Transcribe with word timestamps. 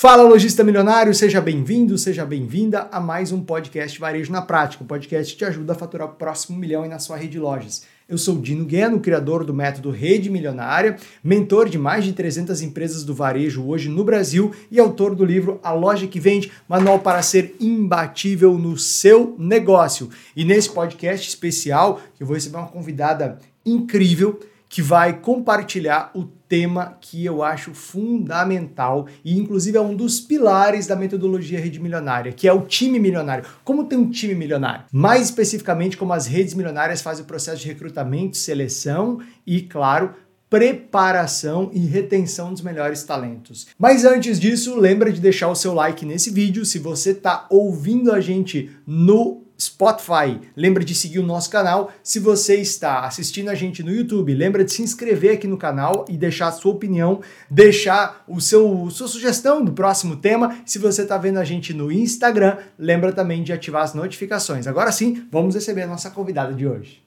Fala, 0.00 0.22
lojista 0.22 0.64
milionário, 0.64 1.14
seja 1.14 1.42
bem-vindo, 1.42 1.98
seja 1.98 2.24
bem-vinda 2.24 2.88
a 2.90 2.98
mais 2.98 3.32
um 3.32 3.44
podcast 3.44 4.00
Varejo 4.00 4.32
na 4.32 4.40
Prática, 4.40 4.82
um 4.82 4.86
podcast 4.86 5.30
que 5.30 5.38
te 5.38 5.44
ajuda 5.44 5.74
a 5.74 5.76
faturar 5.76 6.08
o 6.08 6.14
próximo 6.14 6.58
milhão 6.58 6.88
na 6.88 6.98
sua 6.98 7.18
rede 7.18 7.32
de 7.32 7.38
lojas. 7.38 7.82
Eu 8.08 8.16
sou 8.16 8.38
Dino 8.38 8.64
Gueno, 8.64 8.98
criador 8.98 9.44
do 9.44 9.52
método 9.52 9.90
Rede 9.90 10.30
Milionária, 10.30 10.96
mentor 11.22 11.68
de 11.68 11.76
mais 11.76 12.02
de 12.02 12.14
300 12.14 12.62
empresas 12.62 13.04
do 13.04 13.14
varejo 13.14 13.62
hoje 13.66 13.90
no 13.90 14.02
Brasil 14.02 14.54
e 14.70 14.80
autor 14.80 15.14
do 15.14 15.22
livro 15.22 15.60
A 15.62 15.70
Loja 15.72 16.06
que 16.06 16.18
Vende, 16.18 16.50
manual 16.66 17.00
para 17.00 17.20
ser 17.20 17.54
imbatível 17.60 18.56
no 18.56 18.78
seu 18.78 19.36
negócio. 19.38 20.08
E 20.34 20.46
nesse 20.46 20.70
podcast 20.70 21.28
especial, 21.28 22.00
eu 22.18 22.26
vou 22.26 22.36
receber 22.36 22.56
uma 22.56 22.68
convidada 22.68 23.38
incrível 23.66 24.40
que 24.66 24.80
vai 24.80 25.18
compartilhar 25.18 26.10
o 26.14 26.39
tema 26.50 26.98
que 27.00 27.24
eu 27.24 27.44
acho 27.44 27.72
fundamental 27.72 29.06
e 29.24 29.38
inclusive 29.38 29.78
é 29.78 29.80
um 29.80 29.94
dos 29.94 30.20
pilares 30.20 30.84
da 30.84 30.96
metodologia 30.96 31.60
rede 31.60 31.78
milionária, 31.78 32.32
que 32.32 32.48
é 32.48 32.52
o 32.52 32.62
time 32.62 32.98
milionário. 32.98 33.44
Como 33.62 33.84
tem 33.84 33.96
um 33.96 34.10
time 34.10 34.34
milionário? 34.34 34.84
Mais 34.92 35.26
especificamente 35.26 35.96
como 35.96 36.12
as 36.12 36.26
redes 36.26 36.52
milionárias 36.54 37.02
fazem 37.02 37.22
o 37.22 37.26
processo 37.26 37.62
de 37.62 37.68
recrutamento, 37.68 38.36
seleção 38.36 39.20
e, 39.46 39.62
claro, 39.62 40.12
preparação 40.50 41.70
e 41.72 41.78
retenção 41.78 42.52
dos 42.52 42.62
melhores 42.62 43.04
talentos. 43.04 43.68
Mas 43.78 44.04
antes 44.04 44.40
disso, 44.40 44.76
lembra 44.76 45.12
de 45.12 45.20
deixar 45.20 45.48
o 45.48 45.54
seu 45.54 45.72
like 45.72 46.04
nesse 46.04 46.32
vídeo. 46.32 46.66
Se 46.66 46.80
você 46.80 47.12
está 47.12 47.46
ouvindo 47.48 48.10
a 48.10 48.20
gente 48.20 48.72
no 48.84 49.44
Spotify. 49.60 50.40
Lembra 50.56 50.84
de 50.84 50.94
seguir 50.94 51.18
o 51.18 51.26
nosso 51.26 51.50
canal. 51.50 51.92
Se 52.02 52.18
você 52.18 52.56
está 52.56 53.00
assistindo 53.00 53.50
a 53.50 53.54
gente 53.54 53.82
no 53.82 53.92
YouTube, 53.92 54.34
lembra 54.34 54.64
de 54.64 54.72
se 54.72 54.82
inscrever 54.82 55.34
aqui 55.34 55.46
no 55.46 55.58
canal 55.58 56.06
e 56.08 56.16
deixar 56.16 56.48
a 56.48 56.52
sua 56.52 56.72
opinião, 56.72 57.20
deixar 57.50 58.24
o 58.26 58.40
seu 58.40 58.88
sua 58.90 59.06
sugestão 59.06 59.64
do 59.64 59.72
próximo 59.72 60.16
tema. 60.16 60.56
Se 60.64 60.78
você 60.78 61.02
está 61.02 61.18
vendo 61.18 61.38
a 61.38 61.44
gente 61.44 61.74
no 61.74 61.92
Instagram, 61.92 62.56
lembra 62.78 63.12
também 63.12 63.42
de 63.42 63.52
ativar 63.52 63.82
as 63.82 63.94
notificações. 63.94 64.66
Agora 64.66 64.90
sim, 64.90 65.26
vamos 65.30 65.54
receber 65.54 65.82
a 65.82 65.86
nossa 65.86 66.10
convidada 66.10 66.54
de 66.54 66.66
hoje. 66.66 67.02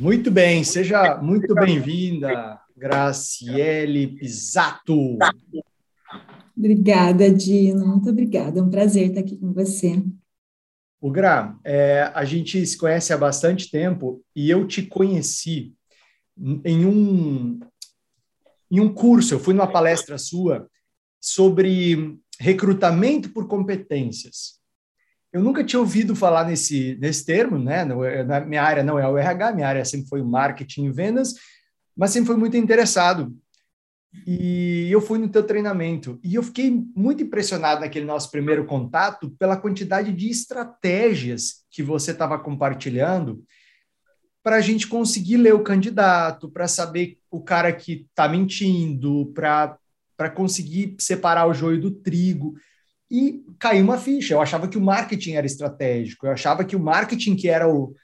Muito 0.00 0.30
bem, 0.30 0.64
seja 0.64 1.18
muito 1.20 1.54
bem-vinda, 1.54 2.58
Graciele 2.80 4.06
Pisato. 4.06 5.18
Obrigada, 6.56 7.30
Dino. 7.30 7.86
Muito 7.86 8.08
obrigada. 8.08 8.58
É 8.58 8.62
um 8.62 8.70
prazer 8.70 9.08
estar 9.08 9.20
aqui 9.20 9.36
com 9.36 9.52
você. 9.52 10.02
O 10.98 11.10
Gra, 11.10 11.58
é, 11.62 12.10
a 12.14 12.24
gente 12.24 12.64
se 12.66 12.78
conhece 12.78 13.12
há 13.12 13.18
bastante 13.18 13.70
tempo 13.70 14.22
e 14.34 14.48
eu 14.48 14.66
te 14.66 14.82
conheci 14.82 15.74
em 16.64 16.86
um, 16.86 17.60
em 18.70 18.80
um 18.80 18.92
curso. 18.92 19.34
Eu 19.34 19.40
fui 19.40 19.52
numa 19.52 19.70
palestra 19.70 20.16
sua 20.16 20.66
sobre 21.20 22.18
recrutamento 22.38 23.28
por 23.30 23.46
competências. 23.46 24.58
Eu 25.30 25.42
nunca 25.42 25.62
tinha 25.62 25.80
ouvido 25.80 26.16
falar 26.16 26.46
nesse, 26.46 26.96
nesse 26.98 27.26
termo, 27.26 27.58
né? 27.58 27.84
Na 28.24 28.40
minha 28.40 28.62
área 28.62 28.82
não 28.82 28.98
é 28.98 29.06
o 29.06 29.18
RH, 29.18 29.52
minha 29.52 29.68
área 29.68 29.84
sempre 29.84 30.08
foi 30.08 30.22
o 30.22 30.26
marketing 30.26 30.86
e 30.86 30.92
vendas, 30.92 31.34
mas 32.00 32.12
sempre 32.12 32.28
fui 32.28 32.36
muito 32.36 32.56
interessado. 32.56 33.36
E 34.26 34.88
eu 34.90 35.02
fui 35.02 35.18
no 35.18 35.28
teu 35.28 35.42
treinamento 35.42 36.18
e 36.24 36.34
eu 36.34 36.42
fiquei 36.42 36.82
muito 36.96 37.22
impressionado 37.22 37.82
naquele 37.82 38.06
nosso 38.06 38.30
primeiro 38.30 38.64
contato 38.64 39.30
pela 39.38 39.54
quantidade 39.54 40.10
de 40.10 40.30
estratégias 40.30 41.62
que 41.70 41.82
você 41.82 42.12
estava 42.12 42.38
compartilhando 42.38 43.44
para 44.42 44.56
a 44.56 44.60
gente 44.62 44.88
conseguir 44.88 45.36
ler 45.36 45.54
o 45.54 45.62
candidato, 45.62 46.50
para 46.50 46.66
saber 46.66 47.18
o 47.30 47.42
cara 47.42 47.70
que 47.70 48.06
está 48.08 48.26
mentindo, 48.26 49.30
para 49.34 49.78
conseguir 50.34 50.96
separar 50.98 51.46
o 51.46 51.54
joio 51.54 51.78
do 51.78 51.90
trigo. 51.90 52.54
E 53.10 53.44
caiu 53.58 53.84
uma 53.84 53.98
ficha. 53.98 54.32
Eu 54.32 54.40
achava 54.40 54.66
que 54.66 54.78
o 54.78 54.82
marketing 54.82 55.32
era 55.32 55.46
estratégico, 55.46 56.26
eu 56.26 56.32
achava 56.32 56.64
que 56.64 56.74
o 56.74 56.80
marketing 56.80 57.36
que 57.36 57.48
era 57.50 57.68
o, 57.68 57.94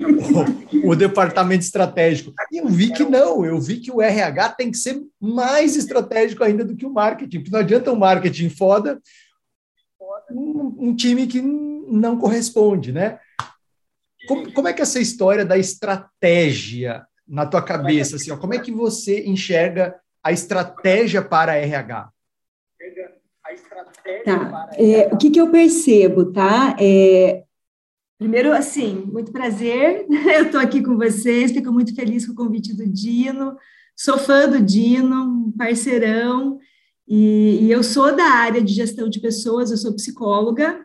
o, 0.00 0.90
o, 0.90 0.96
departamento 0.96 1.64
estratégico. 1.64 2.32
E 2.52 2.58
eu 2.58 2.68
vi 2.68 2.92
que 2.92 3.04
não, 3.04 3.44
eu 3.44 3.60
vi 3.60 3.80
que 3.80 3.90
o 3.90 4.00
RH 4.00 4.50
tem 4.50 4.70
que 4.70 4.76
ser 4.76 5.02
mais 5.20 5.76
estratégico 5.76 6.44
ainda 6.44 6.64
do 6.64 6.76
que 6.76 6.86
o 6.86 6.92
marketing, 6.92 7.38
porque 7.38 7.50
não 7.50 7.60
adianta 7.60 7.92
um 7.92 7.96
marketing 7.96 8.48
foda, 8.50 9.00
um, 10.30 10.74
um 10.78 10.96
time 10.96 11.26
que 11.26 11.40
não 11.40 12.18
corresponde, 12.18 12.92
né? 12.92 13.18
Como, 14.26 14.52
como, 14.52 14.68
é 14.68 14.72
que 14.72 14.80
é 14.80 14.82
essa 14.82 15.00
história 15.00 15.44
da 15.44 15.56
estratégia 15.56 17.06
na 17.26 17.46
tua 17.46 17.62
cabeça, 17.62 18.16
assim, 18.16 18.30
ó, 18.30 18.36
como 18.36 18.54
é 18.54 18.58
que 18.58 18.72
você 18.72 19.24
enxerga 19.24 19.98
a 20.22 20.32
estratégia 20.32 21.22
para 21.22 21.56
RH? 21.56 22.10
Tá. 24.24 24.70
É, 24.74 25.08
o 25.12 25.16
que, 25.16 25.30
que 25.30 25.40
eu 25.40 25.50
percebo, 25.50 26.32
tá? 26.32 26.76
É, 26.80 27.44
Primeiro, 28.18 28.52
assim, 28.52 29.04
muito 29.12 29.30
prazer, 29.30 30.04
eu 30.10 30.46
estou 30.46 30.60
aqui 30.60 30.82
com 30.82 30.96
vocês, 30.96 31.52
fico 31.52 31.72
muito 31.72 31.94
feliz 31.94 32.26
com 32.26 32.32
o 32.32 32.34
convite 32.34 32.74
do 32.74 32.84
Dino, 32.84 33.56
sou 33.96 34.18
fã 34.18 34.48
do 34.48 34.60
Dino, 34.60 35.46
um 35.46 35.52
parceirão, 35.56 36.58
e, 37.06 37.60
e 37.62 37.70
eu 37.70 37.82
sou 37.84 38.14
da 38.14 38.24
área 38.24 38.60
de 38.60 38.74
gestão 38.74 39.08
de 39.08 39.20
pessoas, 39.20 39.70
eu 39.70 39.76
sou 39.76 39.94
psicóloga, 39.94 40.84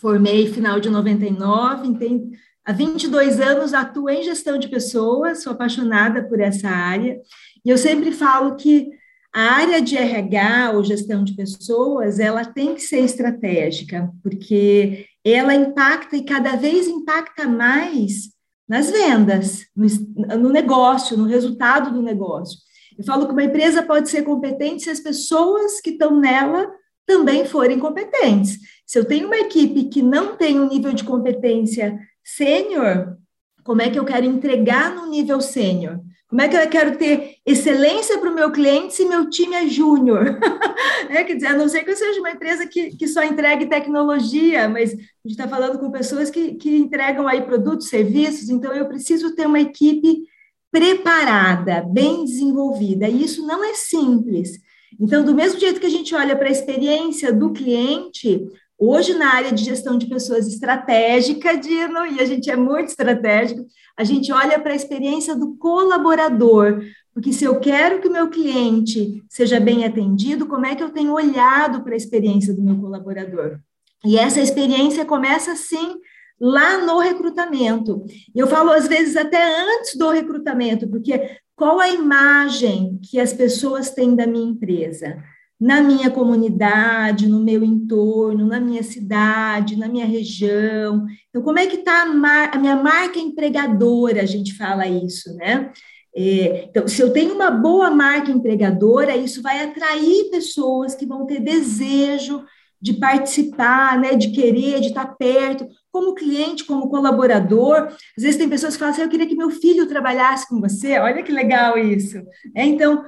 formei 0.00 0.50
final 0.50 0.80
de 0.80 0.88
99, 0.88 1.98
tem, 1.98 2.30
há 2.64 2.72
22 2.72 3.40
anos 3.40 3.74
atuo 3.74 4.08
em 4.08 4.22
gestão 4.22 4.58
de 4.58 4.68
pessoas, 4.68 5.42
sou 5.42 5.52
apaixonada 5.52 6.26
por 6.26 6.40
essa 6.40 6.70
área, 6.70 7.20
e 7.62 7.68
eu 7.68 7.76
sempre 7.76 8.10
falo 8.10 8.56
que 8.56 8.88
a 9.34 9.40
área 9.56 9.82
de 9.82 9.96
RH 9.96 10.72
ou 10.72 10.84
gestão 10.84 11.22
de 11.22 11.34
pessoas, 11.34 12.18
ela 12.18 12.44
tem 12.44 12.74
que 12.74 12.80
ser 12.80 13.00
estratégica, 13.00 14.10
porque 14.22 15.06
ela 15.24 15.54
impacta 15.54 16.16
e 16.16 16.24
cada 16.24 16.56
vez 16.56 16.86
impacta 16.86 17.46
mais 17.48 18.34
nas 18.68 18.90
vendas, 18.90 19.66
no, 19.74 20.50
negócio, 20.50 21.16
no 21.16 21.24
resultado 21.24 21.92
do 21.92 22.02
negócio. 22.02 22.58
Eu 22.96 23.04
falo 23.04 23.26
que 23.26 23.32
uma 23.32 23.44
empresa 23.44 23.82
pode 23.82 24.08
ser 24.08 24.22
competente 24.22 24.84
se 24.84 24.90
as 24.90 25.00
pessoas 25.00 25.80
que 25.80 25.90
estão 25.90 26.18
nela 26.18 26.70
também 27.06 27.44
forem 27.44 27.78
competentes. 27.78 28.58
Se 28.86 28.98
eu 28.98 29.04
tenho 29.04 29.26
uma 29.26 29.36
equipe 29.36 29.84
que 29.84 30.02
não 30.02 30.36
tem 30.36 30.60
um 30.60 30.68
nível 30.68 30.92
de 30.92 31.04
competência 31.04 31.98
sênior, 32.24 33.18
como 33.64 33.82
é 33.82 33.90
que 33.90 33.98
eu 33.98 34.04
quero 34.04 34.26
entregar 34.26 34.94
no 34.94 35.06
nível 35.06 35.40
sênior? 35.40 35.98
Como 36.28 36.42
é 36.42 36.48
que 36.48 36.56
eu 36.56 36.68
quero 36.68 36.96
ter 36.96 37.36
excelência 37.46 38.18
para 38.18 38.30
o 38.30 38.34
meu 38.34 38.50
cliente 38.50 38.94
se 38.94 39.04
meu 39.04 39.30
time 39.30 39.54
é 39.54 39.68
júnior? 39.68 40.38
é, 41.08 41.22
quer 41.22 41.34
dizer, 41.34 41.46
a 41.48 41.56
não 41.56 41.68
ser 41.68 41.84
que 41.84 41.90
eu 41.90 41.96
seja 41.96 42.18
uma 42.20 42.30
empresa 42.30 42.66
que, 42.66 42.96
que 42.96 43.06
só 43.06 43.22
entregue 43.22 43.66
tecnologia, 43.66 44.68
mas 44.68 44.92
a 44.92 44.96
gente 44.96 45.10
está 45.26 45.46
falando 45.48 45.78
com 45.78 45.90
pessoas 45.90 46.30
que, 46.30 46.54
que 46.54 46.76
entregam 46.76 47.28
aí 47.28 47.42
produtos, 47.42 47.88
serviços, 47.88 48.48
então 48.48 48.72
eu 48.72 48.86
preciso 48.86 49.34
ter 49.34 49.46
uma 49.46 49.60
equipe 49.60 50.24
preparada, 50.72 51.82
bem 51.88 52.24
desenvolvida, 52.24 53.08
e 53.08 53.22
isso 53.22 53.46
não 53.46 53.64
é 53.64 53.74
simples. 53.74 54.58
Então, 54.98 55.24
do 55.24 55.34
mesmo 55.34 55.60
jeito 55.60 55.80
que 55.80 55.86
a 55.86 55.90
gente 55.90 56.14
olha 56.14 56.36
para 56.36 56.48
a 56.48 56.52
experiência 56.52 57.32
do 57.32 57.52
cliente, 57.52 58.44
Hoje, 58.78 59.14
na 59.14 59.34
área 59.34 59.52
de 59.52 59.64
gestão 59.64 59.96
de 59.96 60.06
pessoas 60.06 60.48
estratégica, 60.48 61.56
Dino, 61.56 62.06
e 62.06 62.20
a 62.20 62.24
gente 62.24 62.50
é 62.50 62.56
muito 62.56 62.88
estratégico, 62.88 63.64
a 63.96 64.02
gente 64.02 64.32
olha 64.32 64.58
para 64.58 64.72
a 64.72 64.76
experiência 64.76 65.36
do 65.36 65.54
colaborador, 65.56 66.82
porque 67.12 67.32
se 67.32 67.44
eu 67.44 67.60
quero 67.60 68.00
que 68.00 68.08
o 68.08 68.12
meu 68.12 68.28
cliente 68.28 69.22
seja 69.28 69.60
bem 69.60 69.84
atendido, 69.84 70.46
como 70.46 70.66
é 70.66 70.74
que 70.74 70.82
eu 70.82 70.90
tenho 70.90 71.12
olhado 71.12 71.84
para 71.84 71.94
a 71.94 71.96
experiência 71.96 72.52
do 72.52 72.62
meu 72.62 72.76
colaborador? 72.76 73.60
E 74.04 74.18
essa 74.18 74.40
experiência 74.40 75.04
começa 75.04 75.52
assim 75.52 75.94
lá 76.40 76.84
no 76.84 76.98
recrutamento. 76.98 78.04
Eu 78.34 78.48
falo 78.48 78.70
às 78.70 78.88
vezes 78.88 79.16
até 79.16 79.42
antes 79.62 79.96
do 79.96 80.10
recrutamento, 80.10 80.88
porque 80.88 81.38
qual 81.54 81.78
a 81.78 81.88
imagem 81.88 82.98
que 83.02 83.20
as 83.20 83.32
pessoas 83.32 83.90
têm 83.90 84.16
da 84.16 84.26
minha 84.26 84.50
empresa? 84.50 85.22
Na 85.64 85.80
minha 85.80 86.10
comunidade, 86.10 87.26
no 87.26 87.40
meu 87.40 87.64
entorno, 87.64 88.46
na 88.46 88.60
minha 88.60 88.82
cidade, 88.82 89.78
na 89.78 89.88
minha 89.88 90.04
região. 90.04 91.06
Então, 91.30 91.40
como 91.40 91.58
é 91.58 91.66
que 91.66 91.76
está 91.76 92.02
a, 92.02 92.54
a, 92.54 92.58
minha 92.58 92.76
marca 92.76 93.18
empregadora? 93.18 94.20
A 94.20 94.26
gente 94.26 94.54
fala 94.58 94.86
isso, 94.86 95.34
né? 95.36 95.72
É, 96.14 96.66
então, 96.68 96.86
se 96.86 97.00
eu 97.00 97.14
tenho 97.14 97.34
uma 97.34 97.50
boa 97.50 97.90
marca 97.90 98.30
empregadora, 98.30 99.16
isso 99.16 99.40
vai 99.40 99.64
atrair 99.64 100.28
pessoas 100.30 100.94
que 100.94 101.06
vão 101.06 101.24
ter 101.24 101.40
desejo 101.40 102.44
de 102.78 102.92
participar, 102.92 103.98
né, 103.98 104.16
de 104.16 104.32
querer, 104.32 104.80
de 104.80 104.88
estar 104.88 105.16
perto, 105.16 105.66
como 105.90 106.14
cliente, 106.14 106.64
como 106.64 106.90
colaborador. 106.90 107.88
Às 108.18 108.22
vezes 108.22 108.36
tem 108.36 108.50
pessoas 108.50 108.74
que 108.74 108.80
falam 108.80 108.92
assim, 108.92 109.00
eu 109.00 109.08
queria 109.08 109.26
que 109.26 109.34
meu 109.34 109.48
filho 109.48 109.88
trabalhasse 109.88 110.46
com 110.46 110.60
você, 110.60 110.98
olha 110.98 111.22
que 111.22 111.32
legal 111.32 111.78
isso. 111.78 112.18
É, 112.54 112.66
então, 112.66 113.02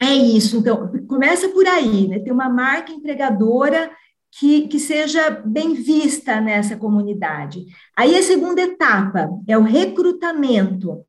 é 0.00 0.14
isso. 0.14 0.58
Então, 0.58 0.90
começa 1.08 1.48
por 1.48 1.66
aí, 1.66 2.08
né? 2.08 2.18
Ter 2.18 2.32
uma 2.32 2.48
marca 2.48 2.92
empregadora 2.92 3.90
que, 4.38 4.68
que 4.68 4.78
seja 4.78 5.30
bem 5.30 5.74
vista 5.74 6.40
nessa 6.40 6.76
comunidade. 6.76 7.64
Aí 7.96 8.16
a 8.16 8.22
segunda 8.22 8.60
etapa 8.60 9.30
é 9.48 9.56
o 9.56 9.62
recrutamento. 9.62 11.04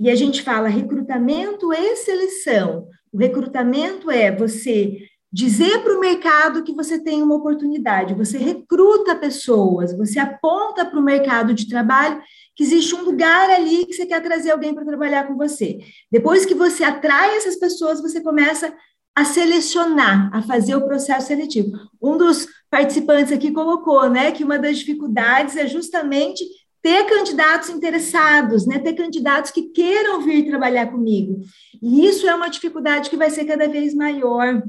E 0.00 0.10
a 0.10 0.14
gente 0.14 0.42
fala 0.42 0.68
recrutamento 0.68 1.72
e 1.72 1.96
seleção. 1.96 2.88
O 3.12 3.18
recrutamento 3.18 4.10
é 4.10 4.34
você 4.34 5.06
dizer 5.32 5.82
para 5.82 5.96
o 5.96 6.00
mercado 6.00 6.62
que 6.62 6.74
você 6.74 6.98
tem 6.98 7.22
uma 7.22 7.36
oportunidade, 7.36 8.14
você 8.14 8.36
recruta 8.36 9.16
pessoas, 9.16 9.96
você 9.96 10.18
aponta 10.18 10.84
para 10.84 10.98
o 11.00 11.02
mercado 11.02 11.54
de 11.54 11.68
trabalho 11.68 12.20
que 12.54 12.62
existe 12.62 12.94
um 12.94 13.02
lugar 13.02 13.48
ali 13.48 13.86
que 13.86 13.94
você 13.94 14.04
quer 14.04 14.22
trazer 14.22 14.50
alguém 14.50 14.74
para 14.74 14.84
trabalhar 14.84 15.26
com 15.26 15.36
você. 15.36 15.78
Depois 16.10 16.44
que 16.44 16.54
você 16.54 16.84
atrai 16.84 17.36
essas 17.36 17.56
pessoas, 17.56 18.02
você 18.02 18.20
começa 18.20 18.74
a 19.14 19.24
selecionar, 19.24 20.30
a 20.34 20.42
fazer 20.42 20.74
o 20.74 20.86
processo 20.86 21.28
seletivo. 21.28 21.78
Um 22.00 22.18
dos 22.18 22.46
participantes 22.70 23.32
aqui 23.32 23.52
colocou, 23.52 24.08
né, 24.10 24.32
que 24.32 24.44
uma 24.44 24.58
das 24.58 24.78
dificuldades 24.78 25.56
é 25.56 25.66
justamente 25.66 26.44
ter 26.82 27.04
candidatos 27.04 27.70
interessados, 27.70 28.66
né, 28.66 28.78
ter 28.78 28.94
candidatos 28.94 29.50
que 29.50 29.62
queiram 29.70 30.20
vir 30.20 30.46
trabalhar 30.46 30.90
comigo. 30.90 31.40
E 31.80 32.06
isso 32.06 32.26
é 32.26 32.34
uma 32.34 32.48
dificuldade 32.48 33.08
que 33.08 33.16
vai 33.16 33.30
ser 33.30 33.44
cada 33.44 33.68
vez 33.68 33.94
maior, 33.94 34.62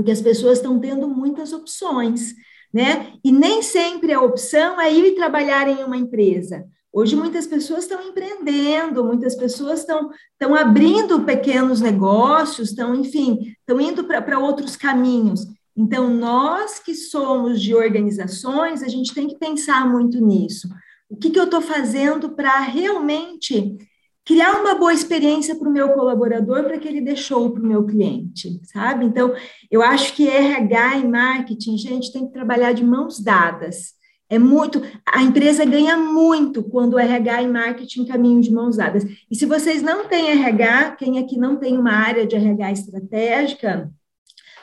porque 0.00 0.12
as 0.12 0.22
pessoas 0.22 0.56
estão 0.56 0.80
tendo 0.80 1.06
muitas 1.06 1.52
opções, 1.52 2.34
né? 2.72 3.12
E 3.22 3.30
nem 3.30 3.60
sempre 3.60 4.14
a 4.14 4.22
opção 4.22 4.80
é 4.80 4.90
ir 4.90 5.14
trabalhar 5.14 5.68
em 5.68 5.84
uma 5.84 5.98
empresa. 5.98 6.64
Hoje 6.90 7.14
muitas 7.14 7.46
pessoas 7.46 7.84
estão 7.84 8.02
empreendendo, 8.02 9.04
muitas 9.04 9.34
pessoas 9.34 9.80
estão, 9.80 10.10
estão 10.32 10.54
abrindo 10.54 11.20
pequenos 11.20 11.82
negócios, 11.82 12.70
estão, 12.70 12.94
enfim, 12.94 13.54
estão 13.60 13.78
indo 13.78 14.04
para 14.04 14.38
outros 14.38 14.74
caminhos. 14.74 15.46
Então, 15.76 16.08
nós 16.08 16.78
que 16.78 16.94
somos 16.94 17.60
de 17.60 17.74
organizações, 17.74 18.82
a 18.82 18.88
gente 18.88 19.12
tem 19.12 19.28
que 19.28 19.38
pensar 19.38 19.86
muito 19.86 20.18
nisso. 20.18 20.66
O 21.10 21.16
que, 21.16 21.28
que 21.28 21.38
eu 21.38 21.44
estou 21.44 21.60
fazendo 21.60 22.30
para 22.30 22.58
realmente 22.60 23.76
criar 24.24 24.60
uma 24.60 24.74
boa 24.74 24.92
experiência 24.92 25.56
para 25.56 25.68
o 25.68 25.72
meu 25.72 25.90
colaborador, 25.90 26.64
para 26.64 26.78
que 26.78 26.86
ele 26.86 27.00
deixou 27.00 27.50
para 27.50 27.62
o 27.62 27.66
meu 27.66 27.84
cliente, 27.84 28.60
sabe? 28.64 29.04
Então, 29.04 29.34
eu 29.70 29.82
acho 29.82 30.14
que 30.14 30.28
RH 30.28 30.98
e 30.98 31.08
marketing, 31.08 31.76
gente, 31.76 32.12
tem 32.12 32.26
que 32.26 32.32
trabalhar 32.32 32.72
de 32.72 32.84
mãos 32.84 33.20
dadas. 33.20 33.94
É 34.28 34.38
muito, 34.38 34.80
a 35.04 35.22
empresa 35.22 35.64
ganha 35.64 35.96
muito 35.96 36.62
quando 36.62 36.94
o 36.94 36.98
RH 36.98 37.42
e 37.42 37.48
marketing 37.48 38.04
caminham 38.04 38.40
de 38.40 38.52
mãos 38.52 38.76
dadas. 38.76 39.04
E 39.28 39.34
se 39.34 39.44
vocês 39.44 39.82
não 39.82 40.06
têm 40.06 40.30
RH, 40.30 40.92
quem 40.92 41.18
aqui 41.18 41.36
não 41.36 41.56
tem 41.56 41.76
uma 41.76 41.92
área 41.92 42.24
de 42.24 42.36
RH 42.36 42.72
estratégica, 42.72 43.90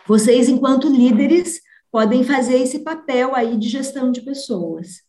vocês, 0.07 0.47
enquanto 0.47 0.87
líderes, 0.87 1.59
podem 1.91 2.23
fazer 2.23 2.59
esse 2.59 2.79
papel 2.79 3.35
aí 3.35 3.57
de 3.57 3.67
gestão 3.67 4.09
de 4.09 4.21
pessoas. 4.21 5.01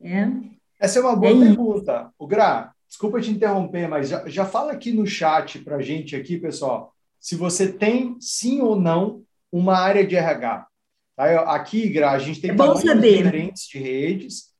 É. 0.00 0.30
Essa 0.80 0.98
é 0.98 1.02
uma 1.02 1.14
boa 1.14 1.32
é 1.32 1.38
pergunta. 1.38 2.10
O 2.18 2.26
Gra, 2.26 2.72
desculpa 2.88 3.20
te 3.20 3.30
interromper, 3.30 3.88
mas 3.88 4.08
já, 4.08 4.28
já 4.28 4.44
fala 4.44 4.72
aqui 4.72 4.92
no 4.92 5.06
chat 5.06 5.58
para 5.60 5.82
gente 5.82 6.14
aqui, 6.14 6.38
pessoal, 6.38 6.92
se 7.20 7.34
você 7.34 7.72
tem 7.72 8.16
sim 8.20 8.60
ou 8.60 8.78
não 8.78 9.22
uma 9.50 9.76
área 9.76 10.06
de 10.06 10.16
RH. 10.16 10.66
Tá? 11.16 11.40
Aqui, 11.54 11.88
Gra, 11.88 12.12
a 12.12 12.18
gente 12.18 12.40
tem 12.40 12.50
é 12.50 12.54
tamanhos 12.54 12.82
diferentes 12.82 13.66
de 13.68 13.78
redes, 13.78 14.50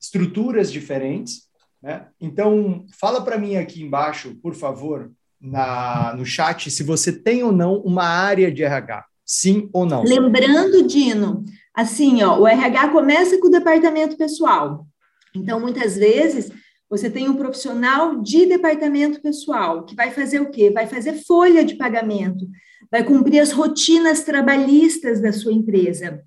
estruturas 0.00 0.72
diferentes. 0.72 1.42
Né? 1.82 2.06
Então, 2.20 2.86
fala 2.98 3.22
para 3.22 3.38
mim 3.38 3.56
aqui 3.56 3.82
embaixo, 3.82 4.34
por 4.36 4.54
favor, 4.54 5.10
na, 5.40 6.14
no 6.16 6.24
chat, 6.24 6.70
se 6.70 6.82
você 6.82 7.12
tem 7.12 7.42
ou 7.42 7.52
não 7.52 7.76
uma 7.80 8.04
área 8.04 8.50
de 8.50 8.62
RH. 8.62 9.04
Sim 9.24 9.68
ou 9.72 9.84
não? 9.84 10.04
Lembrando, 10.04 10.86
Dino, 10.86 11.44
assim, 11.74 12.22
ó, 12.22 12.38
o 12.38 12.46
RH 12.46 12.88
começa 12.90 13.38
com 13.40 13.48
o 13.48 13.50
departamento 13.50 14.16
pessoal. 14.16 14.86
Então, 15.34 15.58
muitas 15.58 15.96
vezes, 15.96 16.50
você 16.88 17.10
tem 17.10 17.28
um 17.28 17.36
profissional 17.36 18.20
de 18.20 18.46
departamento 18.46 19.20
pessoal 19.20 19.84
que 19.84 19.94
vai 19.94 20.10
fazer 20.10 20.40
o 20.40 20.50
quê? 20.50 20.70
Vai 20.70 20.86
fazer 20.86 21.24
folha 21.24 21.64
de 21.64 21.74
pagamento, 21.74 22.46
vai 22.90 23.02
cumprir 23.02 23.40
as 23.40 23.52
rotinas 23.52 24.22
trabalhistas 24.22 25.20
da 25.20 25.32
sua 25.32 25.52
empresa. 25.52 26.22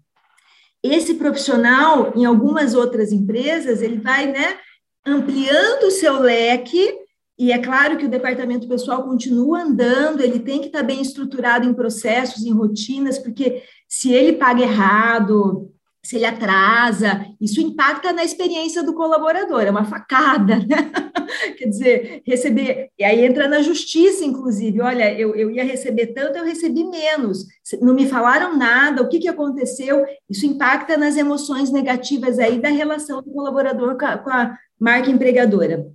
Esse 0.84 1.16
profissional, 1.16 2.14
em 2.16 2.26
algumas 2.26 2.74
outras 2.74 3.12
empresas, 3.12 3.82
ele 3.82 3.98
vai, 3.98 4.32
né, 4.32 4.58
ampliando 5.06 5.84
o 5.88 5.92
seu 5.92 6.20
leque, 6.20 6.94
e 7.38 7.54
é 7.54 7.58
claro 7.58 7.98
que 7.98 8.06
o 8.06 8.10
departamento 8.10 8.68
pessoal 8.68 9.04
continua 9.04 9.62
andando, 9.62 10.22
ele 10.22 10.40
tem 10.40 10.60
que 10.60 10.68
estar 10.68 10.84
bem 10.84 11.02
estruturado 11.02 11.66
em 11.66 11.74
processos, 11.74 12.46
em 12.46 12.52
rotinas, 12.52 13.18
porque 13.18 13.64
se 13.88 14.12
ele 14.12 14.34
paga 14.34 14.62
errado, 14.62 15.72
se 16.04 16.16
ele 16.16 16.26
atrasa, 16.26 17.26
isso 17.40 17.60
impacta 17.62 18.14
na 18.14 18.24
experiência 18.24 18.82
do 18.82 18.94
colaborador, 18.94 19.62
é 19.62 19.70
uma 19.70 19.84
facada, 19.84 20.58
né? 20.58 20.92
Quer 21.58 21.66
dizer, 21.68 22.24
receber, 22.26 22.90
e 22.98 23.04
aí 23.04 23.24
entra 23.24 23.48
na 23.48 23.62
justiça, 23.62 24.24
inclusive, 24.26 24.82
olha, 24.82 25.14
eu, 25.14 25.36
eu 25.36 25.52
ia 25.52 25.64
receber 25.64 26.08
tanto, 26.08 26.38
eu 26.38 26.46
recebi 26.46 26.84
menos, 26.84 27.46
não 27.82 27.94
me 27.94 28.08
falaram 28.08 28.58
nada, 28.58 29.02
o 29.02 29.10
que, 29.10 29.20
que 29.20 29.28
aconteceu? 29.28 30.06
Isso 30.30 30.46
impacta 30.46 30.98
nas 30.98 31.18
emoções 31.18 31.70
negativas 31.70 32.40
aí 32.40 32.60
da 32.60 32.70
relação 32.70 33.22
do 33.22 33.32
colaborador 33.32 33.98
com 33.98 34.06
a, 34.06 34.18
com 34.18 34.30
a 34.30 34.58
marca 34.80 35.12
empregadora. 35.12 35.86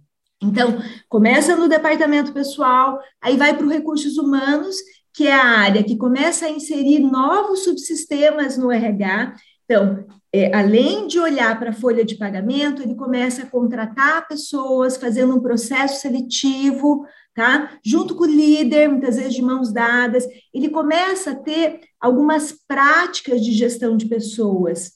Então, 0.43 0.79
começa 1.09 1.57
no 1.57 1.69
departamento 1.69 2.33
pessoal, 2.33 3.01
aí 3.21 3.37
vai 3.37 3.57
para 3.57 3.67
os 3.67 3.73
recursos 3.73 4.19
humanos, 4.19 4.77
que 5.15 5.27
é 5.27 5.33
a 5.33 5.45
área 5.45 5.83
que 5.83 5.97
começa 5.97 6.47
a 6.47 6.51
inserir 6.51 6.99
novos 6.99 7.65
subsistemas 7.65 8.59
no 8.59 8.71
RH, 8.71 9.35
então, 9.65 10.05
é, 10.33 10.55
além 10.55 11.07
de 11.07 11.19
olhar 11.19 11.59
para 11.59 11.71
a 11.71 11.75
folha 11.75 12.05
de 12.05 12.17
pagamento, 12.17 12.83
ele 12.83 12.95
começa 12.95 13.43
a 13.43 13.47
contratar 13.47 14.29
pessoas, 14.29 14.97
fazendo 14.97 15.35
um 15.35 15.41
processo 15.41 16.01
seletivo, 16.01 17.07
tá? 17.35 17.79
Junto 17.85 18.15
com 18.15 18.25
o 18.25 18.27
líder, 18.27 18.89
muitas 18.89 19.17
vezes 19.17 19.35
de 19.35 19.43
mãos 19.43 19.73
dadas, 19.73 20.27
ele 20.53 20.69
começa 20.69 21.31
a 21.31 21.35
ter 21.35 21.81
algumas 22.01 22.53
práticas 22.67 23.43
de 23.43 23.53
gestão 23.53 23.97
de 23.97 24.07
pessoas, 24.07 24.93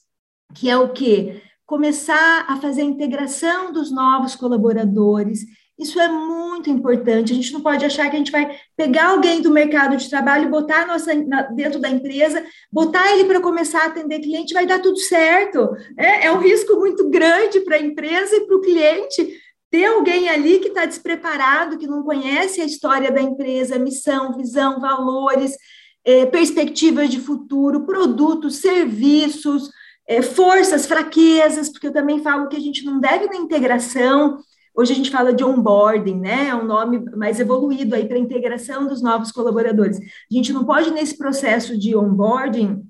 que 0.53 0.69
é 0.69 0.77
o 0.77 0.93
quê? 0.93 1.41
Começar 1.65 2.45
a 2.47 2.57
fazer 2.57 2.81
a 2.81 2.85
integração 2.85 3.71
dos 3.71 3.91
novos 3.91 4.35
colaboradores, 4.35 5.45
isso 5.79 5.99
é 5.99 6.09
muito 6.09 6.69
importante. 6.69 7.31
A 7.31 7.35
gente 7.35 7.53
não 7.53 7.61
pode 7.61 7.85
achar 7.85 8.09
que 8.09 8.15
a 8.15 8.19
gente 8.19 8.31
vai 8.31 8.53
pegar 8.75 9.11
alguém 9.11 9.41
do 9.41 9.49
mercado 9.49 9.95
de 9.95 10.09
trabalho 10.09 10.49
botar 10.49 10.85
nossa, 10.85 11.13
na, 11.13 11.43
dentro 11.43 11.79
da 11.79 11.89
empresa, 11.89 12.45
botar 12.69 13.11
ele 13.13 13.23
para 13.23 13.39
começar 13.39 13.83
a 13.83 13.85
atender 13.85 14.19
cliente, 14.19 14.53
vai 14.53 14.65
dar 14.65 14.79
tudo 14.79 14.97
certo. 14.97 15.69
É, 15.97 16.25
é 16.25 16.31
um 16.31 16.39
risco 16.39 16.75
muito 16.75 17.09
grande 17.09 17.61
para 17.61 17.77
a 17.77 17.81
empresa 17.81 18.35
e 18.35 18.45
para 18.45 18.57
o 18.57 18.61
cliente 18.61 19.39
ter 19.71 19.85
alguém 19.85 20.27
ali 20.27 20.59
que 20.59 20.67
está 20.67 20.85
despreparado, 20.85 21.77
que 21.77 21.87
não 21.87 22.03
conhece 22.03 22.59
a 22.59 22.65
história 22.65 23.11
da 23.11 23.21
empresa, 23.21 23.79
missão, 23.79 24.35
visão, 24.35 24.81
valores, 24.81 25.55
é, 26.03 26.25
perspectivas 26.25 27.09
de 27.09 27.19
futuro, 27.19 27.85
produtos, 27.85 28.57
serviços, 28.57 29.69
é, 30.07 30.21
forças, 30.21 30.85
fraquezas, 30.87 31.69
porque 31.69 31.87
eu 31.87 31.93
também 31.93 32.21
falo 32.21 32.49
que 32.49 32.57
a 32.57 32.59
gente 32.59 32.83
não 32.83 32.99
deve 32.99 33.27
na 33.27 33.37
integração 33.37 34.39
Hoje 34.79 34.93
a 34.93 34.95
gente 34.95 35.11
fala 35.11 35.33
de 35.33 35.43
onboarding, 35.43 36.17
né? 36.17 36.47
É 36.47 36.55
um 36.55 36.63
nome 36.63 37.03
mais 37.13 37.37
evoluído 37.37 37.95
aí 37.95 38.07
para 38.07 38.15
a 38.15 38.21
integração 38.21 38.87
dos 38.87 39.01
novos 39.01 39.29
colaboradores. 39.29 39.99
A 39.99 40.33
gente 40.33 40.53
não 40.53 40.63
pode, 40.63 40.89
nesse 40.89 41.17
processo 41.17 41.77
de 41.77 41.97
onboarding, 41.97 42.81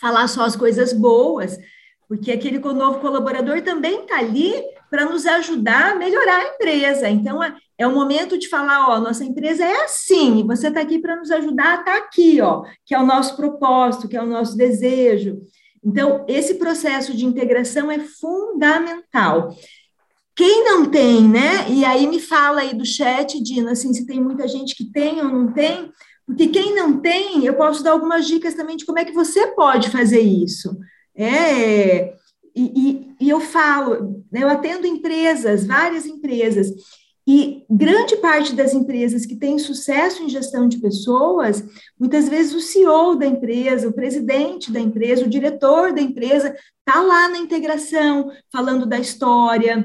falar 0.00 0.26
só 0.26 0.42
as 0.42 0.56
coisas 0.56 0.92
boas, 0.92 1.56
porque 2.08 2.32
aquele 2.32 2.58
novo 2.58 2.98
colaborador 2.98 3.62
também 3.62 4.00
está 4.00 4.18
ali 4.18 4.54
para 4.90 5.04
nos 5.04 5.24
ajudar 5.24 5.92
a 5.92 5.94
melhorar 5.94 6.40
a 6.40 6.48
empresa. 6.48 7.08
Então, 7.08 7.40
é, 7.40 7.54
é 7.78 7.86
o 7.86 7.94
momento 7.94 8.36
de 8.36 8.48
falar, 8.48 8.88
ó, 8.88 8.98
nossa 8.98 9.22
empresa 9.22 9.64
é 9.64 9.84
assim, 9.84 10.40
e 10.40 10.42
você 10.42 10.66
está 10.66 10.80
aqui 10.80 10.98
para 10.98 11.14
nos 11.14 11.30
ajudar 11.30 11.76
a 11.76 11.80
estar 11.80 11.92
tá 11.92 11.96
aqui, 11.96 12.40
ó, 12.40 12.64
que 12.84 12.92
é 12.92 12.98
o 12.98 13.06
nosso 13.06 13.36
propósito, 13.36 14.08
que 14.08 14.16
é 14.16 14.22
o 14.22 14.26
nosso 14.26 14.56
desejo. 14.56 15.40
Então, 15.84 16.24
esse 16.26 16.54
processo 16.54 17.16
de 17.16 17.24
integração 17.24 17.88
é 17.88 18.00
fundamental. 18.00 19.54
Quem 20.36 20.64
não 20.64 20.84
tem, 20.84 21.26
né? 21.26 21.68
E 21.70 21.82
aí 21.82 22.06
me 22.06 22.20
fala 22.20 22.60
aí 22.60 22.74
do 22.74 22.84
chat, 22.84 23.42
Dina, 23.42 23.72
assim, 23.72 23.94
se 23.94 24.06
tem 24.06 24.22
muita 24.22 24.46
gente 24.46 24.76
que 24.76 24.84
tem 24.84 25.18
ou 25.18 25.30
não 25.30 25.50
tem, 25.50 25.90
porque 26.26 26.48
quem 26.48 26.74
não 26.74 27.00
tem, 27.00 27.46
eu 27.46 27.54
posso 27.54 27.82
dar 27.82 27.92
algumas 27.92 28.26
dicas 28.26 28.52
também 28.52 28.76
de 28.76 28.84
como 28.84 28.98
é 28.98 29.04
que 29.04 29.12
você 29.12 29.46
pode 29.48 29.88
fazer 29.90 30.20
isso. 30.20 30.76
É, 31.14 32.12
e, 32.54 32.72
e, 32.76 33.14
e 33.18 33.30
eu 33.30 33.40
falo, 33.40 34.22
né, 34.30 34.42
eu 34.42 34.48
atendo 34.50 34.86
empresas, 34.86 35.66
várias 35.66 36.04
empresas, 36.04 36.70
e 37.26 37.64
grande 37.68 38.16
parte 38.16 38.54
das 38.54 38.72
empresas 38.74 39.26
que 39.26 39.34
têm 39.34 39.58
sucesso 39.58 40.22
em 40.22 40.28
gestão 40.28 40.68
de 40.68 40.78
pessoas, 40.78 41.64
muitas 41.98 42.28
vezes 42.28 42.54
o 42.54 42.60
CEO 42.60 43.16
da 43.16 43.26
empresa, 43.26 43.88
o 43.88 43.92
presidente 43.92 44.70
da 44.70 44.78
empresa, 44.78 45.24
o 45.24 45.30
diretor 45.30 45.92
da 45.92 46.00
empresa, 46.00 46.54
está 46.86 47.00
lá 47.00 47.28
na 47.28 47.38
integração, 47.38 48.30
falando 48.52 48.86
da 48.86 48.98
história, 48.98 49.84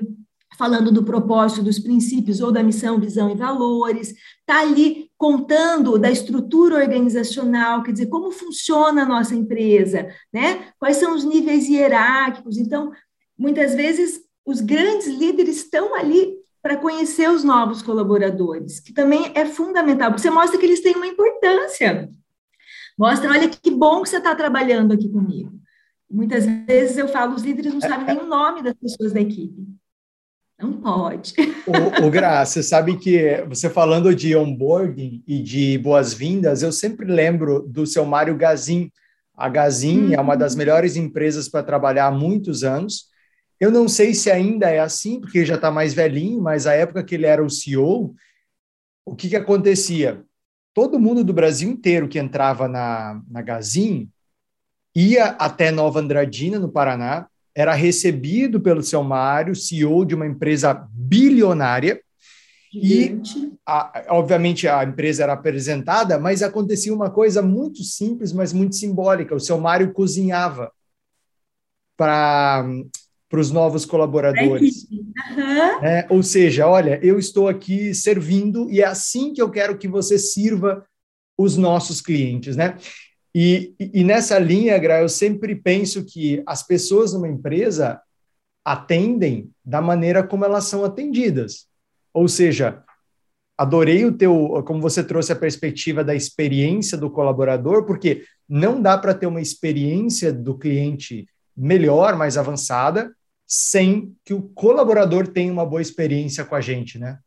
falando 0.61 0.91
do 0.91 1.03
propósito, 1.03 1.63
dos 1.63 1.79
princípios 1.79 2.39
ou 2.39 2.51
da 2.51 2.61
missão, 2.61 2.99
visão 2.99 3.31
e 3.31 3.35
valores, 3.35 4.13
está 4.41 4.61
ali 4.61 5.09
contando 5.17 5.97
da 5.97 6.11
estrutura 6.11 6.75
organizacional, 6.75 7.81
quer 7.81 7.93
dizer, 7.93 8.05
como 8.09 8.29
funciona 8.29 9.01
a 9.01 9.07
nossa 9.07 9.33
empresa, 9.33 10.07
né? 10.31 10.67
Quais 10.77 10.97
são 10.97 11.15
os 11.15 11.23
níveis 11.23 11.67
hierárquicos. 11.67 12.59
Então, 12.59 12.91
muitas 13.35 13.73
vezes, 13.73 14.21
os 14.45 14.61
grandes 14.61 15.07
líderes 15.07 15.55
estão 15.55 15.95
ali 15.95 16.35
para 16.61 16.77
conhecer 16.77 17.27
os 17.27 17.43
novos 17.43 17.81
colaboradores, 17.81 18.79
que 18.79 18.93
também 18.93 19.31
é 19.33 19.47
fundamental, 19.47 20.11
porque 20.11 20.21
você 20.21 20.29
mostra 20.29 20.59
que 20.59 20.65
eles 20.67 20.81
têm 20.81 20.95
uma 20.95 21.07
importância. 21.07 22.07
Mostra, 22.95 23.31
olha 23.31 23.49
que 23.49 23.71
bom 23.71 24.03
que 24.03 24.09
você 24.09 24.17
está 24.17 24.35
trabalhando 24.35 24.93
aqui 24.93 25.09
comigo. 25.09 25.51
Muitas 26.07 26.45
vezes 26.45 26.99
eu 26.99 27.07
falo, 27.07 27.33
os 27.33 27.41
líderes 27.41 27.73
não 27.73 27.81
sabem 27.81 28.05
nem 28.05 28.23
o 28.23 28.27
nome 28.27 28.61
das 28.61 28.75
pessoas 28.75 29.11
da 29.11 29.21
equipe. 29.21 29.80
Não 30.61 30.73
pode. 30.73 31.33
O, 31.65 32.05
o 32.05 32.11
Gra, 32.11 32.45
você 32.45 32.61
sabe 32.61 32.97
que 32.97 33.43
você 33.49 33.69
falando 33.69 34.13
de 34.13 34.35
onboarding 34.35 35.23
e 35.25 35.41
de 35.41 35.77
boas-vindas, 35.79 36.61
eu 36.61 36.71
sempre 36.71 37.05
lembro 37.05 37.65
do 37.67 37.87
seu 37.87 38.05
Mário 38.05 38.37
Gazin. 38.37 38.91
A 39.35 39.49
Gazin 39.49 40.07
uhum. 40.07 40.13
é 40.13 40.21
uma 40.21 40.37
das 40.37 40.53
uhum. 40.53 40.59
melhores 40.59 40.95
empresas 40.95 41.49
para 41.49 41.63
trabalhar 41.63 42.05
há 42.05 42.11
muitos 42.11 42.63
anos. 42.63 43.09
Eu 43.59 43.71
não 43.71 43.87
sei 43.87 44.13
se 44.13 44.29
ainda 44.29 44.69
é 44.69 44.79
assim, 44.79 45.19
porque 45.19 45.45
já 45.45 45.55
está 45.55 45.71
mais 45.71 45.93
velhinho, 45.93 46.39
mas 46.41 46.67
a 46.67 46.73
época 46.73 47.03
que 47.03 47.15
ele 47.15 47.25
era 47.25 47.43
o 47.43 47.49
CEO, 47.49 48.13
o 49.03 49.15
que, 49.15 49.29
que 49.29 49.35
acontecia? 49.35 50.23
Todo 50.73 50.99
mundo 50.99 51.23
do 51.23 51.33
Brasil 51.33 51.69
inteiro 51.69 52.07
que 52.07 52.19
entrava 52.19 52.67
na, 52.67 53.19
na 53.27 53.41
Gazin 53.41 54.09
ia 54.95 55.25
até 55.25 55.71
Nova 55.71 55.99
Andradina, 55.99 56.59
no 56.59 56.71
Paraná, 56.71 57.27
era 57.55 57.73
recebido 57.73 58.59
pelo 58.59 58.83
seu 58.83 59.03
Mário, 59.03 59.55
CEO 59.55 60.05
de 60.05 60.15
uma 60.15 60.25
empresa 60.25 60.73
bilionária, 60.91 62.01
e 62.73 63.19
a, 63.65 64.05
obviamente 64.09 64.67
a 64.67 64.83
empresa 64.83 65.23
era 65.23 65.33
apresentada, 65.33 66.17
mas 66.17 66.41
acontecia 66.41 66.93
uma 66.93 67.09
coisa 67.09 67.41
muito 67.41 67.83
simples, 67.83 68.31
mas 68.31 68.53
muito 68.53 68.75
simbólica. 68.75 69.35
O 69.35 69.39
seu 69.39 69.59
Mário 69.59 69.91
cozinhava 69.91 70.71
para 71.97 72.65
para 73.31 73.39
os 73.39 73.49
novos 73.49 73.85
colaboradores. 73.85 74.85
Uhum. 74.91 75.85
É, 75.85 76.05
ou 76.09 76.21
seja, 76.21 76.67
olha, 76.67 76.99
eu 77.01 77.17
estou 77.17 77.47
aqui 77.47 77.95
servindo 77.95 78.69
e 78.69 78.81
é 78.81 78.85
assim 78.85 79.33
que 79.33 79.41
eu 79.41 79.49
quero 79.49 79.77
que 79.77 79.87
você 79.87 80.19
sirva 80.19 80.85
os 81.37 81.55
nossos 81.55 82.01
clientes, 82.01 82.57
né? 82.57 82.75
E, 83.33 83.73
e 83.79 84.03
nessa 84.03 84.37
linha, 84.37 84.77
Gra, 84.77 85.01
eu 85.01 85.09
sempre 85.09 85.55
penso 85.55 86.05
que 86.05 86.43
as 86.45 86.65
pessoas 86.65 87.13
numa 87.13 87.27
empresa 87.27 88.01
atendem 88.63 89.49
da 89.63 89.81
maneira 89.81 90.25
como 90.25 90.45
elas 90.45 90.65
são 90.65 90.83
atendidas. 90.83 91.67
Ou 92.13 92.27
seja, 92.27 92.83
adorei 93.57 94.05
o 94.05 94.11
teu, 94.11 94.63
como 94.65 94.81
você 94.81 95.03
trouxe 95.03 95.31
a 95.31 95.35
perspectiva 95.35 96.03
da 96.03 96.13
experiência 96.13 96.97
do 96.97 97.09
colaborador, 97.09 97.85
porque 97.85 98.23
não 98.47 98.81
dá 98.81 98.97
para 98.97 99.13
ter 99.13 99.27
uma 99.27 99.41
experiência 99.41 100.33
do 100.33 100.57
cliente 100.57 101.27
melhor, 101.55 102.15
mais 102.15 102.37
avançada, 102.37 103.13
sem 103.47 104.15
que 104.25 104.33
o 104.33 104.41
colaborador 104.41 105.27
tenha 105.27 105.51
uma 105.51 105.65
boa 105.65 105.81
experiência 105.81 106.45
com 106.45 106.55
a 106.55 106.61
gente, 106.61 106.97
né? 106.97 107.19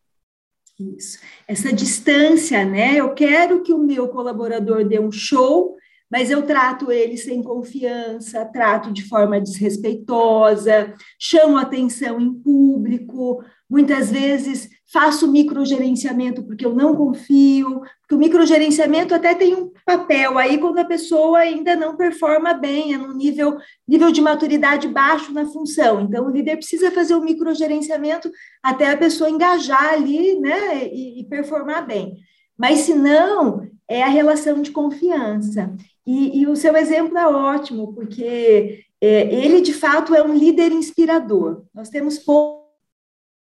Isso. 0.78 1.18
Essa 1.46 1.72
distância, 1.72 2.64
né? 2.64 2.96
Eu 2.96 3.14
quero 3.14 3.62
que 3.62 3.72
o 3.72 3.78
meu 3.78 4.08
colaborador 4.08 4.84
dê 4.84 4.98
um 4.98 5.12
show, 5.12 5.76
mas 6.14 6.30
eu 6.30 6.42
trato 6.42 6.92
ele 6.92 7.16
sem 7.16 7.42
confiança, 7.42 8.44
trato 8.44 8.92
de 8.92 9.02
forma 9.02 9.40
desrespeitosa, 9.40 10.94
chamo 11.18 11.56
atenção 11.56 12.20
em 12.20 12.32
público, 12.32 13.42
muitas 13.68 14.12
vezes 14.12 14.70
faço 14.92 15.26
microgerenciamento 15.26 16.44
porque 16.44 16.64
eu 16.64 16.72
não 16.72 16.94
confio, 16.94 17.80
porque 18.00 18.14
o 18.14 18.18
microgerenciamento 18.18 19.12
até 19.12 19.34
tem 19.34 19.56
um 19.56 19.72
papel 19.84 20.38
aí 20.38 20.56
quando 20.56 20.78
a 20.78 20.84
pessoa 20.84 21.38
ainda 21.38 21.74
não 21.74 21.96
performa 21.96 22.54
bem, 22.54 22.94
é 22.94 22.96
no 22.96 23.12
nível, 23.12 23.56
nível 23.88 24.12
de 24.12 24.20
maturidade 24.20 24.86
baixo 24.86 25.32
na 25.32 25.46
função. 25.46 26.02
Então, 26.02 26.26
o 26.26 26.30
líder 26.30 26.58
precisa 26.58 26.92
fazer 26.92 27.16
o 27.16 27.24
microgerenciamento 27.24 28.30
até 28.62 28.92
a 28.92 28.96
pessoa 28.96 29.28
engajar 29.28 29.94
ali, 29.94 30.38
né, 30.38 30.86
e, 30.86 31.22
e 31.22 31.24
performar 31.24 31.84
bem. 31.84 32.18
Mas, 32.56 32.82
se 32.82 32.94
não, 32.94 33.68
é 33.88 34.00
a 34.00 34.08
relação 34.08 34.62
de 34.62 34.70
confiança. 34.70 35.74
E, 36.06 36.40
e 36.40 36.46
o 36.46 36.56
seu 36.56 36.76
exemplo 36.76 37.16
é 37.16 37.26
ótimo, 37.26 37.94
porque 37.94 38.84
é, 39.00 39.34
ele, 39.34 39.60
de 39.60 39.72
fato, 39.72 40.14
é 40.14 40.22
um 40.22 40.34
líder 40.34 40.72
inspirador. 40.72 41.64
Nós 41.74 41.88
temos 41.88 42.18
poucos 42.18 42.64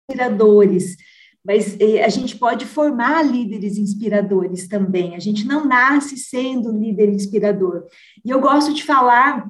inspiradores, 0.10 0.96
mas 1.44 1.80
é, 1.80 2.04
a 2.04 2.10
gente 2.10 2.38
pode 2.38 2.66
formar 2.66 3.24
líderes 3.24 3.78
inspiradores 3.78 4.68
também. 4.68 5.16
A 5.16 5.20
gente 5.20 5.46
não 5.46 5.66
nasce 5.66 6.18
sendo 6.18 6.72
líder 6.72 7.10
inspirador. 7.10 7.86
E 8.24 8.30
eu 8.30 8.40
gosto 8.40 8.74
de 8.74 8.84
falar 8.84 9.50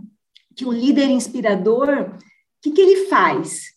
que 0.55 0.65
o 0.65 0.71
líder 0.71 1.09
inspirador, 1.09 1.89
o 1.89 2.17
que, 2.61 2.71
que 2.71 2.81
ele 2.81 3.07
faz? 3.07 3.71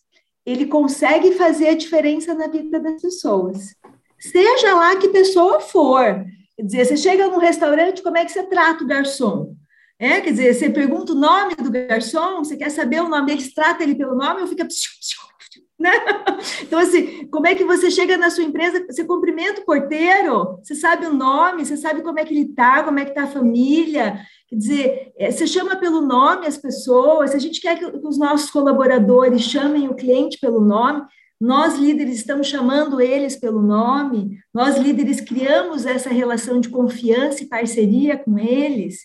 Ele 0.45 0.65
consegue 0.65 1.33
fazer 1.33 1.69
a 1.69 1.75
diferença 1.75 2.33
na 2.33 2.47
vida 2.47 2.79
das 2.79 3.01
pessoas. 3.01 3.75
Seja 4.19 4.75
lá 4.75 4.95
que 4.95 5.09
pessoa 5.09 5.59
for, 5.59 6.25
Quer 6.57 6.63
dizer, 6.63 6.85
você 6.85 6.97
chega 6.97 7.27
num 7.27 7.37
restaurante, 7.37 8.01
como 8.01 8.17
é 8.17 8.23
que 8.23 8.31
você 8.31 8.43
trata 8.43 8.83
o 8.83 8.87
garçom? 8.87 9.55
É, 9.99 10.19
quer 10.21 10.31
dizer, 10.31 10.53
você 10.53 10.69
pergunta 10.69 11.13
o 11.13 11.15
nome 11.15 11.55
do 11.55 11.71
garçom, 11.71 12.43
você 12.43 12.57
quer 12.57 12.69
saber 12.69 13.01
o 13.01 13.09
nome 13.09 13.27
dele, 13.27 13.51
trata 13.53 13.83
ele 13.83 13.95
pelo 13.95 14.15
nome 14.15 14.41
ou 14.41 14.47
fica. 14.47 14.67
Né? 15.79 15.91
Então, 16.61 16.79
assim, 16.79 17.27
como 17.27 17.47
é 17.47 17.55
que 17.55 17.63
você 17.63 17.89
chega 17.89 18.17
na 18.17 18.29
sua 18.29 18.43
empresa, 18.43 18.85
você 18.89 19.03
cumprimenta 19.05 19.61
o 19.61 19.65
porteiro, 19.65 20.57
você 20.61 20.75
sabe 20.75 21.05
o 21.05 21.13
nome, 21.13 21.65
você 21.65 21.77
sabe 21.77 22.01
como 22.01 22.19
é 22.19 22.25
que 22.25 22.33
ele 22.33 22.49
está, 22.49 22.83
como 22.83 22.99
é 22.99 23.05
que 23.05 23.11
está 23.11 23.23
a 23.23 23.27
família, 23.27 24.19
quer 24.47 24.55
dizer, 24.55 25.13
é, 25.17 25.31
você 25.31 25.47
chama 25.47 25.75
pelo 25.77 26.01
nome 26.01 26.47
as 26.47 26.57
pessoas, 26.57 27.31
se 27.31 27.37
a 27.37 27.39
gente 27.39 27.61
quer 27.61 27.77
que 27.77 27.85
os 27.85 28.17
nossos 28.17 28.49
colaboradores 28.51 29.41
chamem 29.41 29.87
o 29.87 29.95
cliente 29.95 30.37
pelo 30.39 30.59
nome, 30.59 31.01
nós, 31.39 31.77
líderes, 31.77 32.17
estamos 32.17 32.47
chamando 32.47 33.01
eles 33.01 33.35
pelo 33.35 33.61
nome, 33.61 34.39
nós, 34.53 34.77
líderes, 34.77 35.19
criamos 35.19 35.85
essa 35.85 36.09
relação 36.09 36.59
de 36.61 36.69
confiança 36.69 37.43
e 37.43 37.47
parceria 37.47 38.17
com 38.17 38.39
eles. 38.39 39.01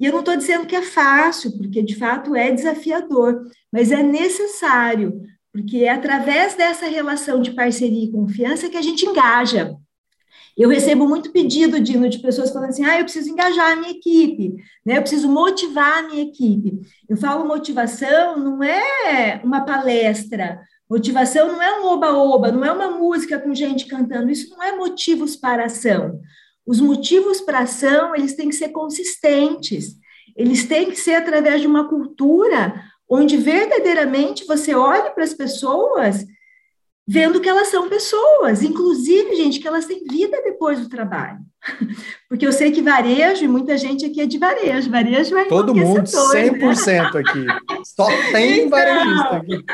E 0.00 0.06
eu 0.06 0.12
não 0.12 0.20
estou 0.20 0.36
dizendo 0.36 0.66
que 0.66 0.76
é 0.76 0.82
fácil, 0.82 1.56
porque 1.58 1.82
de 1.82 1.96
fato 1.96 2.34
é 2.34 2.50
desafiador, 2.50 3.42
mas 3.70 3.90
é 3.90 4.02
necessário, 4.02 5.20
porque 5.52 5.78
é 5.78 5.90
através 5.90 6.54
dessa 6.54 6.86
relação 6.86 7.42
de 7.42 7.50
parceria 7.52 8.04
e 8.04 8.12
confiança 8.12 8.68
que 8.68 8.76
a 8.76 8.82
gente 8.82 9.04
engaja. 9.04 9.76
Eu 10.56 10.68
recebo 10.68 11.06
muito 11.06 11.30
pedido, 11.30 11.78
Dino, 11.78 12.08
de 12.08 12.18
pessoas 12.18 12.50
falando 12.50 12.70
assim: 12.70 12.84
ah, 12.84 12.98
eu 12.98 13.04
preciso 13.04 13.30
engajar 13.30 13.72
a 13.72 13.76
minha 13.76 13.92
equipe, 13.92 14.56
né? 14.84 14.96
eu 14.96 15.02
preciso 15.02 15.28
motivar 15.28 15.98
a 15.98 16.08
minha 16.08 16.22
equipe. 16.22 16.80
Eu 17.08 17.16
falo 17.16 17.46
motivação 17.46 18.36
não 18.36 18.62
é 18.62 19.40
uma 19.44 19.64
palestra, 19.64 20.60
Motivação 20.88 21.48
não 21.48 21.62
é 21.62 21.80
um 21.80 21.86
oba-oba, 21.86 22.50
não 22.50 22.64
é 22.64 22.72
uma 22.72 22.90
música 22.90 23.38
com 23.38 23.54
gente 23.54 23.86
cantando, 23.86 24.30
isso 24.30 24.48
não 24.50 24.62
é 24.62 24.74
motivos 24.74 25.36
para 25.36 25.66
ação. 25.66 26.20
Os 26.66 26.80
motivos 26.80 27.40
para 27.40 27.60
ação, 27.60 28.14
eles 28.14 28.34
têm 28.34 28.48
que 28.48 28.54
ser 28.54 28.70
consistentes, 28.70 29.96
eles 30.36 30.66
têm 30.66 30.90
que 30.90 30.96
ser 30.96 31.14
através 31.14 31.60
de 31.60 31.66
uma 31.66 31.88
cultura 31.88 32.82
onde 33.08 33.36
verdadeiramente 33.36 34.46
você 34.46 34.74
olhe 34.74 35.10
para 35.10 35.24
as 35.24 35.34
pessoas 35.34 36.24
vendo 37.10 37.40
que 37.40 37.48
elas 37.48 37.68
são 37.68 37.88
pessoas, 37.88 38.62
inclusive, 38.62 39.34
gente, 39.34 39.60
que 39.60 39.66
elas 39.66 39.86
têm 39.86 40.04
vida 40.04 40.42
depois 40.44 40.78
do 40.78 40.90
trabalho. 40.90 41.38
Porque 42.28 42.46
eu 42.46 42.52
sei 42.52 42.70
que 42.70 42.82
varejo, 42.82 43.42
e 43.42 43.48
muita 43.48 43.78
gente 43.78 44.04
aqui 44.04 44.20
é 44.20 44.26
de 44.26 44.36
varejo, 44.36 44.90
varejo 44.90 45.34
é 45.38 45.46
Todo 45.46 45.74
mundo, 45.74 46.06
setor, 46.06 46.36
100% 46.36 46.86
né? 46.86 47.20
aqui. 47.20 47.46
Só 47.82 48.06
tem 48.30 48.58
então, 48.58 48.70
varejista 48.70 49.36
aqui. 49.36 49.64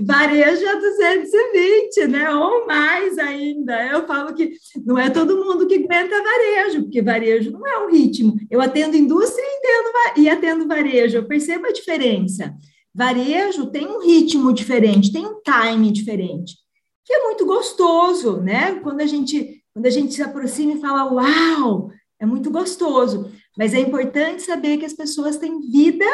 Varejo 0.00 0.64
é 0.64 0.76
220, 0.76 2.06
né? 2.08 2.30
Ou 2.30 2.66
mais 2.66 3.18
ainda. 3.18 3.86
Eu 3.86 4.06
falo 4.06 4.34
que 4.34 4.52
não 4.84 4.98
é 4.98 5.10
todo 5.10 5.44
mundo 5.44 5.66
que 5.66 5.74
aguenta 5.74 6.22
varejo, 6.22 6.82
porque 6.82 7.02
varejo 7.02 7.50
não 7.50 7.66
é 7.66 7.78
um 7.78 7.90
ritmo. 7.90 8.36
Eu 8.50 8.60
atendo 8.60 8.96
indústria 8.96 9.42
e, 9.42 9.58
entendo, 9.58 10.18
e 10.18 10.28
atendo 10.28 10.68
varejo, 10.68 11.18
eu 11.18 11.24
percebo 11.24 11.66
a 11.66 11.72
diferença. 11.72 12.54
Varejo 12.94 13.66
tem 13.66 13.86
um 13.86 14.00
ritmo 14.00 14.52
diferente, 14.52 15.12
tem 15.12 15.26
um 15.26 15.40
time 15.40 15.90
diferente, 15.90 16.56
que 17.04 17.12
é 17.12 17.24
muito 17.24 17.46
gostoso, 17.46 18.40
né? 18.40 18.74
Quando 18.80 19.00
a 19.00 19.06
gente, 19.06 19.62
quando 19.72 19.86
a 19.86 19.90
gente 19.90 20.12
se 20.12 20.22
aproxima 20.22 20.72
e 20.72 20.80
fala, 20.80 21.10
uau, 21.10 21.90
é 22.20 22.26
muito 22.26 22.50
gostoso. 22.50 23.30
Mas 23.56 23.74
é 23.74 23.80
importante 23.80 24.42
saber 24.42 24.78
que 24.78 24.84
as 24.84 24.92
pessoas 24.92 25.36
têm 25.36 25.60
vida 25.60 26.06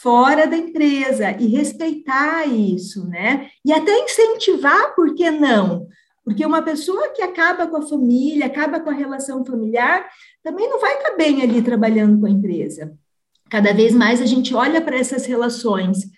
fora 0.00 0.46
da 0.46 0.56
empresa 0.56 1.32
e 1.38 1.46
respeitar 1.46 2.46
isso, 2.46 3.06
né? 3.08 3.50
E 3.64 3.72
até 3.72 3.98
incentivar, 3.98 4.94
por 4.94 5.14
que 5.14 5.30
não? 5.30 5.86
Porque 6.24 6.46
uma 6.46 6.62
pessoa 6.62 7.08
que 7.08 7.20
acaba 7.20 7.66
com 7.66 7.78
a 7.78 7.86
família, 7.86 8.46
acaba 8.46 8.80
com 8.80 8.90
a 8.90 8.94
relação 8.94 9.44
familiar, 9.44 10.08
também 10.42 10.68
não 10.68 10.80
vai 10.80 10.96
estar 10.96 11.16
bem 11.16 11.42
ali 11.42 11.60
trabalhando 11.62 12.20
com 12.20 12.26
a 12.26 12.30
empresa. 12.30 12.96
Cada 13.52 13.74
vez 13.74 13.92
mais 13.92 14.22
a 14.22 14.24
gente 14.24 14.54
olha 14.54 14.80
para 14.80 14.96
essas 14.96 15.26
relações 15.26 16.10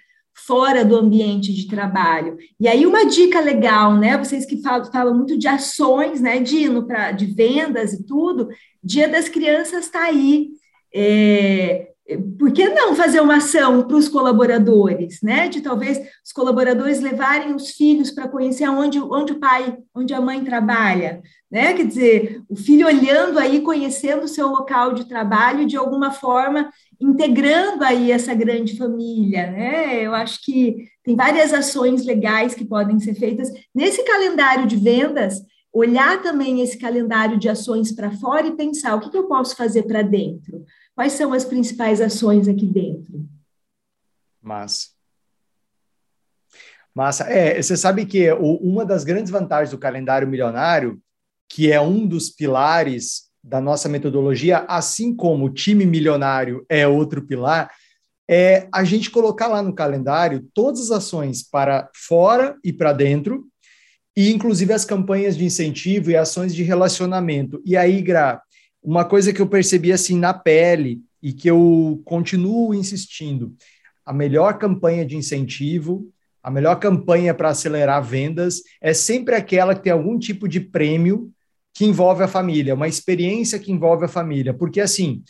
fora 0.46 0.84
do 0.84 0.94
ambiente 0.94 1.52
de 1.52 1.66
trabalho. 1.66 2.36
E 2.60 2.68
aí, 2.68 2.86
uma 2.86 3.06
dica 3.06 3.40
legal, 3.40 3.96
né? 3.96 4.16
Vocês 4.16 4.46
que 4.46 4.62
falam, 4.62 4.84
falam 4.84 5.16
muito 5.16 5.36
de 5.36 5.48
ações, 5.48 6.20
né, 6.20 6.38
Dino, 6.38 6.86
pra, 6.86 7.10
de 7.10 7.26
vendas 7.26 7.92
e 7.92 8.06
tudo, 8.06 8.50
Dia 8.80 9.08
das 9.08 9.28
Crianças 9.28 9.86
está 9.86 10.04
aí. 10.04 10.50
É, 10.94 11.88
por 12.38 12.52
que 12.52 12.68
não 12.68 12.94
fazer 12.94 13.20
uma 13.20 13.36
ação 13.36 13.82
para 13.82 13.96
os 13.96 14.08
colaboradores, 14.08 15.20
né? 15.22 15.48
De 15.48 15.62
talvez 15.62 15.98
os 16.22 16.32
colaboradores 16.32 17.00
levarem 17.00 17.54
os 17.54 17.70
filhos 17.70 18.10
para 18.10 18.28
conhecer 18.28 18.68
onde, 18.68 19.00
onde 19.00 19.32
o 19.32 19.40
pai, 19.40 19.78
onde 19.94 20.12
a 20.12 20.20
mãe 20.20 20.44
trabalha, 20.44 21.22
né? 21.50 21.72
Quer 21.72 21.86
dizer, 21.86 22.42
o 22.46 22.56
filho 22.56 22.86
olhando 22.86 23.38
aí, 23.38 23.62
conhecendo 23.62 24.24
o 24.24 24.28
seu 24.28 24.48
local 24.48 24.92
de 24.92 25.08
trabalho, 25.08 25.66
de 25.66 25.78
alguma 25.78 26.10
forma 26.10 26.70
integrando 27.00 27.82
aí 27.82 28.12
essa 28.12 28.34
grande 28.34 28.76
família, 28.76 29.50
né? 29.50 30.02
Eu 30.02 30.14
acho 30.14 30.44
que 30.44 30.76
tem 31.02 31.16
várias 31.16 31.54
ações 31.54 32.04
legais 32.04 32.54
que 32.54 32.66
podem 32.66 33.00
ser 33.00 33.14
feitas 33.14 33.50
nesse 33.74 34.04
calendário 34.04 34.66
de 34.66 34.76
vendas. 34.76 35.42
Olhar 35.72 36.22
também 36.22 36.60
esse 36.60 36.78
calendário 36.78 37.36
de 37.36 37.48
ações 37.48 37.90
para 37.90 38.12
fora 38.12 38.46
e 38.46 38.56
pensar 38.56 38.94
o 38.94 39.00
que, 39.00 39.10
que 39.10 39.16
eu 39.16 39.26
posso 39.26 39.56
fazer 39.56 39.82
para 39.82 40.02
dentro 40.02 40.64
Quais 40.94 41.12
são 41.14 41.32
as 41.32 41.44
principais 41.44 42.00
ações 42.00 42.46
aqui 42.46 42.66
dentro? 42.66 43.26
Massa. 44.40 44.88
Massa. 46.94 47.24
É, 47.24 47.60
você 47.60 47.76
sabe 47.76 48.06
que 48.06 48.30
uma 48.32 48.84
das 48.84 49.02
grandes 49.02 49.30
vantagens 49.30 49.70
do 49.70 49.78
calendário 49.78 50.28
milionário, 50.28 51.00
que 51.48 51.72
é 51.72 51.80
um 51.80 52.06
dos 52.06 52.30
pilares 52.30 53.24
da 53.42 53.60
nossa 53.60 53.88
metodologia, 53.88 54.58
assim 54.68 55.14
como 55.14 55.46
o 55.46 55.52
time 55.52 55.84
milionário 55.84 56.64
é 56.68 56.86
outro 56.86 57.26
pilar, 57.26 57.70
é 58.30 58.68
a 58.72 58.84
gente 58.84 59.10
colocar 59.10 59.48
lá 59.48 59.62
no 59.62 59.74
calendário 59.74 60.48
todas 60.54 60.80
as 60.82 60.90
ações 60.92 61.42
para 61.42 61.90
fora 61.94 62.56
e 62.64 62.72
para 62.72 62.92
dentro, 62.92 63.46
e 64.16 64.30
inclusive 64.30 64.72
as 64.72 64.84
campanhas 64.84 65.36
de 65.36 65.44
incentivo 65.44 66.10
e 66.10 66.16
ações 66.16 66.54
de 66.54 66.62
relacionamento. 66.62 67.60
E 67.66 67.76
aí, 67.76 68.00
Gra, 68.00 68.40
uma 68.84 69.04
coisa 69.04 69.32
que 69.32 69.40
eu 69.40 69.46
percebi 69.46 69.90
assim 69.92 70.18
na 70.18 70.34
pele 70.34 71.00
e 71.22 71.32
que 71.32 71.50
eu 71.50 72.02
continuo 72.04 72.74
insistindo, 72.74 73.56
a 74.04 74.12
melhor 74.12 74.58
campanha 74.58 75.06
de 75.06 75.16
incentivo, 75.16 76.06
a 76.42 76.50
melhor 76.50 76.78
campanha 76.78 77.32
para 77.32 77.48
acelerar 77.48 78.04
vendas 78.04 78.60
é 78.82 78.92
sempre 78.92 79.34
aquela 79.34 79.74
que 79.74 79.82
tem 79.82 79.92
algum 79.92 80.18
tipo 80.18 80.46
de 80.46 80.60
prêmio 80.60 81.32
que 81.72 81.86
envolve 81.86 82.22
a 82.22 82.28
família, 82.28 82.74
uma 82.74 82.86
experiência 82.86 83.58
que 83.58 83.72
envolve 83.72 84.04
a 84.04 84.08
família, 84.08 84.52
porque 84.52 84.80
assim, 84.80 85.24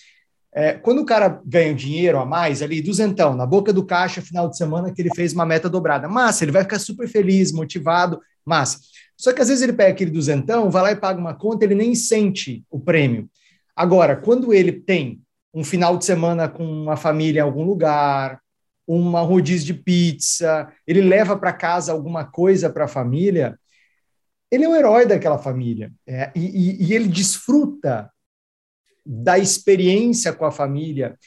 é, 0.52 0.72
quando 0.72 1.00
o 1.00 1.06
cara 1.06 1.40
ganha 1.44 1.72
dinheiro 1.72 2.18
a 2.18 2.26
mais, 2.26 2.60
ali, 2.60 2.82
duzentão, 2.82 3.34
na 3.34 3.46
boca 3.46 3.72
do 3.72 3.84
caixa, 3.84 4.20
final 4.20 4.48
de 4.48 4.56
semana, 4.56 4.92
que 4.92 5.00
ele 5.00 5.10
fez 5.14 5.32
uma 5.32 5.44
meta 5.44 5.68
dobrada. 5.68 6.08
Massa, 6.08 6.44
ele 6.44 6.52
vai 6.52 6.62
ficar 6.62 6.78
super 6.78 7.08
feliz, 7.08 7.50
motivado, 7.50 8.20
massa. 8.44 8.78
Só 9.16 9.32
que 9.32 9.42
às 9.42 9.48
vezes 9.48 9.62
ele 9.62 9.72
pega 9.72 9.90
aquele 9.90 10.12
duzentão, 10.12 10.70
vai 10.70 10.82
lá 10.82 10.92
e 10.92 10.96
paga 10.96 11.18
uma 11.18 11.34
conta, 11.34 11.64
ele 11.64 11.74
nem 11.74 11.94
sente 11.94 12.64
o 12.70 12.78
prêmio. 12.78 13.28
Agora, 13.76 14.16
quando 14.16 14.52
ele 14.52 14.72
tem 14.72 15.20
um 15.52 15.64
final 15.64 15.96
de 15.96 16.04
semana 16.04 16.48
com 16.48 16.64
uma 16.64 16.96
família 16.96 17.40
em 17.40 17.42
algum 17.42 17.64
lugar, 17.64 18.40
uma 18.86 19.20
rodízio 19.20 19.66
de 19.66 19.74
pizza, 19.74 20.70
ele 20.86 21.00
leva 21.00 21.36
para 21.36 21.52
casa 21.52 21.92
alguma 21.92 22.24
coisa 22.24 22.68
para 22.68 22.84
a 22.84 22.88
família, 22.88 23.58
ele 24.50 24.64
é 24.64 24.68
o 24.68 24.74
herói 24.76 25.06
daquela 25.06 25.38
família. 25.38 25.92
É, 26.06 26.30
e, 26.34 26.40
e, 26.40 26.84
e 26.86 26.94
ele 26.94 27.08
desfruta 27.08 28.10
da 29.04 29.38
experiência 29.38 30.32
com 30.32 30.44
a 30.44 30.52
família, 30.52 31.18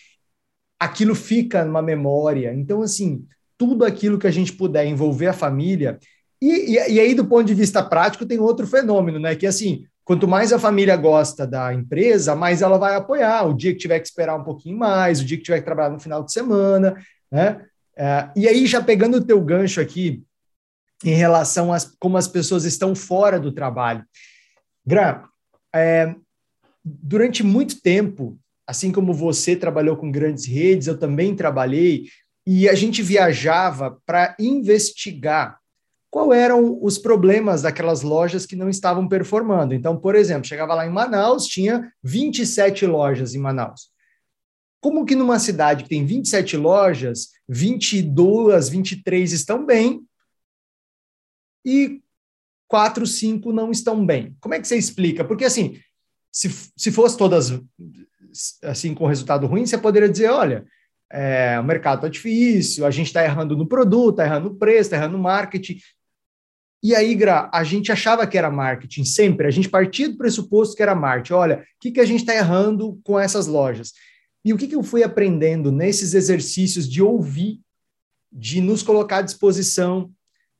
aquilo 0.79 1.15
fica 1.15 1.63
numa 1.65 1.81
memória. 1.81 2.53
Então, 2.53 2.81
assim, 2.81 3.25
tudo 3.57 3.83
aquilo 3.83 4.19
que 4.19 4.27
a 4.27 4.31
gente 4.31 4.53
puder 4.53 4.85
envolver 4.85 5.27
a 5.27 5.33
família. 5.33 5.99
E, 6.41 6.75
e, 6.75 6.93
e, 6.93 6.99
aí, 6.99 7.13
do 7.13 7.25
ponto 7.25 7.45
de 7.45 7.53
vista 7.53 7.83
prático, 7.83 8.25
tem 8.25 8.39
outro 8.39 8.67
fenômeno, 8.67 9.19
né? 9.19 9.35
Que 9.35 9.47
assim, 9.47 9.85
Quanto 10.07 10.25
mais 10.25 10.53
a 10.53 10.57
família 10.57 10.95
gosta 10.95 11.45
da 11.45 11.73
empresa, 11.73 12.33
mais 12.33 12.61
ela 12.61 12.77
vai 12.77 12.95
apoiar. 12.95 13.45
O 13.45 13.53
dia 13.53 13.73
que 13.73 13.77
tiver 13.77 13.99
que 13.99 14.07
esperar 14.07 14.39
um 14.39 14.43
pouquinho 14.43 14.77
mais, 14.77 15.19
o 15.19 15.25
dia 15.25 15.35
que 15.35 15.43
tiver 15.43 15.59
que 15.59 15.65
trabalhar 15.65 15.89
no 15.89 15.99
final 15.99 16.23
de 16.23 16.31
semana, 16.31 16.95
né? 17.29 17.65
É, 17.93 18.29
e 18.33 18.47
aí, 18.47 18.65
já 18.65 18.81
pegando 18.81 19.17
o 19.17 19.25
teu 19.25 19.41
gancho 19.41 19.81
aqui, 19.81 20.23
em 21.03 21.13
relação 21.13 21.73
a 21.73 21.77
como 21.99 22.15
as 22.15 22.25
pessoas 22.25 22.63
estão 22.63 22.95
fora 22.95 23.37
do 23.37 23.51
trabalho. 23.51 24.05
Gra, 24.85 25.27
é, 25.75 26.15
durante 26.85 27.43
muito 27.43 27.81
tempo, 27.81 28.39
assim 28.65 28.93
como 28.93 29.13
você 29.13 29.57
trabalhou 29.57 29.97
com 29.97 30.09
grandes 30.09 30.45
redes, 30.45 30.87
eu 30.87 30.97
também 30.97 31.35
trabalhei, 31.35 32.05
e 32.45 32.69
a 32.69 32.73
gente 32.73 33.01
viajava 33.01 33.99
para 34.05 34.37
investigar 34.39 35.59
qual 36.09 36.33
eram 36.33 36.77
os 36.81 36.97
problemas 36.97 37.61
daquelas 37.61 38.01
lojas 38.01 38.45
que 38.45 38.55
não 38.55 38.69
estavam 38.69 39.07
performando. 39.07 39.73
Então, 39.73 39.97
por 39.97 40.15
exemplo, 40.15 40.47
chegava 40.47 40.73
lá 40.73 40.85
em 40.85 40.91
Manaus, 40.91 41.45
tinha 41.45 41.91
27 42.03 42.85
lojas 42.85 43.35
em 43.35 43.39
Manaus. 43.39 43.89
Como 44.79 45.05
que 45.05 45.15
numa 45.15 45.39
cidade 45.39 45.83
que 45.83 45.89
tem 45.89 46.05
27 46.05 46.55
lojas, 46.55 47.29
22, 47.47 48.69
23 48.69 49.31
estão 49.33 49.65
bem 49.65 50.01
e 51.65 52.01
4, 52.67 53.05
5 53.05 53.51
não 53.51 53.71
estão 53.71 54.05
bem? 54.05 54.35
Como 54.39 54.53
é 54.53 54.59
que 54.59 54.67
você 54.67 54.77
explica? 54.77 55.25
Porque 55.25 55.45
assim, 55.45 55.79
se, 56.31 56.49
se 56.75 56.91
fosse 56.91 57.17
todas 57.17 57.59
assim 58.63 58.93
com 58.93 59.07
resultado 59.07 59.47
ruim, 59.47 59.65
você 59.65 59.77
poderia 59.77 60.07
dizer, 60.07 60.29
olha, 60.29 60.65
é, 61.11 61.59
o 61.59 61.63
mercado 61.63 61.99
está 61.99 62.09
difícil, 62.09 62.85
a 62.85 62.91
gente 62.91 63.07
está 63.07 63.23
errando 63.23 63.55
no 63.57 63.67
produto, 63.67 64.11
está 64.11 64.25
errando 64.25 64.49
no 64.49 64.55
preço, 64.55 64.81
está 64.81 64.97
errando 64.97 65.17
no 65.17 65.23
marketing. 65.23 65.79
E 66.81 66.93
aí, 66.95 67.15
Gra, 67.15 67.49
a 67.51 67.63
gente 67.63 67.91
achava 67.91 68.27
que 68.27 68.37
era 68.37 68.51
marketing 68.51 69.03
sempre, 69.03 69.47
a 69.47 69.51
gente 69.51 69.69
partia 69.69 70.09
do 70.09 70.17
pressuposto 70.17 70.75
que 70.75 70.83
era 70.83 70.93
marketing. 70.93 71.33
Olha, 71.33 71.57
o 71.57 71.63
que, 71.79 71.91
que 71.91 71.99
a 71.99 72.05
gente 72.05 72.19
está 72.19 72.35
errando 72.35 72.99
com 73.03 73.19
essas 73.19 73.47
lojas? 73.47 73.93
E 74.45 74.53
o 74.53 74.57
que, 74.57 74.67
que 74.67 74.75
eu 74.75 74.83
fui 74.83 75.03
aprendendo 75.03 75.71
nesses 75.71 76.13
exercícios 76.13 76.87
de 76.87 77.01
ouvir, 77.01 77.59
de 78.31 78.61
nos 78.61 78.83
colocar 78.83 79.17
à 79.17 79.21
disposição, 79.21 80.11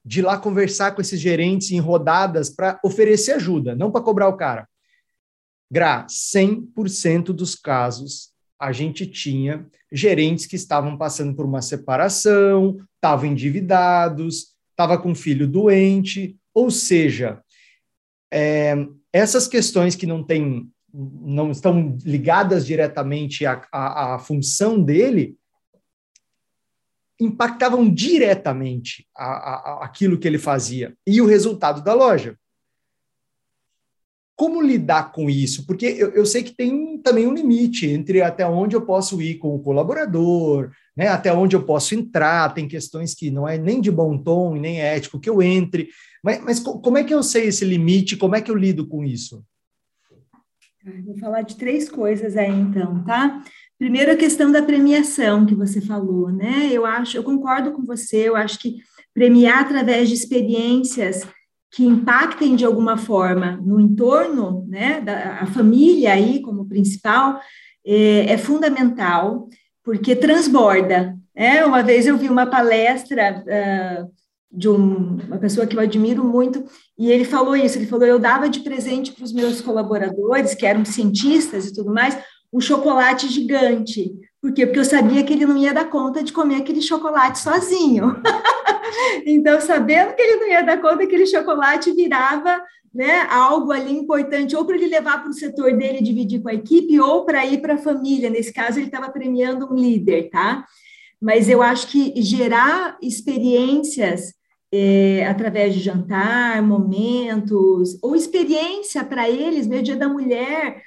de 0.03 0.19
ir 0.19 0.23
lá 0.23 0.37
conversar 0.37 0.91
com 0.91 1.01
esses 1.01 1.19
gerentes 1.19 1.71
em 1.71 1.79
rodadas 1.79 2.49
para 2.49 2.79
oferecer 2.83 3.33
ajuda, 3.33 3.75
não 3.75 3.91
para 3.91 4.01
cobrar 4.01 4.27
o 4.27 4.37
cara. 4.37 4.67
Gra, 5.69 6.05
100% 6.07 7.25
dos 7.25 7.55
casos 7.55 8.31
a 8.59 8.71
gente 8.71 9.05
tinha 9.05 9.67
gerentes 9.91 10.45
que 10.45 10.55
estavam 10.55 10.97
passando 10.97 11.35
por 11.35 11.45
uma 11.45 11.61
separação, 11.61 12.77
estavam 12.95 13.27
endividados, 13.27 14.55
estava 14.77 14.95
com 14.99 15.09
um 15.09 15.15
filho 15.15 15.47
doente, 15.47 16.37
ou 16.53 16.69
seja, 16.69 17.41
é, 18.31 18.75
essas 19.11 19.47
questões 19.47 19.95
que 19.95 20.05
não 20.05 20.23
têm, 20.23 20.69
não 20.93 21.49
estão 21.49 21.97
ligadas 22.05 22.63
diretamente 22.63 23.43
à, 23.43 23.65
à, 23.71 24.13
à 24.13 24.19
função 24.19 24.79
dele, 24.79 25.35
impactavam 27.19 27.91
diretamente 27.91 29.07
a, 29.15 29.25
a, 29.25 29.85
aquilo 29.85 30.19
que 30.19 30.27
ele 30.27 30.37
fazia 30.37 30.95
e 31.07 31.19
o 31.19 31.25
resultado 31.25 31.83
da 31.83 31.95
loja. 31.95 32.37
Como 34.37 34.61
lidar 34.61 35.11
com 35.11 35.29
isso? 35.29 35.65
Porque 35.65 35.87
eu, 35.87 36.11
eu 36.11 36.25
sei 36.25 36.43
que 36.43 36.55
tem 36.55 36.99
também 36.99 37.25
um 37.25 37.33
limite 37.33 37.87
entre 37.87 38.21
até 38.21 38.47
onde 38.47 38.75
eu 38.75 38.83
posso 38.83 39.19
ir 39.19 39.39
com 39.39 39.55
o 39.55 39.59
colaborador, 39.59 40.71
né, 40.95 41.07
até 41.07 41.33
onde 41.33 41.55
eu 41.55 41.63
posso 41.63 41.95
entrar, 41.95 42.53
tem 42.53 42.67
questões 42.67 43.15
que 43.15 43.31
não 43.31 43.47
é 43.47 43.57
nem 43.57 43.81
de 43.81 43.91
bom 43.91 44.15
tom 44.15 44.55
e 44.55 44.59
nem 44.59 44.79
ético 44.79 45.19
que 45.19 45.29
eu 45.29 45.41
entre, 45.41 45.89
mas, 46.23 46.43
mas 46.43 46.59
como 46.59 46.97
é 46.97 47.03
que 47.03 47.13
eu 47.13 47.23
sei 47.23 47.47
esse 47.47 47.65
limite, 47.65 48.15
como 48.15 48.35
é 48.35 48.41
que 48.41 48.51
eu 48.51 48.55
lido 48.55 48.87
com 48.87 49.03
isso? 49.03 49.43
Vou 51.05 51.17
falar 51.17 51.41
de 51.41 51.57
três 51.57 51.89
coisas 51.89 52.37
aí, 52.37 52.51
então, 52.51 53.03
tá? 53.03 53.43
Primeiro, 53.77 54.11
a 54.11 54.15
questão 54.15 54.51
da 54.51 54.61
premiação 54.61 55.45
que 55.45 55.53
você 55.53 55.81
falou, 55.81 56.31
né? 56.31 56.69
Eu 56.71 56.85
acho, 56.85 57.17
eu 57.17 57.23
concordo 57.23 57.71
com 57.73 57.83
você, 57.83 58.29
eu 58.29 58.35
acho 58.35 58.59
que 58.59 58.77
premiar 59.13 59.59
através 59.59 60.07
de 60.07 60.15
experiências 60.15 61.27
que 61.71 61.85
impactem 61.85 62.55
de 62.55 62.65
alguma 62.65 62.97
forma 62.97 63.59
no 63.63 63.79
entorno, 63.79 64.65
né, 64.67 65.01
da 65.01 65.39
a 65.41 65.45
família 65.47 66.13
aí 66.13 66.41
como 66.41 66.67
principal, 66.67 67.39
é, 67.85 68.31
é 68.31 68.37
fundamental 68.37 69.47
porque 69.83 70.15
transborda. 70.15 71.15
É, 71.33 71.65
uma 71.65 71.83
vez 71.83 72.07
eu 72.07 72.17
vi 72.17 72.29
uma 72.29 72.45
palestra 72.45 73.43
uh, 73.45 74.11
de 74.51 74.67
um, 74.67 75.17
uma 75.27 75.37
pessoa 75.37 75.67
que 75.67 75.75
eu 75.75 75.79
admiro 75.79 76.23
muito, 76.23 76.65
e 76.97 77.11
ele 77.11 77.23
falou 77.23 77.55
isso, 77.55 77.77
ele 77.77 77.85
falou, 77.85 78.05
eu 78.05 78.19
dava 78.19 78.49
de 78.49 78.61
presente 78.61 79.11
para 79.11 79.23
os 79.23 79.31
meus 79.31 79.61
colaboradores, 79.61 80.55
que 80.55 80.65
eram 80.65 80.83
cientistas 80.83 81.67
e 81.67 81.73
tudo 81.73 81.93
mais, 81.93 82.17
um 82.51 82.59
chocolate 82.59 83.29
gigante. 83.29 84.13
Por 84.41 84.53
quê? 84.53 84.65
Porque 84.65 84.79
eu 84.79 84.85
sabia 84.85 85.23
que 85.23 85.33
ele 85.33 85.45
não 85.45 85.57
ia 85.57 85.73
dar 85.73 85.89
conta 85.89 86.23
de 86.23 86.31
comer 86.31 86.57
aquele 86.57 86.81
chocolate 86.81 87.39
sozinho. 87.39 88.21
então, 89.25 89.59
sabendo 89.59 90.15
que 90.15 90.21
ele 90.21 90.39
não 90.39 90.47
ia 90.47 90.61
dar 90.61 90.79
conta, 90.79 91.03
aquele 91.03 91.25
chocolate 91.25 91.91
virava 91.91 92.61
né, 92.93 93.27
algo 93.29 93.71
ali 93.71 93.91
importante, 93.91 94.55
ou 94.55 94.65
para 94.65 94.75
ele 94.75 94.87
levar 94.87 95.21
para 95.21 95.29
o 95.29 95.33
setor 95.33 95.75
dele 95.75 96.01
dividir 96.01 96.41
com 96.41 96.49
a 96.49 96.53
equipe, 96.53 96.99
ou 96.99 97.25
para 97.25 97.45
ir 97.45 97.61
para 97.61 97.75
a 97.75 97.79
família. 97.79 98.29
Nesse 98.29 98.53
caso, 98.53 98.79
ele 98.79 98.87
estava 98.87 99.09
premiando 99.09 99.71
um 99.71 99.75
líder, 99.75 100.29
tá? 100.29 100.65
mas 101.21 101.49
eu 101.49 101.61
acho 101.61 101.87
que 101.87 102.13
gerar 102.21 102.97
experiências 103.01 104.33
é, 104.71 105.25
através 105.27 105.73
de 105.73 105.79
jantar, 105.79 106.61
momentos, 106.61 107.97
ou 108.01 108.15
experiência 108.15 109.03
para 109.03 109.29
eles, 109.29 109.65
meu 109.65 109.81
dia 109.81 109.95
da 109.95 110.07
mulher, 110.07 110.81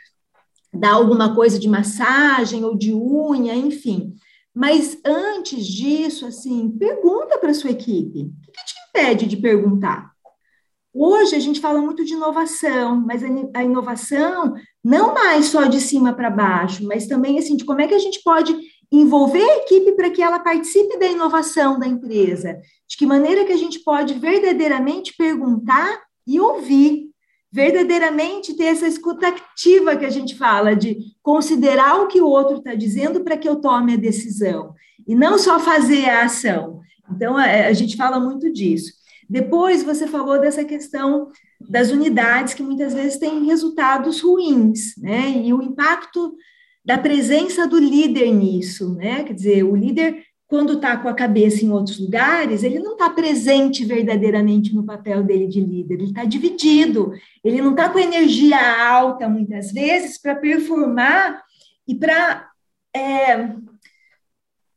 dar 0.72 0.94
alguma 0.94 1.35
coisa 1.35 1.59
de 1.59 1.68
massagem 1.68 2.64
ou 2.64 2.76
de 2.76 2.94
unha, 2.94 3.54
enfim. 3.54 4.14
Mas 4.54 4.98
antes 5.04 5.66
disso, 5.66 6.26
assim, 6.26 6.70
pergunta 6.70 7.38
para 7.38 7.54
sua 7.54 7.70
equipe. 7.70 8.20
O 8.20 8.42
que, 8.42 8.52
que 8.52 8.64
te 8.64 8.74
impede 8.88 9.26
de 9.26 9.37
perguntar? 9.37 10.11
Hoje 10.92 11.37
a 11.37 11.38
gente 11.38 11.61
fala 11.61 11.80
muito 11.80 12.04
de 12.04 12.14
inovação, 12.14 13.00
mas 13.00 13.22
a 13.54 13.62
inovação 13.62 14.54
não 14.83 15.14
mais 15.14 15.46
só 15.46 15.66
de 15.66 15.80
cima 15.80 16.12
para 16.12 16.28
baixo, 16.30 16.85
mas 16.85 17.06
também 17.06 17.38
assim 17.38 17.56
de 17.56 17.64
como 17.64 17.80
é 17.80 17.87
que 17.87 17.94
a 17.94 17.98
gente 17.98 18.20
pode 18.24 18.56
envolver 18.90 19.42
a 19.42 19.56
equipe 19.59 19.92
para 19.92 20.11
que 20.11 20.20
ela 20.20 20.40
participe 20.40 20.98
da 20.98 21.06
inovação 21.06 21.78
da 21.78 21.87
empresa, 21.87 22.61
de 22.88 22.96
que 22.96 23.06
maneira 23.06 23.44
que 23.44 23.52
a 23.52 23.56
gente 23.56 23.78
pode 23.80 24.14
verdadeiramente 24.14 25.14
perguntar 25.16 26.02
e 26.26 26.40
ouvir, 26.40 27.09
verdadeiramente 27.52 28.54
ter 28.54 28.64
essa 28.64 28.86
escuta 28.86 29.28
ativa 29.28 29.96
que 29.96 30.04
a 30.04 30.10
gente 30.10 30.36
fala, 30.36 30.76
de 30.76 30.98
considerar 31.22 32.00
o 32.00 32.06
que 32.06 32.20
o 32.20 32.28
outro 32.28 32.58
está 32.58 32.74
dizendo 32.74 33.20
para 33.22 33.36
que 33.36 33.48
eu 33.48 33.56
tome 33.56 33.94
a 33.94 33.96
decisão, 33.96 34.74
e 35.06 35.14
não 35.14 35.38
só 35.38 35.58
fazer 35.58 36.08
a 36.08 36.24
ação. 36.24 36.80
Então, 37.10 37.36
a, 37.36 37.44
a 37.44 37.72
gente 37.72 37.96
fala 37.96 38.20
muito 38.20 38.52
disso. 38.52 38.92
Depois 39.28 39.82
você 39.82 40.06
falou 40.06 40.40
dessa 40.40 40.64
questão 40.64 41.28
das 41.68 41.90
unidades 41.90 42.54
que 42.54 42.62
muitas 42.62 42.92
vezes 42.92 43.18
têm 43.18 43.44
resultados 43.44 44.20
ruins, 44.20 44.96
né? 44.98 45.42
E 45.44 45.52
o 45.52 45.62
impacto 45.62 46.34
da 46.84 46.98
presença 46.98 47.66
do 47.66 47.78
líder 47.78 48.32
nisso, 48.32 48.94
né? 48.94 49.22
Quer 49.22 49.34
dizer, 49.34 49.62
o 49.62 49.76
líder, 49.76 50.24
quando 50.50 50.72
está 50.72 50.96
com 50.96 51.08
a 51.08 51.14
cabeça 51.14 51.64
em 51.64 51.70
outros 51.70 52.00
lugares, 52.00 52.64
ele 52.64 52.80
não 52.80 52.94
está 52.94 53.08
presente 53.08 53.84
verdadeiramente 53.84 54.74
no 54.74 54.84
papel 54.84 55.22
dele 55.22 55.46
de 55.46 55.60
líder, 55.60 55.94
ele 55.94 56.06
está 56.06 56.24
dividido, 56.24 57.12
ele 57.44 57.62
não 57.62 57.70
está 57.70 57.88
com 57.88 58.00
energia 58.00 58.58
alta, 58.84 59.28
muitas 59.28 59.70
vezes, 59.70 60.20
para 60.20 60.34
performar 60.34 61.40
e 61.86 61.94
para 61.94 62.50
é, 62.92 63.54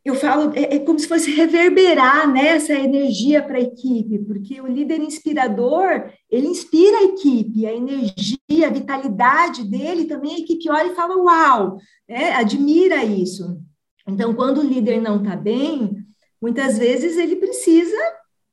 eu 0.06 0.14
falo, 0.14 0.54
é, 0.54 0.76
é, 0.76 0.80
como 0.80 1.00
se 1.00 1.08
fosse 1.08 1.32
reverberar 1.32 2.32
né, 2.32 2.50
essa 2.50 2.74
energia 2.74 3.42
para 3.42 3.58
a 3.58 3.62
equipe, 3.62 4.20
porque 4.20 4.62
o 4.62 4.68
líder 4.68 5.00
inspirador, 5.00 6.12
ele 6.30 6.50
inspira 6.50 7.00
a 7.00 7.04
equipe, 7.06 7.66
a 7.66 7.74
energia, 7.74 8.68
a 8.68 8.70
vitalidade 8.70 9.64
dele, 9.64 10.06
também 10.06 10.36
a 10.36 10.40
equipe 10.40 10.70
olha 10.70 10.92
e 10.92 10.96
fala, 10.96 11.18
uau, 11.18 11.80
né, 12.08 12.32
admira 12.34 13.04
isso. 13.04 13.60
Então, 14.08 14.34
quando 14.34 14.60
o 14.60 14.64
líder 14.64 15.02
não 15.02 15.24
está 15.24 15.36
bem, 15.36 15.98
muitas 16.42 16.78
vezes 16.78 17.18
ele 17.18 17.38
precisa 17.38 17.98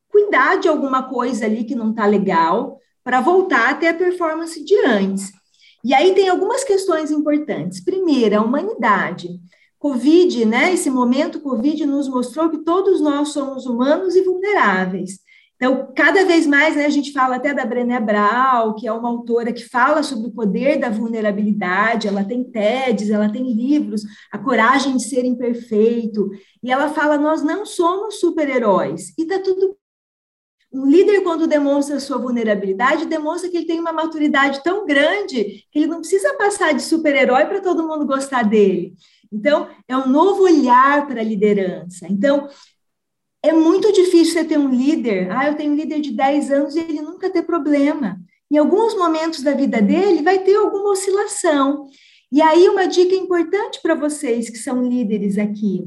cuidar 0.08 0.56
de 0.56 0.68
alguma 0.68 1.08
coisa 1.08 1.46
ali 1.46 1.64
que 1.64 1.74
não 1.74 1.90
está 1.90 2.06
legal, 2.06 2.78
para 3.02 3.20
voltar 3.20 3.70
a 3.70 3.74
ter 3.74 3.88
a 3.88 3.94
performance 3.94 4.62
de 4.64 4.74
antes. 4.84 5.32
E 5.82 5.94
aí 5.94 6.14
tem 6.14 6.28
algumas 6.28 6.62
questões 6.62 7.10
importantes. 7.10 7.82
Primeiro, 7.82 8.38
a 8.38 8.42
humanidade. 8.42 9.28
Covid, 9.78 10.44
né, 10.44 10.74
esse 10.74 10.90
momento 10.90 11.40
Covid 11.40 11.86
nos 11.86 12.06
mostrou 12.06 12.50
que 12.50 12.58
todos 12.58 13.00
nós 13.00 13.30
somos 13.30 13.64
humanos 13.64 14.14
e 14.14 14.22
vulneráveis. 14.22 15.18
Então, 15.62 15.92
cada 15.94 16.25
vez 16.25 16.46
mais, 16.46 16.75
né, 16.75 16.87
a 16.87 16.90
gente 16.90 17.12
fala 17.12 17.37
até 17.37 17.53
da 17.53 17.66
Brené 17.66 18.01
Brown, 18.01 18.75
que 18.75 18.88
é 18.88 18.92
uma 18.92 19.11
autora 19.11 19.53
que 19.53 19.68
fala 19.68 20.03
sobre 20.03 20.29
o 20.29 20.33
poder 20.33 20.79
da 20.79 20.88
vulnerabilidade, 20.88 22.09
ela 22.09 22.25
tem 22.25 22.42
TEDs, 22.42 23.11
ela 23.11 23.31
tem 23.31 23.53
livros, 23.53 24.03
A 24.33 24.38
Coragem 24.38 24.96
de 24.96 25.05
Ser 25.05 25.23
Imperfeito, 25.23 26.31
e 26.62 26.73
ela 26.73 26.88
fala, 26.88 27.18
nós 27.18 27.42
não 27.42 27.66
somos 27.66 28.20
super-heróis, 28.20 29.12
e 29.18 29.27
tá 29.27 29.38
tudo 29.38 29.77
um 30.73 30.87
líder, 30.87 31.23
quando 31.23 31.49
demonstra 31.49 31.99
sua 31.99 32.16
vulnerabilidade, 32.16 33.05
demonstra 33.05 33.51
que 33.51 33.57
ele 33.57 33.66
tem 33.66 33.81
uma 33.81 33.92
maturidade 33.92 34.62
tão 34.62 34.87
grande 34.87 35.66
que 35.70 35.81
ele 35.81 35.88
não 35.88 35.99
precisa 35.99 36.33
passar 36.35 36.73
de 36.73 36.81
super-herói 36.81 37.44
para 37.46 37.61
todo 37.61 37.87
mundo 37.87 38.07
gostar 38.07 38.44
dele. 38.44 38.94
Então, 39.33 39.68
é 39.88 39.96
um 39.96 40.09
novo 40.09 40.42
olhar 40.42 41.07
para 41.07 41.20
a 41.20 41.25
liderança. 41.25 42.07
Então, 42.09 42.49
é 43.42 43.53
muito 43.53 43.92
difícil 43.92 44.35
você 44.35 44.44
ter 44.44 44.59
um 44.59 44.68
líder. 44.68 45.31
Ah, 45.31 45.48
eu 45.48 45.55
tenho 45.55 45.72
um 45.72 45.76
líder 45.76 46.00
de 46.00 46.12
10 46.12 46.50
anos 46.50 46.76
e 46.76 46.81
ele 46.81 47.00
nunca 47.00 47.31
ter 47.31 47.42
problema. 47.42 48.20
Em 48.50 48.59
alguns 48.59 48.94
momentos 48.94 49.42
da 49.42 49.55
vida 49.55 49.81
dele, 49.81 50.22
vai 50.22 50.40
ter 50.40 50.57
alguma 50.57 50.90
oscilação. 50.90 51.87
E 52.31 52.42
aí, 52.42 52.68
uma 52.68 52.87
dica 52.87 53.14
importante 53.14 53.81
para 53.83 53.94
vocês 53.94 54.50
que 54.50 54.59
são 54.59 54.83
líderes 54.83 55.38
aqui: 55.38 55.85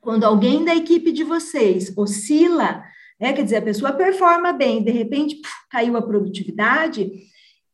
quando 0.00 0.24
alguém 0.24 0.64
da 0.64 0.74
equipe 0.74 1.12
de 1.12 1.22
vocês 1.22 1.92
oscila, 1.96 2.82
né, 3.20 3.32
quer 3.32 3.44
dizer, 3.44 3.56
a 3.56 3.62
pessoa 3.62 3.92
performa 3.92 4.52
bem, 4.52 4.82
de 4.82 4.90
repente 4.90 5.36
puf, 5.36 5.54
caiu 5.70 5.96
a 5.96 6.02
produtividade, 6.02 7.10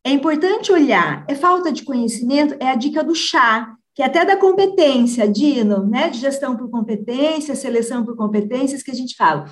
é 0.05 0.11
importante 0.11 0.71
olhar. 0.71 1.25
É 1.29 1.35
falta 1.35 1.73
de 1.73 1.85
conhecimento? 1.85 2.55
É 2.61 2.69
a 2.69 2.77
dica 2.77 3.03
do 3.03 3.15
chá 3.15 3.77
que 3.97 4.03
é 4.03 4.05
até 4.05 4.27
da 4.27 4.37
competência, 4.37 5.27
Dino, 5.27 5.87
né, 5.87 6.11
de 6.11 6.19
gestão 6.19 6.55
por 6.55 6.69
competência, 6.69 7.57
seleção 7.57 8.05
por 8.05 8.15
competências, 8.15 8.83
que 8.83 8.91
a 8.91 8.95
gente 8.95 9.17
fala. 9.17 9.47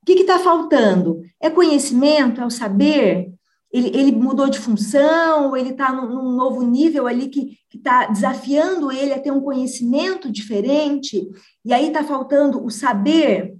O 0.00 0.06
que 0.06 0.12
está 0.14 0.38
faltando? 0.38 1.20
É 1.38 1.50
conhecimento, 1.50 2.40
é 2.40 2.46
o 2.46 2.50
saber? 2.50 3.30
Ele, 3.70 3.88
ele 3.88 4.12
mudou 4.12 4.48
de 4.48 4.58
função, 4.58 5.54
ele 5.54 5.68
está 5.68 5.92
num, 5.92 6.08
num, 6.08 6.34
novo 6.34 6.62
nível 6.62 7.06
ali 7.06 7.28
que 7.28 7.58
está 7.74 8.06
desafiando 8.06 8.90
ele 8.90 9.12
a 9.12 9.20
ter 9.20 9.30
um 9.30 9.42
conhecimento 9.42 10.32
diferente, 10.32 11.28
e 11.62 11.70
aí 11.70 11.88
está 11.88 12.02
faltando 12.02 12.64
o 12.64 12.70
saber. 12.70 13.54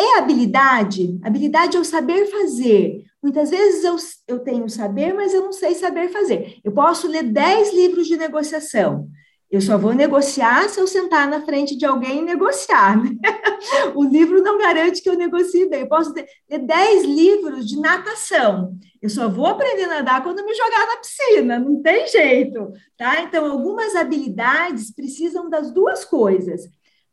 É 0.00 0.18
habilidade? 0.18 1.20
Habilidade 1.22 1.76
é 1.76 1.80
o 1.80 1.84
saber 1.84 2.24
fazer. 2.26 3.04
Muitas 3.22 3.50
vezes 3.50 3.84
eu, 3.84 3.96
eu 4.26 4.38
tenho 4.40 4.66
saber, 4.70 5.12
mas 5.12 5.34
eu 5.34 5.42
não 5.42 5.52
sei 5.52 5.74
saber 5.74 6.08
fazer. 6.08 6.56
Eu 6.64 6.72
posso 6.72 7.06
ler 7.06 7.22
10 7.24 7.74
livros 7.74 8.06
de 8.06 8.16
negociação, 8.16 9.08
eu 9.54 9.60
só 9.60 9.78
vou 9.78 9.92
negociar 9.92 10.68
se 10.68 10.80
eu 10.80 10.86
sentar 10.86 11.28
na 11.28 11.40
frente 11.42 11.76
de 11.76 11.86
alguém 11.86 12.18
e 12.18 12.24
negociar. 12.24 13.00
Né? 13.02 13.12
O 13.94 14.02
livro 14.02 14.42
não 14.42 14.58
garante 14.58 15.00
que 15.00 15.08
eu 15.08 15.16
negocie 15.16 15.68
bem. 15.68 15.82
Eu 15.82 15.88
posso 15.88 16.12
ter, 16.12 16.26
ter 16.48 16.58
10 16.58 17.04
livros 17.04 17.66
de 17.66 17.78
natação. 17.78 18.76
Eu 19.00 19.08
só 19.08 19.28
vou 19.28 19.46
aprender 19.46 19.84
a 19.84 19.88
nadar 19.88 20.22
quando 20.22 20.44
me 20.44 20.54
jogar 20.54 20.86
na 20.86 20.96
piscina, 20.96 21.58
não 21.58 21.80
tem 21.80 22.06
jeito. 22.08 22.72
Tá? 22.98 23.22
Então, 23.22 23.50
algumas 23.50 23.94
habilidades 23.94 24.92
precisam 24.92 25.48
das 25.48 25.72
duas 25.72 26.04
coisas: 26.04 26.62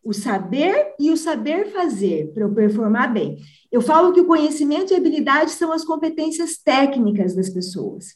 o 0.03 0.11
saber 0.11 0.95
e 0.99 1.11
o 1.11 1.17
saber 1.17 1.71
fazer, 1.71 2.33
para 2.33 2.43
eu 2.43 2.53
performar 2.53 3.13
bem. 3.13 3.37
Eu 3.71 3.81
falo 3.81 4.11
que 4.13 4.21
o 4.21 4.27
conhecimento 4.27 4.91
e 4.91 4.95
habilidade 4.95 5.51
são 5.51 5.71
as 5.71 5.85
competências 5.85 6.57
técnicas 6.57 7.35
das 7.35 7.49
pessoas. 7.49 8.07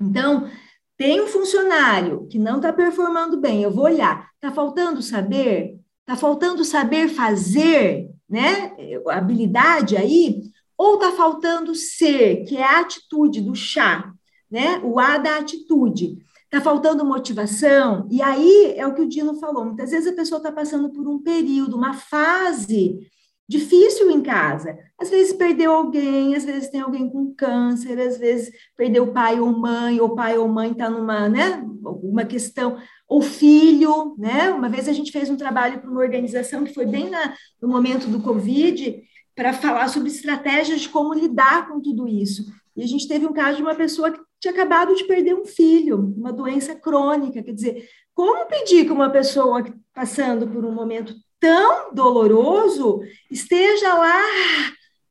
Então, 0.00 0.48
tem 0.96 1.20
um 1.20 1.26
funcionário 1.26 2.26
que 2.28 2.38
não 2.38 2.56
está 2.56 2.72
performando 2.72 3.40
bem, 3.40 3.62
eu 3.62 3.70
vou 3.70 3.84
olhar, 3.84 4.30
está 4.34 4.52
faltando 4.52 5.02
saber? 5.02 5.78
Está 6.00 6.16
faltando 6.16 6.64
saber 6.64 7.08
fazer, 7.08 8.10
né? 8.28 8.72
Habilidade 9.08 9.96
aí? 9.96 10.42
Ou 10.76 10.94
está 10.94 11.12
faltando 11.12 11.74
ser, 11.74 12.44
que 12.44 12.56
é 12.56 12.62
a 12.62 12.80
atitude 12.80 13.40
do 13.40 13.54
chá, 13.54 14.12
né? 14.50 14.80
O 14.84 15.00
A 15.00 15.18
da 15.18 15.38
atitude. 15.38 16.18
Está 16.44 16.60
faltando 16.60 17.04
motivação, 17.04 18.06
e 18.08 18.22
aí 18.22 18.74
é 18.76 18.86
o 18.86 18.94
que 18.94 19.02
o 19.02 19.08
Dino 19.08 19.34
falou. 19.40 19.64
Muitas 19.64 19.90
vezes 19.90 20.12
a 20.12 20.14
pessoa 20.14 20.38
está 20.38 20.52
passando 20.52 20.90
por 20.90 21.08
um 21.08 21.18
período, 21.18 21.76
uma 21.76 21.94
fase 21.94 23.00
difícil 23.48 24.10
em 24.10 24.22
casa. 24.22 24.76
Às 24.98 25.10
vezes 25.10 25.32
perdeu 25.32 25.72
alguém, 25.72 26.34
às 26.34 26.44
vezes 26.44 26.70
tem 26.70 26.80
alguém 26.80 27.08
com 27.10 27.34
câncer, 27.34 27.98
às 28.00 28.16
vezes 28.16 28.50
perdeu 28.76 29.12
pai 29.12 29.38
ou 29.38 29.52
mãe, 29.52 30.00
ou 30.00 30.14
pai 30.14 30.38
ou 30.38 30.48
mãe 30.48 30.72
está 30.72 30.88
numa, 30.88 31.28
né, 31.28 31.62
uma 32.02 32.24
questão, 32.24 32.78
ou 33.06 33.20
filho, 33.20 34.14
né? 34.18 34.50
Uma 34.50 34.68
vez 34.68 34.88
a 34.88 34.92
gente 34.92 35.12
fez 35.12 35.28
um 35.28 35.36
trabalho 35.36 35.80
para 35.80 35.90
uma 35.90 36.00
organização 36.00 36.64
que 36.64 36.72
foi 36.72 36.86
bem 36.86 37.10
na, 37.10 37.34
no 37.60 37.68
momento 37.68 38.08
do 38.08 38.20
Covid, 38.20 39.02
para 39.34 39.52
falar 39.52 39.88
sobre 39.88 40.08
estratégias 40.08 40.80
de 40.82 40.88
como 40.88 41.12
lidar 41.12 41.68
com 41.68 41.80
tudo 41.80 42.08
isso. 42.08 42.44
E 42.76 42.82
a 42.82 42.86
gente 42.86 43.06
teve 43.06 43.26
um 43.26 43.32
caso 43.32 43.56
de 43.56 43.62
uma 43.62 43.74
pessoa 43.74 44.10
que 44.10 44.20
tinha 44.40 44.52
acabado 44.52 44.94
de 44.94 45.04
perder 45.04 45.34
um 45.34 45.44
filho, 45.44 46.14
uma 46.16 46.32
doença 46.32 46.74
crônica, 46.74 47.42
quer 47.42 47.52
dizer, 47.52 47.88
como 48.14 48.46
pedir 48.46 48.84
que 48.84 48.92
uma 48.92 49.10
pessoa 49.10 49.64
passando 49.92 50.46
por 50.46 50.64
um 50.64 50.72
momento 50.72 51.14
tão 51.44 51.92
doloroso 51.92 53.02
esteja 53.30 53.92
lá 53.92 54.22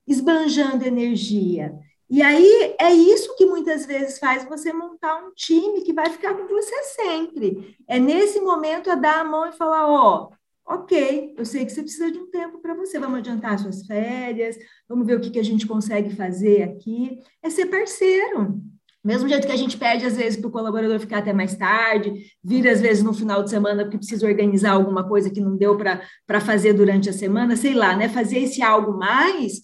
esbanjando 0.08 0.84
energia. 0.84 1.72
E 2.10 2.24
aí 2.24 2.76
é 2.80 2.92
isso 2.92 3.36
que 3.36 3.46
muitas 3.46 3.86
vezes 3.86 4.18
faz 4.18 4.44
você 4.44 4.74
montar 4.74 5.16
um 5.24 5.32
time 5.36 5.82
que 5.82 5.94
vai 5.94 6.10
ficar 6.10 6.34
com 6.34 6.48
você 6.48 6.76
sempre. 6.86 7.78
É 7.88 8.00
nesse 8.00 8.42
momento 8.42 8.90
a 8.90 8.96
dar 8.96 9.20
a 9.20 9.24
mão 9.24 9.48
e 9.48 9.52
falar, 9.52 9.88
ó, 9.88 10.32
oh, 10.68 10.74
ok, 10.74 11.36
eu 11.38 11.46
sei 11.46 11.68
que 11.68 11.72
você 11.72 11.84
precisa 11.84 12.12
de 12.12 12.18
um 12.18 12.32
tempo 12.32 12.58
para 12.60 12.74
você, 12.74 12.98
vamos 12.98 13.20
adiantar 13.20 13.60
suas 13.60 13.86
férias, 13.86 14.58
vamos 14.90 15.06
ver 15.06 15.18
o 15.18 15.22
que, 15.22 15.30
que 15.30 15.40
a 15.40 15.44
gente 15.44 15.68
consegue 15.68 16.16
fazer 16.16 16.64
aqui. 16.64 17.20
É 17.44 17.50
ser 17.52 17.68
parceiro. 17.68 18.60
Mesmo 19.04 19.28
jeito 19.28 19.46
que 19.46 19.52
a 19.52 19.58
gente 19.58 19.78
pede, 19.78 20.06
às 20.06 20.16
vezes, 20.16 20.40
para 20.40 20.48
o 20.48 20.52
colaborador 20.52 20.98
ficar 21.00 21.18
até 21.18 21.34
mais 21.34 21.56
tarde, 21.56 22.26
vir, 22.42 22.68
às 22.70 22.80
vezes, 22.80 23.04
no 23.04 23.14
final 23.14 23.44
de 23.44 23.50
semana, 23.50 23.84
porque 23.84 23.98
precisa 23.98 24.26
organizar 24.26 24.72
alguma 24.72 25.06
coisa 25.06 25.30
que 25.30 25.42
não 25.42 25.58
deu 25.58 25.78
para 25.78 26.40
fazer 26.40 26.74
durante 26.74 27.10
a 27.10 27.14
semana, 27.14 27.56
sei 27.58 27.74
lá, 27.74 27.96
né? 27.98 28.08
Fazer 28.08 28.40
esse 28.40 28.62
algo 28.62 28.98
mais, 28.98 29.62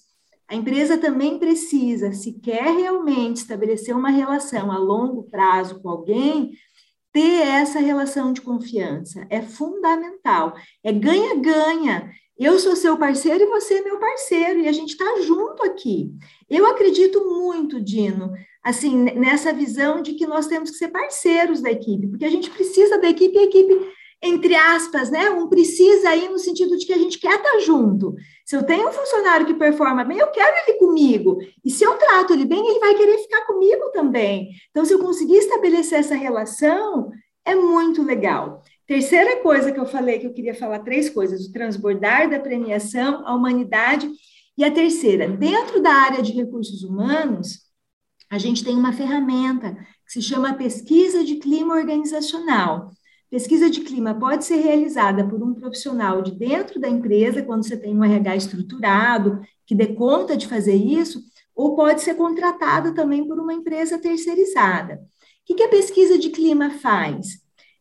a 0.49 0.55
empresa 0.55 0.97
também 0.97 1.39
precisa, 1.39 2.11
se 2.11 2.33
quer 2.33 2.75
realmente 2.75 3.37
estabelecer 3.37 3.95
uma 3.95 4.09
relação 4.09 4.71
a 4.71 4.77
longo 4.77 5.23
prazo 5.23 5.79
com 5.79 5.89
alguém, 5.89 6.51
ter 7.13 7.41
essa 7.47 7.79
relação 7.79 8.33
de 8.33 8.41
confiança. 8.41 9.25
É 9.29 9.41
fundamental. 9.41 10.53
É 10.83 10.91
ganha-ganha. 10.91 12.11
Eu 12.37 12.57
sou 12.57 12.75
seu 12.75 12.97
parceiro 12.97 13.43
e 13.43 13.47
você 13.47 13.75
é 13.75 13.81
meu 13.81 13.99
parceiro, 13.99 14.59
e 14.59 14.67
a 14.67 14.71
gente 14.71 14.91
está 14.91 15.21
junto 15.21 15.63
aqui. 15.63 16.11
Eu 16.49 16.65
acredito 16.65 17.23
muito, 17.25 17.81
Dino, 17.81 18.31
assim, 18.63 18.95
nessa 18.95 19.53
visão 19.53 20.01
de 20.01 20.13
que 20.13 20.27
nós 20.27 20.47
temos 20.47 20.71
que 20.71 20.77
ser 20.77 20.89
parceiros 20.89 21.61
da 21.61 21.71
equipe, 21.71 22.07
porque 22.07 22.25
a 22.25 22.29
gente 22.29 22.49
precisa 22.49 22.97
da 22.99 23.09
equipe 23.09 23.35
e 23.35 23.39
a 23.39 23.43
equipe, 23.43 23.73
entre 24.21 24.53
aspas, 24.55 25.09
né? 25.09 25.29
Um 25.29 25.47
precisa 25.47 26.09
aí 26.09 26.27
no 26.27 26.37
sentido 26.37 26.77
de 26.77 26.85
que 26.85 26.93
a 26.93 26.97
gente 26.97 27.19
quer 27.19 27.35
estar 27.35 27.59
junto. 27.59 28.15
Se 28.45 28.55
eu 28.55 28.63
tenho 28.63 28.89
um 28.89 28.91
funcionário 28.91 29.45
que 29.45 29.53
performa 29.53 30.03
bem, 30.03 30.17
eu 30.17 30.27
quero 30.27 30.55
ele 30.57 30.77
comigo. 30.77 31.37
E 31.63 31.69
se 31.69 31.83
eu 31.83 31.95
trato 31.95 32.33
ele 32.33 32.45
bem, 32.45 32.67
ele 32.67 32.79
vai 32.79 32.95
querer 32.95 33.17
ficar 33.19 33.45
comigo 33.45 33.91
também. 33.93 34.49
Então, 34.71 34.83
se 34.83 34.93
eu 34.93 34.99
conseguir 34.99 35.37
estabelecer 35.37 35.99
essa 35.99 36.15
relação, 36.15 37.11
é 37.45 37.55
muito 37.55 38.03
legal. 38.03 38.61
Terceira 38.85 39.37
coisa 39.37 39.71
que 39.71 39.79
eu 39.79 39.85
falei, 39.85 40.19
que 40.19 40.27
eu 40.27 40.33
queria 40.33 40.53
falar 40.53 40.79
três 40.79 41.09
coisas: 41.09 41.45
o 41.45 41.53
transbordar 41.53 42.29
da 42.29 42.39
premiação, 42.39 43.25
a 43.25 43.33
humanidade. 43.33 44.09
E 44.57 44.63
a 44.65 44.71
terceira, 44.71 45.25
dentro 45.25 45.81
da 45.81 45.89
área 45.89 46.21
de 46.21 46.33
recursos 46.33 46.83
humanos, 46.83 47.68
a 48.29 48.37
gente 48.37 48.63
tem 48.63 48.75
uma 48.75 48.93
ferramenta 48.93 49.75
que 50.05 50.13
se 50.13 50.21
chama 50.21 50.53
pesquisa 50.53 51.23
de 51.23 51.35
clima 51.35 51.75
organizacional. 51.75 52.91
Pesquisa 53.29 53.69
de 53.69 53.81
clima 53.81 54.13
pode 54.13 54.45
ser 54.45 54.57
realizada 54.57 55.27
por 55.27 55.41
um 55.43 55.53
profissional 55.53 56.21
de 56.21 56.31
dentro 56.31 56.79
da 56.79 56.89
empresa, 56.89 57.43
quando 57.43 57.63
você 57.63 57.77
tem 57.77 57.95
um 57.95 58.03
RH 58.03 58.35
estruturado, 58.35 59.41
que 59.65 59.75
dê 59.75 59.87
conta 59.87 60.35
de 60.35 60.47
fazer 60.47 60.75
isso, 60.75 61.21
ou 61.55 61.75
pode 61.75 62.01
ser 62.01 62.15
contratada 62.15 62.93
também 62.93 63.27
por 63.27 63.39
uma 63.39 63.53
empresa 63.53 63.99
terceirizada. 63.99 64.99
O 65.49 65.55
que 65.55 65.63
a 65.63 65.69
pesquisa 65.69 66.17
de 66.17 66.29
clima 66.29 66.69
faz? 66.69 67.39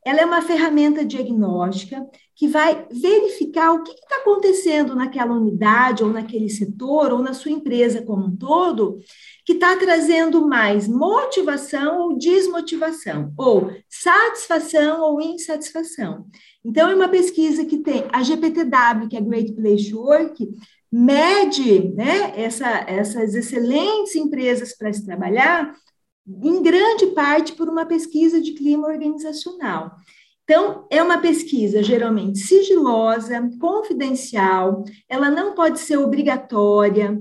Ela 0.09 0.23
é 0.23 0.25
uma 0.25 0.41
ferramenta 0.41 1.05
diagnóstica 1.05 2.03
que 2.35 2.49
vai 2.49 2.87
verificar 2.91 3.73
o 3.73 3.83
que 3.83 3.93
está 3.93 4.17
acontecendo 4.17 4.97
naquela 4.97 5.35
unidade, 5.35 6.03
ou 6.03 6.11
naquele 6.11 6.49
setor, 6.49 7.13
ou 7.13 7.19
na 7.19 7.35
sua 7.35 7.51
empresa 7.51 8.01
como 8.01 8.25
um 8.25 8.35
todo, 8.35 8.97
que 9.45 9.53
está 9.53 9.77
trazendo 9.77 10.49
mais 10.49 10.89
motivação 10.89 12.01
ou 12.01 12.17
desmotivação, 12.17 13.35
ou 13.37 13.71
satisfação 13.87 15.03
ou 15.03 15.21
insatisfação. 15.21 16.25
Então, 16.65 16.89
é 16.89 16.95
uma 16.95 17.09
pesquisa 17.09 17.67
que 17.67 17.77
tem 17.77 18.07
a 18.11 18.23
GPTW, 18.23 19.09
que 19.11 19.17
é 19.17 19.21
Great 19.21 19.53
Place 19.53 19.91
to 19.91 20.01
Work, 20.01 20.49
mede 20.91 21.93
né, 21.95 22.33
essa, 22.35 22.67
essas 22.89 23.35
excelentes 23.35 24.17
empresas 24.17 24.75
para 24.75 24.91
se 24.91 25.05
trabalhar 25.05 25.75
em 26.29 26.63
grande 26.63 27.07
parte 27.09 27.53
por 27.53 27.69
uma 27.69 27.87
pesquisa 27.87 28.41
de 28.41 28.53
clima 28.53 28.87
organizacional. 28.87 29.97
Então, 30.45 30.87
é 30.91 31.03
uma 31.03 31.19
pesquisa 31.19 31.83
geralmente 31.83 32.39
sigilosa, 32.39 33.51
confidencial, 33.61 34.85
ela 35.09 35.31
não 35.31 35.55
pode 35.55 35.79
ser 35.79 35.99
obrigatória, 35.99 37.19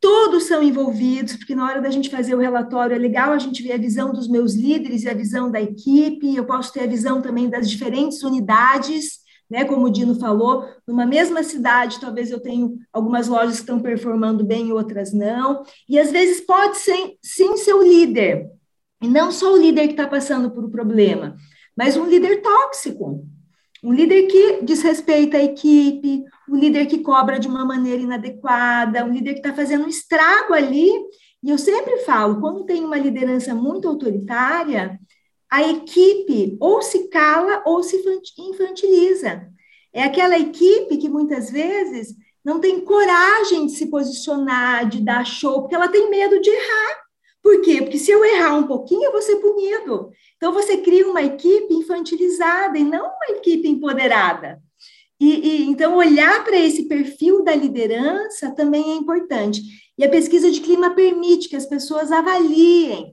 todos 0.00 0.44
são 0.44 0.60
envolvidos, 0.60 1.36
porque 1.36 1.54
na 1.54 1.64
hora 1.64 1.80
da 1.80 1.90
gente 1.90 2.10
fazer 2.10 2.34
o 2.34 2.40
relatório 2.40 2.96
é 2.96 2.98
legal 2.98 3.32
a 3.32 3.38
gente 3.38 3.62
ver 3.62 3.72
a 3.72 3.78
visão 3.78 4.12
dos 4.12 4.26
meus 4.26 4.54
líderes 4.54 5.04
e 5.04 5.08
a 5.08 5.14
visão 5.14 5.48
da 5.48 5.62
equipe, 5.62 6.34
eu 6.34 6.44
posso 6.44 6.72
ter 6.72 6.80
a 6.80 6.88
visão 6.88 7.22
também 7.22 7.48
das 7.48 7.70
diferentes 7.70 8.22
unidades 8.24 9.21
né? 9.52 9.66
Como 9.66 9.84
o 9.84 9.90
Dino 9.90 10.14
falou, 10.14 10.64
numa 10.88 11.04
mesma 11.04 11.42
cidade, 11.42 12.00
talvez 12.00 12.30
eu 12.30 12.40
tenho 12.40 12.78
algumas 12.90 13.28
lojas 13.28 13.56
que 13.56 13.60
estão 13.60 13.78
performando 13.78 14.42
bem 14.42 14.68
e 14.68 14.72
outras 14.72 15.12
não. 15.12 15.62
E 15.86 15.98
às 15.98 16.10
vezes 16.10 16.40
pode 16.40 16.78
ser, 16.78 17.18
sim 17.22 17.54
ser 17.58 17.74
o 17.74 17.82
líder, 17.82 18.50
e 19.02 19.06
não 19.06 19.30
só 19.30 19.52
o 19.52 19.58
líder 19.58 19.88
que 19.88 19.92
está 19.92 20.06
passando 20.06 20.50
por 20.50 20.64
um 20.64 20.70
problema, 20.70 21.36
mas 21.76 21.98
um 21.98 22.06
líder 22.06 22.40
tóxico, 22.40 23.26
um 23.84 23.92
líder 23.92 24.22
que 24.22 24.62
desrespeita 24.62 25.36
a 25.36 25.44
equipe, 25.44 26.24
um 26.48 26.56
líder 26.56 26.86
que 26.86 27.00
cobra 27.00 27.38
de 27.38 27.46
uma 27.46 27.62
maneira 27.62 28.00
inadequada, 28.00 29.04
um 29.04 29.12
líder 29.12 29.34
que 29.34 29.40
está 29.40 29.52
fazendo 29.52 29.84
um 29.84 29.88
estrago 29.88 30.54
ali. 30.54 30.90
E 31.42 31.50
eu 31.50 31.58
sempre 31.58 31.98
falo, 31.98 32.40
quando 32.40 32.64
tem 32.64 32.82
uma 32.82 32.96
liderança 32.96 33.54
muito 33.54 33.86
autoritária, 33.86 34.98
a 35.52 35.68
equipe 35.68 36.56
ou 36.58 36.80
se 36.80 37.08
cala 37.08 37.62
ou 37.66 37.82
se 37.82 38.02
infantiliza. 38.38 39.46
É 39.92 40.02
aquela 40.02 40.38
equipe 40.38 40.96
que 40.96 41.10
muitas 41.10 41.50
vezes 41.50 42.16
não 42.42 42.58
tem 42.58 42.80
coragem 42.80 43.66
de 43.66 43.72
se 43.72 43.88
posicionar, 43.88 44.88
de 44.88 45.02
dar 45.02 45.26
show, 45.26 45.60
porque 45.60 45.74
ela 45.74 45.88
tem 45.88 46.08
medo 46.08 46.40
de 46.40 46.48
errar. 46.48 47.02
Por 47.42 47.60
quê? 47.60 47.82
Porque 47.82 47.98
se 47.98 48.10
eu 48.10 48.24
errar 48.24 48.54
um 48.54 48.66
pouquinho, 48.66 49.04
eu 49.04 49.12
vou 49.12 49.20
ser 49.20 49.36
punido. 49.36 50.10
Então, 50.38 50.54
você 50.54 50.78
cria 50.78 51.06
uma 51.06 51.22
equipe 51.22 51.74
infantilizada 51.74 52.78
e 52.78 52.82
não 52.82 53.04
uma 53.04 53.36
equipe 53.36 53.68
empoderada. 53.68 54.58
E, 55.20 55.34
e 55.34 55.62
então, 55.64 55.96
olhar 55.96 56.42
para 56.44 56.56
esse 56.56 56.88
perfil 56.88 57.44
da 57.44 57.54
liderança 57.54 58.54
também 58.54 58.92
é 58.92 58.94
importante. 58.94 59.60
E 59.98 60.04
a 60.04 60.08
pesquisa 60.08 60.50
de 60.50 60.62
clima 60.62 60.94
permite 60.94 61.50
que 61.50 61.56
as 61.56 61.66
pessoas 61.66 62.10
avaliem 62.10 63.12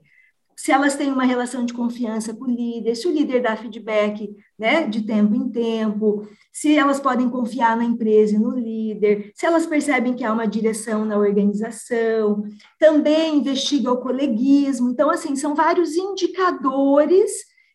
se 0.60 0.70
elas 0.70 0.94
têm 0.94 1.10
uma 1.10 1.24
relação 1.24 1.64
de 1.64 1.72
confiança 1.72 2.34
com 2.34 2.44
o 2.44 2.54
líder, 2.54 2.94
se 2.94 3.08
o 3.08 3.10
líder 3.10 3.40
dá 3.40 3.56
feedback 3.56 4.30
né, 4.58 4.86
de 4.86 5.00
tempo 5.00 5.34
em 5.34 5.48
tempo, 5.48 6.28
se 6.52 6.76
elas 6.76 7.00
podem 7.00 7.30
confiar 7.30 7.74
na 7.78 7.84
empresa 7.84 8.34
e 8.36 8.38
no 8.38 8.50
líder, 8.50 9.32
se 9.34 9.46
elas 9.46 9.64
percebem 9.64 10.12
que 10.12 10.22
há 10.22 10.30
uma 10.30 10.46
direção 10.46 11.06
na 11.06 11.16
organização, 11.16 12.44
também 12.78 13.38
investiga 13.38 13.90
o 13.90 14.02
coleguismo. 14.02 14.90
Então, 14.90 15.08
assim, 15.08 15.34
são 15.34 15.54
vários 15.54 15.96
indicadores 15.96 17.30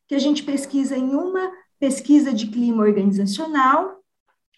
que 0.08 0.14
a 0.14 0.20
gente 0.20 0.44
pesquisa 0.44 0.96
em 0.96 1.10
uma 1.10 1.52
pesquisa 1.80 2.32
de 2.32 2.46
clima 2.46 2.84
organizacional, 2.84 3.96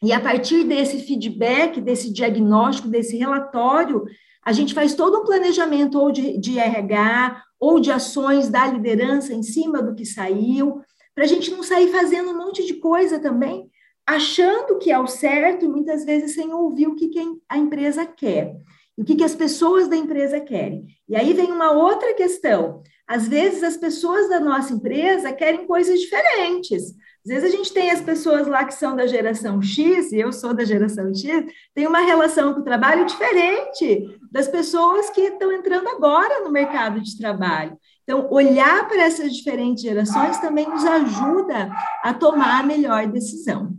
e 0.04 0.12
a 0.12 0.20
partir 0.20 0.66
desse 0.66 1.00
feedback, 1.00 1.80
desse 1.80 2.12
diagnóstico, 2.12 2.90
desse 2.90 3.16
relatório, 3.16 4.04
a 4.46 4.52
gente 4.52 4.74
faz 4.74 4.94
todo 4.94 5.20
um 5.20 5.26
planejamento 5.26 5.98
ou 5.98 6.12
de, 6.12 6.38
de 6.38 6.60
RH 6.60 7.42
ou 7.60 7.80
de 7.80 7.92
ações 7.92 8.50
da 8.50 8.68
liderança 8.68 9.34
em 9.34 9.44
cima 9.44 9.82
do 9.82 9.96
que 9.96 10.06
saiu, 10.06 10.82
para 11.16 11.24
a 11.24 11.28
gente 11.28 11.50
não 11.50 11.64
sair 11.64 11.88
fazendo 11.88 12.32
um 12.32 12.38
monte 12.38 12.66
de 12.66 12.76
coisa 12.76 13.20
também, 13.20 13.70
achando 14.06 14.78
que 14.78 14.92
é 14.92 15.00
o 15.00 15.08
certo 15.08 15.66
e 15.66 15.68
muitas 15.68 16.06
vezes 16.06 16.36
sem 16.36 16.54
ouvir 16.54 16.88
o 16.88 16.96
que, 16.96 17.10
que 17.10 17.20
a 17.50 17.58
empresa 17.58 18.06
quer, 18.06 18.56
o 18.96 19.04
que, 19.04 19.16
que 19.16 19.24
as 19.24 19.36
pessoas 19.36 19.88
da 19.88 19.96
empresa 19.96 20.40
querem. 20.40 20.88
E 21.10 21.16
aí 21.16 21.34
vem 21.34 21.52
uma 21.52 21.72
outra 21.72 22.14
questão. 22.14 22.82
Às 23.08 23.28
vezes 23.28 23.64
as 23.64 23.78
pessoas 23.78 24.30
da 24.30 24.40
nossa 24.40 24.74
empresa 24.74 25.34
querem 25.34 25.66
coisas 25.68 26.00
diferentes. 26.00 26.94
Às 27.28 27.34
vezes 27.34 27.54
a 27.54 27.58
gente 27.58 27.74
tem 27.74 27.92
as 27.92 28.00
pessoas 28.00 28.48
lá 28.48 28.64
que 28.64 28.74
são 28.74 28.96
da 28.96 29.06
geração 29.06 29.62
X, 29.62 30.14
e 30.14 30.18
eu 30.18 30.32
sou 30.32 30.54
da 30.54 30.64
geração 30.64 31.14
X, 31.14 31.46
tem 31.76 31.86
uma 31.86 32.00
relação 32.00 32.54
com 32.54 32.62
o 32.62 32.64
trabalho 32.64 33.06
diferente 33.06 34.18
das 34.32 34.48
pessoas 34.48 35.10
que 35.10 35.20
estão 35.20 35.52
entrando 35.52 35.90
agora 35.90 36.42
no 36.46 36.50
mercado 36.50 37.02
de 37.02 37.18
trabalho. 37.18 37.78
Então, 38.04 38.32
olhar 38.32 38.88
para 38.88 39.04
essas 39.04 39.36
diferentes 39.36 39.84
gerações 39.84 40.40
também 40.40 40.70
nos 40.70 40.86
ajuda 40.86 41.70
a 42.02 42.14
tomar 42.14 42.62
a 42.62 42.64
melhor 42.64 43.06
decisão. 43.08 43.76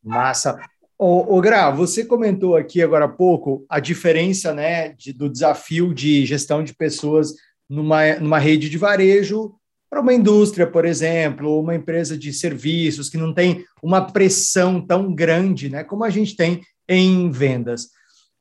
Massa. 0.00 0.60
O, 0.96 1.36
o 1.36 1.40
Gra, 1.40 1.72
você 1.72 2.04
comentou 2.04 2.54
aqui 2.54 2.80
agora 2.80 3.06
há 3.06 3.08
pouco 3.08 3.66
a 3.68 3.80
diferença 3.80 4.54
né, 4.54 4.90
de, 4.90 5.12
do 5.12 5.28
desafio 5.28 5.92
de 5.92 6.24
gestão 6.24 6.62
de 6.62 6.72
pessoas 6.72 7.34
numa, 7.68 8.14
numa 8.20 8.38
rede 8.38 8.70
de 8.70 8.78
varejo 8.78 9.56
para 9.92 10.00
uma 10.00 10.14
indústria, 10.14 10.66
por 10.66 10.86
exemplo, 10.86 11.60
uma 11.60 11.74
empresa 11.74 12.16
de 12.16 12.32
serviços 12.32 13.10
que 13.10 13.18
não 13.18 13.34
tem 13.34 13.62
uma 13.82 14.00
pressão 14.10 14.80
tão 14.80 15.14
grande, 15.14 15.68
né, 15.68 15.84
como 15.84 16.02
a 16.02 16.08
gente 16.08 16.34
tem 16.34 16.62
em 16.88 17.30
vendas 17.30 17.90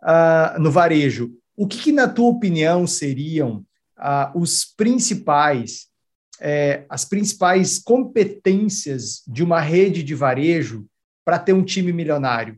uh, 0.01 0.57
no 0.61 0.71
varejo. 0.71 1.29
O 1.57 1.67
que, 1.67 1.77
que, 1.77 1.91
na 1.91 2.07
tua 2.07 2.29
opinião, 2.29 2.87
seriam 2.87 3.65
uh, 3.97 4.39
os 4.39 4.63
principais, 4.63 5.87
eh, 6.39 6.85
as 6.89 7.03
principais 7.03 7.77
competências 7.77 9.21
de 9.27 9.43
uma 9.43 9.59
rede 9.59 10.03
de 10.03 10.15
varejo 10.15 10.85
para 11.25 11.37
ter 11.37 11.51
um 11.51 11.65
time 11.65 11.91
milionário? 11.91 12.57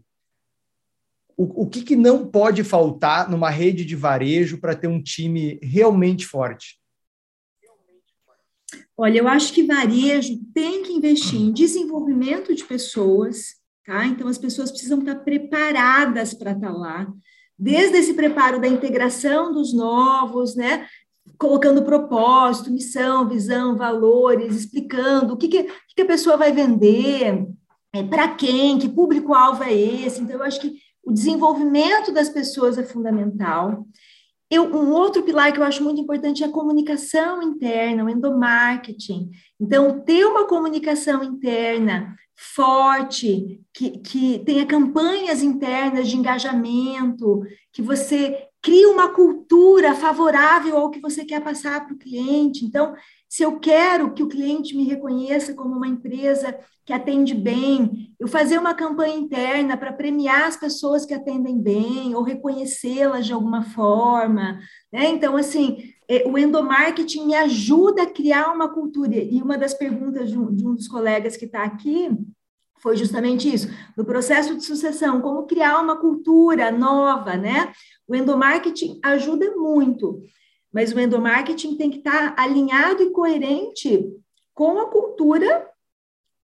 O, 1.35 1.63
o 1.63 1.67
que, 1.67 1.81
que 1.81 1.95
não 1.95 2.27
pode 2.27 2.63
faltar 2.63 3.27
numa 3.27 3.49
rede 3.49 3.83
de 3.85 3.95
varejo 3.95 4.59
para 4.59 4.75
ter 4.75 4.87
um 4.87 5.01
time 5.01 5.59
realmente 5.63 6.27
forte? 6.27 6.82
Olha, 8.97 9.19
eu 9.19 9.27
acho 9.27 9.53
que 9.53 9.63
varejo 9.63 10.39
tem 10.53 10.83
que 10.83 10.93
investir 10.93 11.39
em 11.39 11.51
desenvolvimento 11.51 12.53
de 12.53 12.63
pessoas, 12.63 13.55
tá? 13.85 14.05
Então, 14.05 14.27
as 14.27 14.37
pessoas 14.37 14.69
precisam 14.71 14.99
estar 14.99 15.15
preparadas 15.15 16.33
para 16.33 16.51
estar 16.51 16.71
lá, 16.71 17.11
desde 17.57 17.97
esse 17.97 18.13
preparo 18.13 18.61
da 18.61 18.67
integração 18.67 19.51
dos 19.51 19.73
novos, 19.73 20.55
né? 20.55 20.87
colocando 21.37 21.83
propósito, 21.83 22.71
missão, 22.71 23.27
visão, 23.27 23.75
valores, 23.75 24.55
explicando 24.55 25.33
o 25.33 25.37
que, 25.37 25.47
que, 25.47 25.63
que 25.95 26.01
a 26.01 26.05
pessoa 26.05 26.37
vai 26.37 26.51
vender, 26.51 27.47
é, 27.93 28.03
para 28.03 28.29
quem, 28.29 28.79
que 28.79 28.89
público-alvo 28.89 29.63
é 29.63 29.73
esse. 29.73 30.21
Então, 30.21 30.37
eu 30.37 30.43
acho 30.43 30.59
que 30.59 30.73
o 31.03 31.11
desenvolvimento 31.11 32.11
das 32.11 32.29
pessoas 32.29 32.77
é 32.77 32.83
fundamental. 32.83 33.85
Eu, 34.49 34.65
um 34.65 34.91
outro 34.91 35.23
pilar 35.23 35.51
que 35.51 35.59
eu 35.59 35.63
acho 35.63 35.83
muito 35.83 35.99
importante 35.99 36.43
é 36.43 36.47
a 36.47 36.51
comunicação 36.51 37.41
interna, 37.41 38.03
o 38.03 38.09
endomarketing. 38.09 39.31
Então, 39.59 39.99
ter 40.01 40.25
uma 40.25 40.47
comunicação 40.47 41.23
interna 41.23 42.15
forte, 42.35 43.61
que, 43.73 43.99
que 43.99 44.39
tenha 44.39 44.65
campanhas 44.65 45.41
internas 45.41 46.07
de 46.07 46.17
engajamento, 46.17 47.43
que 47.71 47.81
você 47.81 48.47
crie 48.61 48.85
uma 48.85 49.09
cultura 49.09 49.93
favorável 49.93 50.77
ao 50.77 50.89
que 50.89 50.99
você 50.99 51.25
quer 51.25 51.41
passar 51.41 51.85
para 51.85 51.93
o 51.93 51.97
cliente. 51.97 52.65
Então, 52.65 52.93
se 53.33 53.41
eu 53.41 53.59
quero 53.59 54.13
que 54.13 54.21
o 54.21 54.27
cliente 54.27 54.77
me 54.77 54.83
reconheça 54.83 55.55
como 55.55 55.75
uma 55.75 55.87
empresa 55.87 56.55
que 56.85 56.93
atende 56.93 57.33
bem, 57.33 58.13
eu 58.19 58.27
fazer 58.27 58.59
uma 58.59 58.75
campanha 58.75 59.15
interna 59.15 59.75
para 59.75 59.91
premiar 59.91 60.43
as 60.43 60.55
pessoas 60.55 61.03
que 61.03 61.15
atendem 61.15 61.59
bem 61.59 62.13
ou 62.13 62.21
reconhecê-las 62.21 63.25
de 63.25 63.33
alguma 63.33 63.63
forma. 63.63 64.59
Né? 64.91 65.09
Então, 65.09 65.35
assim, 65.35 65.95
é, 66.07 66.27
o 66.27 66.37
endomarketing 66.37 67.25
me 67.25 67.33
ajuda 67.33 68.03
a 68.03 68.11
criar 68.11 68.53
uma 68.53 68.69
cultura. 68.69 69.15
E 69.15 69.41
uma 69.41 69.57
das 69.57 69.73
perguntas 69.73 70.29
de 70.29 70.37
um, 70.37 70.53
de 70.53 70.67
um 70.67 70.75
dos 70.75 70.87
colegas 70.87 71.35
que 71.35 71.45
está 71.45 71.63
aqui 71.63 72.11
foi 72.77 72.95
justamente 72.95 73.51
isso. 73.51 73.67
No 73.97 74.05
processo 74.05 74.55
de 74.55 74.63
sucessão, 74.63 75.21
como 75.21 75.47
criar 75.47 75.81
uma 75.81 75.97
cultura 75.99 76.69
nova, 76.69 77.35
né? 77.35 77.73
O 78.07 78.13
endomarketing 78.13 78.99
ajuda 79.03 79.55
muito 79.55 80.21
mas 80.73 80.91
o 80.91 80.99
endomarketing 80.99 81.75
tem 81.77 81.89
que 81.89 81.99
estar 81.99 82.33
alinhado 82.37 83.03
e 83.03 83.11
coerente 83.11 84.03
com 84.53 84.79
a 84.79 84.89
cultura 84.89 85.69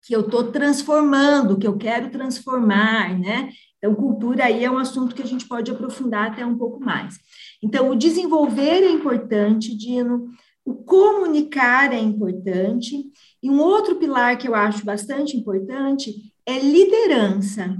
que 0.05 0.15
eu 0.15 0.21
estou 0.21 0.51
transformando, 0.51 1.57
que 1.57 1.67
eu 1.67 1.77
quero 1.77 2.09
transformar, 2.09 3.17
né? 3.19 3.49
Então, 3.77 3.95
cultura 3.95 4.45
aí 4.45 4.63
é 4.63 4.71
um 4.71 4.77
assunto 4.77 5.15
que 5.15 5.21
a 5.21 5.25
gente 5.25 5.47
pode 5.47 5.71
aprofundar 5.71 6.31
até 6.31 6.45
um 6.45 6.57
pouco 6.57 6.79
mais. 6.79 7.17
Então, 7.61 7.89
o 7.89 7.95
desenvolver 7.95 8.83
é 8.83 8.89
importante, 8.89 9.75
Dino, 9.75 10.29
o 10.63 10.75
comunicar 10.75 11.93
é 11.93 11.99
importante, 11.99 13.11
e 13.41 13.49
um 13.49 13.59
outro 13.59 13.95
pilar 13.95 14.37
que 14.37 14.47
eu 14.47 14.55
acho 14.55 14.85
bastante 14.85 15.35
importante 15.35 16.13
é 16.45 16.59
liderança. 16.59 17.75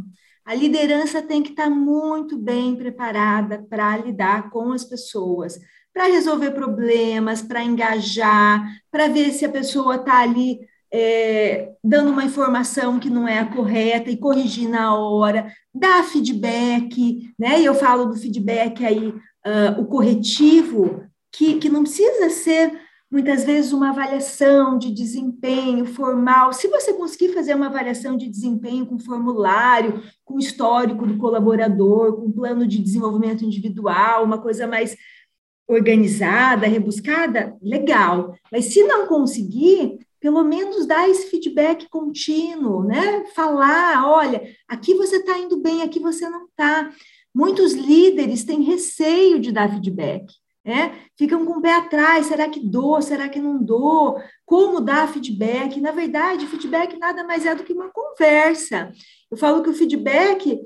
A 0.45 0.55
liderança 0.55 1.21
tem 1.21 1.43
que 1.43 1.51
estar 1.51 1.69
muito 1.69 2.37
bem 2.37 2.75
preparada 2.75 3.65
para 3.69 3.97
lidar 3.97 4.49
com 4.49 4.71
as 4.71 4.83
pessoas, 4.83 5.59
para 5.99 6.13
resolver 6.13 6.51
problemas, 6.51 7.41
para 7.41 7.61
engajar, 7.61 8.65
para 8.89 9.09
ver 9.09 9.33
se 9.33 9.43
a 9.43 9.49
pessoa 9.49 9.95
está 9.95 10.21
ali 10.21 10.61
é, 10.89 11.73
dando 11.83 12.09
uma 12.09 12.23
informação 12.23 12.97
que 12.97 13.09
não 13.09 13.27
é 13.27 13.39
a 13.39 13.45
correta 13.45 14.09
e 14.09 14.15
corrigir 14.15 14.69
na 14.69 14.97
hora, 14.97 15.51
dar 15.75 16.05
feedback, 16.05 17.29
né? 17.37 17.59
E 17.59 17.65
eu 17.65 17.75
falo 17.75 18.05
do 18.05 18.15
feedback 18.15 18.85
aí, 18.85 19.09
uh, 19.09 19.77
o 19.77 19.87
corretivo, 19.87 21.03
que, 21.33 21.55
que 21.55 21.67
não 21.67 21.83
precisa 21.83 22.29
ser 22.29 22.79
muitas 23.11 23.43
vezes 23.43 23.73
uma 23.73 23.89
avaliação 23.89 24.77
de 24.77 24.93
desempenho 24.93 25.85
formal. 25.85 26.53
Se 26.53 26.69
você 26.69 26.93
conseguir 26.93 27.33
fazer 27.33 27.55
uma 27.55 27.65
avaliação 27.65 28.15
de 28.15 28.29
desempenho 28.29 28.85
com 28.85 28.97
formulário, 28.97 30.01
com 30.23 30.39
histórico 30.39 31.05
do 31.05 31.17
colaborador, 31.17 32.15
com 32.15 32.31
plano 32.31 32.65
de 32.65 32.79
desenvolvimento 32.79 33.43
individual, 33.43 34.23
uma 34.23 34.37
coisa 34.37 34.65
mais 34.65 34.95
organizada, 35.69 36.67
rebuscada, 36.67 37.55
legal. 37.61 38.35
Mas 38.51 38.65
se 38.73 38.81
não 38.83 39.05
conseguir, 39.05 39.99
pelo 40.19 40.43
menos 40.43 40.87
dar 40.87 41.07
esse 41.07 41.29
feedback 41.29 41.87
contínuo, 41.89 42.83
né? 42.83 43.23
Falar, 43.35 44.05
olha, 44.07 44.41
aqui 44.67 44.95
você 44.95 45.17
está 45.17 45.37
indo 45.37 45.61
bem, 45.61 45.83
aqui 45.83 45.99
você 45.99 46.27
não 46.27 46.45
está. 46.45 46.91
Muitos 47.33 47.73
líderes 47.73 48.43
têm 48.43 48.63
receio 48.63 49.39
de 49.39 49.51
dar 49.51 49.69
feedback, 49.69 50.25
né? 50.65 50.95
Ficam 51.15 51.45
com 51.45 51.59
o 51.59 51.61
pé 51.61 51.75
atrás, 51.75 52.25
será 52.25 52.49
que 52.49 52.59
dou, 52.59 52.99
será 52.99 53.29
que 53.29 53.39
não 53.39 53.63
dou? 53.63 54.19
Como 54.47 54.81
dar 54.81 55.07
feedback? 55.07 55.79
Na 55.79 55.91
verdade, 55.91 56.47
feedback 56.47 56.97
nada 56.97 57.23
mais 57.23 57.45
é 57.45 57.53
do 57.53 57.63
que 57.63 57.73
uma 57.73 57.91
conversa. 57.91 58.91
Eu 59.29 59.37
falo 59.37 59.61
que 59.61 59.69
o 59.69 59.75
feedback 59.75 60.59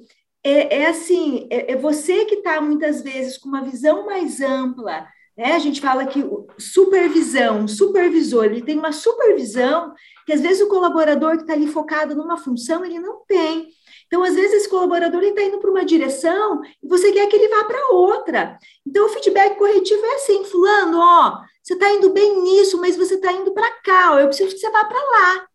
é, 0.43 0.81
é 0.81 0.85
assim, 0.87 1.47
é, 1.49 1.71
é 1.71 1.75
você 1.75 2.25
que 2.25 2.35
está 2.35 2.59
muitas 2.59 3.01
vezes 3.01 3.37
com 3.37 3.47
uma 3.47 3.63
visão 3.63 4.05
mais 4.05 4.41
ampla, 4.41 5.07
né? 5.37 5.53
A 5.53 5.59
gente 5.59 5.81
fala 5.81 6.05
que 6.05 6.23
supervisão, 6.59 7.67
supervisor, 7.67 8.45
ele 8.45 8.61
tem 8.61 8.77
uma 8.77 8.91
supervisão 8.91 9.93
que 10.25 10.33
às 10.33 10.41
vezes 10.41 10.61
o 10.61 10.69
colaborador 10.69 11.35
que 11.35 11.43
está 11.43 11.53
ali 11.53 11.67
focado 11.67 12.15
numa 12.15 12.37
função, 12.37 12.85
ele 12.85 12.99
não 12.99 13.23
tem. 13.25 13.67
Então, 14.05 14.23
às 14.23 14.35
vezes, 14.35 14.53
esse 14.53 14.69
colaborador 14.69 15.23
está 15.23 15.41
indo 15.41 15.57
para 15.59 15.71
uma 15.71 15.83
direção 15.83 16.61
e 16.83 16.87
você 16.87 17.11
quer 17.11 17.27
que 17.27 17.35
ele 17.35 17.47
vá 17.47 17.63
para 17.63 17.87
outra. 17.87 18.59
Então, 18.85 19.05
o 19.05 19.09
feedback 19.09 19.57
corretivo 19.57 20.05
é 20.05 20.15
assim, 20.15 20.43
fulano, 20.45 20.99
ó, 20.99 21.39
você 21.63 21.73
está 21.73 21.91
indo 21.91 22.11
bem 22.11 22.41
nisso, 22.43 22.79
mas 22.79 22.95
você 22.95 23.15
está 23.15 23.31
indo 23.31 23.53
para 23.53 23.71
cá, 23.81 24.13
ó, 24.13 24.19
eu 24.19 24.27
preciso 24.27 24.51
que 24.51 24.59
você 24.59 24.69
vá 24.69 24.85
para 24.85 24.99
lá 24.99 25.47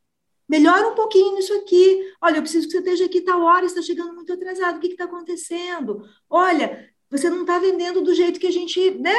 melhora 0.48 0.88
um 0.88 0.94
pouquinho 0.94 1.34
nisso 1.34 1.52
aqui. 1.54 2.12
Olha, 2.20 2.37
eu 2.37 2.42
preciso 2.42 2.66
que 2.66 2.72
você 2.72 2.78
esteja 2.78 3.04
aqui 3.04 3.20
tal 3.20 3.42
hora, 3.42 3.66
está 3.66 3.82
chegando 3.82 4.14
muito 4.14 4.32
atrasado, 4.32 4.76
o 4.76 4.80
que 4.80 4.88
está 4.88 5.04
acontecendo? 5.04 6.02
Olha, 6.30 6.88
você 7.11 7.30
não 7.30 7.42
está 7.42 7.58
vendendo 7.58 8.02
do 8.02 8.14
jeito 8.14 8.40
que 8.40 8.46
a 8.46 8.52
gente 8.52 8.90
né, 8.92 9.14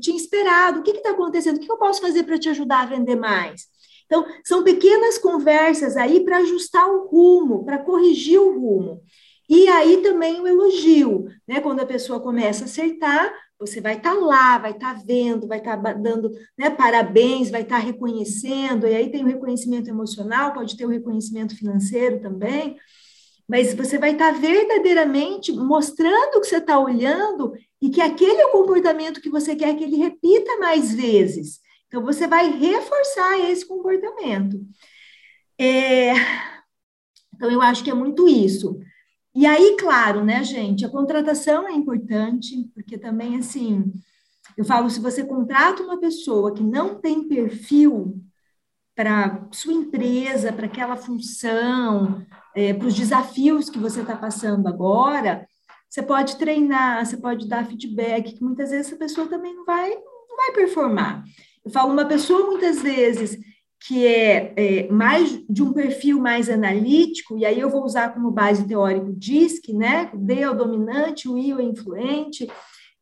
tinha 0.00 0.16
esperado, 0.16 0.80
o 0.80 0.82
que 0.82 0.92
está 0.92 1.10
acontecendo? 1.10 1.56
O 1.56 1.60
que 1.60 1.70
eu 1.70 1.78
posso 1.78 2.00
fazer 2.00 2.22
para 2.24 2.38
te 2.38 2.48
ajudar 2.48 2.82
a 2.82 2.86
vender 2.86 3.16
mais? 3.16 3.66
Então, 4.06 4.26
são 4.44 4.62
pequenas 4.62 5.16
conversas 5.18 5.96
aí 5.96 6.24
para 6.24 6.38
ajustar 6.38 6.86
o 6.88 7.06
rumo, 7.06 7.64
para 7.64 7.78
corrigir 7.78 8.38
o 8.38 8.52
rumo. 8.58 9.00
E 9.48 9.68
aí 9.68 9.98
também 10.02 10.40
o 10.40 10.46
elogio, 10.46 11.26
né? 11.46 11.60
Quando 11.60 11.80
a 11.80 11.86
pessoa 11.86 12.20
começa 12.20 12.62
a 12.62 12.66
acertar, 12.66 13.32
você 13.66 13.80
vai 13.80 13.96
estar 13.96 14.14
tá 14.14 14.20
lá, 14.20 14.58
vai 14.58 14.72
estar 14.72 14.94
tá 14.94 15.02
vendo, 15.06 15.46
vai 15.46 15.58
estar 15.58 15.80
tá 15.80 15.92
dando 15.92 16.30
né, 16.58 16.68
parabéns, 16.70 17.50
vai 17.50 17.62
estar 17.62 17.76
tá 17.78 17.82
reconhecendo, 17.82 18.86
e 18.86 18.94
aí 18.94 19.10
tem 19.10 19.22
o 19.22 19.28
reconhecimento 19.28 19.88
emocional, 19.88 20.52
pode 20.52 20.76
ter 20.76 20.84
o 20.84 20.90
reconhecimento 20.90 21.56
financeiro 21.56 22.20
também, 22.20 22.76
mas 23.48 23.74
você 23.74 23.98
vai 23.98 24.12
estar 24.12 24.32
tá 24.32 24.38
verdadeiramente 24.38 25.52
mostrando 25.52 26.40
que 26.40 26.46
você 26.46 26.56
está 26.56 26.78
olhando 26.78 27.52
e 27.80 27.90
que 27.90 28.00
aquele 28.00 28.40
é 28.40 28.46
o 28.46 28.52
comportamento 28.52 29.20
que 29.20 29.30
você 29.30 29.54
quer 29.54 29.76
que 29.76 29.84
ele 29.84 29.96
repita 29.96 30.56
mais 30.58 30.92
vezes. 30.94 31.60
Então, 31.86 32.02
você 32.02 32.26
vai 32.26 32.50
reforçar 32.50 33.38
esse 33.50 33.66
comportamento. 33.66 34.60
É... 35.58 36.14
Então, 37.34 37.50
eu 37.50 37.60
acho 37.60 37.84
que 37.84 37.90
é 37.90 37.94
muito 37.94 38.26
isso. 38.28 38.78
E 39.34 39.46
aí, 39.46 39.76
claro, 39.78 40.24
né, 40.24 40.44
gente, 40.44 40.84
a 40.84 40.90
contratação 40.90 41.66
é 41.66 41.72
importante, 41.72 42.70
porque 42.74 42.98
também, 42.98 43.36
assim, 43.36 43.90
eu 44.56 44.64
falo, 44.64 44.90
se 44.90 45.00
você 45.00 45.24
contrata 45.24 45.82
uma 45.82 45.98
pessoa 45.98 46.52
que 46.52 46.62
não 46.62 47.00
tem 47.00 47.26
perfil 47.26 48.20
para 48.94 49.48
sua 49.52 49.72
empresa, 49.72 50.52
para 50.52 50.66
aquela 50.66 50.96
função, 50.96 52.24
é, 52.54 52.74
para 52.74 52.86
os 52.86 52.94
desafios 52.94 53.70
que 53.70 53.78
você 53.78 54.02
está 54.02 54.16
passando 54.16 54.68
agora, 54.68 55.46
você 55.88 56.02
pode 56.02 56.36
treinar, 56.36 57.04
você 57.04 57.16
pode 57.16 57.48
dar 57.48 57.66
feedback, 57.66 58.34
que 58.34 58.44
muitas 58.44 58.70
vezes 58.70 58.88
essa 58.88 58.96
pessoa 58.96 59.26
também 59.26 59.54
não 59.54 59.64
vai, 59.64 59.90
não 59.90 60.36
vai 60.36 60.52
performar. 60.54 61.24
Eu 61.64 61.70
falo, 61.70 61.92
uma 61.92 62.04
pessoa 62.04 62.46
muitas 62.46 62.82
vezes 62.82 63.38
que 63.86 64.06
é, 64.06 64.52
é, 64.56 64.92
mais 64.92 65.42
de 65.48 65.62
um 65.62 65.72
perfil 65.72 66.20
mais 66.20 66.48
analítico, 66.48 67.36
e 67.36 67.44
aí 67.44 67.58
eu 67.58 67.68
vou 67.68 67.84
usar 67.84 68.14
como 68.14 68.30
base 68.30 68.66
teórico 68.66 69.12
DISC, 69.12 69.72
né? 69.72 70.08
O 70.14 70.18
D 70.18 70.40
é 70.40 70.50
o 70.50 70.54
dominante, 70.54 71.28
o 71.28 71.36
I 71.36 71.50
é 71.50 71.54
o 71.56 71.60
influente, 71.60 72.48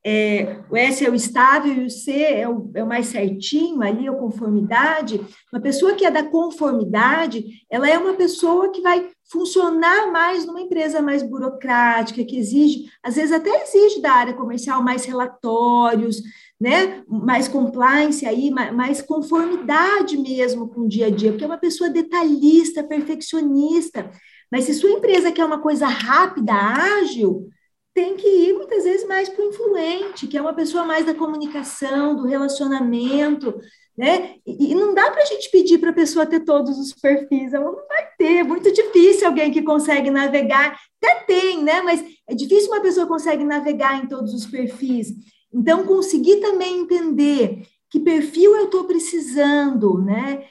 é, 0.02 0.60
o 0.70 0.76
S 0.76 1.04
é 1.04 1.10
o 1.10 1.14
estável 1.14 1.74
e 1.74 1.84
o 1.84 1.90
C 1.90 2.12
é 2.12 2.48
o, 2.48 2.70
é 2.74 2.82
o 2.82 2.86
mais 2.86 3.06
certinho, 3.06 3.82
ali 3.82 4.08
a 4.08 4.12
conformidade. 4.12 5.20
Uma 5.52 5.60
pessoa 5.60 5.94
que 5.94 6.06
é 6.06 6.10
da 6.10 6.22
conformidade, 6.22 7.44
ela 7.68 7.88
é 7.88 7.98
uma 7.98 8.14
pessoa 8.14 8.70
que 8.70 8.80
vai 8.80 9.10
funcionar 9.30 10.10
mais 10.10 10.46
numa 10.46 10.62
empresa 10.62 11.02
mais 11.02 11.22
burocrática, 11.22 12.24
que 12.24 12.38
exige, 12.38 12.86
às 13.02 13.16
vezes 13.16 13.32
até 13.32 13.50
exige 13.62 14.00
da 14.00 14.12
área 14.12 14.32
comercial 14.32 14.82
mais 14.82 15.04
relatórios, 15.04 16.22
né, 16.60 17.02
mais 17.08 17.48
compliance 17.48 18.26
aí, 18.26 18.50
mais 18.50 19.00
conformidade 19.00 20.18
mesmo 20.18 20.68
com 20.68 20.82
o 20.82 20.88
dia 20.88 21.06
a 21.06 21.10
dia, 21.10 21.30
porque 21.30 21.44
é 21.44 21.46
uma 21.46 21.56
pessoa 21.56 21.88
detalhista, 21.88 22.84
perfeccionista. 22.84 24.10
Mas 24.52 24.64
se 24.64 24.74
sua 24.74 24.90
empresa 24.90 25.32
quer 25.32 25.44
uma 25.44 25.60
coisa 25.60 25.86
rápida, 25.86 26.52
ágil, 26.52 27.48
tem 27.94 28.14
que 28.16 28.28
ir 28.28 28.52
muitas 28.52 28.84
vezes 28.84 29.06
mais 29.08 29.28
para 29.28 29.44
o 29.44 29.48
influente, 29.48 30.26
que 30.26 30.36
é 30.36 30.40
uma 30.40 30.52
pessoa 30.52 30.84
mais 30.84 31.06
da 31.06 31.14
comunicação, 31.14 32.14
do 32.14 32.26
relacionamento, 32.26 33.58
né? 33.96 34.36
E, 34.46 34.74
não 34.74 34.94
dá 34.94 35.10
para 35.10 35.22
a 35.22 35.26
gente 35.26 35.50
pedir 35.50 35.78
para 35.78 35.90
a 35.90 35.94
pessoa 35.94 36.26
ter 36.26 36.40
todos 36.40 36.78
os 36.78 36.92
perfis, 36.92 37.52
ela 37.52 37.70
não 37.70 37.86
vai 37.88 38.08
ter, 38.18 38.38
é 38.38 38.44
muito 38.44 38.72
difícil 38.72 39.26
alguém 39.26 39.50
que 39.50 39.62
consegue 39.62 40.10
navegar, 40.10 40.78
até 41.02 41.24
tem, 41.24 41.62
né? 41.62 41.80
Mas 41.82 42.04
é 42.28 42.34
difícil 42.34 42.70
uma 42.70 42.80
pessoa 42.82 43.06
consegue 43.06 43.44
navegar 43.44 44.02
em 44.02 44.06
todos 44.06 44.34
os 44.34 44.46
perfis. 44.46 45.12
Então, 45.52 45.84
conseguir 45.84 46.36
também 46.36 46.80
entender 46.80 47.66
que 47.90 48.00
perfil 48.00 48.54
eu 48.54 48.66
estou 48.66 48.84
precisando, 48.84 49.98
né? 49.98 50.44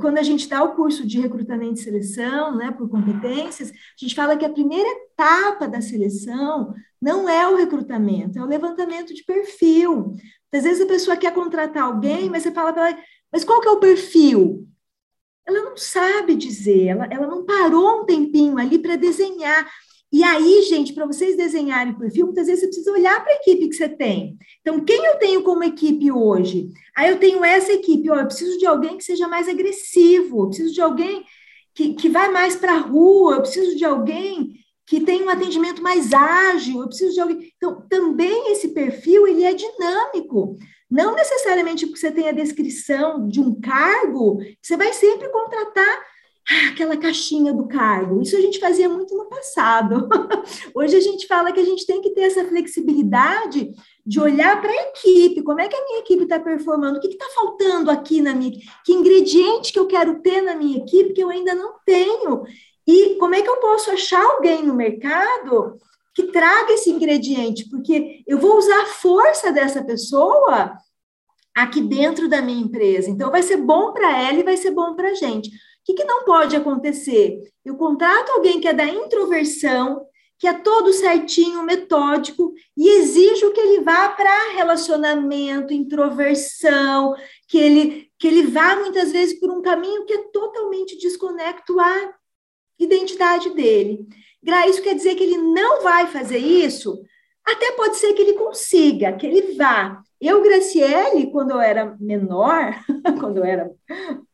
Quando 0.00 0.18
a 0.18 0.22
gente 0.22 0.48
dá 0.48 0.62
o 0.62 0.76
curso 0.76 1.04
de 1.04 1.20
recrutamento 1.20 1.80
e 1.80 1.82
seleção, 1.82 2.56
né, 2.56 2.70
por 2.70 2.88
competências, 2.88 3.70
a 3.70 3.74
gente 3.98 4.14
fala 4.14 4.36
que 4.36 4.44
a 4.44 4.52
primeira 4.52 4.88
etapa 4.88 5.66
da 5.66 5.80
seleção 5.80 6.72
não 7.02 7.28
é 7.28 7.48
o 7.48 7.56
recrutamento, 7.56 8.38
é 8.38 8.42
o 8.42 8.46
levantamento 8.46 9.12
de 9.12 9.24
perfil. 9.24 10.14
Às 10.52 10.62
vezes 10.62 10.80
a 10.80 10.86
pessoa 10.86 11.16
quer 11.16 11.34
contratar 11.34 11.82
alguém, 11.82 12.30
mas 12.30 12.44
você 12.44 12.52
fala 12.52 12.72
para 12.72 12.90
ela, 12.90 12.98
mas 13.32 13.44
qual 13.44 13.60
que 13.60 13.66
é 13.66 13.72
o 13.72 13.80
perfil? 13.80 14.64
Ela 15.46 15.60
não 15.62 15.76
sabe 15.76 16.36
dizer, 16.36 16.86
ela, 16.86 17.06
ela 17.10 17.26
não 17.26 17.44
parou 17.44 18.02
um 18.02 18.04
tempinho 18.06 18.56
ali 18.56 18.78
para 18.78 18.96
desenhar. 18.96 19.68
E 20.14 20.22
aí, 20.22 20.62
gente, 20.62 20.92
para 20.92 21.06
vocês 21.06 21.36
desenharem 21.36 21.92
o 21.92 21.98
perfil, 21.98 22.26
muitas 22.26 22.46
vezes 22.46 22.60
você 22.60 22.66
precisa 22.68 22.92
olhar 22.92 23.20
para 23.24 23.32
a 23.32 23.34
equipe 23.34 23.68
que 23.68 23.74
você 23.74 23.88
tem. 23.88 24.38
Então, 24.60 24.84
quem 24.84 25.04
eu 25.04 25.18
tenho 25.18 25.42
como 25.42 25.64
equipe 25.64 26.12
hoje? 26.12 26.70
Aí 26.96 27.10
eu 27.10 27.18
tenho 27.18 27.44
essa 27.44 27.72
equipe, 27.72 28.08
ó, 28.08 28.20
eu 28.20 28.26
preciso 28.26 28.56
de 28.56 28.64
alguém 28.64 28.96
que 28.96 29.02
seja 29.02 29.26
mais 29.26 29.48
agressivo, 29.48 30.44
eu 30.44 30.46
preciso 30.46 30.72
de 30.72 30.80
alguém 30.80 31.24
que, 31.74 31.94
que 31.94 32.08
vai 32.08 32.30
mais 32.30 32.54
para 32.54 32.74
a 32.74 32.78
rua, 32.78 33.34
eu 33.34 33.40
preciso 33.40 33.76
de 33.76 33.84
alguém 33.84 34.54
que 34.86 35.00
tenha 35.00 35.24
um 35.24 35.30
atendimento 35.30 35.82
mais 35.82 36.12
ágil, 36.12 36.82
eu 36.82 36.86
preciso 36.86 37.12
de 37.12 37.20
alguém. 37.20 37.52
Então, 37.56 37.84
também 37.88 38.52
esse 38.52 38.68
perfil 38.68 39.26
ele 39.26 39.42
é 39.42 39.52
dinâmico. 39.52 40.56
Não 40.88 41.16
necessariamente 41.16 41.86
porque 41.86 41.98
você 41.98 42.12
tem 42.12 42.28
a 42.28 42.32
descrição 42.32 43.26
de 43.26 43.40
um 43.40 43.60
cargo, 43.60 44.38
você 44.62 44.76
vai 44.76 44.92
sempre 44.92 45.28
contratar 45.30 46.13
aquela 46.68 46.96
caixinha 46.96 47.52
do 47.52 47.66
cargo. 47.66 48.20
Isso 48.20 48.36
a 48.36 48.40
gente 48.40 48.58
fazia 48.58 48.88
muito 48.88 49.16
no 49.16 49.26
passado. 49.26 50.08
Hoje 50.74 50.96
a 50.96 51.00
gente 51.00 51.26
fala 51.26 51.52
que 51.52 51.60
a 51.60 51.64
gente 51.64 51.86
tem 51.86 52.00
que 52.02 52.10
ter 52.10 52.22
essa 52.22 52.44
flexibilidade 52.44 53.72
de 54.06 54.20
olhar 54.20 54.60
para 54.60 54.70
a 54.70 54.82
equipe, 54.88 55.42
como 55.42 55.60
é 55.60 55.68
que 55.68 55.76
a 55.76 55.84
minha 55.84 56.00
equipe 56.00 56.24
está 56.24 56.38
performando, 56.38 56.98
o 56.98 57.00
que 57.00 57.08
está 57.08 57.26
faltando 57.34 57.90
aqui 57.90 58.20
na 58.20 58.34
minha, 58.34 58.52
que 58.84 58.92
ingrediente 58.92 59.72
que 59.72 59.78
eu 59.78 59.86
quero 59.86 60.20
ter 60.20 60.42
na 60.42 60.54
minha 60.54 60.78
equipe 60.78 61.14
que 61.14 61.22
eu 61.22 61.30
ainda 61.30 61.54
não 61.54 61.76
tenho, 61.86 62.42
e 62.86 63.14
como 63.14 63.34
é 63.34 63.40
que 63.40 63.48
eu 63.48 63.56
posso 63.56 63.90
achar 63.90 64.22
alguém 64.22 64.62
no 64.62 64.74
mercado 64.74 65.78
que 66.14 66.24
traga 66.24 66.74
esse 66.74 66.90
ingrediente, 66.90 67.68
porque 67.70 68.22
eu 68.26 68.38
vou 68.38 68.58
usar 68.58 68.82
a 68.82 68.86
força 68.86 69.50
dessa 69.50 69.82
pessoa 69.82 70.76
aqui 71.56 71.80
dentro 71.80 72.28
da 72.28 72.42
minha 72.42 72.62
empresa. 72.62 73.08
Então, 73.08 73.30
vai 73.30 73.42
ser 73.42 73.56
bom 73.56 73.92
para 73.92 74.20
ela 74.20 74.38
e 74.38 74.44
vai 74.44 74.56
ser 74.56 74.72
bom 74.72 74.94
para 74.94 75.08
a 75.08 75.14
gente. 75.14 75.50
Que, 75.84 75.94
que 75.94 76.04
não 76.04 76.24
pode 76.24 76.56
acontecer? 76.56 77.40
Eu 77.64 77.76
contrato 77.76 78.30
alguém 78.30 78.60
que 78.60 78.68
é 78.68 78.72
da 78.72 78.86
introversão, 78.86 80.06
que 80.38 80.48
é 80.48 80.52
todo 80.52 80.92
certinho, 80.92 81.62
metódico, 81.62 82.52
e 82.76 82.88
exijo 82.88 83.52
que 83.52 83.60
ele 83.60 83.80
vá 83.82 84.08
para 84.10 84.54
relacionamento, 84.54 85.72
introversão, 85.72 87.14
que 87.48 87.58
ele, 87.58 88.10
que 88.18 88.26
ele 88.26 88.46
vá 88.46 88.76
muitas 88.76 89.12
vezes 89.12 89.38
por 89.38 89.50
um 89.50 89.62
caminho 89.62 90.04
que 90.04 90.12
é 90.12 90.22
totalmente 90.32 90.98
desconecto 90.98 91.78
à 91.78 92.14
identidade 92.78 93.50
dele. 93.50 94.06
Gra, 94.42 94.68
isso 94.68 94.82
quer 94.82 94.94
dizer 94.94 95.14
que 95.14 95.22
ele 95.22 95.38
não 95.38 95.82
vai 95.82 96.06
fazer 96.08 96.38
isso? 96.38 97.02
Até 97.44 97.72
pode 97.72 97.96
ser 97.96 98.12
que 98.14 98.22
ele 98.22 98.34
consiga, 98.34 99.12
que 99.12 99.26
ele 99.26 99.54
vá. 99.54 100.02
Eu, 100.26 100.42
Graciele, 100.42 101.30
quando 101.30 101.50
eu 101.50 101.60
era 101.60 101.94
menor, 102.00 102.74
quando 103.20 103.38
eu 103.38 103.44
era 103.44 103.70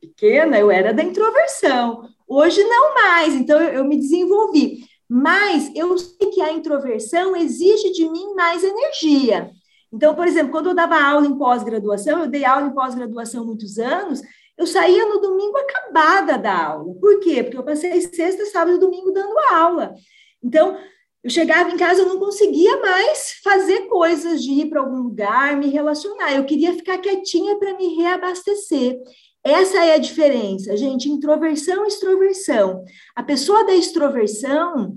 pequena, 0.01 0.57
eu 0.57 0.70
era 0.70 0.95
da 0.95 1.03
introversão. 1.03 2.09
Hoje 2.28 2.62
não 2.62 2.95
mais, 2.95 3.34
então 3.34 3.61
eu, 3.61 3.70
eu 3.70 3.84
me 3.84 3.97
desenvolvi. 3.97 4.84
Mas 5.09 5.72
eu 5.74 5.99
sei 5.99 6.30
que 6.30 6.41
a 6.41 6.53
introversão 6.53 7.34
exige 7.34 7.91
de 7.91 8.09
mim 8.09 8.34
mais 8.34 8.62
energia. 8.62 9.51
Então, 9.93 10.14
por 10.14 10.28
exemplo, 10.28 10.53
quando 10.53 10.68
eu 10.68 10.74
dava 10.74 11.03
aula 11.03 11.26
em 11.26 11.36
pós-graduação, 11.36 12.20
eu 12.20 12.28
dei 12.28 12.45
aula 12.45 12.68
em 12.68 12.74
pós-graduação 12.74 13.45
muitos 13.45 13.76
anos, 13.76 14.22
eu 14.57 14.68
saía 14.68 15.05
no 15.07 15.20
domingo 15.20 15.57
acabada 15.57 16.38
da 16.38 16.66
aula. 16.66 16.95
Por 17.01 17.18
quê? 17.18 17.43
Porque 17.43 17.59
eu 17.59 17.64
passei 17.64 18.01
sexta, 18.03 18.47
sábado 18.47 18.76
e 18.76 18.78
domingo 18.78 19.11
dando 19.11 19.36
aula. 19.53 19.95
Então, 20.41 20.78
eu 21.23 21.29
chegava 21.29 21.71
em 21.71 21.77
casa, 21.77 22.01
eu 22.01 22.09
não 22.09 22.18
conseguia 22.18 22.81
mais 22.81 23.41
fazer 23.45 23.87
coisas 23.89 24.43
de 24.43 24.53
ir 24.53 24.71
para 24.71 24.81
algum 24.81 25.03
lugar, 25.03 25.57
me 25.57 25.68
relacionar. 25.68 26.35
Eu 26.35 26.45
queria 26.45 26.73
ficar 26.73 26.99
quietinha 26.99 27.59
para 27.59 27.77
me 27.77 27.95
reabastecer. 27.97 28.99
Essa 29.45 29.85
é 29.85 29.95
a 29.95 29.99
diferença, 29.99 30.77
gente. 30.77 31.11
Introversão 31.11 31.85
extroversão. 31.85 32.85
A 33.14 33.23
pessoa 33.23 33.64
da 33.66 33.75
extroversão, 33.75 34.97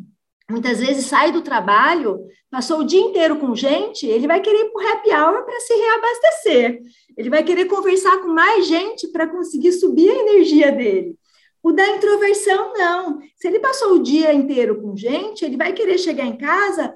muitas 0.50 0.80
vezes 0.80 1.06
sai 1.06 1.32
do 1.32 1.42
trabalho, 1.42 2.20
passou 2.50 2.80
o 2.80 2.86
dia 2.86 3.02
inteiro 3.02 3.38
com 3.38 3.54
gente, 3.56 4.06
ele 4.06 4.28
vai 4.28 4.40
querer 4.40 4.66
ir 4.66 4.72
para 4.72 4.82
o 4.82 4.88
happy 4.88 5.10
hour 5.10 5.46
para 5.46 5.60
se 5.60 5.74
reabastecer. 5.74 6.82
Ele 7.18 7.30
vai 7.30 7.44
querer 7.44 7.66
conversar 7.66 8.18
com 8.20 8.30
mais 8.30 8.66
gente 8.66 9.10
para 9.10 9.28
conseguir 9.28 9.74
subir 9.74 10.10
a 10.10 10.20
energia 10.20 10.72
dele. 10.72 11.18
O 11.64 11.72
da 11.72 11.88
introversão, 11.88 12.74
não. 12.74 13.22
Se 13.38 13.48
ele 13.48 13.60
passou 13.60 13.94
o 13.94 14.04
dia 14.04 14.34
inteiro 14.34 14.82
com 14.82 14.98
gente, 14.98 15.46
ele 15.46 15.56
vai 15.56 15.72
querer 15.72 15.98
chegar 15.98 16.26
em 16.26 16.38
casa. 16.38 16.94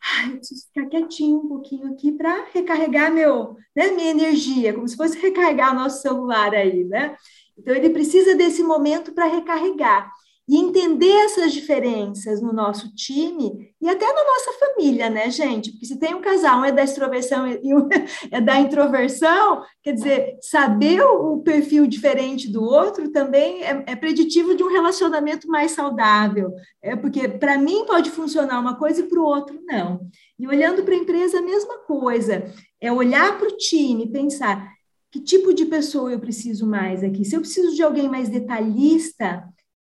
Ai, 0.00 0.30
eu 0.30 0.36
preciso 0.36 0.66
ficar 0.66 0.86
quietinho 0.86 1.38
um 1.38 1.48
pouquinho 1.48 1.92
aqui 1.92 2.12
para 2.12 2.46
recarregar 2.52 3.12
meu, 3.12 3.56
né, 3.74 3.88
minha 3.90 4.10
energia, 4.10 4.72
como 4.72 4.86
se 4.86 4.96
fosse 4.96 5.18
recarregar 5.18 5.74
nosso 5.74 6.00
celular 6.00 6.54
aí, 6.54 6.84
né? 6.84 7.16
Então, 7.58 7.74
ele 7.74 7.90
precisa 7.90 8.34
desse 8.34 8.62
momento 8.62 9.12
para 9.12 9.26
recarregar 9.26 10.12
e 10.46 10.56
entender 10.56 11.10
essas 11.24 11.52
diferenças 11.52 12.42
no 12.42 12.52
nosso 12.52 12.94
time 12.94 13.72
e 13.80 13.88
até 13.88 14.06
na 14.06 14.24
nossa 14.24 14.52
família, 14.58 15.08
né, 15.08 15.30
gente? 15.30 15.70
Porque 15.70 15.86
se 15.86 15.98
tem 15.98 16.14
um 16.14 16.20
casal, 16.20 16.60
um 16.60 16.64
é 16.64 16.72
da 16.72 16.84
extroversão 16.84 17.46
e 17.46 17.74
um 17.74 17.88
é 18.30 18.40
da 18.40 18.60
introversão, 18.60 19.62
quer 19.82 19.92
dizer, 19.92 20.36
saber 20.42 21.02
o 21.02 21.38
perfil 21.38 21.86
diferente 21.86 22.50
do 22.50 22.62
outro 22.62 23.10
também 23.10 23.62
é, 23.62 23.84
é 23.86 23.96
preditivo 23.96 24.54
de 24.54 24.62
um 24.62 24.70
relacionamento 24.70 25.48
mais 25.48 25.70
saudável. 25.70 26.52
É 26.82 26.94
porque 26.94 27.26
para 27.26 27.56
mim 27.56 27.86
pode 27.86 28.10
funcionar 28.10 28.60
uma 28.60 28.76
coisa 28.76 29.00
e 29.00 29.08
para 29.08 29.20
o 29.20 29.24
outro 29.24 29.58
não. 29.64 30.08
E 30.38 30.46
olhando 30.46 30.82
para 30.82 30.94
a 30.94 30.98
empresa, 30.98 31.38
a 31.38 31.42
mesma 31.42 31.78
coisa. 31.78 32.44
É 32.80 32.92
olhar 32.92 33.38
para 33.38 33.48
o 33.48 33.56
time, 33.56 34.12
pensar 34.12 34.74
que 35.10 35.20
tipo 35.20 35.54
de 35.54 35.64
pessoa 35.64 36.12
eu 36.12 36.18
preciso 36.18 36.66
mais 36.66 37.02
aqui. 37.02 37.24
Se 37.24 37.36
eu 37.36 37.40
preciso 37.40 37.74
de 37.74 37.82
alguém 37.82 38.08
mais 38.08 38.28
detalhista, 38.28 39.44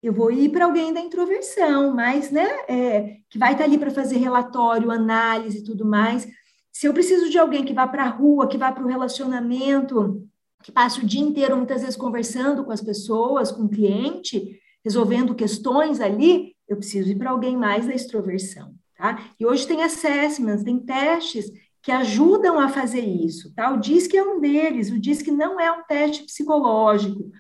eu 0.04 0.12
vou 0.12 0.30
ir 0.30 0.50
para 0.50 0.66
alguém 0.66 0.94
da 0.94 1.00
introversão, 1.00 1.96
mas, 1.96 2.30
né, 2.30 2.46
é, 2.68 3.18
que 3.30 3.40
vai 3.40 3.54
estar 3.54 3.64
tá 3.64 3.70
ali 3.70 3.78
para 3.78 3.90
fazer 3.90 4.18
relatório, 4.18 4.92
análise 4.92 5.60
e 5.60 5.64
tudo 5.64 5.86
mais. 5.86 6.28
Se 6.74 6.86
eu 6.86 6.94
preciso 6.94 7.30
de 7.30 7.40
alguém 7.40 7.64
que 7.64 7.74
vá 7.74 7.88
para 7.88 8.04
a 8.04 8.10
rua, 8.10 8.48
que 8.48 8.58
vá 8.58 8.70
para 8.70 8.84
o 8.84 8.88
relacionamento, 8.88 10.28
que 10.62 10.74
passe 10.74 11.00
o 11.00 11.06
dia 11.06 11.22
inteiro, 11.22 11.56
muitas 11.56 11.82
vezes, 11.82 11.96
conversando 11.96 12.66
com 12.66 12.72
as 12.72 12.82
pessoas, 12.82 13.50
com 13.50 13.64
o 13.64 13.70
cliente, 13.70 14.60
resolvendo 14.84 15.34
questões 15.34 16.02
ali, 16.02 16.54
eu 16.68 16.76
preciso 16.76 17.10
ir 17.10 17.16
para 17.16 17.30
alguém 17.30 17.56
mais 17.56 17.88
da 17.88 17.94
extroversão, 17.94 18.74
tá? 18.98 19.24
E 19.40 19.46
hoje 19.46 19.66
tem 19.66 19.84
assessments, 19.84 20.64
tem 20.64 20.80
testes 20.80 21.50
que 21.82 21.92
ajudam 21.92 22.60
a 22.60 22.68
fazer 22.68 23.02
isso, 23.02 23.54
tá? 23.54 23.72
O 23.74 23.78
DISC 23.78 24.16
é 24.16 24.24
um 24.24 24.42
deles, 24.42 24.90
o 24.90 25.00
DISC 25.00 25.28
não 25.28 25.60
é 25.60 25.72
um 25.72 25.84
teste 25.84 26.24
psicológico, 26.24 27.32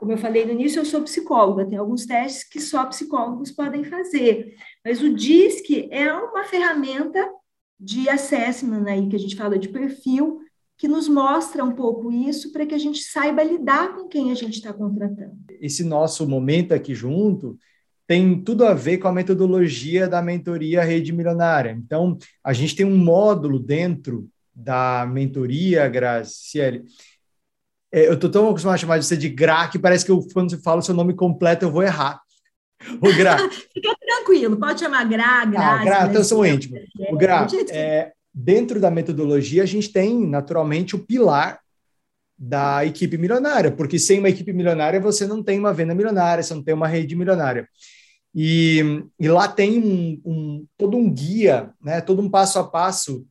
como 0.00 0.12
eu 0.12 0.16
falei 0.16 0.46
no 0.46 0.52
início, 0.52 0.80
eu 0.80 0.84
sou 0.86 1.02
psicóloga, 1.02 1.66
tem 1.66 1.76
alguns 1.76 2.06
testes 2.06 2.42
que 2.42 2.58
só 2.58 2.86
psicólogos 2.86 3.50
podem 3.50 3.84
fazer, 3.84 4.54
mas 4.82 5.02
o 5.02 5.12
DISC 5.12 5.88
é 5.90 6.10
uma 6.10 6.42
ferramenta 6.44 7.30
de 7.78 8.08
assessment 8.08 8.86
aí, 8.86 9.06
que 9.10 9.16
a 9.16 9.18
gente 9.18 9.36
fala 9.36 9.58
de 9.58 9.68
perfil, 9.68 10.40
que 10.78 10.88
nos 10.88 11.06
mostra 11.06 11.62
um 11.62 11.72
pouco 11.74 12.10
isso 12.10 12.50
para 12.50 12.64
que 12.64 12.74
a 12.74 12.78
gente 12.78 13.02
saiba 13.02 13.42
lidar 13.42 13.94
com 13.94 14.08
quem 14.08 14.32
a 14.32 14.34
gente 14.34 14.54
está 14.54 14.72
contratando. 14.72 15.36
Esse 15.60 15.84
nosso 15.84 16.26
momento 16.26 16.72
aqui 16.72 16.94
junto 16.94 17.58
tem 18.06 18.42
tudo 18.42 18.64
a 18.64 18.72
ver 18.72 18.96
com 18.96 19.06
a 19.06 19.12
metodologia 19.12 20.08
da 20.08 20.22
mentoria 20.22 20.82
Rede 20.82 21.12
Milionária. 21.12 21.72
Então, 21.72 22.16
a 22.42 22.54
gente 22.54 22.74
tem 22.74 22.86
um 22.86 22.96
módulo 22.96 23.58
dentro 23.58 24.30
da 24.54 25.06
mentoria, 25.06 25.86
Graciele, 25.88 26.84
é, 27.92 28.08
eu 28.08 28.18
tô 28.18 28.28
tão 28.28 28.48
acostumado 28.48 28.74
a 28.74 28.78
chamar 28.78 29.02
você 29.02 29.16
de 29.16 29.28
Gra 29.28 29.68
que 29.68 29.78
parece 29.78 30.04
que 30.04 30.10
eu, 30.10 30.24
quando 30.32 30.50
você 30.50 30.58
fala 30.58 30.80
o 30.80 30.82
seu 30.82 30.94
nome 30.94 31.14
completo 31.14 31.64
eu 31.64 31.70
vou 31.70 31.82
errar. 31.82 32.20
O 33.00 33.14
Gra. 33.14 33.36
Fica 33.72 33.94
tranquilo, 34.00 34.56
pode 34.56 34.80
chamar 34.80 35.04
Gra, 35.04 35.44
Gra. 35.44 35.60
Ah, 35.60 35.84
Gra, 35.84 36.06
então 36.06 36.24
sou 36.24 36.46
íntimo. 36.46 36.76
O 37.10 37.16
Gra, 37.16 37.46
é, 37.70 38.12
dentro 38.32 38.80
da 38.80 38.90
metodologia, 38.90 39.62
a 39.62 39.66
gente 39.66 39.92
tem 39.92 40.26
naturalmente 40.26 40.94
o 40.96 40.98
pilar 40.98 41.60
da 42.38 42.86
equipe 42.86 43.18
milionária, 43.18 43.70
porque 43.70 43.98
sem 43.98 44.18
uma 44.18 44.30
equipe 44.30 44.52
milionária 44.52 44.98
você 44.98 45.26
não 45.26 45.42
tem 45.42 45.58
uma 45.58 45.74
venda 45.74 45.94
milionária, 45.94 46.42
você 46.42 46.54
não 46.54 46.62
tem 46.62 46.72
uma 46.72 46.88
rede 46.88 47.14
milionária. 47.14 47.68
E, 48.34 49.04
e 49.18 49.28
lá 49.28 49.46
tem 49.46 49.78
um, 49.78 50.20
um, 50.24 50.66
todo 50.78 50.96
um 50.96 51.12
guia, 51.12 51.74
né, 51.82 52.00
todo 52.00 52.22
um 52.22 52.30
passo 52.30 52.58
a 52.58 52.64
passo 52.64 53.26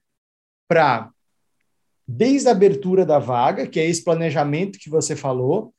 para 0.68 1.10
desde 2.12 2.48
a 2.48 2.52
abertura 2.52 3.06
da 3.06 3.20
vaga, 3.20 3.68
que 3.68 3.80
é 3.80 3.86
esse 3.86 4.04
planejamento 4.04 4.80
que 4.80 4.90
você 4.90 5.16
falou, 5.16 5.72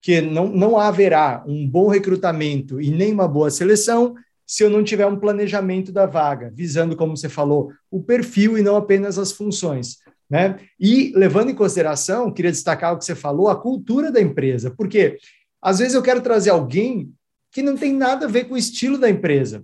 que 0.00 0.22
não, 0.22 0.48
não 0.48 0.78
haverá 0.78 1.44
um 1.46 1.68
bom 1.68 1.88
recrutamento 1.88 2.80
e 2.80 2.90
nem 2.90 3.12
uma 3.12 3.28
boa 3.28 3.50
seleção 3.50 4.14
se 4.46 4.62
eu 4.62 4.70
não 4.70 4.82
tiver 4.82 5.06
um 5.06 5.18
planejamento 5.18 5.92
da 5.92 6.06
vaga, 6.06 6.50
visando, 6.54 6.96
como 6.96 7.14
você 7.14 7.28
falou, 7.28 7.72
o 7.90 8.02
perfil 8.02 8.56
e 8.56 8.62
não 8.62 8.76
apenas 8.76 9.18
as 9.18 9.32
funções. 9.32 9.98
Né? 10.30 10.58
E 10.80 11.12
levando 11.14 11.50
em 11.50 11.54
consideração, 11.54 12.32
queria 12.32 12.52
destacar 12.52 12.94
o 12.94 12.98
que 12.98 13.04
você 13.04 13.14
falou, 13.14 13.48
a 13.48 13.60
cultura 13.60 14.10
da 14.10 14.20
empresa, 14.20 14.70
porque 14.70 15.18
às 15.60 15.78
vezes 15.78 15.94
eu 15.94 16.02
quero 16.02 16.22
trazer 16.22 16.50
alguém 16.50 17.12
que 17.52 17.60
não 17.60 17.76
tem 17.76 17.92
nada 17.92 18.24
a 18.24 18.30
ver 18.30 18.44
com 18.44 18.54
o 18.54 18.58
estilo 18.58 18.96
da 18.96 19.10
empresa. 19.10 19.62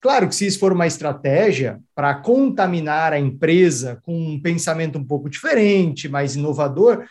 Claro 0.00 0.28
que 0.28 0.34
se 0.34 0.46
isso 0.46 0.60
for 0.60 0.72
uma 0.72 0.86
estratégia 0.86 1.80
para 1.94 2.14
contaminar 2.14 3.12
a 3.12 3.18
empresa 3.18 4.00
com 4.02 4.16
um 4.16 4.40
pensamento 4.40 4.98
um 4.98 5.04
pouco 5.04 5.28
diferente, 5.28 6.08
mais 6.08 6.36
inovador, 6.36 7.04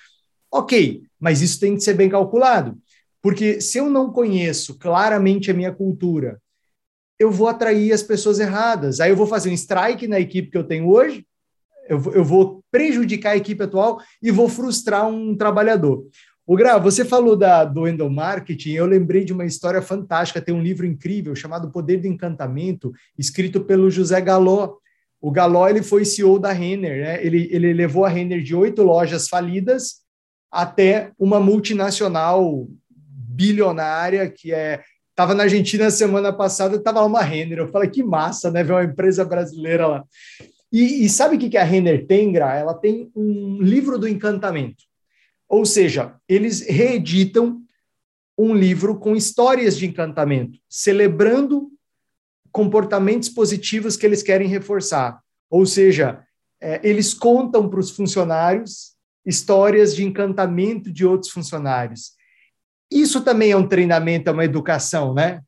ok, 0.52 1.04
mas 1.20 1.42
isso 1.42 1.60
tem 1.60 1.76
que 1.76 1.82
ser 1.82 1.96
bem 1.96 2.10
calculado. 2.10 2.78
Porque 3.22 3.60
se 3.60 3.78
eu 3.78 3.90
não 3.90 4.12
conheço 4.12 4.78
claramente 4.78 5.52
a 5.52 5.54
minha 5.54 5.74
cultura, 5.74 6.40
eu 7.20 7.30
vou 7.30 7.48
atrair 7.48 7.92
as 7.92 8.04
pessoas 8.04 8.40
erradas. 8.40 9.00
Aí 9.00 9.10
eu 9.10 9.18
vou 9.18 9.28
fazer 9.28 9.50
um 9.50 9.54
strike 9.54 10.08
na 10.08 10.20
equipe 10.20 10.50
que 10.50 10.58
eu 10.58 10.64
tenho 10.64 10.88
hoje, 10.88 11.26
eu, 11.90 12.02
eu 12.14 12.24
vou 12.24 12.64
prejudicar 12.72 13.32
a 13.32 13.38
equipe 13.38 13.64
atual 13.64 14.00
e 14.22 14.32
vou 14.32 14.48
frustrar 14.48 15.08
um 15.08 15.36
trabalhador. 15.36 16.06
O 16.48 16.56
Gra, 16.56 16.78
você 16.78 17.04
falou 17.04 17.36
da, 17.36 17.66
do 17.66 17.86
endomarketing, 17.86 18.72
eu 18.72 18.86
lembrei 18.86 19.26
de 19.26 19.34
uma 19.34 19.44
história 19.44 19.82
fantástica, 19.82 20.42
tem 20.42 20.56
um 20.56 20.64
livro 20.64 20.86
incrível 20.86 21.36
chamado 21.36 21.70
Poder 21.70 21.98
do 21.98 22.08
Encantamento, 22.08 22.94
escrito 23.20 23.66
pelo 23.66 23.92
José 23.92 24.22
Galó. 24.22 24.78
O 25.20 25.30
Galó 25.30 25.68
ele 25.68 25.84
foi 25.84 26.06
CEO 26.06 26.40
da 26.40 26.54
Renner, 26.54 27.04
né? 27.04 27.26
ele, 27.26 27.50
ele 27.52 27.74
levou 27.74 28.06
a 28.06 28.10
Renner 28.10 28.42
de 28.42 28.56
oito 28.56 28.82
lojas 28.82 29.28
falidas 29.28 29.98
até 30.50 31.12
uma 31.20 31.38
multinacional 31.38 32.66
bilionária 32.90 34.30
que 34.30 34.54
é 34.54 34.82
Estava 35.18 35.34
na 35.34 35.46
Argentina 35.46 35.90
semana 35.90 36.32
passada, 36.32 36.76
estava 36.76 37.00
lá 37.00 37.08
uma 37.08 37.24
Renner. 37.24 37.58
Eu 37.58 37.72
falei, 37.72 37.90
que 37.90 38.04
massa, 38.04 38.52
né? 38.52 38.64
Ver 38.64 38.74
uma 38.74 38.84
empresa 38.84 39.26
brasileira 39.26 39.88
lá. 39.88 40.04
E, 40.72 41.04
e 41.04 41.10
sabe 41.10 41.36
o 41.36 41.40
que, 41.40 41.50
que 41.50 41.58
a 41.58 41.64
Renner 41.64 42.06
tem, 42.06 42.32
Gra? 42.32 42.54
Ela 42.56 42.76
tem 42.76 43.10
um 43.16 43.58
livro 43.60 43.98
do 43.98 44.08
encantamento. 44.08 44.84
Ou 45.48 45.66
seja, 45.66 46.16
eles 46.28 46.62
reeditam 46.62 47.62
um 48.38 48.54
livro 48.54 49.00
com 49.00 49.16
histórias 49.16 49.78
de 49.78 49.86
encantamento, 49.88 50.60
celebrando 50.70 51.72
comportamentos 52.52 53.30
positivos 53.30 53.96
que 53.96 54.06
eles 54.06 54.22
querem 54.22 54.48
reforçar. 54.48 55.22
Ou 55.50 55.66
seja, 55.66 56.24
é, 56.62 56.80
eles 56.84 57.14
contam 57.14 57.70
para 57.70 57.80
os 57.80 57.92
funcionários 57.92 58.96
histórias 59.26 59.94
de 59.94 60.06
encantamento 60.06 60.92
de 60.92 61.06
outros 61.06 61.32
funcionários. 61.32 62.14
Isso 62.90 63.22
também 63.22 63.52
é 63.52 63.58
um 63.58 63.68
treinamento, 63.68 64.30
é 64.30 64.34
uma 64.34 64.46
educação, 64.46 65.14
né? 65.14 65.42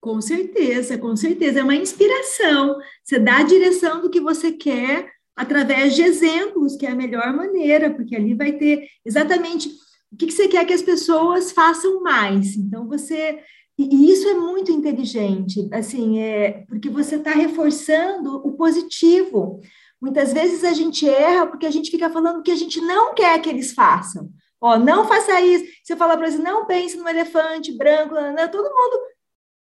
Com 0.00 0.20
certeza, 0.20 0.96
com 0.96 1.14
certeza. 1.14 1.60
É 1.60 1.62
uma 1.62 1.76
inspiração. 1.76 2.78
Você 3.04 3.18
dá 3.18 3.38
a 3.38 3.42
direção 3.42 4.00
do 4.00 4.08
que 4.08 4.18
você 4.18 4.50
quer 4.50 5.12
através 5.36 5.94
de 5.94 6.02
exemplos, 6.02 6.76
que 6.76 6.86
é 6.86 6.90
a 6.90 6.94
melhor 6.94 7.32
maneira, 7.34 7.90
porque 7.90 8.14
ali 8.14 8.34
vai 8.34 8.52
ter 8.52 8.88
exatamente 9.04 9.70
o 10.12 10.16
que, 10.16 10.30
você 10.30 10.46
quer 10.46 10.66
que 10.66 10.72
as 10.72 10.82
pessoas 10.82 11.52
façam 11.52 12.02
mais. 12.02 12.56
Então, 12.56 12.86
você. 12.86 13.40
E 13.78 14.12
isso 14.12 14.28
é 14.28 14.34
muito 14.34 14.70
inteligente, 14.70 15.66
assim, 15.72 16.18
é 16.18 16.64
porque 16.68 16.90
você 16.90 17.16
está 17.16 17.30
reforçando 17.30 18.36
o 18.46 18.52
positivo. 18.52 19.60
Muitas 20.00 20.32
vezes 20.32 20.62
a 20.62 20.72
gente 20.72 21.08
erra 21.08 21.46
porque 21.46 21.64
a 21.64 21.70
gente 21.70 21.90
fica 21.90 22.10
falando 22.10 22.42
que 22.42 22.50
a 22.50 22.56
gente 22.56 22.80
não 22.80 23.14
quer 23.14 23.40
que 23.40 23.48
eles 23.48 23.72
façam. 23.72 24.30
Ó, 24.60 24.78
não 24.78 25.08
faça 25.08 25.40
isso. 25.40 25.64
Você 25.82 25.96
fala 25.96 26.16
para 26.16 26.28
eles, 26.28 26.38
não 26.38 26.66
pense 26.66 26.96
no 26.96 27.08
elefante 27.08 27.76
branco, 27.76 28.14
não, 28.14 28.34
não, 28.34 28.48
todo 28.48 28.62
mundo 28.64 29.00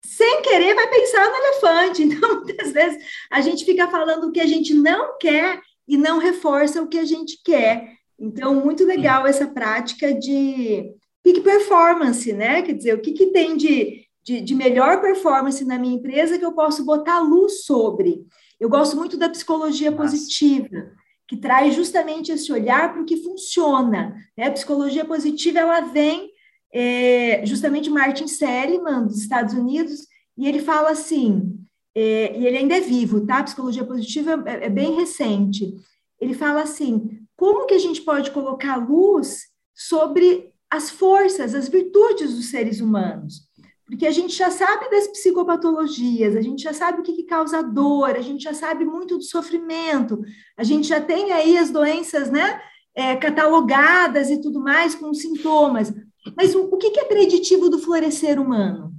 sem 0.05 0.41
querer, 0.41 0.75
vai 0.75 0.87
pensar 0.87 1.29
no 1.29 1.35
elefante. 1.35 2.03
Então, 2.15 2.41
muitas 2.41 2.71
vezes, 2.71 3.03
a 3.31 3.41
gente 3.41 3.65
fica 3.65 3.87
falando 3.87 4.27
o 4.27 4.31
que 4.31 4.39
a 4.39 4.45
gente 4.45 4.73
não 4.73 5.17
quer 5.17 5.59
e 5.87 5.97
não 5.97 6.19
reforça 6.19 6.81
o 6.81 6.87
que 6.87 6.97
a 6.97 7.05
gente 7.05 7.41
quer. 7.43 7.93
Então, 8.19 8.55
muito 8.55 8.85
legal 8.85 9.25
essa 9.25 9.47
prática 9.47 10.13
de 10.13 10.91
peak 11.23 11.41
performance, 11.41 12.31
né? 12.31 12.61
Quer 12.61 12.73
dizer, 12.73 12.93
o 12.93 13.01
que, 13.01 13.11
que 13.11 13.27
tem 13.27 13.57
de, 13.57 14.05
de, 14.23 14.41
de 14.41 14.55
melhor 14.55 15.01
performance 15.01 15.65
na 15.65 15.77
minha 15.77 15.95
empresa 15.95 16.37
que 16.37 16.45
eu 16.45 16.53
posso 16.53 16.85
botar 16.85 17.19
luz 17.19 17.65
sobre. 17.65 18.25
Eu 18.59 18.69
gosto 18.69 18.95
muito 18.95 19.17
da 19.17 19.29
psicologia 19.29 19.91
Nossa. 19.91 20.03
positiva, 20.03 20.91
que 21.27 21.35
traz 21.35 21.75
justamente 21.75 22.31
esse 22.31 22.51
olhar 22.53 22.93
para 22.93 23.01
o 23.01 23.05
que 23.05 23.17
funciona. 23.17 24.15
Né? 24.37 24.47
A 24.47 24.51
psicologia 24.51 25.03
positiva, 25.03 25.59
ela 25.59 25.81
vem 25.81 26.31
é, 26.73 27.45
justamente 27.45 27.89
Martin 27.89 28.27
Seligman, 28.27 29.05
dos 29.05 29.19
Estados 29.19 29.53
Unidos, 29.53 30.07
e 30.37 30.47
ele 30.47 30.59
fala 30.59 30.91
assim, 30.91 31.65
é, 31.95 32.37
e 32.37 32.45
ele 32.45 32.57
ainda 32.57 32.75
é 32.75 32.81
vivo, 32.81 33.25
tá? 33.25 33.37
A 33.37 33.43
psicologia 33.43 33.85
positiva 33.85 34.43
é, 34.45 34.65
é, 34.65 34.69
bem 34.69 34.95
recente. 34.95 35.73
Ele 36.19 36.33
fala 36.33 36.61
assim: 36.61 37.21
como 37.37 37.65
que 37.65 37.73
a 37.73 37.79
gente 37.79 38.01
pode 38.01 38.31
colocar 38.31 38.75
luz 38.75 39.45
sobre 39.73 40.51
as 40.69 40.89
forças, 40.89 41.55
as 41.55 41.69
virtudes 41.69 42.35
dos 42.35 42.49
seres 42.49 42.81
humanos? 42.81 43.45
Porque 43.85 44.05
a 44.05 44.11
gente 44.11 44.35
já 44.35 44.49
sabe 44.49 44.89
das 44.89 45.07
psicopatologias, 45.07 46.35
a 46.35 46.41
gente 46.41 46.63
já 46.63 46.73
sabe 46.73 46.99
o 46.99 47.03
que, 47.03 47.13
que 47.13 47.23
causa 47.23 47.61
dor, 47.61 48.15
a 48.15 48.21
gente 48.21 48.43
já 48.43 48.53
sabe 48.53 48.83
muito 48.83 49.17
do 49.17 49.23
sofrimento, 49.23 50.19
a 50.57 50.63
gente 50.63 50.87
já 50.87 50.99
tem 50.99 51.31
aí 51.31 51.57
as 51.57 51.69
doenças, 51.69 52.29
né? 52.29 52.59
É, 52.93 53.15
catalogadas 53.15 54.29
e 54.29 54.41
tudo 54.41 54.59
mais 54.59 54.95
com 54.95 55.13
sintomas. 55.13 55.93
Mas 56.35 56.55
o, 56.55 56.63
o 56.63 56.77
que, 56.77 56.99
é 56.99 57.05
preditivo 57.05 57.69
do 57.69 57.79
florescer 57.79 58.39
humano? 58.39 58.93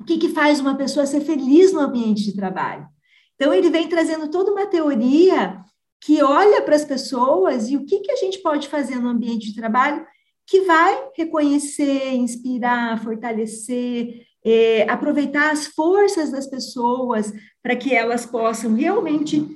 O 0.00 0.04
que, 0.04 0.18
que 0.18 0.28
faz 0.30 0.60
uma 0.60 0.76
pessoa 0.76 1.06
ser 1.06 1.20
feliz 1.20 1.72
no 1.72 1.80
ambiente 1.80 2.24
de 2.24 2.34
trabalho? 2.34 2.86
Então, 3.34 3.52
ele 3.52 3.70
vem 3.70 3.88
trazendo 3.88 4.30
toda 4.30 4.52
uma 4.52 4.66
teoria 4.66 5.60
que 6.00 6.22
olha 6.22 6.62
para 6.62 6.76
as 6.76 6.84
pessoas 6.84 7.68
e 7.70 7.76
o 7.76 7.84
que, 7.84 8.00
que 8.00 8.12
a 8.12 8.16
gente 8.16 8.38
pode 8.38 8.68
fazer 8.68 8.96
no 8.96 9.08
ambiente 9.08 9.46
de 9.46 9.54
trabalho 9.54 10.04
que 10.46 10.60
vai 10.62 11.08
reconhecer, 11.16 12.12
inspirar, 12.12 13.02
fortalecer, 13.02 14.26
é, 14.44 14.82
aproveitar 14.88 15.50
as 15.50 15.66
forças 15.66 16.30
das 16.30 16.46
pessoas 16.46 17.32
para 17.62 17.74
que 17.74 17.94
elas 17.94 18.26
possam 18.26 18.74
realmente 18.74 19.46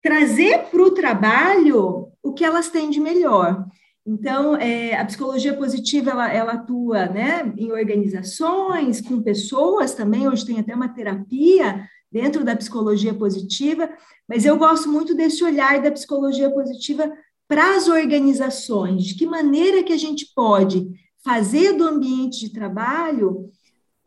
trazer 0.00 0.70
para 0.70 0.82
o 0.82 0.92
trabalho 0.92 2.12
o 2.22 2.32
que 2.32 2.44
elas 2.44 2.68
têm 2.68 2.88
de 2.88 3.00
melhor. 3.00 3.66
Então, 4.06 4.56
é, 4.56 4.98
a 4.98 5.04
psicologia 5.04 5.54
positiva, 5.54 6.10
ela, 6.10 6.32
ela 6.32 6.52
atua 6.52 7.06
né, 7.06 7.52
em 7.56 7.70
organizações, 7.70 9.00
com 9.00 9.22
pessoas 9.22 9.94
também, 9.94 10.28
hoje 10.28 10.46
tem 10.46 10.58
até 10.58 10.74
uma 10.74 10.88
terapia 10.88 11.86
dentro 12.10 12.42
da 12.42 12.56
psicologia 12.56 13.14
positiva, 13.14 13.88
mas 14.28 14.44
eu 14.44 14.56
gosto 14.56 14.88
muito 14.88 15.14
desse 15.14 15.44
olhar 15.44 15.80
da 15.82 15.92
psicologia 15.92 16.50
positiva 16.50 17.12
para 17.46 17.76
as 17.76 17.88
organizações, 17.88 19.04
de 19.04 19.14
que 19.14 19.26
maneira 19.26 19.82
que 19.82 19.92
a 19.92 19.98
gente 19.98 20.32
pode 20.34 20.88
fazer 21.22 21.74
do 21.74 21.84
ambiente 21.84 22.40
de 22.40 22.52
trabalho 22.52 23.50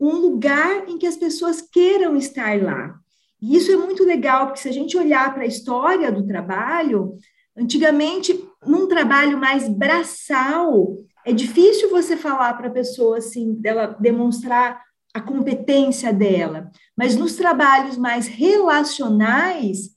um 0.00 0.16
lugar 0.16 0.88
em 0.88 0.98
que 0.98 1.06
as 1.06 1.16
pessoas 1.16 1.62
queiram 1.62 2.16
estar 2.16 2.60
lá. 2.60 2.98
E 3.40 3.56
isso 3.56 3.70
é 3.70 3.76
muito 3.76 4.02
legal, 4.02 4.46
porque 4.46 4.60
se 4.60 4.68
a 4.68 4.72
gente 4.72 4.96
olhar 4.96 5.32
para 5.32 5.44
a 5.44 5.46
história 5.46 6.10
do 6.10 6.26
trabalho, 6.26 7.16
Antigamente, 7.56 8.48
num 8.66 8.86
trabalho 8.86 9.38
mais 9.38 9.68
braçal, 9.68 10.96
é 11.24 11.32
difícil 11.32 11.90
você 11.90 12.16
falar 12.16 12.54
para 12.54 12.68
a 12.68 12.72
pessoa 12.72 13.18
assim, 13.18 13.54
dela 13.54 13.96
demonstrar 13.98 14.82
a 15.12 15.20
competência 15.20 16.12
dela, 16.12 16.70
mas 16.96 17.16
nos 17.16 17.36
trabalhos 17.36 17.96
mais 17.96 18.26
relacionais, 18.26 19.90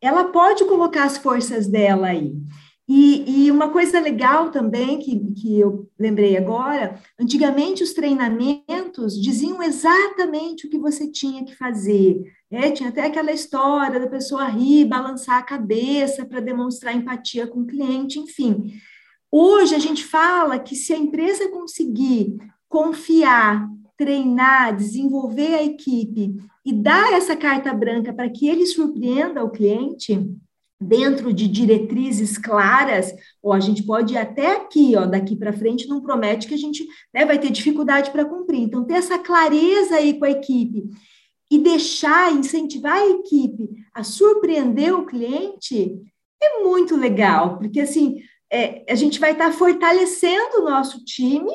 ela 0.00 0.24
pode 0.24 0.64
colocar 0.64 1.04
as 1.04 1.18
forças 1.18 1.66
dela 1.66 2.08
aí. 2.08 2.32
E, 2.88 3.44
e, 3.44 3.50
uma 3.52 3.68
coisa 3.68 4.00
legal 4.00 4.50
também 4.50 4.98
que, 4.98 5.32
que 5.34 5.60
eu 5.60 5.88
lembrei 5.96 6.36
agora, 6.36 7.00
antigamente 7.20 7.84
os 7.84 7.92
treinamentos 7.92 9.20
diziam 9.20 9.62
exatamente 9.62 10.66
o 10.66 10.70
que 10.70 10.76
você 10.76 11.08
tinha 11.08 11.44
que 11.44 11.54
fazer. 11.54 12.20
Né? 12.50 12.72
Tinha 12.72 12.88
até 12.88 13.06
aquela 13.06 13.30
história 13.30 14.00
da 14.00 14.08
pessoa 14.08 14.44
rir, 14.46 14.86
balançar 14.86 15.38
a 15.38 15.42
cabeça 15.42 16.24
para 16.24 16.40
demonstrar 16.40 16.96
empatia 16.96 17.46
com 17.46 17.60
o 17.60 17.66
cliente, 17.66 18.18
enfim. 18.18 18.74
Hoje 19.30 19.74
a 19.74 19.78
gente 19.78 20.04
fala 20.04 20.58
que 20.58 20.74
se 20.74 20.92
a 20.92 20.98
empresa 20.98 21.48
conseguir 21.50 22.36
confiar, 22.68 23.68
treinar, 23.96 24.74
desenvolver 24.74 25.54
a 25.54 25.62
equipe 25.62 26.34
e 26.64 26.72
dar 26.72 27.12
essa 27.12 27.36
carta 27.36 27.72
branca 27.72 28.12
para 28.12 28.28
que 28.28 28.48
ele 28.48 28.66
surpreenda 28.66 29.44
o 29.44 29.50
cliente, 29.50 30.28
dentro 30.80 31.32
de 31.32 31.46
diretrizes 31.46 32.38
claras, 32.38 33.14
ou 33.42 33.52
a 33.52 33.60
gente 33.60 33.82
pode 33.82 34.14
ir 34.14 34.16
até 34.16 34.56
aqui, 34.56 34.96
ó, 34.96 35.04
daqui 35.04 35.36
para 35.36 35.52
frente, 35.52 35.86
não 35.86 36.00
promete 36.00 36.48
que 36.48 36.54
a 36.54 36.58
gente 36.58 36.86
né, 37.12 37.26
vai 37.26 37.38
ter 37.38 37.50
dificuldade 37.50 38.10
para 38.10 38.24
cumprir. 38.24 38.62
Então, 38.62 38.84
ter 38.84 38.94
essa 38.94 39.18
clareza 39.18 39.96
aí 39.96 40.18
com 40.18 40.24
a 40.24 40.30
equipe 40.30 40.88
e 41.50 41.58
deixar, 41.58 42.32
incentivar 42.32 42.96
a 42.96 43.08
equipe 43.08 43.68
a 43.92 44.02
surpreender 44.04 44.94
o 44.94 45.04
cliente 45.04 46.00
é 46.42 46.62
muito 46.62 46.96
legal, 46.96 47.58
porque 47.58 47.80
assim 47.80 48.22
é, 48.50 48.84
a 48.90 48.94
gente 48.94 49.20
vai 49.20 49.32
estar 49.32 49.46
tá 49.46 49.52
fortalecendo 49.52 50.58
o 50.58 50.64
nosso 50.64 51.04
time 51.04 51.52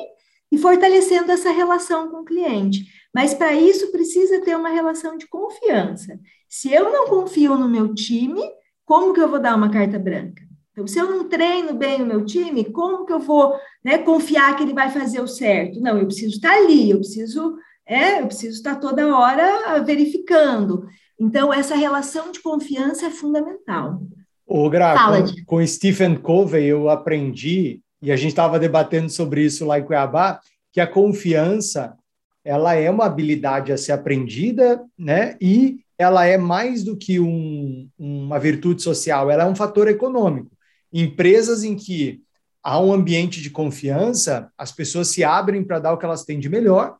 e 0.50 0.58
fortalecendo 0.58 1.32
essa 1.32 1.50
relação 1.50 2.08
com 2.08 2.18
o 2.18 2.24
cliente. 2.24 2.86
Mas 3.14 3.34
para 3.34 3.52
isso 3.54 3.90
precisa 3.90 4.40
ter 4.42 4.56
uma 4.56 4.68
relação 4.68 5.16
de 5.16 5.26
confiança. 5.26 6.18
Se 6.48 6.72
eu 6.72 6.92
não 6.92 7.08
confio 7.08 7.56
no 7.56 7.68
meu 7.68 7.94
time, 7.94 8.42
como 8.84 9.12
que 9.12 9.20
eu 9.20 9.28
vou 9.28 9.40
dar 9.40 9.56
uma 9.56 9.70
carta 9.70 9.98
branca? 9.98 10.46
Então, 10.72 10.86
se 10.86 10.98
eu 10.98 11.08
não 11.10 11.26
treino 11.26 11.72
bem 11.72 12.02
o 12.02 12.06
meu 12.06 12.24
time, 12.24 12.64
como 12.66 13.06
que 13.06 13.12
eu 13.12 13.18
vou 13.18 13.58
né, 13.82 13.96
confiar 13.96 14.54
que 14.54 14.62
ele 14.62 14.74
vai 14.74 14.90
fazer 14.90 15.20
o 15.20 15.26
certo? 15.26 15.80
Não, 15.80 15.98
eu 15.98 16.06
preciso 16.06 16.34
estar 16.34 16.52
ali, 16.52 16.90
eu 16.90 16.98
preciso, 16.98 17.56
é, 17.86 18.20
eu 18.20 18.26
preciso 18.26 18.56
estar 18.56 18.76
toda 18.76 19.16
hora 19.16 19.82
verificando. 19.84 20.86
Então, 21.18 21.52
essa 21.52 21.76
relação 21.76 22.32
de 22.32 22.40
confiança 22.40 23.06
é 23.06 23.10
fundamental. 23.10 24.02
O 24.46 24.68
Gra, 24.68 24.94
com, 24.94 25.44
com 25.58 25.66
Stephen 25.66 26.16
Covey 26.16 26.66
eu 26.66 26.88
aprendi, 26.88 27.80
e 28.02 28.12
a 28.12 28.16
gente 28.16 28.30
estava 28.30 28.58
debatendo 28.58 29.08
sobre 29.08 29.44
isso 29.44 29.64
lá 29.64 29.78
em 29.78 29.84
Cuiabá, 29.84 30.40
que 30.72 30.80
a 30.80 30.86
confiança 30.86 31.96
ela 32.44 32.74
é 32.74 32.88
uma 32.88 33.06
habilidade 33.06 33.72
a 33.72 33.76
ser 33.76 33.92
aprendida, 33.92 34.84
né? 34.96 35.36
E 35.40 35.80
ela 35.98 36.26
é 36.26 36.36
mais 36.36 36.84
do 36.84 36.96
que 36.96 37.18
um, 37.18 37.88
uma 37.98 38.38
virtude 38.38 38.82
social, 38.82 39.30
ela 39.30 39.42
é 39.42 39.46
um 39.46 39.56
fator 39.56 39.88
econômico. 39.88 40.50
Empresas 40.92 41.64
em 41.64 41.74
que 41.74 42.20
há 42.62 42.78
um 42.80 42.92
ambiente 42.92 43.40
de 43.40 43.50
confiança, 43.50 44.48
as 44.56 44.70
pessoas 44.70 45.08
se 45.08 45.24
abrem 45.24 45.64
para 45.64 45.78
dar 45.80 45.92
o 45.92 45.98
que 45.98 46.04
elas 46.04 46.24
têm 46.24 46.38
de 46.38 46.48
melhor 46.48 46.96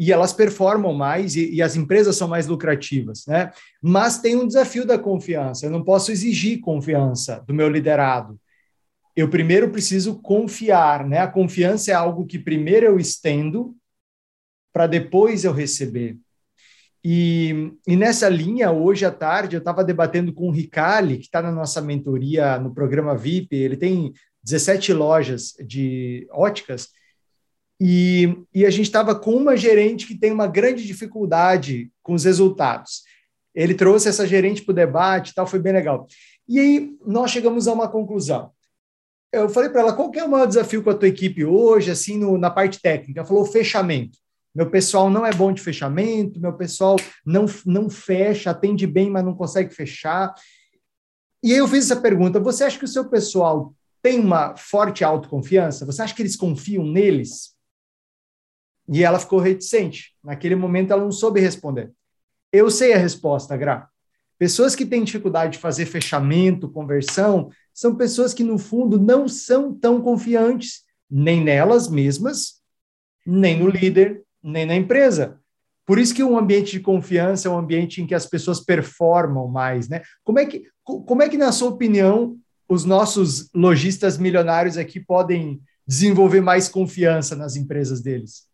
e 0.00 0.10
elas 0.10 0.32
performam 0.32 0.94
mais 0.94 1.36
e, 1.36 1.56
e, 1.56 1.60
as 1.60 1.76
empresas 1.76 2.16
são 2.16 2.26
mais 2.26 2.46
lucrativas, 2.46 3.26
né? 3.26 3.52
Mas 3.82 4.16
tem 4.16 4.34
um 4.34 4.46
desafio 4.46 4.86
da 4.86 4.98
confiança. 4.98 5.66
Eu 5.66 5.70
não 5.70 5.84
posso 5.84 6.10
exigir 6.10 6.60
confiança 6.60 7.44
do 7.46 7.52
meu 7.52 7.68
liderado. 7.68 8.40
Eu 9.14 9.28
primeiro 9.28 9.68
preciso 9.70 10.18
confiar, 10.22 11.06
né? 11.06 11.18
A 11.18 11.28
confiança 11.28 11.90
é 11.90 11.94
algo 11.94 12.24
que 12.24 12.38
primeiro 12.38 12.86
eu 12.86 12.98
estendo 12.98 13.76
para 14.72 14.86
depois 14.86 15.44
eu 15.44 15.52
receber. 15.52 16.16
E, 17.04 17.70
e, 17.86 17.94
nessa 17.94 18.26
linha, 18.26 18.70
hoje 18.70 19.04
à 19.04 19.10
tarde, 19.10 19.54
eu 19.54 19.60
estava 19.60 19.84
debatendo 19.84 20.32
com 20.32 20.48
o 20.48 20.50
Ricali, 20.50 21.18
que 21.18 21.24
está 21.24 21.42
na 21.42 21.52
nossa 21.52 21.82
mentoria 21.82 22.58
no 22.58 22.72
programa 22.72 23.14
VIP. 23.14 23.54
Ele 23.54 23.76
tem 23.76 24.14
17 24.42 24.94
lojas 24.94 25.52
de 25.62 26.26
óticas. 26.30 26.88
E, 27.80 28.36
e 28.54 28.66
a 28.66 28.70
gente 28.70 28.86
estava 28.86 29.14
com 29.14 29.34
uma 29.34 29.56
gerente 29.56 30.06
que 30.06 30.18
tem 30.18 30.30
uma 30.30 30.46
grande 30.46 30.86
dificuldade 30.86 31.90
com 32.02 32.12
os 32.12 32.24
resultados. 32.24 33.02
Ele 33.54 33.74
trouxe 33.74 34.08
essa 34.08 34.26
gerente 34.26 34.62
para 34.62 34.72
o 34.72 34.74
debate 34.74 35.30
e 35.30 35.34
tal, 35.34 35.46
foi 35.46 35.58
bem 35.58 35.72
legal. 35.72 36.06
E 36.46 36.58
aí 36.60 36.90
nós 37.06 37.30
chegamos 37.30 37.66
a 37.66 37.72
uma 37.72 37.88
conclusão. 37.88 38.50
Eu 39.32 39.48
falei 39.48 39.70
para 39.70 39.80
ela, 39.80 39.92
qual 39.92 40.10
é 40.14 40.24
o 40.24 40.28
maior 40.28 40.46
desafio 40.46 40.82
com 40.82 40.90
a 40.90 40.94
tua 40.94 41.08
equipe 41.08 41.44
hoje, 41.44 41.90
assim, 41.90 42.18
no, 42.18 42.36
na 42.36 42.50
parte 42.50 42.80
técnica? 42.82 43.20
Ela 43.20 43.28
falou, 43.28 43.44
fechamento. 43.46 44.18
Meu 44.54 44.68
pessoal 44.68 45.08
não 45.08 45.24
é 45.24 45.32
bom 45.32 45.52
de 45.52 45.62
fechamento, 45.62 46.40
meu 46.40 46.52
pessoal 46.52 46.96
não, 47.24 47.46
não 47.64 47.88
fecha, 47.88 48.50
atende 48.50 48.86
bem, 48.86 49.08
mas 49.08 49.24
não 49.24 49.34
consegue 49.34 49.72
fechar. 49.72 50.34
E 51.42 51.52
aí 51.52 51.58
eu 51.58 51.68
fiz 51.68 51.84
essa 51.84 52.00
pergunta: 52.00 52.40
você 52.40 52.64
acha 52.64 52.76
que 52.76 52.84
o 52.84 52.88
seu 52.88 53.08
pessoal 53.08 53.72
tem 54.02 54.18
uma 54.18 54.56
forte 54.56 55.04
autoconfiança? 55.04 55.86
Você 55.86 56.02
acha 56.02 56.14
que 56.14 56.22
eles 56.22 56.34
confiam 56.34 56.84
neles? 56.84 57.54
E 58.90 59.04
ela 59.04 59.18
ficou 59.18 59.38
reticente. 59.38 60.12
Naquele 60.22 60.56
momento 60.56 60.92
ela 60.92 61.02
não 61.02 61.12
soube 61.12 61.40
responder. 61.40 61.92
Eu 62.52 62.70
sei 62.70 62.92
a 62.92 62.98
resposta, 62.98 63.56
Gra. 63.56 63.88
Pessoas 64.38 64.74
que 64.74 64.86
têm 64.86 65.04
dificuldade 65.04 65.52
de 65.52 65.58
fazer 65.58 65.86
fechamento, 65.86 66.68
conversão, 66.68 67.50
são 67.72 67.94
pessoas 67.94 68.34
que, 68.34 68.42
no 68.42 68.58
fundo, 68.58 68.98
não 68.98 69.28
são 69.28 69.72
tão 69.72 70.00
confiantes 70.00 70.82
nem 71.10 71.42
nelas 71.42 71.88
mesmas, 71.88 72.60
nem 73.26 73.58
no 73.58 73.68
líder, 73.68 74.22
nem 74.42 74.64
na 74.64 74.74
empresa. 74.74 75.38
Por 75.86 75.98
isso 75.98 76.14
que 76.14 76.22
um 76.22 76.38
ambiente 76.38 76.72
de 76.72 76.80
confiança 76.80 77.48
é 77.48 77.50
um 77.50 77.58
ambiente 77.58 78.00
em 78.00 78.06
que 78.06 78.14
as 78.14 78.26
pessoas 78.26 78.60
performam 78.60 79.48
mais, 79.48 79.88
né? 79.88 80.02
Como 80.24 80.38
é 80.38 80.46
que, 80.46 80.64
como 80.84 81.22
é 81.22 81.28
que 81.28 81.36
na 81.36 81.52
sua 81.52 81.68
opinião, 81.68 82.36
os 82.68 82.84
nossos 82.84 83.50
lojistas 83.54 84.16
milionários 84.16 84.76
aqui 84.76 85.00
podem 85.00 85.60
desenvolver 85.86 86.40
mais 86.40 86.68
confiança 86.68 87.34
nas 87.34 87.56
empresas 87.56 88.00
deles? 88.00 88.49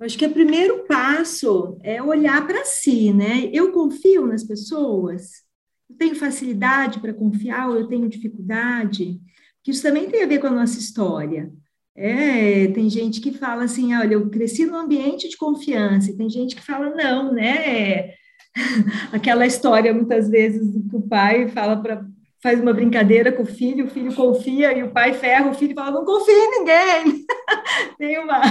Acho 0.00 0.18
que 0.18 0.26
o 0.26 0.32
primeiro 0.32 0.84
passo 0.86 1.78
é 1.82 2.02
olhar 2.02 2.46
para 2.46 2.64
si, 2.64 3.12
né? 3.12 3.48
Eu 3.52 3.72
confio 3.72 4.26
nas 4.26 4.42
pessoas? 4.42 5.44
Eu 5.88 5.96
tenho 5.96 6.16
facilidade 6.16 7.00
para 7.00 7.14
confiar 7.14 7.68
ou 7.68 7.76
eu 7.76 7.86
tenho 7.86 8.08
dificuldade? 8.08 9.20
Que 9.62 9.70
isso 9.70 9.82
também 9.82 10.10
tem 10.10 10.22
a 10.22 10.26
ver 10.26 10.40
com 10.40 10.48
a 10.48 10.50
nossa 10.50 10.78
história. 10.78 11.50
É, 11.96 12.66
tem 12.68 12.90
gente 12.90 13.20
que 13.20 13.32
fala 13.32 13.64
assim, 13.64 13.94
olha, 13.94 14.14
eu 14.14 14.28
cresci 14.28 14.66
num 14.66 14.76
ambiente 14.76 15.28
de 15.28 15.36
confiança, 15.36 16.10
e 16.10 16.16
tem 16.16 16.28
gente 16.28 16.56
que 16.56 16.62
fala, 16.62 16.90
não, 16.90 17.32
né? 17.32 18.14
Aquela 19.12 19.46
história, 19.46 19.94
muitas 19.94 20.28
vezes, 20.28 20.72
que 20.90 20.96
o 20.96 21.02
pai 21.02 21.48
fala 21.48 21.80
para 21.80 22.04
faz 22.44 22.60
uma 22.60 22.74
brincadeira 22.74 23.32
com 23.32 23.42
o 23.42 23.46
filho, 23.46 23.86
o 23.86 23.88
filho 23.88 24.14
confia 24.14 24.76
e 24.76 24.82
o 24.82 24.90
pai 24.90 25.14
ferra 25.14 25.50
o 25.50 25.54
filho 25.54 25.74
fala, 25.74 25.92
não 25.92 26.04
confia 26.04 26.34
em 26.34 26.50
ninguém. 26.58 27.24
tem 27.96 28.18
uma, 28.18 28.42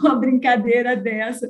uma 0.00 0.14
brincadeira 0.14 0.96
dessa. 0.96 1.46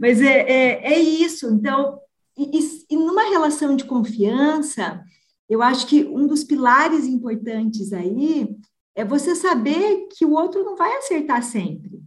Mas 0.00 0.22
é, 0.22 0.40
é, 0.40 0.94
é 0.94 0.98
isso. 0.98 1.52
Então, 1.52 1.98
e, 2.34 2.58
e 2.88 2.96
numa 2.96 3.24
relação 3.28 3.76
de 3.76 3.84
confiança, 3.84 5.04
eu 5.46 5.60
acho 5.60 5.86
que 5.86 6.02
um 6.04 6.26
dos 6.26 6.44
pilares 6.44 7.04
importantes 7.04 7.92
aí 7.92 8.48
é 8.94 9.04
você 9.04 9.34
saber 9.34 10.08
que 10.16 10.24
o 10.24 10.32
outro 10.32 10.64
não 10.64 10.76
vai 10.76 10.96
acertar 10.96 11.42
sempre. 11.42 12.00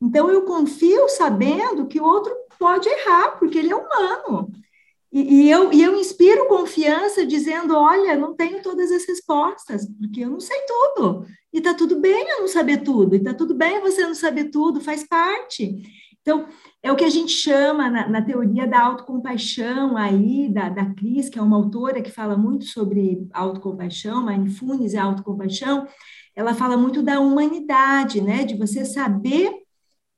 Então, 0.00 0.30
eu 0.30 0.42
confio 0.42 1.08
sabendo 1.08 1.88
que 1.88 2.00
o 2.00 2.04
outro 2.04 2.32
pode 2.56 2.88
errar, 2.88 3.36
porque 3.36 3.58
ele 3.58 3.72
é 3.72 3.76
humano. 3.76 4.52
E, 5.12 5.42
e, 5.42 5.50
eu, 5.50 5.72
e 5.72 5.82
eu 5.82 5.96
inspiro 5.96 6.46
confiança 6.46 7.26
dizendo: 7.26 7.76
olha, 7.76 8.16
não 8.16 8.34
tenho 8.34 8.62
todas 8.62 8.90
as 8.92 9.04
respostas, 9.04 9.86
porque 9.98 10.20
eu 10.20 10.30
não 10.30 10.40
sei 10.40 10.58
tudo. 10.66 11.26
E 11.52 11.58
está 11.58 11.74
tudo 11.74 11.98
bem 11.98 12.28
eu 12.30 12.40
não 12.40 12.48
saber 12.48 12.78
tudo, 12.78 13.14
e 13.14 13.18
está 13.18 13.34
tudo 13.34 13.54
bem 13.54 13.80
você 13.80 14.02
não 14.02 14.14
saber 14.14 14.50
tudo, 14.50 14.80
faz 14.80 15.06
parte. 15.06 15.82
Então, 16.22 16.46
é 16.82 16.92
o 16.92 16.96
que 16.96 17.04
a 17.04 17.10
gente 17.10 17.32
chama 17.32 17.90
na, 17.90 18.08
na 18.08 18.22
teoria 18.22 18.66
da 18.66 18.80
autocompaixão 18.80 19.96
aí, 19.96 20.48
da, 20.48 20.68
da 20.68 20.94
Cris, 20.94 21.28
que 21.28 21.38
é 21.38 21.42
uma 21.42 21.56
autora 21.56 22.02
que 22.02 22.10
fala 22.10 22.36
muito 22.36 22.66
sobre 22.66 23.26
autocompaixão, 23.32 24.24
mindfulness 24.24 24.92
e 24.92 24.98
autocompaixão, 24.98 25.88
ela 26.36 26.54
fala 26.54 26.76
muito 26.76 27.02
da 27.02 27.18
humanidade, 27.20 28.20
né? 28.20 28.44
De 28.44 28.56
você 28.56 28.84
saber 28.84 29.50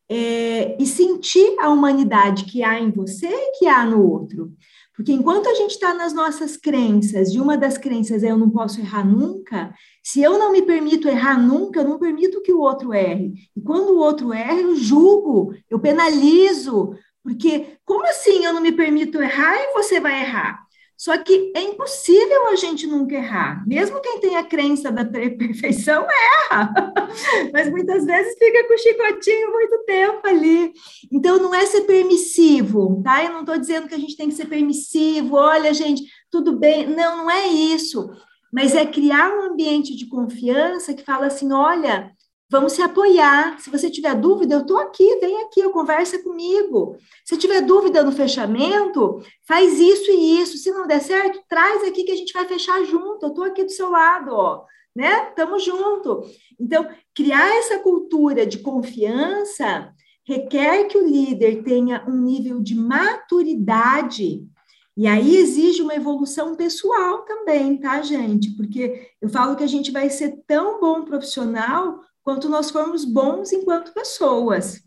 é, 0.09 0.77
e 0.81 0.87
sentir 0.87 1.57
a 1.59 1.71
humanidade 1.71 2.45
que 2.45 2.63
há 2.63 2.79
em 2.79 2.91
você 2.91 3.29
e 3.29 3.59
que 3.59 3.67
há 3.67 3.85
no 3.87 4.07
outro. 4.07 4.53
Porque 4.95 5.13
enquanto 5.13 5.49
a 5.49 5.55
gente 5.55 5.73
está 5.73 5.95
nas 5.95 6.13
nossas 6.13 6.57
crenças, 6.57 7.31
e 7.31 7.41
uma 7.41 7.57
das 7.57 7.79
crenças 7.79 8.23
é 8.23 8.31
eu 8.31 8.37
não 8.37 8.51
posso 8.51 8.81
errar 8.81 9.05
nunca, 9.05 9.75
se 10.03 10.23
eu 10.23 10.39
não 10.39 10.53
me 10.53 10.63
permito 10.63 11.09
errar 11.09 11.39
nunca, 11.39 11.81
eu 11.81 11.89
não 11.89 11.99
permito 11.99 12.43
que 12.43 12.53
o 12.53 12.61
outro 12.61 12.93
erre. 12.93 13.33
E 13.57 13.61
quando 13.61 13.91
o 13.91 13.99
outro 13.99 14.33
erra, 14.33 14.61
eu 14.61 14.77
julgo, 14.77 15.55
eu 15.71 15.79
penalizo, 15.79 16.95
porque 17.23 17.79
como 17.85 18.05
assim 18.07 18.45
eu 18.45 18.53
não 18.53 18.61
me 18.61 18.73
permito 18.73 19.23
errar 19.23 19.57
e 19.57 19.73
você 19.73 19.99
vai 19.99 20.21
errar? 20.21 20.63
Só 20.97 21.19
que 21.19 21.53
é 21.57 21.63
impossível 21.63 22.49
a 22.49 22.57
gente 22.57 22.87
nunca 22.87 23.15
errar. 23.15 23.67
Mesmo 23.67 24.01
quem 24.01 24.21
tem 24.21 24.37
a 24.37 24.45
crença 24.45 24.91
da 24.91 25.05
perfeição 25.05 26.07
erra. 26.51 26.73
Mas 27.53 27.71
muitas 27.71 28.05
vezes 28.05 28.39
fica 28.39 28.67
com 28.69 28.75
o 28.75 28.79
chicotinho 28.79 29.51
muito 29.51 29.85
tempo 29.85 30.27
ali. 30.27 30.73
Então 31.11 31.39
não 31.39 31.55
é 31.55 31.67
ser 31.67 31.83
permissivo, 31.83 33.03
tá? 33.03 33.25
Eu 33.25 33.33
não 33.33 33.41
estou 33.41 33.59
dizendo 33.59 33.89
que 33.89 33.95
a 33.95 33.99
gente 33.99 34.17
tem 34.17 34.29
que 34.29 34.35
ser 34.35 34.47
permissivo. 34.47 35.37
Olha, 35.37 35.75
gente, 35.75 36.05
tudo 36.31 36.59
bem. 36.59 36.87
Não, 36.87 37.19
não 37.19 37.31
é 37.31 37.49
isso. 37.49 38.11
Mas 38.53 38.75
é 38.75 38.85
criar 38.85 39.31
um 39.31 39.53
ambiente 39.53 39.97
de 39.97 40.07
confiança 40.07 40.93
que 40.93 41.03
fala 41.03 41.27
assim: 41.27 41.53
olha, 41.53 42.13
Vamos 42.53 42.75
se 42.75 42.83
apoiar. 42.83 43.59
Se 43.59 43.71
você 43.71 43.89
tiver 43.89 44.15
dúvida, 44.15 44.57
eu 44.57 44.61
estou 44.61 44.77
aqui, 44.77 45.17
vem 45.21 45.41
aqui, 45.41 45.67
conversa 45.71 46.23
comigo. 46.23 46.99
Se 47.25 47.39
tiver 47.39 47.63
dúvida 47.63 48.03
no 48.03 48.13
fechamento, 48.13 49.23
faz 49.49 49.81
isso 49.81 50.11
e 50.11 50.39
isso. 50.39 50.59
Se 50.59 50.71
não 50.71 50.87
der 50.87 51.01
certo, 51.01 51.41
traz 51.49 51.83
aqui 51.83 52.05
que 52.05 52.13
a 52.13 52.15
gente 52.15 52.35
vai 52.35 52.47
fechar 52.47 52.85
junto. 52.85 53.25
Eu 53.25 53.31
estou 53.31 53.45
aqui 53.45 53.65
do 53.65 53.71
seu 53.71 53.89
lado, 53.89 54.35
ó. 54.35 54.67
Né? 54.95 55.31
Tamo 55.35 55.59
junto. 55.59 56.25
Então, 56.61 56.87
criar 57.15 57.57
essa 57.57 57.79
cultura 57.79 58.45
de 58.45 58.59
confiança 58.59 59.91
requer 60.23 60.85
que 60.89 60.99
o 60.99 61.09
líder 61.09 61.63
tenha 61.63 62.05
um 62.07 62.21
nível 62.21 62.61
de 62.61 62.75
maturidade 62.75 64.47
e 64.95 65.07
aí 65.07 65.37
exige 65.37 65.81
uma 65.81 65.95
evolução 65.95 66.55
pessoal 66.55 67.23
também, 67.23 67.79
tá, 67.79 68.03
gente? 68.03 68.51
Porque 68.55 69.09
eu 69.23 69.29
falo 69.31 69.57
que 69.57 69.65
a 69.65 69.67
gente 69.67 69.91
vai 69.91 70.11
ser 70.11 70.43
tão 70.47 70.79
bom 70.79 71.03
profissional 71.03 72.01
quanto 72.23 72.49
nós 72.49 72.71
formos 72.71 73.05
bons 73.05 73.53
enquanto 73.53 73.93
pessoas. 73.93 74.83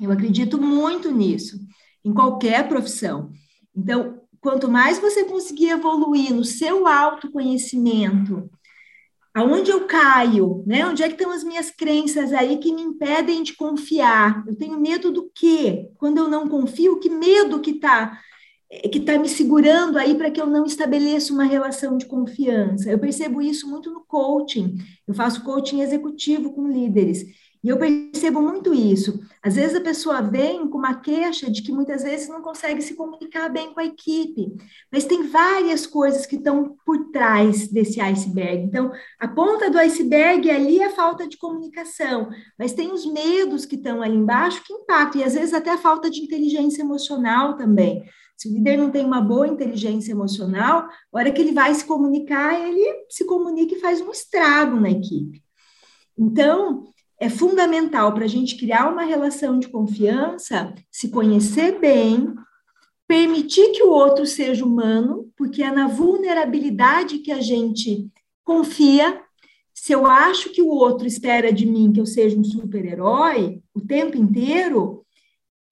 Eu 0.00 0.10
acredito 0.10 0.60
muito 0.60 1.10
nisso, 1.10 1.58
em 2.04 2.12
qualquer 2.12 2.68
profissão. 2.68 3.30
Então, 3.74 4.20
quanto 4.40 4.70
mais 4.70 4.98
você 4.98 5.24
conseguir 5.24 5.70
evoluir 5.70 6.34
no 6.34 6.44
seu 6.44 6.86
autoconhecimento, 6.86 8.50
aonde 9.34 9.70
eu 9.70 9.86
caio, 9.86 10.62
né? 10.66 10.86
Onde 10.86 11.02
é 11.02 11.08
que 11.08 11.14
estão 11.14 11.32
as 11.32 11.42
minhas 11.42 11.70
crenças 11.70 12.32
aí 12.32 12.58
que 12.58 12.72
me 12.72 12.82
impedem 12.82 13.42
de 13.42 13.56
confiar? 13.56 14.44
Eu 14.46 14.56
tenho 14.56 14.78
medo 14.78 15.10
do 15.10 15.30
quê? 15.34 15.90
Quando 15.96 16.18
eu 16.18 16.28
não 16.28 16.48
confio, 16.48 17.00
que 17.00 17.08
medo 17.08 17.60
que 17.60 17.80
é, 17.84 18.18
que 18.90 18.98
está 18.98 19.18
me 19.18 19.28
segurando 19.28 19.98
aí 19.98 20.14
para 20.14 20.30
que 20.30 20.40
eu 20.40 20.46
não 20.46 20.64
estabeleça 20.64 21.32
uma 21.32 21.44
relação 21.44 21.96
de 21.96 22.06
confiança. 22.06 22.90
Eu 22.90 22.98
percebo 22.98 23.40
isso 23.40 23.68
muito 23.68 23.90
no 23.90 24.00
coaching. 24.00 24.76
Eu 25.06 25.14
faço 25.14 25.44
coaching 25.44 25.80
executivo 25.80 26.52
com 26.52 26.68
líderes. 26.68 27.24
E 27.64 27.70
eu 27.70 27.78
percebo 27.78 28.42
muito 28.42 28.74
isso. 28.74 29.18
Às 29.42 29.54
vezes 29.54 29.74
a 29.74 29.80
pessoa 29.80 30.20
vem 30.20 30.68
com 30.68 30.76
uma 30.76 30.96
queixa 30.96 31.50
de 31.50 31.62
que 31.62 31.72
muitas 31.72 32.02
vezes 32.02 32.28
não 32.28 32.42
consegue 32.42 32.82
se 32.82 32.94
comunicar 32.94 33.48
bem 33.48 33.72
com 33.72 33.80
a 33.80 33.86
equipe, 33.86 34.54
mas 34.92 35.06
tem 35.06 35.28
várias 35.28 35.86
coisas 35.86 36.26
que 36.26 36.36
estão 36.36 36.76
por 36.84 37.10
trás 37.10 37.66
desse 37.68 38.02
iceberg. 38.02 38.64
Então, 38.64 38.92
a 39.18 39.26
ponta 39.26 39.70
do 39.70 39.78
iceberg 39.78 40.50
ali 40.50 40.80
é 40.80 40.86
a 40.88 40.90
falta 40.90 41.26
de 41.26 41.38
comunicação, 41.38 42.28
mas 42.58 42.74
tem 42.74 42.92
os 42.92 43.06
medos 43.10 43.64
que 43.64 43.76
estão 43.76 44.02
ali 44.02 44.14
embaixo 44.14 44.62
que 44.62 44.74
impactam, 44.74 45.22
e 45.22 45.24
às 45.24 45.32
vezes 45.32 45.54
até 45.54 45.70
a 45.70 45.78
falta 45.78 46.10
de 46.10 46.20
inteligência 46.20 46.82
emocional 46.82 47.56
também. 47.56 48.04
Se 48.36 48.48
o 48.48 48.52
líder 48.52 48.76
não 48.76 48.90
tem 48.90 49.04
uma 49.04 49.20
boa 49.20 49.46
inteligência 49.46 50.12
emocional, 50.12 50.88
a 50.88 51.18
hora 51.18 51.32
que 51.32 51.40
ele 51.40 51.52
vai 51.52 51.74
se 51.74 51.84
comunicar, 51.84 52.60
ele 52.60 53.06
se 53.08 53.24
comunica 53.24 53.74
e 53.74 53.80
faz 53.80 54.00
um 54.00 54.10
estrago 54.10 54.78
na 54.80 54.90
equipe. 54.90 55.42
Então, 56.18 56.84
é 57.18 57.28
fundamental 57.28 58.12
para 58.12 58.24
a 58.24 58.28
gente 58.28 58.56
criar 58.56 58.90
uma 58.90 59.02
relação 59.02 59.58
de 59.58 59.68
confiança, 59.68 60.74
se 60.90 61.08
conhecer 61.08 61.78
bem, 61.78 62.34
permitir 63.06 63.72
que 63.72 63.82
o 63.82 63.90
outro 63.90 64.26
seja 64.26 64.64
humano, 64.64 65.30
porque 65.36 65.62
é 65.62 65.70
na 65.70 65.86
vulnerabilidade 65.86 67.18
que 67.18 67.30
a 67.30 67.40
gente 67.40 68.08
confia. 68.44 69.22
Se 69.72 69.92
eu 69.92 70.06
acho 70.06 70.50
que 70.50 70.62
o 70.62 70.68
outro 70.68 71.06
espera 71.06 71.52
de 71.52 71.66
mim 71.66 71.92
que 71.92 72.00
eu 72.00 72.06
seja 72.06 72.38
um 72.38 72.44
super-herói 72.44 73.62
o 73.74 73.80
tempo 73.80 74.16
inteiro, 74.16 75.04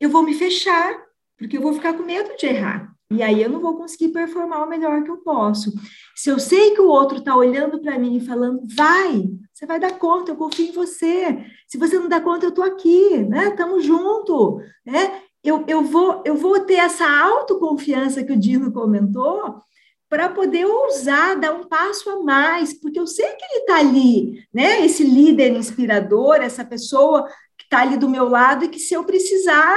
eu 0.01 0.11
vou 0.11 0.23
me 0.23 0.35
fechar, 0.35 1.02
porque 1.43 1.57
eu 1.57 1.61
vou 1.61 1.73
ficar 1.73 1.95
com 1.95 2.05
medo 2.05 2.37
de 2.37 2.47
errar. 2.47 2.95
E 3.11 3.21
aí 3.21 3.43
eu 3.43 3.51
não 3.51 3.61
vou 3.61 3.77
conseguir 3.77 4.11
performar 4.11 4.65
o 4.65 4.69
melhor 4.69 5.03
que 5.03 5.11
eu 5.11 5.19
posso. 5.19 5.73
Se 6.15 6.31
eu 6.31 6.39
sei 6.39 6.71
que 6.71 6.81
o 6.81 6.89
outro 6.89 7.19
está 7.19 7.35
olhando 7.35 7.81
para 7.81 7.99
mim 7.99 8.17
e 8.17 8.25
falando, 8.25 8.63
vai, 8.77 9.29
você 9.53 9.67
vai 9.67 9.81
dar 9.81 9.99
conta, 9.99 10.31
eu 10.31 10.37
confio 10.37 10.69
em 10.69 10.73
você. 10.73 11.45
Se 11.67 11.77
você 11.77 11.99
não 11.99 12.09
dá 12.09 12.21
conta, 12.21 12.47
eu 12.47 12.51
estou 12.51 12.65
aqui, 12.65 13.19
né? 13.25 13.49
Estamos 13.49 13.85
junto, 13.85 14.61
né? 14.87 15.21
Eu, 15.43 15.65
eu, 15.67 15.83
vou, 15.83 16.23
eu 16.25 16.37
vou 16.37 16.61
ter 16.61 16.75
essa 16.75 17.07
autoconfiança 17.07 18.23
que 18.23 18.33
o 18.33 18.39
Dino 18.39 18.73
comentou 18.73 19.61
para 20.09 20.29
poder 20.29 20.65
ousar 20.65 21.41
dar 21.41 21.55
um 21.55 21.65
passo 21.65 22.09
a 22.09 22.23
mais, 22.23 22.73
porque 22.73 23.01
eu 23.01 23.07
sei 23.07 23.27
que 23.27 23.45
ele 23.45 23.61
está 23.63 23.79
ali, 23.79 24.47
né? 24.55 24.85
Esse 24.85 25.03
líder 25.03 25.53
inspirador, 25.57 26.37
essa 26.37 26.65
pessoa 26.65 27.27
que 27.59 27.65
está 27.65 27.81
ali 27.81 27.97
do 27.97 28.09
meu 28.09 28.29
lado 28.29 28.65
e 28.65 28.69
que 28.69 28.79
se 28.79 28.95
eu 28.95 29.03
precisar 29.03 29.77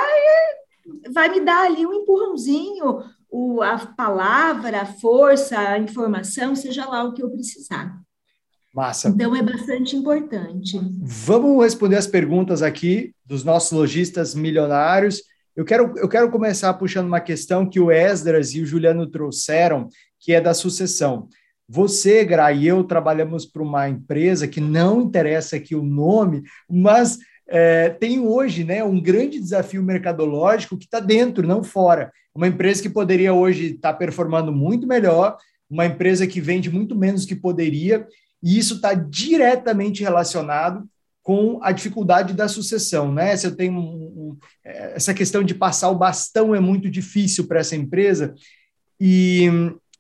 vai 1.12 1.30
me 1.30 1.42
dar 1.42 1.66
ali 1.66 1.86
um 1.86 1.94
empurrãozinho, 1.94 3.04
o, 3.30 3.62
a 3.62 3.78
palavra, 3.78 4.82
a 4.82 4.86
força, 4.86 5.58
a 5.58 5.80
informação, 5.80 6.56
seja 6.56 6.86
lá 6.86 7.04
o 7.04 7.14
que 7.14 7.24
eu 7.24 7.30
precisar. 7.30 8.00
Massa. 8.74 9.10
Então 9.10 9.36
é 9.36 9.42
bastante 9.42 9.96
importante. 9.96 10.78
Vamos 11.02 11.64
responder 11.64 11.96
as 11.96 12.08
perguntas 12.08 12.62
aqui 12.62 13.14
dos 13.26 13.44
nossos 13.44 13.72
lojistas 13.72 14.36
milionários. 14.36 15.22
Eu 15.56 15.64
quero, 15.64 15.98
eu 15.98 16.10
quero 16.10 16.30
começar 16.30 16.74
puxando 16.74 17.08
uma 17.08 17.22
questão 17.22 17.70
que 17.70 17.80
o 17.80 17.90
Esdras 17.90 18.54
e 18.54 18.62
o 18.62 18.66
Juliano 18.66 19.08
trouxeram, 19.08 19.88
que 20.20 20.34
é 20.34 20.42
da 20.42 20.54
sucessão. 20.54 21.30
Você, 21.68 22.24
Gra, 22.24 22.52
e 22.52 22.68
eu 22.68 22.84
trabalhamos 22.84 23.46
para 23.46 23.64
uma 23.64 23.90
empresa 23.90 24.48
que 24.48 24.60
não 24.60 25.02
interessa 25.02 25.56
aqui 25.56 25.74
o 25.74 25.82
nome, 25.82 26.44
mas 26.70 27.18
é, 27.48 27.90
tem 27.90 28.20
hoje 28.20 28.64
né, 28.64 28.84
um 28.84 29.00
grande 29.00 29.40
desafio 29.40 29.84
mercadológico 29.84 30.78
que 30.78 30.86
está 30.86 31.00
dentro, 31.00 31.48
não 31.48 31.64
fora. 31.64 32.12
Uma 32.34 32.48
empresa 32.48 32.82
que 32.82 32.90
poderia 32.90 33.34
hoje 33.34 33.76
estar 33.76 33.94
tá 33.94 33.98
performando 33.98 34.52
muito 34.52 34.88
melhor, 34.88 35.38
uma 35.70 35.86
empresa 35.86 36.28
que 36.28 36.42
vende 36.42 36.70
muito 36.70 36.96
menos 36.96 37.26
que 37.26 37.36
poderia, 37.36 38.08
e 38.42 38.58
isso 38.58 38.76
está 38.76 38.94
diretamente 38.94 40.04
relacionado 40.04 40.88
com 41.24 41.60
a 41.64 41.72
dificuldade 41.72 42.34
da 42.34 42.48
sucessão, 42.48 43.12
né? 43.12 43.36
Se 43.36 43.48
eu 43.48 43.56
tenho 43.56 43.74
um, 43.74 43.80
um, 43.80 44.38
é, 44.64 44.94
essa 44.96 45.14
questão 45.14 45.44
de 45.44 45.56
passar 45.56 45.90
o 45.90 45.98
bastão 45.98 46.54
é 46.54 46.60
muito 46.60 46.90
difícil 46.90 47.48
para 47.48 47.60
essa 47.60 47.76
empresa, 47.76 48.36
e, 49.00 49.50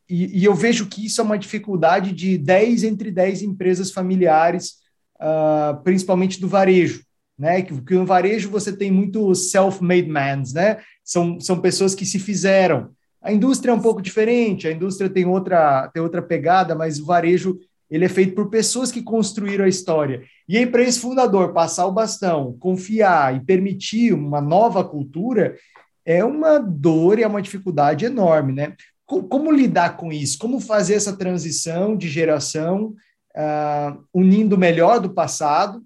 e, 0.08 0.39
e, 0.39 0.46
eu 0.46 0.54
vejo 0.54 0.86
que 0.86 1.06
isso 1.06 1.20
é 1.20 1.24
uma 1.24 1.38
dificuldade 1.38 2.12
de 2.12 2.38
10 2.38 2.84
entre 2.84 3.12
10 3.12 3.41
empresas 3.41 3.91
familiares, 3.91 4.76
uh, 5.20 5.82
principalmente 5.84 6.39
do 6.39 6.48
varejo 6.48 7.06
né? 7.38 7.62
Que, 7.62 7.80
que 7.82 7.94
no 7.94 8.06
varejo 8.06 8.50
você 8.50 8.76
tem 8.76 8.92
muito 8.92 9.34
self-made 9.36 10.10
men, 10.10 10.44
né? 10.54 10.78
São, 11.04 11.40
são 11.40 11.60
pessoas 11.60 11.94
que 11.94 12.06
se 12.06 12.20
fizeram. 12.20 12.90
A 13.22 13.32
indústria 13.32 13.72
é 13.72 13.76
um 13.76 13.82
pouco 13.82 14.02
diferente, 14.02 14.68
a 14.68 14.72
indústria 14.72 15.10
tem 15.10 15.26
outra, 15.26 15.90
tem 15.94 16.02
outra 16.02 16.22
pegada, 16.22 16.76
mas 16.76 17.00
o 17.00 17.06
varejo 17.06 17.60
ele 17.90 18.06
é 18.06 18.10
feito 18.10 18.34
por 18.34 18.50
pessoas 18.50 18.92
que 18.92 19.02
construíram 19.02 19.66
a 19.66 19.70
história. 19.70 20.24
E 20.50 20.58
aí, 20.58 20.66
para 20.66 20.84
esse 20.84 21.00
fundador 21.00 21.54
passar 21.54 21.86
o 21.86 21.92
bastão, 21.92 22.56
confiar 22.60 23.36
e 23.36 23.46
permitir 23.46 24.14
uma 24.14 24.42
nova 24.42 24.84
cultura, 24.84 25.56
é 26.04 26.24
uma 26.24 26.60
dor 26.60 27.20
e 27.20 27.24
é 27.24 27.28
uma 27.28 27.42
dificuldade 27.42 28.06
enorme, 28.06 28.54
né? 28.54 28.74
Como, 29.06 29.28
como 29.28 29.52
lidar 29.52 29.98
com 29.98 30.12
isso? 30.12 30.38
Como 30.38 30.60
fazer 30.60 30.96
essa 30.96 31.16
transição 31.16 31.96
de 31.96 32.08
geração, 32.08 32.96
uh, 33.36 34.04
unindo 34.14 34.56
o 34.56 34.60
melhor 34.60 35.00
do 35.00 35.12
passado 35.14 35.84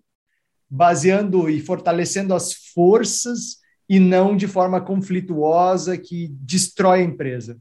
baseando 0.70 1.49
e 1.49 1.59
fortalecendo 1.59 2.34
as 2.34 2.53
forças 2.53 3.57
e 3.89 3.99
não 3.99 4.38
de 4.38 4.47
forma 4.47 4.80
conflituosa 4.80 5.97
que 5.97 6.30
destrói 6.41 7.01
a 7.01 7.05
empresa. 7.05 7.57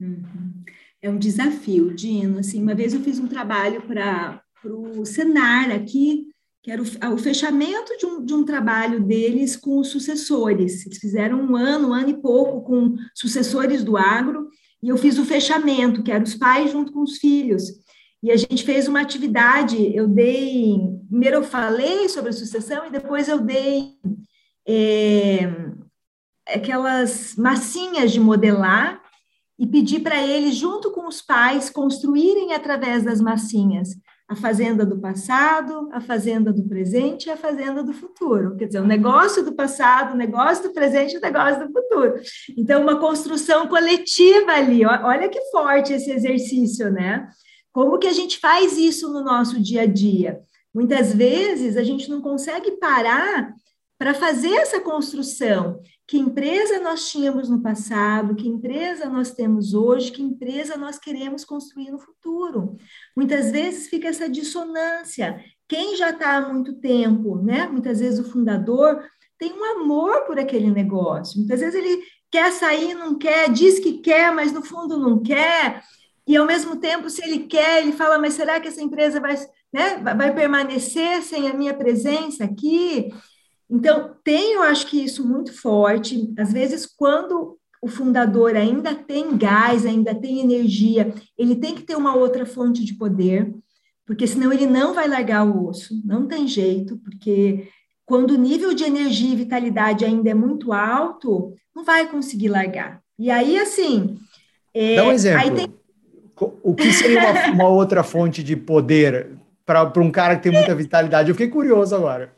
Uhum. 0.00 0.62
É 1.02 1.10
um 1.10 1.18
desafio, 1.18 1.94
Dino. 1.94 2.38
Assim, 2.38 2.62
uma 2.62 2.74
vez 2.74 2.94
eu 2.94 3.00
fiz 3.00 3.18
um 3.18 3.26
trabalho 3.26 3.82
para 3.82 4.42
o 4.64 5.04
Senar 5.04 5.70
aqui, 5.70 6.28
que 6.62 6.70
era 6.70 6.82
o, 6.82 7.14
o 7.14 7.18
fechamento 7.18 7.96
de 7.98 8.06
um, 8.06 8.24
de 8.24 8.34
um 8.34 8.44
trabalho 8.44 9.02
deles 9.02 9.56
com 9.56 9.78
os 9.78 9.88
sucessores. 9.88 10.86
Eles 10.86 10.98
fizeram 10.98 11.40
um 11.40 11.56
ano, 11.56 11.88
um 11.88 11.94
ano 11.94 12.10
e 12.10 12.20
pouco 12.20 12.62
com 12.62 12.94
sucessores 13.14 13.82
do 13.82 13.96
agro, 13.96 14.48
e 14.82 14.88
eu 14.88 14.96
fiz 14.96 15.18
o 15.18 15.24
fechamento, 15.24 16.02
que 16.02 16.12
eram 16.12 16.24
os 16.24 16.34
pais 16.34 16.70
junto 16.70 16.92
com 16.92 17.02
os 17.02 17.18
filhos. 17.18 17.64
E 18.22 18.30
a 18.30 18.36
gente 18.36 18.64
fez 18.64 18.86
uma 18.86 19.00
atividade, 19.00 19.96
eu 19.96 20.06
dei, 20.06 20.78
primeiro 21.08 21.36
eu 21.36 21.42
falei 21.42 22.08
sobre 22.08 22.30
a 22.30 22.34
sucessão 22.34 22.86
e 22.86 22.90
depois 22.90 23.28
eu 23.28 23.38
dei 23.38 23.94
é, 24.68 25.48
aquelas 26.46 27.34
massinhas 27.36 28.12
de 28.12 28.20
modelar 28.20 29.00
e 29.58 29.66
pedi 29.66 30.00
para 30.00 30.22
eles, 30.26 30.54
junto 30.54 30.90
com 30.90 31.06
os 31.06 31.20
pais, 31.20 31.70
construírem 31.70 32.52
através 32.52 33.04
das 33.04 33.20
massinhas 33.20 33.90
a 34.30 34.36
fazenda 34.36 34.86
do 34.86 35.00
passado, 35.00 35.88
a 35.92 36.00
fazenda 36.00 36.52
do 36.52 36.62
presente 36.68 37.26
e 37.26 37.30
a 37.32 37.36
fazenda 37.36 37.82
do 37.82 37.92
futuro. 37.92 38.56
Quer 38.56 38.66
dizer, 38.66 38.80
o 38.80 38.86
negócio 38.86 39.44
do 39.44 39.52
passado, 39.56 40.14
o 40.14 40.16
negócio 40.16 40.62
do 40.68 40.72
presente 40.72 41.14
e 41.14 41.18
o 41.18 41.20
negócio 41.20 41.66
do 41.66 41.72
futuro. 41.72 42.14
Então, 42.56 42.80
uma 42.80 43.00
construção 43.00 43.66
coletiva 43.66 44.52
ali. 44.52 44.86
Olha 44.86 45.28
que 45.28 45.40
forte 45.50 45.92
esse 45.92 46.12
exercício, 46.12 46.92
né? 46.92 47.28
Como 47.72 47.98
que 47.98 48.06
a 48.06 48.12
gente 48.12 48.38
faz 48.38 48.76
isso 48.76 49.12
no 49.12 49.22
nosso 49.22 49.60
dia 49.60 49.82
a 49.82 49.86
dia? 49.86 50.40
Muitas 50.74 51.12
vezes 51.12 51.76
a 51.76 51.82
gente 51.82 52.08
não 52.08 52.20
consegue 52.20 52.72
parar 52.72 53.54
para 53.98 54.14
fazer 54.14 54.54
essa 54.54 54.80
construção. 54.80 55.78
Que 56.06 56.18
empresa 56.18 56.80
nós 56.80 57.10
tínhamos 57.10 57.48
no 57.48 57.60
passado, 57.60 58.34
que 58.34 58.48
empresa 58.48 59.08
nós 59.08 59.32
temos 59.32 59.74
hoje, 59.74 60.10
que 60.10 60.22
empresa 60.22 60.76
nós 60.76 60.98
queremos 60.98 61.44
construir 61.44 61.90
no 61.90 61.98
futuro. 61.98 62.76
Muitas 63.16 63.50
vezes 63.52 63.88
fica 63.88 64.08
essa 64.08 64.28
dissonância. 64.28 65.44
Quem 65.68 65.96
já 65.96 66.10
está 66.10 66.36
há 66.36 66.52
muito 66.52 66.80
tempo, 66.80 67.36
né? 67.36 67.68
Muitas 67.68 68.00
vezes 68.00 68.18
o 68.18 68.30
fundador 68.30 69.04
tem 69.38 69.52
um 69.52 69.64
amor 69.64 70.22
por 70.22 70.38
aquele 70.38 70.70
negócio. 70.70 71.38
Muitas 71.38 71.60
vezes 71.60 71.74
ele 71.74 72.02
quer 72.30 72.50
sair, 72.52 72.94
não 72.94 73.16
quer, 73.18 73.52
diz 73.52 73.78
que 73.78 73.98
quer, 73.98 74.32
mas 74.34 74.50
no 74.50 74.62
fundo 74.62 74.98
não 74.98 75.22
quer 75.22 75.82
e 76.26 76.36
ao 76.36 76.46
mesmo 76.46 76.76
tempo, 76.76 77.10
se 77.10 77.22
ele 77.22 77.40
quer, 77.40 77.82
ele 77.82 77.92
fala, 77.92 78.18
mas 78.18 78.34
será 78.34 78.60
que 78.60 78.68
essa 78.68 78.82
empresa 78.82 79.20
vai, 79.20 79.34
né, 79.72 79.96
vai 79.98 80.34
permanecer 80.34 81.22
sem 81.22 81.48
a 81.48 81.54
minha 81.54 81.74
presença 81.74 82.44
aqui? 82.44 83.10
Então, 83.68 84.16
tem, 84.24 84.54
eu 84.54 84.62
acho 84.62 84.86
que 84.86 85.02
isso 85.02 85.26
muito 85.26 85.52
forte. 85.52 86.32
Às 86.38 86.52
vezes, 86.52 86.86
quando 86.86 87.58
o 87.82 87.88
fundador 87.88 88.56
ainda 88.56 88.94
tem 88.94 89.36
gás, 89.36 89.86
ainda 89.86 90.14
tem 90.14 90.40
energia, 90.40 91.14
ele 91.38 91.56
tem 91.56 91.74
que 91.74 91.82
ter 91.82 91.96
uma 91.96 92.14
outra 92.14 92.44
fonte 92.44 92.84
de 92.84 92.94
poder, 92.94 93.52
porque 94.04 94.26
senão 94.26 94.52
ele 94.52 94.66
não 94.66 94.92
vai 94.92 95.08
largar 95.08 95.46
o 95.46 95.68
osso, 95.68 96.02
não 96.04 96.26
tem 96.26 96.46
jeito, 96.46 96.98
porque 96.98 97.68
quando 98.04 98.32
o 98.32 98.38
nível 98.38 98.74
de 98.74 98.84
energia 98.84 99.32
e 99.32 99.36
vitalidade 99.36 100.04
ainda 100.04 100.30
é 100.30 100.34
muito 100.34 100.72
alto, 100.72 101.54
não 101.74 101.84
vai 101.84 102.08
conseguir 102.08 102.48
largar. 102.48 103.00
E 103.18 103.30
aí, 103.30 103.56
assim. 103.58 104.18
É, 104.74 104.96
Dá 104.96 105.04
um 105.04 105.12
exemplo. 105.12 105.40
Aí 105.40 105.50
tem, 105.52 105.74
o 106.62 106.74
que 106.74 106.92
seria 106.92 107.18
uma, 107.20 107.52
uma 107.52 107.68
outra 107.68 108.02
fonte 108.02 108.42
de 108.42 108.56
poder 108.56 109.30
para 109.66 109.92
um 109.98 110.10
cara 110.10 110.36
que 110.36 110.42
tem 110.42 110.52
muita 110.52 110.74
vitalidade? 110.74 111.28
Eu 111.28 111.34
fiquei 111.34 111.48
curioso 111.48 111.94
agora. 111.94 112.32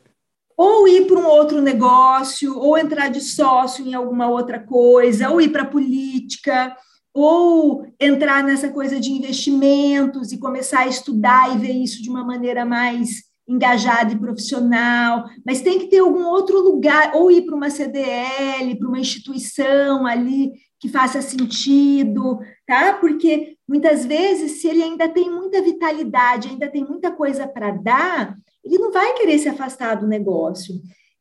ou 0.55 0.87
ir 0.87 1.07
para 1.07 1.19
um 1.19 1.25
outro 1.25 1.61
negócio, 1.61 2.57
ou 2.57 2.77
entrar 2.77 3.09
de 3.09 3.21
sócio 3.21 3.85
em 3.85 3.93
alguma 3.93 4.27
outra 4.29 4.59
coisa, 4.59 5.29
ou 5.29 5.41
ir 5.41 5.49
para 5.49 5.63
a 5.63 5.67
política, 5.67 6.75
ou 7.13 7.85
entrar 7.99 8.43
nessa 8.43 8.69
coisa 8.69 8.99
de 8.99 9.11
investimentos 9.11 10.31
e 10.31 10.37
começar 10.37 10.81
a 10.81 10.87
estudar 10.87 11.53
e 11.55 11.59
ver 11.59 11.73
isso 11.73 12.01
de 12.01 12.09
uma 12.09 12.23
maneira 12.23 12.65
mais 12.65 13.23
engajada 13.47 14.13
e 14.13 14.19
profissional, 14.19 15.25
mas 15.45 15.61
tem 15.61 15.77
que 15.77 15.87
ter 15.87 15.99
algum 15.99 16.25
outro 16.25 16.59
lugar, 16.59 17.11
ou 17.13 17.29
ir 17.29 17.45
para 17.45 17.55
uma 17.55 17.69
CDL, 17.69 18.75
para 18.79 18.87
uma 18.87 18.99
instituição 18.99 20.07
ali 20.07 20.51
que 20.79 20.87
faça 20.87 21.21
sentido, 21.21 22.39
tá? 22.65 22.93
Porque 22.93 23.57
muitas 23.73 24.05
vezes, 24.05 24.61
se 24.61 24.67
ele 24.67 24.83
ainda 24.83 25.09
tem 25.09 25.31
muita 25.31 25.59
vitalidade, 25.59 26.49
ainda 26.49 26.69
tem 26.69 26.85
muita 26.85 27.09
coisa 27.09 27.47
para 27.47 27.71
dar, 27.71 28.37
ele 28.63 28.77
não 28.77 28.91
vai 28.91 29.15
querer 29.15 29.39
se 29.39 29.49
afastar 29.49 29.95
do 29.95 30.05
negócio. 30.05 30.75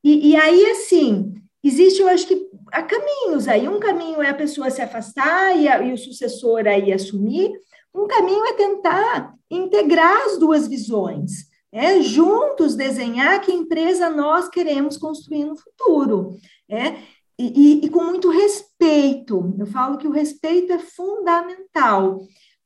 E, 0.05 0.31
e 0.31 0.37
aí, 0.37 0.67
assim, 0.67 1.33
existe, 1.65 2.03
eu 2.03 2.09
acho 2.09 2.27
que 2.27 2.47
há 2.71 2.83
caminhos 2.83 3.49
aí. 3.49 3.67
Um 3.67 3.81
caminho 3.81 4.21
é 4.21 4.29
a 4.29 4.35
pessoa 4.35 4.71
se 4.71 4.83
afastar 4.83 5.57
e, 5.57 5.67
a, 5.67 5.83
e 5.83 5.95
o 5.95 5.99
sucessor 5.99 6.67
aí 6.67 6.93
assumir. 6.93 7.51
Um 7.95 8.07
caminho 8.07 8.45
é 8.45 8.53
tentar 8.53 9.35
integrar 9.51 10.27
as 10.27 10.39
duas 10.39 10.69
visões. 10.69 11.51
É, 11.73 12.03
juntos 12.03 12.77
desenhar 12.77 13.41
que 13.41 13.51
empresa 13.51 14.11
nós 14.11 14.47
queremos 14.51 14.99
construir 14.99 15.47
no 15.47 15.57
futuro. 15.57 16.37
É, 16.69 16.97
e, 17.39 17.81
e, 17.83 17.87
e, 17.87 17.89
com 17.89 18.05
muito 18.05 18.31
respeito. 18.31 19.55
Eu 19.59 19.67
falo 19.67 19.99
que 19.99 20.07
o 20.07 20.13
respeito 20.13 20.73
é 20.73 20.79
fundamental. 20.79 22.21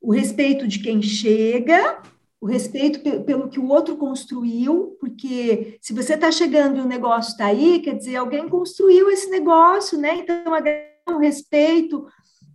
O 0.06 0.12
respeito 0.12 0.68
de 0.68 0.78
quem 0.78 1.02
chega, 1.02 2.00
o 2.40 2.46
respeito 2.46 3.00
pelo 3.24 3.48
que 3.48 3.58
o 3.58 3.66
outro 3.66 3.96
construiu, 3.96 4.96
porque 5.00 5.78
se 5.80 5.92
você 5.92 6.14
está 6.14 6.30
chegando 6.30 6.78
e 6.78 6.80
o 6.80 6.86
negócio 6.86 7.32
está 7.32 7.46
aí, 7.46 7.80
quer 7.80 7.96
dizer, 7.96 8.14
alguém 8.14 8.48
construiu 8.48 9.10
esse 9.10 9.28
negócio, 9.28 9.98
né? 9.98 10.14
Então, 10.18 10.44
o 11.08 11.18
respeito, 11.18 12.06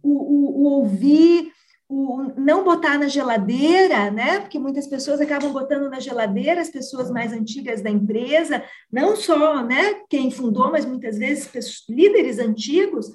o, 0.01 0.11
o, 0.11 0.61
o 0.61 0.63
ouvir, 0.77 1.51
o 1.89 2.31
não 2.37 2.63
botar 2.63 2.97
na 2.97 3.09
geladeira, 3.09 4.09
né? 4.09 4.39
Porque 4.39 4.57
muitas 4.57 4.87
pessoas 4.87 5.19
acabam 5.19 5.51
botando 5.51 5.89
na 5.89 5.99
geladeira 5.99 6.61
as 6.61 6.69
pessoas 6.69 7.11
mais 7.11 7.33
antigas 7.33 7.81
da 7.81 7.89
empresa, 7.89 8.63
não 8.89 9.17
só, 9.17 9.61
né, 9.61 9.95
quem 10.09 10.31
fundou, 10.31 10.71
mas 10.71 10.85
muitas 10.85 11.17
vezes 11.17 11.47
pessoas, 11.47 11.83
líderes 11.89 12.39
antigos. 12.39 13.07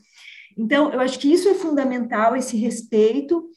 Então, 0.58 0.92
eu 0.92 1.00
acho 1.00 1.18
que 1.18 1.32
isso 1.32 1.48
é 1.48 1.54
fundamental, 1.54 2.36
esse 2.36 2.54
respeito 2.58 3.48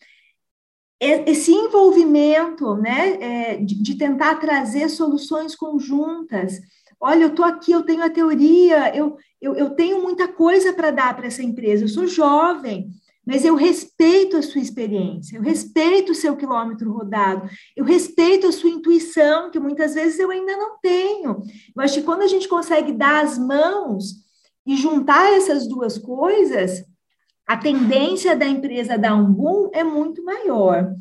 esse 0.99 1.51
envolvimento, 1.51 2.75
né, 2.75 3.17
é, 3.21 3.57
de, 3.57 3.81
de, 3.81 3.95
tentar 3.95 4.35
trazer 4.35 4.89
soluções 4.89 5.55
conjuntas. 5.55 6.59
Olha, 6.99 7.23
eu 7.23 7.29
estou 7.29 7.45
aqui, 7.45 7.71
eu 7.71 7.83
tenho 7.83 8.03
a 8.03 8.09
teoria, 8.09 8.93
eu, 8.93 9.17
eu, 9.41 9.55
eu 9.55 9.69
tenho 9.69 10.01
muita 10.01 10.27
coisa 10.27 10.73
para 10.73 10.91
dar 10.91 11.15
para 11.15 11.27
essa 11.27 11.41
empresa, 11.41 11.85
eu 11.85 11.87
sou 11.87 12.05
jovem, 12.05 12.91
mas 13.25 13.45
eu 13.45 13.55
respeito 13.55 14.35
a 14.35 14.41
sua 14.41 14.59
experiência, 14.59 15.37
eu 15.37 15.41
respeito 15.41 16.11
o 16.11 16.15
seu 16.15 16.35
quilômetro 16.35 16.91
rodado, 16.91 17.47
eu 17.77 17.85
respeito 17.85 18.47
a 18.47 18.51
sua 18.51 18.69
intuição, 18.69 19.49
que 19.51 19.59
muitas 19.59 19.93
vezes 19.93 20.19
eu 20.19 20.31
ainda 20.31 20.57
não 20.57 20.79
tenho. 20.79 21.41
Eu 21.75 21.81
acho 21.81 21.93
que 21.93 22.05
quando 22.05 22.23
a 22.23 22.27
gente 22.27 22.47
consegue 22.47 22.91
dar 22.91 23.23
as 23.23 23.37
mãos 23.37 24.15
e 24.65 24.75
juntar 24.75 25.31
essas 25.31 25.67
duas 25.67 25.97
coisas, 25.97 26.83
a 27.49 27.57
tendência 27.57 28.37
da 28.37 28.45
empresa 28.45 28.95
dar 28.95 29.15
um 29.15 29.25
boom 29.25 29.71
é 29.73 29.83
muito 29.83 30.23
maior. 30.23 30.93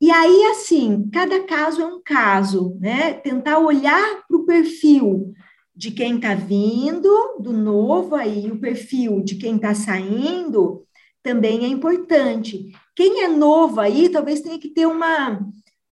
E 0.00 0.10
aí, 0.10 0.46
assim, 0.46 1.08
cada 1.12 1.44
caso 1.44 1.80
é 1.80 1.86
um 1.86 2.02
caso, 2.02 2.76
né? 2.80 3.12
Tentar 3.12 3.60
olhar 3.60 4.26
para 4.26 4.36
o 4.36 4.44
perfil 4.44 5.32
de 5.76 5.92
quem 5.92 6.16
está 6.16 6.34
vindo, 6.34 7.38
do 7.38 7.52
novo 7.52 8.16
aí, 8.16 8.50
o 8.50 8.58
perfil 8.58 9.22
de 9.22 9.36
quem 9.36 9.54
está 9.54 9.76
saindo, 9.76 10.84
também 11.22 11.64
é 11.64 11.68
importante. 11.68 12.72
Quem 12.96 13.22
é 13.22 13.28
novo 13.28 13.78
aí, 13.78 14.08
talvez 14.08 14.40
tenha 14.40 14.58
que 14.58 14.70
ter 14.70 14.86
uma, 14.86 15.38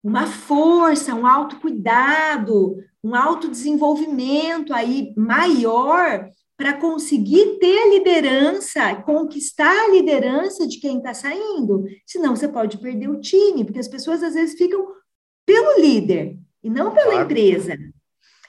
uma 0.04 0.24
força, 0.28 1.16
um 1.16 1.26
autocuidado, 1.26 2.76
um 3.02 3.16
autodesenvolvimento 3.16 4.72
aí 4.72 5.12
maior 5.16 6.30
para 6.60 6.74
conseguir 6.74 7.58
ter 7.58 7.78
a 7.78 7.88
liderança, 7.88 8.94
conquistar 8.96 9.74
a 9.86 9.88
liderança 9.88 10.68
de 10.68 10.78
quem 10.78 10.98
está 10.98 11.14
saindo. 11.14 11.86
Senão 12.04 12.36
você 12.36 12.46
pode 12.46 12.76
perder 12.76 13.08
o 13.08 13.18
time, 13.18 13.64
porque 13.64 13.78
as 13.78 13.88
pessoas 13.88 14.22
às 14.22 14.34
vezes 14.34 14.58
ficam 14.58 14.86
pelo 15.46 15.80
líder 15.80 16.36
e 16.62 16.68
não 16.68 16.92
pela 16.92 17.12
claro. 17.12 17.24
empresa. 17.24 17.78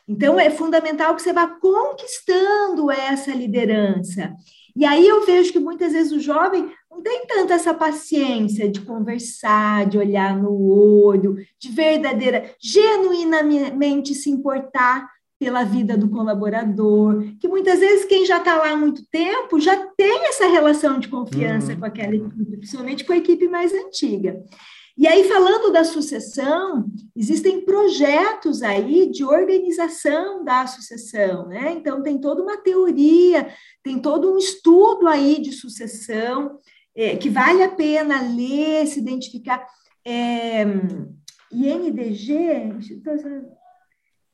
Então 0.05 0.37
é 0.37 0.49
fundamental 0.49 1.15
que 1.15 1.21
você 1.21 1.31
vá 1.31 1.47
conquistando 1.47 2.91
essa 2.91 3.31
liderança. 3.31 4.33
E 4.75 4.83
aí 4.83 5.07
eu 5.07 5.25
vejo 5.25 5.53
que 5.53 5.59
muitas 5.59 5.93
vezes 5.93 6.11
o 6.11 6.19
jovem 6.19 6.69
não 6.91 7.01
tem 7.01 7.25
tanta 7.25 7.53
essa 7.53 7.73
paciência 7.73 8.69
de 8.69 8.81
conversar, 8.81 9.85
de 9.85 9.97
olhar 9.97 10.35
no 10.35 10.51
olho, 10.51 11.37
de 11.57 11.71
verdadeira, 11.71 12.53
genuinamente 12.59 14.13
se 14.13 14.29
importar 14.29 15.09
pela 15.41 15.63
vida 15.63 15.97
do 15.97 16.07
colaborador, 16.07 17.23
que 17.39 17.47
muitas 17.47 17.79
vezes 17.79 18.05
quem 18.05 18.27
já 18.27 18.37
está 18.37 18.57
lá 18.57 18.73
há 18.73 18.77
muito 18.77 19.03
tempo 19.09 19.59
já 19.59 19.75
tem 19.97 20.27
essa 20.27 20.45
relação 20.45 20.99
de 20.99 21.07
confiança 21.07 21.73
uhum. 21.73 21.79
com 21.79 21.85
aquela 21.85 22.15
equipe, 22.15 22.57
principalmente 22.57 23.03
com 23.03 23.11
a 23.11 23.17
equipe 23.17 23.47
mais 23.47 23.73
antiga. 23.73 24.39
E 24.95 25.07
aí, 25.07 25.23
falando 25.23 25.71
da 25.71 25.83
sucessão, 25.83 26.85
existem 27.15 27.65
projetos 27.65 28.61
aí 28.61 29.09
de 29.09 29.23
organização 29.23 30.43
da 30.43 30.67
sucessão, 30.67 31.47
né? 31.47 31.73
Então, 31.75 32.03
tem 32.03 32.21
toda 32.21 32.43
uma 32.43 32.57
teoria, 32.57 33.51
tem 33.83 33.97
todo 33.97 34.31
um 34.31 34.37
estudo 34.37 35.07
aí 35.07 35.41
de 35.41 35.53
sucessão, 35.53 36.59
é, 36.95 37.15
que 37.15 37.31
vale 37.31 37.63
a 37.63 37.69
pena 37.69 38.21
ler, 38.21 38.85
se 38.85 38.99
identificar. 38.99 39.65
É, 40.05 40.67
INDG, 41.51 42.35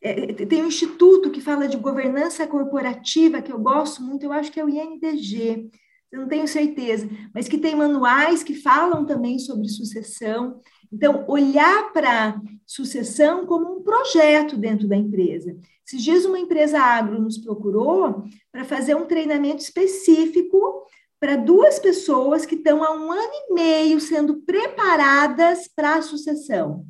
é, 0.02 0.34
tem 0.34 0.62
um 0.62 0.68
instituto 0.68 1.32
que 1.32 1.42
fala 1.42 1.68
de 1.68 1.78
governança 1.78 2.46
corporativa, 2.46 3.42
que 3.42 3.52
eu 3.52 3.60
gosto 3.60 4.02
muito, 4.02 4.24
eu 4.24 4.32
acho 4.32 4.52
que 4.52 4.60
é 4.60 4.66
o 4.66 4.70
INDG, 4.70 5.70
eu 6.12 6.22
não 6.22 6.28
tenho 6.28 6.48
certeza, 6.48 7.10
mas 7.34 7.48
que 7.48 7.58
tem 7.58 7.76
manuais 7.76 8.44
que 8.44 8.54
falam 8.54 9.06
também 9.06 9.38
sobre 9.40 9.68
sucessão. 9.68 10.62
Então, 10.92 11.26
olhar 11.28 11.92
para 11.92 12.40
sucessão 12.66 13.46
como 13.46 13.78
um 13.78 13.84
projeto 13.84 14.56
dentro 14.56 14.88
da 14.88 14.96
empresa. 14.96 15.58
Esses 15.86 16.02
dias, 16.02 16.26
uma 16.26 16.40
empresa 16.40 16.80
agro 16.80 17.22
nos 17.22 17.38
procurou 17.38 18.24
para 18.52 18.64
fazer 18.64 18.96
um 18.96 19.06
treinamento 19.06 19.62
específico 19.62 20.86
para 21.20 21.36
duas 21.36 21.80
pessoas 21.80 22.46
que 22.46 22.56
estão 22.56 22.84
há 22.84 22.92
um 22.92 23.12
ano 23.12 23.34
e 23.34 23.54
meio 23.54 24.00
sendo 24.00 24.42
preparadas 24.42 25.68
para 25.76 25.96
a 25.96 26.02
sucessão. 26.02 26.86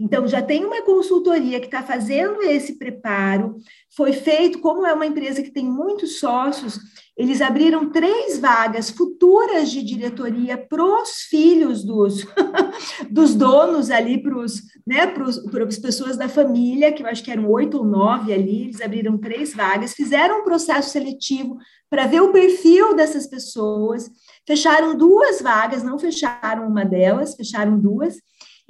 Então, 0.00 0.26
já 0.26 0.40
tem 0.40 0.64
uma 0.64 0.80
consultoria 0.80 1.60
que 1.60 1.66
está 1.66 1.82
fazendo 1.82 2.40
esse 2.42 2.78
preparo. 2.78 3.56
Foi 3.94 4.14
feito, 4.14 4.58
como 4.58 4.86
é 4.86 4.94
uma 4.94 5.04
empresa 5.04 5.42
que 5.42 5.50
tem 5.50 5.64
muitos 5.64 6.18
sócios, 6.18 6.78
eles 7.14 7.42
abriram 7.42 7.90
três 7.90 8.38
vagas 8.38 8.88
futuras 8.88 9.70
de 9.70 9.82
diretoria 9.82 10.56
para 10.56 10.82
os 10.82 11.10
filhos 11.28 11.84
dos, 11.84 12.24
dos 13.10 13.34
donos 13.34 13.90
ali, 13.90 14.22
para 14.22 14.34
né, 14.86 15.12
as 15.68 15.78
pessoas 15.78 16.16
da 16.16 16.30
família, 16.30 16.92
que 16.92 17.02
eu 17.02 17.06
acho 17.06 17.22
que 17.22 17.30
eram 17.30 17.50
oito 17.50 17.76
ou 17.76 17.84
nove 17.84 18.32
ali, 18.32 18.62
eles 18.62 18.80
abriram 18.80 19.18
três 19.18 19.52
vagas, 19.52 19.92
fizeram 19.92 20.40
um 20.40 20.44
processo 20.44 20.88
seletivo 20.88 21.58
para 21.90 22.06
ver 22.06 22.22
o 22.22 22.32
perfil 22.32 22.96
dessas 22.96 23.26
pessoas, 23.26 24.10
fecharam 24.46 24.96
duas 24.96 25.42
vagas, 25.42 25.82
não 25.82 25.98
fecharam 25.98 26.66
uma 26.66 26.86
delas, 26.86 27.34
fecharam 27.34 27.78
duas, 27.78 28.16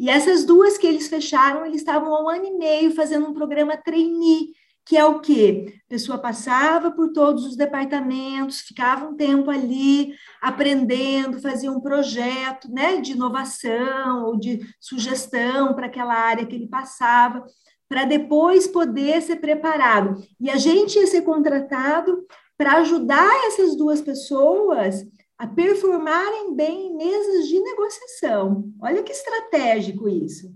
e 0.01 0.09
essas 0.09 0.47
duas 0.47 0.79
que 0.79 0.87
eles 0.87 1.09
fecharam, 1.09 1.67
eles 1.67 1.83
estavam 1.83 2.15
há 2.15 2.25
um 2.25 2.29
ano 2.31 2.47
e 2.47 2.57
meio 2.57 2.95
fazendo 2.95 3.29
um 3.29 3.35
programa 3.35 3.77
trainee, 3.77 4.55
que 4.83 4.97
é 4.97 5.05
o 5.05 5.21
quê? 5.21 5.75
A 5.87 5.91
pessoa 5.91 6.17
passava 6.17 6.91
por 6.91 7.13
todos 7.13 7.45
os 7.45 7.55
departamentos, 7.55 8.63
ficava 8.63 9.07
um 9.07 9.15
tempo 9.15 9.51
ali 9.51 10.15
aprendendo, 10.41 11.43
fazia 11.43 11.71
um 11.71 11.83
projeto 11.83 12.73
né, 12.73 12.97
de 12.97 13.13
inovação 13.13 14.25
ou 14.25 14.39
de 14.39 14.61
sugestão 14.81 15.75
para 15.75 15.85
aquela 15.85 16.15
área 16.15 16.47
que 16.47 16.55
ele 16.55 16.67
passava, 16.67 17.45
para 17.87 18.07
depois 18.07 18.67
poder 18.67 19.21
ser 19.21 19.37
preparado. 19.37 20.17
E 20.41 20.49
a 20.49 20.57
gente 20.57 20.99
ia 20.99 21.07
ser 21.07 21.21
contratado 21.21 22.25
para 22.57 22.79
ajudar 22.79 23.31
essas 23.49 23.77
duas 23.77 24.01
pessoas 24.01 25.05
a 25.41 25.47
performarem 25.47 26.55
bem 26.55 26.89
em 26.89 26.97
mesas 26.99 27.49
de 27.49 27.59
negociação. 27.59 28.71
Olha 28.79 29.03
que 29.03 29.11
estratégico 29.11 30.07
isso. 30.07 30.53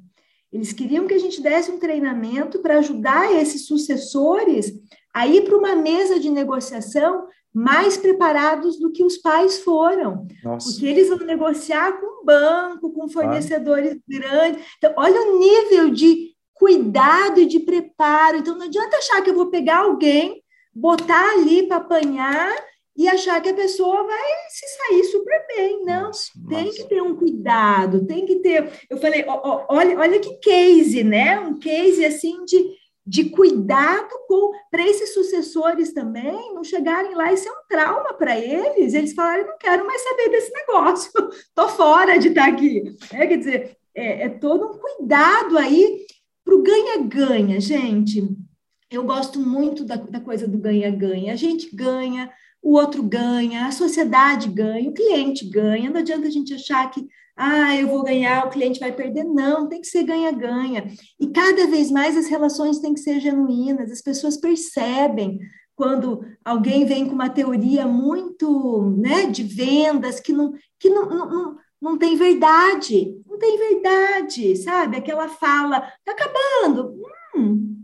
Eles 0.53 0.74
queriam 0.74 1.07
que 1.07 1.14
a 1.14 1.18
gente 1.18 1.41
desse 1.41 1.70
um 1.70 1.78
treinamento 1.78 2.59
para 2.59 2.76
ajudar 2.76 3.32
esses 3.32 3.66
sucessores 3.66 4.70
a 5.14 5.26
ir 5.26 5.43
para 5.43 5.57
uma 5.57 5.74
mesa 5.74 6.20
de 6.20 6.28
negociação 6.28 7.26
mais 7.51 7.97
preparados 7.97 8.78
do 8.78 8.93
que 8.93 9.03
os 9.03 9.16
pais 9.16 9.61
foram. 9.61 10.28
Nossa. 10.45 10.70
Porque 10.70 10.85
eles 10.85 11.09
vão 11.09 11.16
negociar 11.16 11.99
com 11.99 12.22
banco, 12.22 12.93
com 12.93 13.09
fornecedores 13.09 13.95
ah. 13.95 13.99
grandes. 14.07 14.66
Então, 14.76 14.93
olha 14.99 15.18
o 15.18 15.39
nível 15.39 15.89
de 15.89 16.35
cuidado 16.53 17.41
e 17.41 17.47
de 17.47 17.61
preparo. 17.61 18.37
Então, 18.37 18.59
não 18.59 18.66
adianta 18.66 18.99
achar 18.99 19.22
que 19.22 19.30
eu 19.30 19.35
vou 19.35 19.47
pegar 19.47 19.78
alguém, 19.78 20.43
botar 20.74 21.30
ali 21.30 21.66
para 21.66 21.78
apanhar 21.78 22.55
e 22.97 23.09
achar 23.09 23.40
que 23.40 23.49
a 23.49 23.55
pessoa 23.55 24.05
vai 24.05 24.32
se 24.49 24.66
sair 24.66 25.05
super 25.05 25.47
bem. 25.49 25.84
Não, 25.84 26.05
nossa, 26.05 26.30
tem 26.49 26.66
nossa. 26.66 26.76
que 26.76 26.88
ter 26.88 27.03
um 27.03 27.16
cuidado, 27.16 28.07
tem 28.07 28.24
que 28.24 28.36
ter. 28.36 28.70
Eu 28.88 28.99
falei, 28.99 29.24
ó, 29.26 29.40
ó, 29.42 29.66
olha, 29.68 29.99
olha 29.99 30.20
que 30.20 30.36
case, 30.36 31.03
né? 31.03 31.38
Um 31.40 31.59
case 31.59 32.05
assim 32.05 32.45
de, 32.45 32.64
de 33.07 33.30
cuidado 33.30 34.09
com 34.28 34.53
para 34.70 34.86
esses 34.86 35.14
sucessores 35.14 35.92
também 35.92 36.53
não 36.53 36.64
chegarem 36.64 37.14
lá 37.14 37.32
e 37.32 37.36
ser 37.36 37.51
um 37.51 37.66
trauma 37.68 38.14
para 38.14 38.38
eles. 38.38 38.95
Eles 38.95 39.12
falarem, 39.12 39.47
não 39.47 39.59
quero 39.59 39.86
mais 39.86 40.03
saber 40.03 40.30
desse 40.30 40.53
negócio, 40.53 41.12
tô 41.55 41.68
fora 41.68 42.18
de 42.18 42.28
estar 42.28 42.49
aqui. 42.49 42.97
É, 43.12 43.26
quer 43.26 43.36
dizer, 43.36 43.76
é, 43.95 44.24
é 44.24 44.28
todo 44.28 44.66
um 44.66 44.78
cuidado 44.78 45.57
aí 45.59 46.07
para 46.45 46.55
o 46.55 46.62
ganha-ganha, 46.62 47.61
gente. 47.61 48.28
Eu 48.90 49.05
gosto 49.05 49.40
muito 49.40 49.84
da, 49.84 49.97
da 49.97 50.20
coisa 50.20 50.47
do 50.47 50.59
ganha-ganha. 50.59 51.32
A 51.32 51.36
gente 51.36 51.74
ganha, 51.74 52.30
o 52.65 52.77
outro 52.79 53.03
ganha, 53.03 53.67
a 53.67 53.71
sociedade 53.71 54.49
ganha, 54.49 54.89
o 54.89 54.95
cliente 54.95 55.45
ganha. 55.51 55.91
Não 55.91 56.01
adianta 56.01 56.27
a 56.27 56.31
gente 56.31 56.55
achar 56.55 56.91
que, 56.91 57.07
ah, 57.37 57.77
eu 57.77 57.87
vou 57.89 58.03
ganhar, 58.03 58.47
o 58.47 58.51
cliente 58.51 58.81
vai 58.81 58.91
perder. 58.91 59.23
Não, 59.23 59.69
tem 59.69 59.83
que 59.83 59.87
ser 59.87 60.03
ganha-ganha. 60.03 60.91
E 61.21 61.29
cada 61.29 61.67
vez 61.67 61.91
mais 61.91 62.17
as 62.17 62.27
relações 62.27 62.79
têm 62.79 62.95
que 62.95 63.01
ser 63.01 63.21
genuínas, 63.21 63.93
as 63.93 64.01
pessoas 64.01 64.39
percebem 64.39 65.39
quando 65.77 66.25
alguém 66.43 66.87
vem 66.87 67.07
com 67.07 67.12
uma 67.12 67.29
teoria 67.29 67.87
muito 67.87 68.95
né, 68.97 69.27
de 69.27 69.43
vendas 69.43 70.19
que 70.19 70.33
não, 70.33 70.55
que 70.79 70.89
não, 70.89 71.07
não, 71.11 71.57
não 71.83 71.99
tem 71.99 72.17
verdade, 72.17 73.15
não 73.29 73.39
tem 73.39 73.59
verdade, 73.59 74.57
sabe? 74.57 74.97
Aquela 74.97 75.29
fala, 75.29 75.81
tá 76.03 76.12
acabando. 76.12 76.95
Hum, 77.37 77.84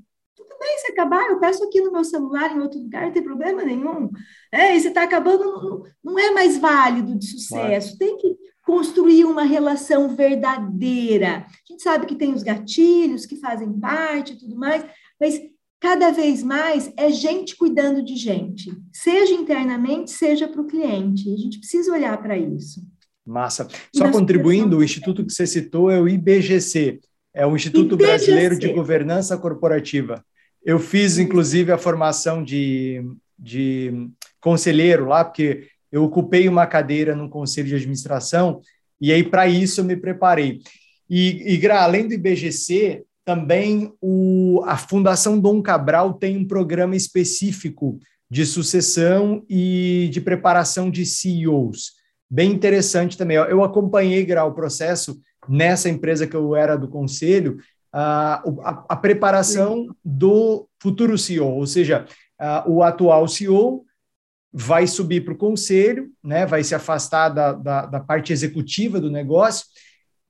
bem 0.61 0.79
se 0.79 0.93
acabar, 0.93 1.31
eu 1.31 1.41
peço 1.41 1.65
aqui 1.65 1.81
no 1.81 1.91
meu 1.91 2.05
celular, 2.05 2.55
em 2.55 2.61
outro 2.61 2.79
lugar, 2.79 3.07
não 3.07 3.13
tem 3.13 3.23
problema 3.23 3.65
nenhum. 3.65 4.11
É, 4.53 4.77
e 4.77 4.81
se 4.81 4.89
está 4.89 5.03
acabando, 5.03 5.45
não, 5.45 5.83
não, 6.05 6.19
é 6.19 6.31
mais 6.31 6.59
válido 6.59 7.19
de 7.19 7.27
sucesso. 7.27 7.97
Claro. 7.97 7.99
Tem 7.99 8.17
que 8.19 8.37
construir 8.65 9.25
uma 9.25 9.43
relação 9.43 10.15
verdadeira. 10.15 11.47
A 11.47 11.73
gente 11.73 11.83
sabe 11.83 12.07
que 12.07 12.15
tem 12.15 12.33
os 12.35 12.43
gatilhos 12.43 13.27
que 13.27 13.37
fazem 13.37 13.73
parte 13.73 14.35
e 14.35 14.39
tudo 14.39 14.55
mais, 14.55 14.85
mas 15.19 15.41
cada 15.81 16.11
vez 16.11 16.43
mais 16.43 16.93
é 16.97 17.11
gente 17.11 17.57
cuidando 17.57 18.05
de 18.05 18.15
gente, 18.15 18.71
seja 18.93 19.33
internamente, 19.33 20.11
seja 20.11 20.47
para 20.47 20.61
o 20.61 20.67
cliente. 20.67 21.33
A 21.33 21.37
gente 21.37 21.59
precisa 21.59 21.91
olhar 21.91 22.21
para 22.21 22.37
isso. 22.37 22.81
Massa. 23.27 23.67
Só 23.95 24.11
contribuindo, 24.11 24.79
o 24.79 24.85
instituto 24.85 25.25
que 25.25 25.33
você 25.33 25.47
citou 25.47 25.91
é 25.91 26.01
o 26.01 26.09
IBGC, 26.09 27.01
é 27.33 27.47
o 27.47 27.55
Instituto 27.55 27.95
IBGC. 27.95 28.07
Brasileiro 28.07 28.59
de 28.59 28.73
Governança 28.73 29.39
Corporativa. 29.39 30.25
Eu 30.65 30.79
fiz, 30.79 31.19
inclusive, 31.19 31.73
a 31.73 31.79
formação 31.79 32.43
de, 32.43 33.03
de 33.39 34.09
conselheiro 34.41 35.07
lá, 35.07 35.25
porque 35.25 35.69
eu 35.91 36.05
ocupei 36.05 36.49
uma 36.49 36.67
cadeira 36.67 37.17
no 37.17 37.29
conselho 37.29 37.69
de 37.69 37.75
administração, 37.75 38.61
e 39.01 39.13
aí, 39.13 39.23
para 39.23 39.49
isso, 39.49 39.81
eu 39.81 39.85
me 39.85 39.97
preparei. 39.97 40.61
E, 41.09 41.57
e 41.57 41.71
além 41.71 42.07
do 42.07 42.15
IBGC, 42.15 43.05
também 43.25 43.93
o, 44.01 44.63
a 44.67 44.77
Fundação 44.77 45.39
Dom 45.39 45.63
Cabral 45.63 46.15
tem 46.15 46.37
um 46.37 46.47
programa 46.47 46.95
específico 46.95 47.99
de 48.31 48.47
sucessão 48.47 49.45
e 49.49 50.09
de 50.13 50.21
preparação 50.21 50.91
de 50.91 51.05
CEOs. 51.05 51.93
Bem 52.31 52.53
interessante 52.53 53.19
também. 53.19 53.37
Eu 53.37 53.65
acompanhei, 53.65 54.25
Gra, 54.25 54.45
o 54.45 54.55
processo 54.55 55.21
nessa 55.49 55.89
empresa 55.89 56.27
que 56.27 56.37
eu 56.37 56.55
era 56.55 56.77
do 56.77 56.87
conselho, 56.87 57.59
a, 57.93 58.85
a, 58.89 58.97
preparação 58.97 59.89
do 60.05 60.69
futuro 60.81 61.19
CEO, 61.19 61.49
ou 61.49 61.67
seja, 61.67 62.07
o 62.67 62.83
atual 62.83 63.27
CEO 63.27 63.85
vai 64.53 64.87
subir 64.87 65.25
para 65.25 65.35
o 65.35 65.39
conselho, 65.39 66.11
né, 66.23 66.45
vai 66.45 66.65
se 66.65 66.75
afastar 66.75 67.29
da, 67.29 67.53
da, 67.53 67.87
da 67.87 68.01
parte 68.01 68.33
executiva 68.33 69.01
do 69.01 69.11
negócio 69.11 69.67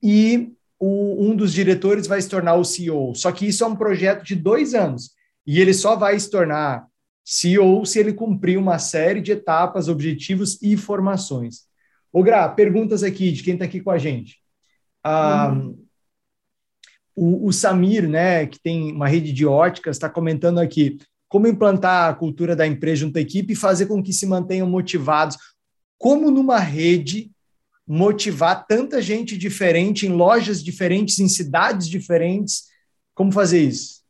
e 0.01 0.51
o, 0.79 1.27
um 1.27 1.35
dos 1.35 1.53
diretores 1.53 2.07
vai 2.07 2.21
se 2.21 2.29
tornar 2.29 2.55
o 2.55 2.63
CEO. 2.63 3.15
Só 3.15 3.31
que 3.31 3.47
isso 3.47 3.63
é 3.63 3.67
um 3.67 3.75
projeto 3.75 4.23
de 4.23 4.35
dois 4.35 4.73
anos 4.73 5.11
e 5.45 5.59
ele 5.59 5.73
só 5.73 5.95
vai 5.95 6.19
se 6.19 6.29
tornar 6.29 6.85
CEO 7.23 7.85
se 7.85 7.99
ele 7.99 8.13
cumprir 8.13 8.57
uma 8.57 8.79
série 8.79 9.21
de 9.21 9.31
etapas, 9.31 9.87
objetivos 9.87 10.61
e 10.61 10.75
formações. 10.75 11.61
O 12.11 12.23
Gra, 12.23 12.49
perguntas 12.49 13.03
aqui 13.03 13.31
de 13.31 13.43
quem 13.43 13.53
está 13.53 13.65
aqui 13.65 13.79
com 13.79 13.91
a 13.91 13.97
gente. 13.97 14.37
Ah, 15.03 15.51
uhum. 15.51 15.83
O, 17.15 17.47
o 17.47 17.53
Samir, 17.53 18.07
né, 18.07 18.45
que 18.45 18.59
tem 18.59 18.91
uma 18.91 19.07
rede 19.07 19.33
de 19.33 19.45
óticas, 19.45 19.97
está 19.97 20.09
comentando 20.09 20.59
aqui 20.59 20.97
como 21.27 21.47
implantar 21.47 22.09
a 22.09 22.13
cultura 22.13 22.55
da 22.55 22.67
empresa 22.67 23.01
junto 23.01 23.17
à 23.17 23.21
equipe 23.21 23.53
e 23.53 23.55
fazer 23.55 23.85
com 23.85 24.03
que 24.03 24.11
se 24.11 24.25
mantenham 24.25 24.69
motivados. 24.69 25.37
Como 25.97 26.29
numa 26.29 26.59
rede 26.59 27.31
motivar 27.87 28.65
tanta 28.67 29.01
gente 29.01 29.37
diferente, 29.37 30.05
em 30.05 30.09
lojas 30.09 30.63
diferentes, 30.63 31.19
em 31.19 31.27
cidades 31.27 31.87
diferentes? 31.87 32.63
Como 33.13 33.31
fazer 33.31 33.61
isso? 33.61 34.01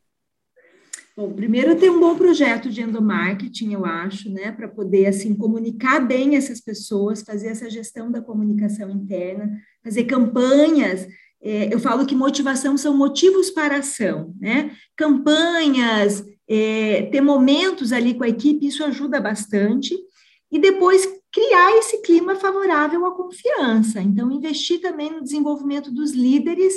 Bom, 1.16 1.34
primeiro 1.34 1.76
ter 1.76 1.91
um 1.91 1.99
bom 1.99 2.16
projeto 2.16 2.70
de 2.70 2.82
endomarketing, 2.82 3.74
eu 3.74 3.86
acho, 3.86 4.32
né, 4.32 4.52
para 4.52 4.68
poder 4.68 5.08
assim 5.08 5.36
comunicar 5.36 5.99
bem 5.99 6.36
essas 6.36 6.62
pessoas, 6.62 7.22
fazer 7.22 7.49
essa 7.49 7.70
gestão 7.70 8.10
da 8.10 8.22
comunicação 8.22 8.89
interna, 8.89 9.62
fazer 9.84 10.06
campanhas 10.06 11.08
eu 11.72 11.80
falo 11.80 12.06
que 12.06 12.16
motivação 12.16 12.78
são 12.78 12.96
motivos 12.96 13.50
para 13.50 13.78
ação, 13.78 14.34
né? 14.39 14.72
Campanhas, 14.96 16.24
é, 16.48 17.04
ter 17.12 17.22
momentos 17.22 17.92
ali 17.92 18.14
com 18.14 18.24
a 18.24 18.30
equipe, 18.30 18.68
isso 18.68 18.84
ajuda 18.84 19.20
bastante. 19.20 19.98
E 20.52 20.60
depois 20.60 21.08
criar 21.32 21.78
esse 21.78 22.02
clima 22.02 22.36
favorável 22.36 23.06
à 23.06 23.16
confiança. 23.16 24.02
Então, 24.02 24.32
investir 24.32 24.82
também 24.82 25.10
no 25.10 25.24
desenvolvimento 25.24 25.89
dos 25.89 26.12
líderes 26.12 26.76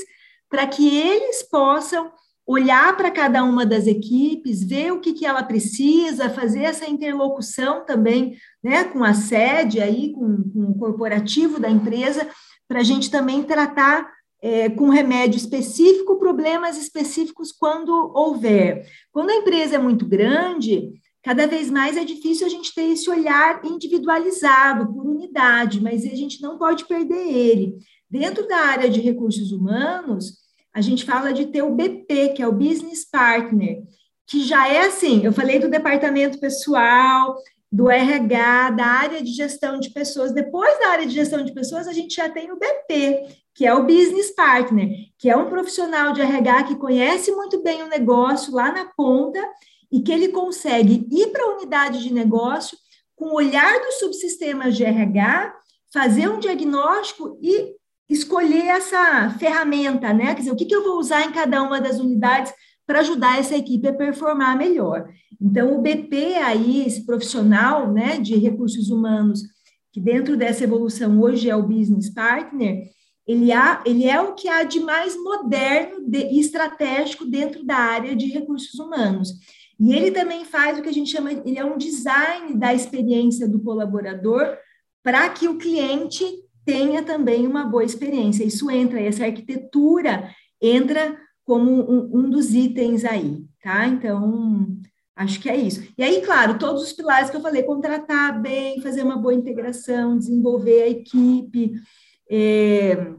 para 0.48 0.66
que 0.66 0.96
eles 0.96 1.42
possam 1.42 2.12
olhar 2.46 2.96
para 2.96 3.10
cada 3.10 3.42
uma 3.42 3.64
das 3.64 3.86
equipes, 3.86 4.62
ver 4.62 4.92
o 4.92 5.00
que, 5.00 5.12
que 5.12 5.26
ela 5.26 5.42
precisa, 5.42 6.30
fazer 6.30 6.60
essa 6.60 6.88
interlocução 6.88 7.84
também 7.84 8.36
né, 8.62 8.84
com 8.84 9.02
a 9.02 9.14
sede 9.14 9.80
aí, 9.80 10.12
com, 10.12 10.42
com 10.52 10.62
o 10.70 10.78
corporativo 10.78 11.58
da 11.58 11.70
empresa, 11.70 12.28
para 12.68 12.80
a 12.80 12.84
gente 12.84 13.10
também 13.10 13.42
tratar 13.42 14.08
é, 14.44 14.68
com 14.68 14.90
remédio 14.90 15.38
específico, 15.38 16.18
problemas 16.18 16.76
específicos 16.76 17.50
quando 17.50 18.12
houver. 18.14 18.86
Quando 19.10 19.30
a 19.30 19.36
empresa 19.36 19.76
é 19.76 19.78
muito 19.78 20.04
grande, 20.04 20.92
cada 21.22 21.46
vez 21.46 21.70
mais 21.70 21.96
é 21.96 22.04
difícil 22.04 22.46
a 22.46 22.50
gente 22.50 22.74
ter 22.74 22.82
esse 22.90 23.08
olhar 23.08 23.64
individualizado 23.64 24.92
por 24.92 25.06
unidade, 25.06 25.80
mas 25.80 26.04
a 26.04 26.14
gente 26.14 26.42
não 26.42 26.58
pode 26.58 26.84
perder 26.84 27.26
ele. 27.26 27.78
Dentro 28.10 28.46
da 28.46 28.58
área 28.58 28.90
de 28.90 29.00
recursos 29.00 29.50
humanos, 29.50 30.34
a 30.74 30.82
gente 30.82 31.06
fala 31.06 31.32
de 31.32 31.46
ter 31.46 31.62
o 31.62 31.74
BP, 31.74 32.34
que 32.36 32.42
é 32.42 32.46
o 32.46 32.52
Business 32.52 33.02
Partner, 33.02 33.82
que 34.26 34.42
já 34.44 34.68
é 34.68 34.86
assim, 34.86 35.24
eu 35.24 35.32
falei 35.32 35.58
do 35.58 35.70
departamento 35.70 36.38
pessoal, 36.38 37.38
do 37.74 37.90
RH, 37.90 38.70
da 38.70 38.86
área 38.86 39.20
de 39.20 39.32
gestão 39.32 39.80
de 39.80 39.90
pessoas. 39.90 40.30
Depois 40.30 40.78
da 40.78 40.90
área 40.90 41.04
de 41.04 41.12
gestão 41.12 41.44
de 41.44 41.52
pessoas, 41.52 41.88
a 41.88 41.92
gente 41.92 42.14
já 42.14 42.30
tem 42.30 42.52
o 42.52 42.56
BP, 42.56 43.26
que 43.52 43.66
é 43.66 43.74
o 43.74 43.82
business 43.82 44.30
partner, 44.30 44.88
que 45.18 45.28
é 45.28 45.36
um 45.36 45.48
profissional 45.50 46.12
de 46.12 46.20
RH 46.20 46.62
que 46.62 46.76
conhece 46.76 47.32
muito 47.32 47.64
bem 47.64 47.82
o 47.82 47.88
negócio 47.88 48.54
lá 48.54 48.70
na 48.70 48.84
ponta 48.96 49.40
e 49.90 50.00
que 50.00 50.12
ele 50.12 50.28
consegue 50.28 51.04
ir 51.10 51.32
para 51.32 51.42
a 51.42 51.56
unidade 51.56 52.00
de 52.00 52.14
negócio 52.14 52.78
com 53.16 53.30
o 53.30 53.34
olhar 53.34 53.80
dos 53.80 53.98
subsistemas 53.98 54.76
de 54.76 54.84
RH, 54.84 55.52
fazer 55.92 56.28
um 56.28 56.38
diagnóstico 56.38 57.36
e 57.42 57.74
escolher 58.08 58.68
essa 58.68 59.30
ferramenta, 59.40 60.12
né? 60.12 60.26
Quer 60.26 60.42
dizer, 60.42 60.52
o 60.52 60.56
que, 60.56 60.66
que 60.66 60.76
eu 60.76 60.84
vou 60.84 61.00
usar 61.00 61.22
em 61.22 61.32
cada 61.32 61.60
uma 61.60 61.80
das 61.80 61.98
unidades 61.98 62.52
para 62.86 63.00
ajudar 63.00 63.38
essa 63.38 63.56
equipe 63.56 63.86
a 63.88 63.92
performar 63.92 64.56
melhor. 64.56 65.08
Então, 65.40 65.76
o 65.76 65.80
BP 65.80 66.34
aí, 66.36 66.86
esse 66.86 67.04
profissional 67.04 67.92
né, 67.92 68.18
de 68.18 68.36
recursos 68.36 68.90
humanos, 68.90 69.42
que 69.92 70.00
dentro 70.00 70.36
dessa 70.36 70.64
evolução 70.64 71.20
hoje 71.20 71.48
é 71.48 71.56
o 71.56 71.62
business 71.62 72.10
partner, 72.10 72.82
ele, 73.26 73.52
há, 73.52 73.82
ele 73.86 74.04
é 74.04 74.20
o 74.20 74.34
que 74.34 74.48
há 74.48 74.64
de 74.64 74.80
mais 74.80 75.16
moderno 75.16 76.06
e 76.12 76.38
estratégico 76.38 77.24
dentro 77.24 77.64
da 77.64 77.76
área 77.76 78.14
de 78.14 78.26
recursos 78.26 78.78
humanos. 78.78 79.30
E 79.80 79.94
ele 79.94 80.10
também 80.10 80.44
faz 80.44 80.78
o 80.78 80.82
que 80.82 80.88
a 80.88 80.92
gente 80.92 81.10
chama, 81.10 81.32
ele 81.32 81.58
é 81.58 81.64
um 81.64 81.78
design 81.78 82.54
da 82.54 82.74
experiência 82.74 83.48
do 83.48 83.62
colaborador 83.62 84.56
para 85.02 85.28
que 85.30 85.48
o 85.48 85.58
cliente 85.58 86.24
tenha 86.64 87.02
também 87.02 87.46
uma 87.46 87.64
boa 87.64 87.84
experiência. 87.84 88.44
Isso 88.44 88.70
entra, 88.70 89.00
essa 89.00 89.24
arquitetura 89.24 90.30
entra 90.60 91.18
como 91.44 91.70
um, 91.70 92.18
um 92.18 92.30
dos 92.30 92.54
itens 92.54 93.04
aí, 93.04 93.44
tá? 93.62 93.86
Então, 93.86 94.78
Acho 95.16 95.38
que 95.40 95.48
é 95.48 95.56
isso. 95.56 95.86
E 95.96 96.02
aí, 96.02 96.20
claro, 96.22 96.58
todos 96.58 96.82
os 96.82 96.92
pilares 96.92 97.30
que 97.30 97.36
eu 97.36 97.40
falei, 97.40 97.62
contratar 97.62 98.40
bem, 98.42 98.80
fazer 98.80 99.02
uma 99.02 99.16
boa 99.16 99.32
integração, 99.32 100.18
desenvolver 100.18 100.82
a 100.82 100.88
equipe, 100.88 101.74
é, 102.28 103.12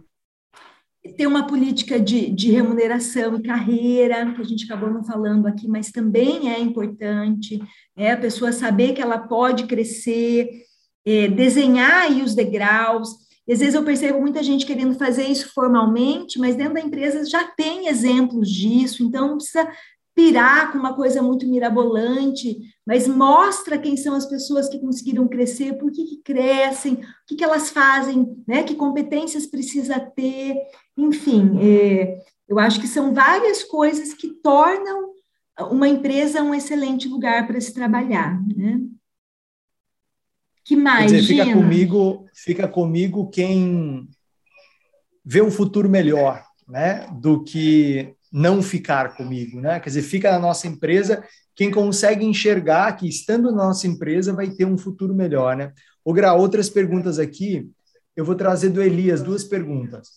ter 1.15 1.25
uma 1.25 1.47
política 1.47 1.97
de, 1.97 2.29
de 2.31 2.51
remuneração 2.51 3.35
e 3.35 3.43
carreira, 3.43 4.33
que 4.33 4.41
a 4.41 4.43
gente 4.43 4.65
acabou 4.65 4.89
não 4.89 5.05
falando 5.05 5.47
aqui, 5.47 5.69
mas 5.69 5.89
também 5.89 6.51
é 6.51 6.59
importante, 6.59 7.61
é 7.95 8.11
a 8.11 8.17
pessoa 8.17 8.51
saber 8.51 8.93
que 8.93 9.01
ela 9.01 9.19
pode 9.19 9.65
crescer, 9.65 10.49
é, 11.05 11.29
desenhar 11.29 12.03
aí 12.03 12.21
os 12.21 12.35
degraus. 12.35 13.24
E 13.47 13.53
às 13.53 13.59
vezes 13.59 13.75
eu 13.75 13.83
percebo 13.83 14.19
muita 14.19 14.41
gente 14.41 14.65
querendo 14.65 14.95
fazer 14.95 15.25
isso 15.27 15.53
formalmente, 15.53 16.39
mas 16.39 16.55
dentro 16.55 16.73
da 16.73 16.81
empresa 16.81 17.23
já 17.25 17.43
tem 17.43 17.87
exemplos 17.87 18.49
disso, 18.49 19.03
então 19.03 19.27
não 19.27 19.37
precisa 19.37 19.67
pirar 20.15 20.71
com 20.71 20.77
uma 20.77 20.95
coisa 20.95 21.21
muito 21.21 21.45
mirabolante, 21.45 22.57
mas 22.87 23.05
mostra 23.05 23.77
quem 23.77 23.97
são 23.97 24.15
as 24.15 24.25
pessoas 24.25 24.69
que 24.69 24.79
conseguiram 24.79 25.27
crescer, 25.27 25.77
por 25.77 25.91
que, 25.91 26.05
que 26.05 26.21
crescem, 26.23 26.93
o 26.93 26.99
que, 27.27 27.35
que 27.35 27.43
elas 27.43 27.69
fazem, 27.69 28.33
né, 28.47 28.63
que 28.63 28.75
competências 28.75 29.45
precisa 29.45 29.99
ter, 29.99 30.55
enfim, 30.97 31.59
é, 31.61 32.17
eu 32.47 32.57
acho 32.57 32.79
que 32.79 32.87
são 32.87 33.13
várias 33.13 33.61
coisas 33.63 34.13
que 34.13 34.29
tornam 34.41 35.13
uma 35.71 35.87
empresa 35.87 36.41
um 36.41 36.55
excelente 36.55 37.07
lugar 37.07 37.45
para 37.45 37.59
se 37.59 37.73
trabalhar, 37.73 38.41
né? 38.55 38.81
Que 40.65 40.75
mais, 40.75 41.11
dizer, 41.11 41.27
fica 41.27 41.53
comigo, 41.53 42.25
fica 42.33 42.67
comigo 42.67 43.29
quem 43.29 44.09
vê 45.23 45.41
um 45.41 45.51
futuro 45.51 45.87
melhor, 45.87 46.43
né, 46.67 47.07
do 47.21 47.43
que 47.43 48.15
não 48.31 48.61
ficar 48.61 49.15
comigo, 49.15 49.61
né? 49.61 49.79
Quer 49.79 49.89
dizer, 49.89 50.01
fica 50.01 50.31
na 50.31 50.39
nossa 50.39 50.67
empresa 50.67 51.23
quem 51.55 51.71
consegue 51.71 52.25
enxergar 52.25 52.91
que 52.97 53.07
estando 53.07 53.49
na 53.51 53.67
nossa 53.67 53.87
empresa 53.87 54.33
vai 54.33 54.49
ter 54.49 54.65
um 54.65 54.77
futuro 54.77 55.15
melhor, 55.15 55.55
né? 55.55 55.71
O 56.03 56.11
Gra, 56.11 56.33
outras 56.33 56.69
perguntas 56.69 57.17
aqui, 57.17 57.69
eu 58.15 58.25
vou 58.25 58.35
trazer 58.35 58.69
do 58.69 58.81
Elias 58.81 59.21
duas 59.21 59.43
perguntas. 59.43 60.09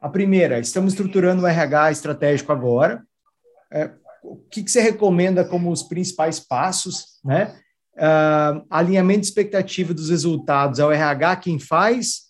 A 0.00 0.08
primeira, 0.08 0.58
estamos 0.58 0.92
estruturando 0.92 1.42
o 1.42 1.46
RH 1.46 1.92
estratégico 1.92 2.52
agora. 2.52 3.02
É, 3.70 3.92
o 4.22 4.36
que, 4.36 4.64
que, 4.64 4.70
você 4.70 4.80
recomenda 4.80 5.44
como 5.44 5.70
os 5.70 5.82
principais 5.82 6.40
passos, 6.40 7.20
né? 7.24 7.56
Uh, 8.00 8.64
alinhamento 8.70 9.20
de 9.20 9.26
expectativa 9.26 9.92
dos 9.92 10.08
resultados 10.08 10.78
é 10.78 10.86
o 10.86 10.90
RH 10.90 11.36
quem 11.36 11.58
faz 11.58 12.22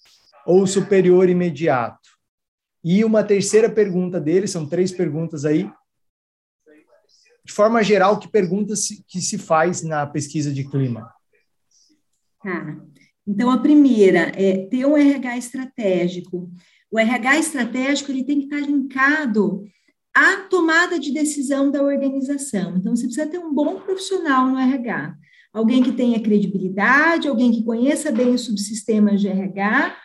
ou 0.44 0.66
superior 0.66 1.28
imediato? 1.28 2.10
E 2.82 3.04
uma 3.04 3.22
terceira 3.22 3.70
pergunta 3.70 4.20
dele, 4.20 4.48
são 4.48 4.66
três 4.66 4.90
perguntas 4.90 5.44
aí. 5.44 5.70
De 7.44 7.52
forma 7.52 7.82
geral, 7.84 8.18
que 8.18 8.28
perguntas 8.28 8.88
que 9.06 9.20
se 9.20 9.38
faz 9.38 9.82
na 9.82 10.06
pesquisa 10.06 10.52
de 10.52 10.68
clima? 10.68 11.12
Tá. 12.42 12.76
Então, 13.26 13.50
a 13.50 13.58
primeira 13.58 14.32
é 14.34 14.66
ter 14.66 14.86
um 14.86 14.96
RH 14.96 15.36
estratégico. 15.36 16.50
O 16.90 16.98
RH 16.98 17.38
estratégico 17.38 18.10
ele 18.10 18.24
tem 18.24 18.38
que 18.38 18.44
estar 18.44 18.60
linkado 18.60 19.62
à 20.14 20.38
tomada 20.48 20.98
de 20.98 21.12
decisão 21.12 21.70
da 21.70 21.82
organização. 21.82 22.76
Então, 22.76 22.96
você 22.96 23.04
precisa 23.04 23.26
ter 23.28 23.38
um 23.38 23.54
bom 23.54 23.80
profissional 23.80 24.48
no 24.48 24.58
RH. 24.58 25.16
Alguém 25.52 25.82
que 25.82 25.92
tenha 25.92 26.20
credibilidade, 26.20 27.28
alguém 27.28 27.50
que 27.50 27.64
conheça 27.64 28.12
bem 28.12 28.34
os 28.34 28.42
subsistemas 28.42 29.20
de 29.20 29.28
RH 29.28 29.96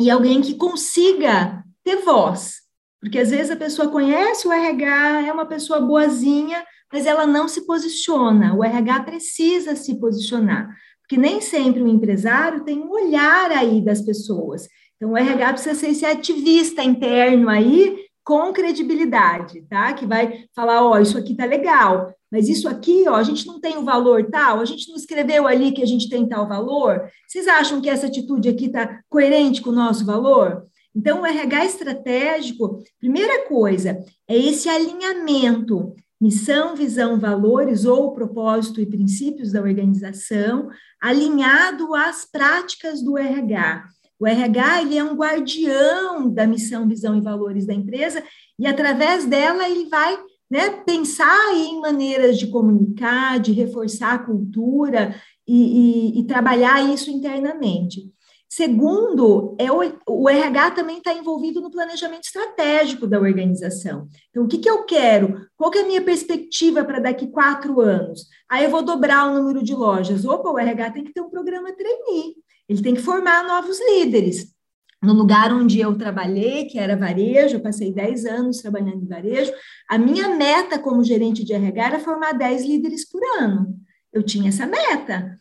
e 0.00 0.10
alguém 0.10 0.40
que 0.40 0.54
consiga 0.54 1.62
ter 1.84 1.96
voz. 1.96 2.62
Porque 3.00 3.18
às 3.18 3.30
vezes 3.30 3.50
a 3.50 3.56
pessoa 3.56 3.88
conhece 3.88 4.46
o 4.46 4.52
RH, 4.52 5.26
é 5.26 5.32
uma 5.32 5.44
pessoa 5.44 5.80
boazinha, 5.80 6.64
mas 6.92 7.04
ela 7.04 7.26
não 7.26 7.48
se 7.48 7.66
posiciona. 7.66 8.54
O 8.54 8.64
RH 8.64 9.02
precisa 9.02 9.74
se 9.74 9.98
posicionar, 9.98 10.74
porque 11.00 11.16
nem 11.16 11.40
sempre 11.40 11.82
o 11.82 11.88
empresário 11.88 12.64
tem 12.64 12.78
um 12.78 12.90
olhar 12.90 13.50
aí 13.50 13.84
das 13.84 14.00
pessoas. 14.00 14.68
Então, 14.96 15.12
o 15.12 15.16
RH 15.16 15.52
precisa 15.54 15.74
ser 15.74 15.88
esse 15.88 16.06
ativista 16.06 16.82
interno 16.82 17.48
aí, 17.48 18.06
com 18.24 18.52
credibilidade, 18.52 19.62
tá? 19.68 19.92
Que 19.94 20.06
vai 20.06 20.44
falar, 20.54 20.84
ó, 20.84 20.92
oh, 20.92 20.98
isso 20.98 21.18
aqui 21.18 21.34
tá 21.34 21.44
legal, 21.44 22.14
mas 22.32 22.48
isso 22.48 22.66
aqui, 22.66 23.04
ó, 23.06 23.16
a 23.16 23.22
gente 23.22 23.46
não 23.46 23.60
tem 23.60 23.76
o 23.76 23.84
valor 23.84 24.24
tal, 24.30 24.60
a 24.60 24.64
gente 24.64 24.88
não 24.88 24.96
escreveu 24.96 25.46
ali 25.46 25.70
que 25.70 25.82
a 25.82 25.86
gente 25.86 26.08
tem 26.08 26.26
tal 26.26 26.48
valor. 26.48 27.02
Vocês 27.28 27.46
acham 27.46 27.78
que 27.78 27.90
essa 27.90 28.06
atitude 28.06 28.48
aqui 28.48 28.70
tá 28.70 29.00
coerente 29.10 29.60
com 29.60 29.68
o 29.68 29.74
nosso 29.74 30.06
valor? 30.06 30.66
Então, 30.96 31.20
o 31.20 31.26
RH 31.26 31.66
estratégico, 31.66 32.82
primeira 32.98 33.46
coisa, 33.46 34.02
é 34.26 34.34
esse 34.34 34.66
alinhamento, 34.66 35.94
missão, 36.18 36.74
visão, 36.74 37.20
valores 37.20 37.84
ou 37.84 38.14
propósito 38.14 38.80
e 38.80 38.86
princípios 38.86 39.52
da 39.52 39.60
organização, 39.60 40.70
alinhado 41.02 41.94
às 41.94 42.24
práticas 42.24 43.02
do 43.02 43.18
RH. 43.18 43.84
O 44.18 44.26
RH 44.26 44.82
ele 44.82 44.96
é 44.96 45.04
um 45.04 45.16
guardião 45.16 46.32
da 46.32 46.46
missão, 46.46 46.88
visão 46.88 47.14
e 47.14 47.20
valores 47.20 47.66
da 47.66 47.74
empresa, 47.74 48.22
e 48.58 48.66
através 48.66 49.26
dela 49.26 49.68
ele 49.68 49.86
vai 49.90 50.16
né, 50.52 50.68
pensar 50.84 51.54
em 51.54 51.80
maneiras 51.80 52.38
de 52.38 52.46
comunicar, 52.48 53.40
de 53.40 53.52
reforçar 53.52 54.12
a 54.12 54.18
cultura 54.18 55.14
e, 55.48 56.18
e, 56.18 56.20
e 56.20 56.24
trabalhar 56.24 56.92
isso 56.92 57.10
internamente. 57.10 58.02
Segundo, 58.46 59.56
é 59.58 59.72
o, 59.72 59.80
o 60.06 60.28
RH 60.28 60.72
também 60.72 60.98
está 60.98 61.14
envolvido 61.14 61.58
no 61.62 61.70
planejamento 61.70 62.24
estratégico 62.24 63.06
da 63.06 63.18
organização. 63.18 64.06
Então, 64.28 64.44
o 64.44 64.46
que, 64.46 64.58
que 64.58 64.68
eu 64.68 64.84
quero? 64.84 65.40
Qual 65.56 65.70
que 65.70 65.78
é 65.78 65.84
a 65.84 65.86
minha 65.86 66.02
perspectiva 66.02 66.84
para 66.84 67.00
daqui 67.00 67.28
quatro 67.28 67.80
anos? 67.80 68.26
Aí 68.46 68.64
eu 68.64 68.70
vou 68.70 68.82
dobrar 68.82 69.30
o 69.30 69.34
número 69.34 69.64
de 69.64 69.74
lojas. 69.74 70.26
Opa, 70.26 70.50
o 70.50 70.58
RH 70.58 70.90
tem 70.90 71.04
que 71.04 71.14
ter 71.14 71.22
um 71.22 71.30
programa 71.30 71.72
trainee. 71.72 72.34
Ele 72.68 72.82
tem 72.82 72.94
que 72.94 73.00
formar 73.00 73.42
novos 73.48 73.78
líderes. 73.88 74.54
No 75.02 75.12
lugar 75.12 75.52
onde 75.52 75.80
eu 75.80 75.96
trabalhei, 75.98 76.66
que 76.66 76.78
era 76.78 76.96
varejo, 76.96 77.56
eu 77.56 77.60
passei 77.60 77.92
10 77.92 78.24
anos 78.24 78.58
trabalhando 78.58 79.02
em 79.02 79.08
varejo, 79.08 79.52
a 79.88 79.98
minha 79.98 80.28
meta 80.28 80.78
como 80.78 81.02
gerente 81.02 81.44
de 81.44 81.52
RH 81.52 81.84
era 81.84 81.98
formar 81.98 82.32
10 82.32 82.64
líderes 82.64 83.08
por 83.10 83.20
ano. 83.40 83.74
Eu 84.12 84.22
tinha 84.22 84.48
essa 84.48 84.64
meta 84.64 85.36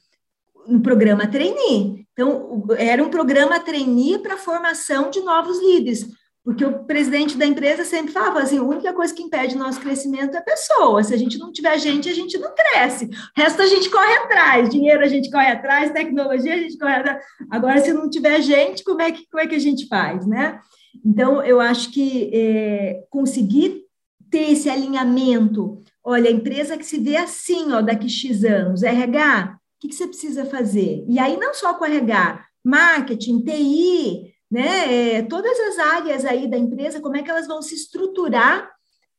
no 0.67 0.81
programa 0.81 1.27
trainee. 1.27 2.07
Então, 2.11 2.65
era 2.77 3.03
um 3.03 3.09
programa 3.09 3.59
trainee 3.59 4.17
para 4.17 4.35
formação 4.35 5.11
de 5.11 5.21
novos 5.21 5.59
líderes, 5.59 6.07
porque 6.43 6.65
o 6.65 6.83
presidente 6.85 7.37
da 7.37 7.45
empresa 7.45 7.85
sempre 7.85 8.11
falava 8.11 8.39
assim: 8.39 8.57
a 8.57 8.63
única 8.63 8.93
coisa 8.93 9.13
que 9.13 9.21
impede 9.21 9.55
o 9.55 9.59
nosso 9.59 9.79
crescimento 9.79 10.35
é 10.35 10.41
pessoa. 10.41 11.03
Se 11.03 11.13
a 11.13 11.17
gente 11.17 11.37
não 11.37 11.51
tiver 11.51 11.77
gente, 11.77 12.09
a 12.09 12.13
gente 12.13 12.37
não 12.37 12.53
cresce. 12.53 13.05
O 13.05 13.41
resto 13.41 13.61
a 13.61 13.67
gente 13.67 13.89
corre 13.89 14.13
atrás, 14.15 14.69
dinheiro 14.69 15.03
a 15.03 15.07
gente 15.07 15.29
corre 15.29 15.47
atrás, 15.47 15.91
tecnologia 15.91 16.55
a 16.55 16.57
gente 16.57 16.77
corre 16.77 16.95
atrás. 16.95 17.23
Agora, 17.49 17.79
se 17.79 17.93
não 17.93 18.09
tiver 18.09 18.41
gente, 18.41 18.83
como 18.83 19.01
é 19.01 19.11
que, 19.11 19.27
como 19.29 19.41
é 19.41 19.47
que 19.47 19.55
a 19.55 19.59
gente 19.59 19.87
faz, 19.87 20.25
né? 20.25 20.59
Então, 21.05 21.43
eu 21.43 21.59
acho 21.59 21.91
que 21.91 22.29
é, 22.33 23.03
conseguir 23.09 23.83
ter 24.29 24.51
esse 24.51 24.69
alinhamento. 24.69 25.81
Olha, 26.03 26.29
a 26.29 26.33
empresa 26.33 26.77
que 26.77 26.85
se 26.85 26.97
vê 26.99 27.17
assim, 27.17 27.71
ó, 27.71 27.81
daqui 27.81 28.09
X 28.09 28.43
anos, 28.43 28.83
RH, 28.83 29.57
que, 29.81 29.87
que 29.87 29.95
você 29.95 30.07
precisa 30.07 30.45
fazer? 30.45 31.03
E 31.09 31.17
aí, 31.17 31.35
não 31.37 31.53
só 31.55 31.73
com 31.73 31.83
RH, 31.83 32.45
marketing, 32.63 33.41
TI, 33.41 34.30
né, 34.51 35.15
é, 35.15 35.21
todas 35.21 35.57
as 35.57 35.79
áreas 35.79 36.25
aí 36.25 36.45
da 36.45 36.57
empresa, 36.57 36.99
como 36.99 37.15
é 37.15 37.23
que 37.23 37.31
elas 37.31 37.47
vão 37.47 37.61
se 37.61 37.73
estruturar 37.73 38.69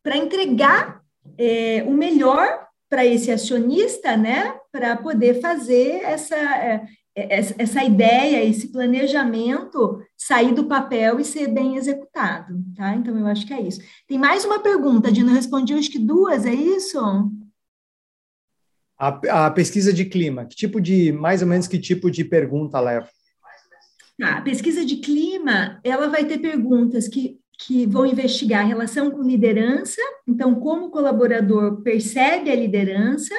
para 0.02 0.16
entregar 0.16 1.00
é, 1.38 1.82
o 1.86 1.92
melhor 1.92 2.66
para 2.90 3.06
esse 3.06 3.30
acionista, 3.30 4.14
né, 4.14 4.54
para 4.70 4.94
poder 4.96 5.40
fazer 5.40 6.02
essa, 6.04 6.36
é, 6.36 6.84
é 7.16 7.38
essa 7.58 7.82
ideia, 7.82 8.44
esse 8.44 8.68
planejamento 8.68 10.02
sair 10.18 10.52
do 10.54 10.66
papel 10.66 11.18
e 11.18 11.24
ser 11.24 11.48
bem 11.48 11.76
executado, 11.76 12.62
tá? 12.76 12.94
Então, 12.94 13.18
eu 13.18 13.26
acho 13.26 13.46
que 13.46 13.54
é 13.54 13.60
isso. 13.62 13.80
Tem 14.06 14.18
mais 14.18 14.44
uma 14.44 14.60
pergunta, 14.60 15.10
Dina, 15.10 15.32
respondi 15.32 15.72
acho 15.72 15.90
que 15.90 15.98
duas, 15.98 16.44
é 16.44 16.52
isso? 16.52 16.98
A, 18.98 19.46
a, 19.46 19.50
pesquisa 19.50 19.92
de 19.92 20.04
clima, 20.04 20.44
que 20.44 20.54
tipo 20.54 20.80
de, 20.80 21.10
mais 21.10 21.40
ou 21.40 21.48
menos 21.48 21.66
que 21.66 21.78
tipo 21.78 22.10
de 22.10 22.24
pergunta 22.24 22.78
leva? 22.78 23.08
Tá, 24.18 24.38
a 24.38 24.42
pesquisa 24.42 24.84
de 24.84 24.96
clima, 24.96 25.80
ela 25.82 26.08
vai 26.08 26.24
ter 26.24 26.38
perguntas 26.38 27.08
que, 27.08 27.38
que 27.58 27.86
vão 27.86 28.06
investigar 28.06 28.62
a 28.62 28.68
relação 28.68 29.10
com 29.10 29.22
liderança, 29.22 30.00
então 30.26 30.54
como 30.54 30.86
o 30.86 30.90
colaborador 30.90 31.82
percebe 31.82 32.50
a 32.50 32.56
liderança, 32.56 33.34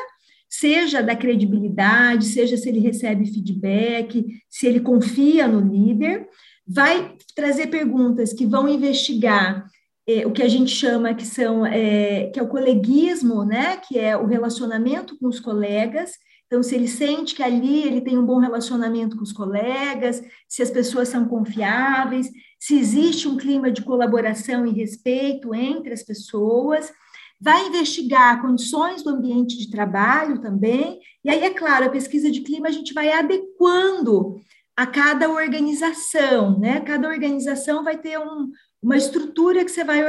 seja 0.50 1.02
da 1.02 1.16
credibilidade, 1.16 2.26
seja 2.26 2.58
se 2.58 2.70
ele 2.70 2.80
recebe 2.80 3.26
feedback, 3.26 4.26
se 4.50 4.68
ele 4.68 4.80
confia 4.80 5.48
no 5.48 5.60
líder, 5.60 6.28
vai 6.68 7.16
trazer 7.36 7.68
perguntas 7.68 8.34
que 8.34 8.46
vão 8.46 8.68
investigar 8.68 9.66
é, 10.08 10.28
o 10.28 10.32
que 10.32 10.44
a 10.44 10.50
gente 10.50 10.72
chama 10.72 11.14
que 11.14 11.26
são 11.26 11.66
é, 11.66 12.28
que 12.28 12.40
é 12.40 12.44
o 12.44 12.48
coleguismo, 12.48 13.46
né? 13.46 13.78
Que 13.78 13.98
é 13.98 14.18
o 14.18 14.26
relacionamento 14.26 15.18
com 15.18 15.28
os 15.28 15.40
colegas. 15.40 16.12
Então, 16.54 16.62
se 16.62 16.76
ele 16.76 16.88
sente 16.88 17.34
que 17.34 17.42
ali 17.42 17.82
ele 17.82 18.00
tem 18.00 18.16
um 18.16 18.24
bom 18.24 18.38
relacionamento 18.38 19.18
com 19.18 19.24
os 19.24 19.34
colegas, 19.34 20.22
se 20.48 20.62
as 20.62 20.70
pessoas 20.70 21.08
são 21.08 21.28
confiáveis, 21.28 22.30
se 22.60 22.78
existe 22.78 23.28
um 23.28 23.38
clima 23.38 23.72
de 23.72 23.82
colaboração 23.82 24.64
e 24.64 24.72
respeito 24.72 25.56
entre 25.56 25.92
as 25.92 26.04
pessoas, 26.04 26.94
vai 27.42 27.66
investigar 27.66 28.40
condições 28.40 29.02
do 29.02 29.10
ambiente 29.10 29.58
de 29.58 29.72
trabalho 29.72 30.42
também. 30.42 31.00
E 31.26 31.30
aí, 31.32 31.44
é 31.44 31.50
claro, 31.50 31.86
a 31.86 31.90
pesquisa 31.90 32.30
de 32.30 32.42
clima 32.42 32.68
a 32.68 32.72
gente 32.72 32.94
vai 32.94 33.12
adequando 33.12 34.40
a 34.78 34.86
cada 34.86 35.32
organização, 35.32 36.60
né? 36.60 36.82
Cada 36.82 37.10
organização 37.10 37.84
vai 37.84 37.98
ter 37.98 38.20
um, 38.20 38.52
uma 38.80 38.96
estrutura 38.96 39.66
que 39.66 39.72
você 39.72 39.84
vai 39.84 40.04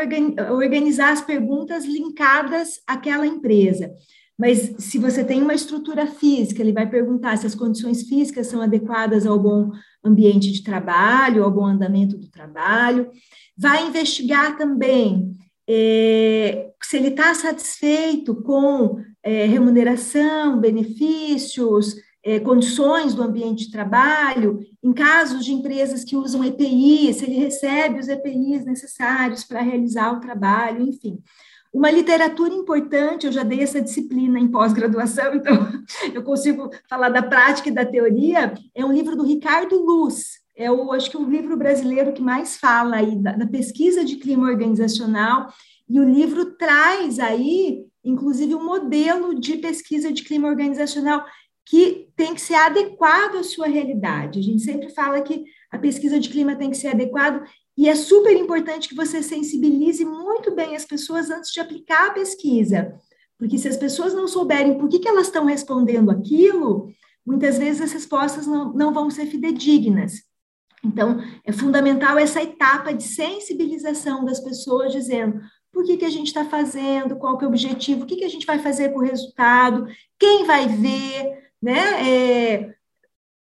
organizar 0.51 1.11
as 1.11 1.23
perguntas 1.23 1.87
linkadas 1.87 2.83
àquela 2.87 3.27
empresa. 3.27 3.95
Mas 4.39 4.75
se 4.79 4.99
você 4.99 5.23
tem 5.23 5.43
uma 5.43 5.55
estrutura 5.55 6.07
física, 6.07 6.61
ele 6.61 6.73
vai 6.73 6.89
perguntar 6.89 7.37
se 7.37 7.47
as 7.47 7.55
condições 7.55 8.03
físicas 8.03 8.49
são 8.49 8.61
adequadas 8.61 9.27
ao 9.27 9.39
bom 9.39 9.71
ambiente 10.03 10.51
de 10.51 10.63
trabalho, 10.63 11.45
ao 11.45 11.51
bom 11.51 11.65
andamento 11.65 12.19
do 12.19 12.29
trabalho. 12.29 13.11
Vai 13.57 13.87
investigar 13.87 14.57
também 14.57 15.33
é, 15.69 16.73
se 16.83 16.97
ele 16.97 17.09
está 17.09 17.33
satisfeito 17.35 18.35
com 18.43 19.01
é, 19.23 19.47
remuneração, 19.47 20.61
benefícios, 20.61 21.97
é, 22.25 22.41
condições 22.41 23.15
do 23.15 23.23
ambiente 23.23 23.67
de 23.67 23.71
trabalho, 23.71 24.61
em 24.83 24.93
casos 24.93 25.45
de 25.45 25.53
empresas 25.53 26.05
que 26.05 26.17
usam 26.17 26.45
EPI, 26.45 27.13
se 27.13 27.25
ele 27.25 27.37
recebe 27.37 28.01
os 28.01 28.09
EPIs 28.09 28.65
necessários 28.65 29.45
para 29.45 29.61
realizar 29.61 30.13
o 30.13 30.21
trabalho, 30.21 30.87
enfim. 30.87 31.19
Uma 31.75 31.91
literatura 31.91 32.55
importante, 32.55 33.27
eu 33.27 33.33
já 33.33 33.43
dei 33.43 33.61
essa 33.61 33.81
disciplina 33.81 34.39
em 34.39 34.47
pós-graduação, 34.47 35.35
então 35.35 35.73
eu 36.15 36.23
consigo 36.23 36.71
falar 36.89 37.09
da 37.09 37.21
prática 37.21 37.69
e 37.69 37.73
da 37.73 37.85
teoria, 37.85 38.55
é 38.73 38.85
um 38.85 38.93
livro 38.93 39.17
do 39.17 39.25
Ricardo 39.25 39.77
Luz, 39.83 40.39
é 40.57 40.71
o, 40.71 40.93
acho 40.93 41.11
que 41.11 41.17
o 41.17 41.29
livro 41.29 41.57
brasileiro 41.57 42.13
que 42.13 42.23
mais 42.23 42.57
fala 42.57 42.97
aí 42.97 43.17
da, 43.17 43.33
da 43.33 43.47
pesquisa 43.49 44.05
de 44.05 44.17
clima 44.17 44.49
organizacional, 44.49 45.49
e 45.89 45.99
o 45.99 46.09
livro 46.09 46.53
traz 46.57 47.19
aí, 47.19 47.85
inclusive, 48.05 48.55
um 48.55 48.65
modelo 48.65 49.35
de 49.35 49.57
pesquisa 49.57 50.13
de 50.13 50.23
clima 50.23 50.47
organizacional 50.47 51.25
que 51.67 52.09
tem 52.15 52.35
que 52.35 52.41
ser 52.41 52.55
adequado 52.55 53.37
à 53.37 53.43
sua 53.43 53.67
realidade. 53.67 54.39
A 54.39 54.43
gente 54.43 54.63
sempre 54.63 54.91
fala 54.91 55.21
que 55.23 55.45
a 55.73 55.79
pesquisa 55.79 56.21
de 56.21 56.29
clima 56.29 56.55
tem 56.55 56.71
que 56.71 56.77
ser 56.77 56.89
adequada 56.89 57.43
e 57.77 57.89
é 57.89 57.95
super 57.95 58.33
importante 58.37 58.89
que 58.89 58.95
você 58.95 59.23
sensibilize 59.23 60.05
muito 60.05 60.55
bem 60.55 60.77
as 60.77 60.85
pessoas 60.85 61.31
antes 61.31 61.53
de 61.53 61.61
aplicar 61.61 62.09
a 62.09 62.13
pesquisa, 62.13 62.95
porque 63.37 63.59
se 63.59 63.69
as 63.69 63.77
pessoas 63.77 64.15
não 64.15 64.29
souberem 64.29 64.79
por 64.79 64.89
que, 64.89 64.99
que 64.99 65.09
elas 65.09 65.27
estão 65.27 65.45
respondendo 65.45 66.11
aquilo, 66.11 66.93
muitas 67.27 67.59
vezes 67.59 67.81
as 67.83 67.93
respostas 67.93 68.47
não, 68.47 68.73
não 68.73 68.93
vão 68.93 69.11
ser 69.11 69.27
fidedignas. 69.27 70.23
Então, 70.85 71.19
é 71.45 71.51
fundamental 71.51 72.19
essa 72.19 72.43
etapa 72.43 72.93
de 72.93 73.03
sensibilização 73.03 74.25
das 74.25 74.39
pessoas, 74.39 74.93
dizendo 74.93 75.41
por 75.73 75.83
que, 75.83 75.97
que 75.97 76.05
a 76.05 76.11
gente 76.11 76.29
está 76.29 76.45
fazendo, 76.45 77.17
qual 77.17 77.37
que 77.37 77.45
é 77.45 77.49
o 77.49 77.51
objetivo, 77.51 78.05
o 78.05 78.07
que, 78.07 78.17
que 78.17 78.25
a 78.25 78.29
gente 78.29 78.47
vai 78.47 78.61
fazer 78.61 78.91
com 78.91 79.01
o 79.01 79.05
resultado, 79.05 79.87
quem 80.19 80.45
vai 80.45 80.69
ver, 80.69 81.51
né? 81.61 82.09
É, 82.09 82.75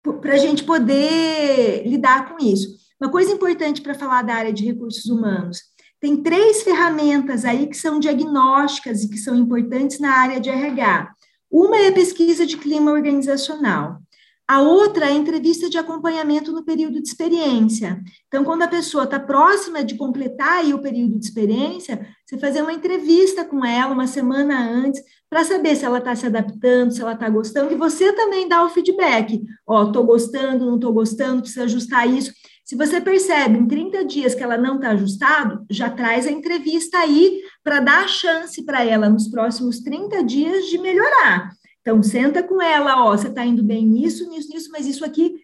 para 0.02 0.34
a 0.34 0.38
gente 0.38 0.64
poder 0.64 1.86
lidar 1.86 2.30
com 2.30 2.42
isso. 2.42 2.80
Uma 3.02 3.10
coisa 3.10 3.32
importante 3.32 3.82
para 3.82 3.94
falar 3.94 4.22
da 4.22 4.32
área 4.32 4.52
de 4.52 4.64
recursos 4.64 5.06
humanos: 5.06 5.58
tem 5.98 6.22
três 6.22 6.62
ferramentas 6.62 7.44
aí 7.44 7.66
que 7.66 7.76
são 7.76 7.98
diagnósticas 7.98 9.02
e 9.02 9.08
que 9.08 9.18
são 9.18 9.34
importantes 9.34 9.98
na 9.98 10.12
área 10.12 10.38
de 10.38 10.48
RH. 10.48 11.12
Uma 11.50 11.78
é 11.78 11.88
a 11.88 11.92
pesquisa 11.92 12.46
de 12.46 12.56
clima 12.56 12.92
organizacional. 12.92 13.98
A 14.46 14.60
outra 14.60 15.06
é 15.06 15.08
a 15.08 15.14
entrevista 15.16 15.68
de 15.68 15.78
acompanhamento 15.78 16.52
no 16.52 16.64
período 16.64 17.02
de 17.02 17.08
experiência. 17.08 18.00
Então, 18.28 18.44
quando 18.44 18.62
a 18.62 18.68
pessoa 18.68 19.02
está 19.02 19.18
próxima 19.18 19.82
de 19.82 19.96
completar 19.96 20.64
o 20.66 20.80
período 20.80 21.18
de 21.18 21.24
experiência, 21.24 22.06
você 22.24 22.38
fazer 22.38 22.62
uma 22.62 22.72
entrevista 22.72 23.44
com 23.44 23.64
ela 23.64 23.92
uma 23.92 24.06
semana 24.06 24.62
antes, 24.62 25.02
para 25.28 25.42
saber 25.42 25.74
se 25.74 25.84
ela 25.84 25.98
está 25.98 26.14
se 26.14 26.26
adaptando, 26.26 26.92
se 26.92 27.00
ela 27.00 27.14
está 27.14 27.28
gostando, 27.28 27.72
e 27.72 27.76
você 27.76 28.12
também 28.12 28.48
dá 28.48 28.64
o 28.64 28.68
feedback. 28.68 29.42
Ó, 29.66 29.86
estou 29.86 30.04
gostando, 30.04 30.66
não 30.66 30.76
estou 30.76 30.92
gostando, 30.92 31.42
precisa 31.42 31.64
ajustar 31.64 32.08
isso. 32.08 32.32
Se 32.64 32.76
você 32.76 33.00
percebe 33.00 33.58
em 33.58 33.66
30 33.66 34.04
dias 34.04 34.34
que 34.34 34.42
ela 34.42 34.56
não 34.56 34.76
está 34.76 34.90
ajustado, 34.90 35.64
já 35.68 35.90
traz 35.90 36.26
a 36.26 36.30
entrevista 36.30 36.98
aí 36.98 37.42
para 37.62 37.80
dar 37.80 38.04
a 38.04 38.08
chance 38.08 38.62
para 38.64 38.84
ela 38.84 39.08
nos 39.08 39.28
próximos 39.28 39.80
30 39.80 40.22
dias 40.22 40.66
de 40.66 40.78
melhorar. 40.78 41.50
Então, 41.80 42.00
senta 42.02 42.42
com 42.42 42.62
ela, 42.62 43.04
ó, 43.04 43.16
você 43.16 43.28
está 43.28 43.44
indo 43.44 43.62
bem 43.62 43.84
nisso, 43.84 44.28
nisso, 44.30 44.48
nisso, 44.48 44.70
mas 44.70 44.86
isso 44.86 45.04
aqui 45.04 45.34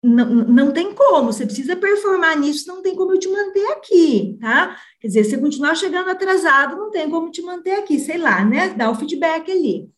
não, 0.00 0.26
não 0.26 0.72
tem 0.72 0.94
como, 0.94 1.32
você 1.32 1.46
precisa 1.46 1.74
performar 1.74 2.38
nisso, 2.38 2.68
não 2.68 2.82
tem 2.82 2.94
como 2.94 3.12
eu 3.12 3.18
te 3.18 3.28
manter 3.28 3.66
aqui, 3.72 4.36
tá? 4.40 4.76
Quer 5.00 5.08
dizer, 5.08 5.24
se 5.24 5.38
continuar 5.38 5.74
chegando 5.74 6.10
atrasado, 6.10 6.76
não 6.76 6.90
tem 6.90 7.08
como 7.08 7.30
te 7.30 7.42
manter 7.42 7.72
aqui, 7.72 7.98
sei 7.98 8.18
lá, 8.18 8.44
né? 8.44 8.68
Dá 8.68 8.90
o 8.90 8.94
feedback 8.94 9.50
ali. 9.50 9.88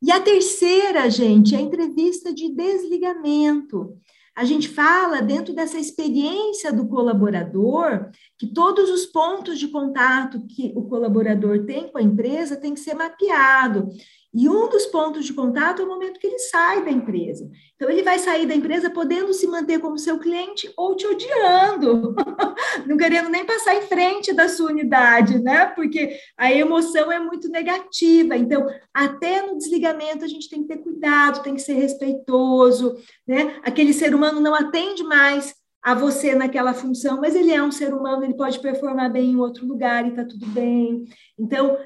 E 0.00 0.12
a 0.12 0.20
terceira, 0.20 1.10
gente, 1.10 1.54
é 1.54 1.58
a 1.58 1.62
entrevista 1.62 2.32
de 2.32 2.50
desligamento. 2.54 3.96
A 4.38 4.44
gente 4.44 4.68
fala 4.68 5.20
dentro 5.20 5.52
dessa 5.52 5.80
experiência 5.80 6.72
do 6.72 6.86
colaborador 6.86 8.08
que 8.38 8.46
todos 8.46 8.88
os 8.88 9.04
pontos 9.04 9.58
de 9.58 9.66
contato 9.66 10.46
que 10.46 10.72
o 10.76 10.84
colaborador 10.84 11.66
tem 11.66 11.90
com 11.90 11.98
a 11.98 12.02
empresa 12.02 12.56
tem 12.56 12.72
que 12.72 12.78
ser 12.78 12.94
mapeado. 12.94 13.88
E 14.32 14.48
um 14.48 14.68
dos 14.68 14.86
pontos 14.86 15.24
de 15.24 15.32
contato 15.32 15.80
é 15.80 15.84
o 15.84 15.88
momento 15.88 16.20
que 16.20 16.26
ele 16.26 16.38
sai 16.38 16.84
da 16.84 16.90
empresa. 16.90 17.50
Então, 17.74 17.88
ele 17.88 18.02
vai 18.02 18.18
sair 18.18 18.46
da 18.46 18.54
empresa 18.54 18.90
podendo 18.90 19.32
se 19.32 19.46
manter 19.46 19.78
como 19.80 19.98
seu 19.98 20.18
cliente 20.18 20.70
ou 20.76 20.94
te 20.94 21.06
odiando, 21.06 22.14
não 22.86 22.96
querendo 22.96 23.30
nem 23.30 23.46
passar 23.46 23.74
em 23.76 23.82
frente 23.82 24.34
da 24.34 24.48
sua 24.48 24.70
unidade, 24.70 25.38
né? 25.38 25.66
Porque 25.66 26.18
a 26.36 26.52
emoção 26.52 27.10
é 27.10 27.18
muito 27.18 27.48
negativa. 27.48 28.36
Então, 28.36 28.66
até 28.92 29.42
no 29.42 29.56
desligamento, 29.56 30.24
a 30.24 30.28
gente 30.28 30.50
tem 30.50 30.62
que 30.62 30.68
ter 30.68 30.82
cuidado, 30.82 31.42
tem 31.42 31.54
que 31.54 31.62
ser 31.62 31.74
respeitoso, 31.74 32.96
né? 33.26 33.58
Aquele 33.62 33.94
ser 33.94 34.14
humano 34.14 34.40
não 34.40 34.54
atende 34.54 35.02
mais 35.04 35.54
a 35.82 35.94
você 35.94 36.34
naquela 36.34 36.74
função, 36.74 37.20
mas 37.20 37.34
ele 37.34 37.52
é 37.52 37.62
um 37.62 37.72
ser 37.72 37.94
humano, 37.94 38.24
ele 38.24 38.34
pode 38.34 38.58
performar 38.60 39.10
bem 39.10 39.30
em 39.30 39.36
outro 39.36 39.66
lugar 39.66 40.06
e 40.06 40.14
tá 40.14 40.24
tudo 40.24 40.46
bem. 40.48 41.06
Então, 41.38 41.78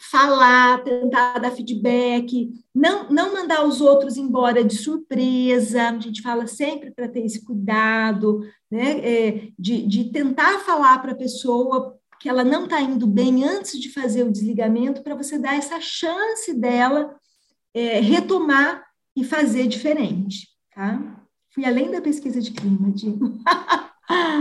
falar, 0.00 0.82
tentar 0.82 1.38
dar 1.38 1.50
feedback, 1.50 2.50
não, 2.74 3.10
não 3.10 3.34
mandar 3.34 3.66
os 3.66 3.82
outros 3.82 4.16
embora 4.16 4.64
de 4.64 4.74
surpresa, 4.74 5.90
a 5.90 5.98
gente 5.98 6.22
fala 6.22 6.46
sempre 6.46 6.90
para 6.90 7.06
ter 7.06 7.20
esse 7.20 7.44
cuidado, 7.44 8.40
né, 8.70 8.98
é, 9.00 9.48
de, 9.58 9.86
de 9.86 10.04
tentar 10.10 10.60
falar 10.60 10.98
para 11.00 11.12
a 11.12 11.16
pessoa 11.16 11.98
que 12.18 12.28
ela 12.28 12.42
não 12.42 12.64
está 12.64 12.80
indo 12.80 13.06
bem 13.06 13.44
antes 13.44 13.78
de 13.78 13.92
fazer 13.92 14.22
o 14.22 14.32
desligamento, 14.32 15.02
para 15.02 15.14
você 15.14 15.38
dar 15.38 15.56
essa 15.56 15.80
chance 15.80 16.52
dela 16.54 17.14
é, 17.74 18.00
retomar 18.00 18.84
e 19.14 19.24
fazer 19.24 19.66
diferente, 19.66 20.48
tá? 20.74 21.20
Fui 21.52 21.64
além 21.64 21.90
da 21.90 22.00
pesquisa 22.00 22.40
de 22.40 22.52
clima, 22.52 22.90
Diego. 22.90 23.38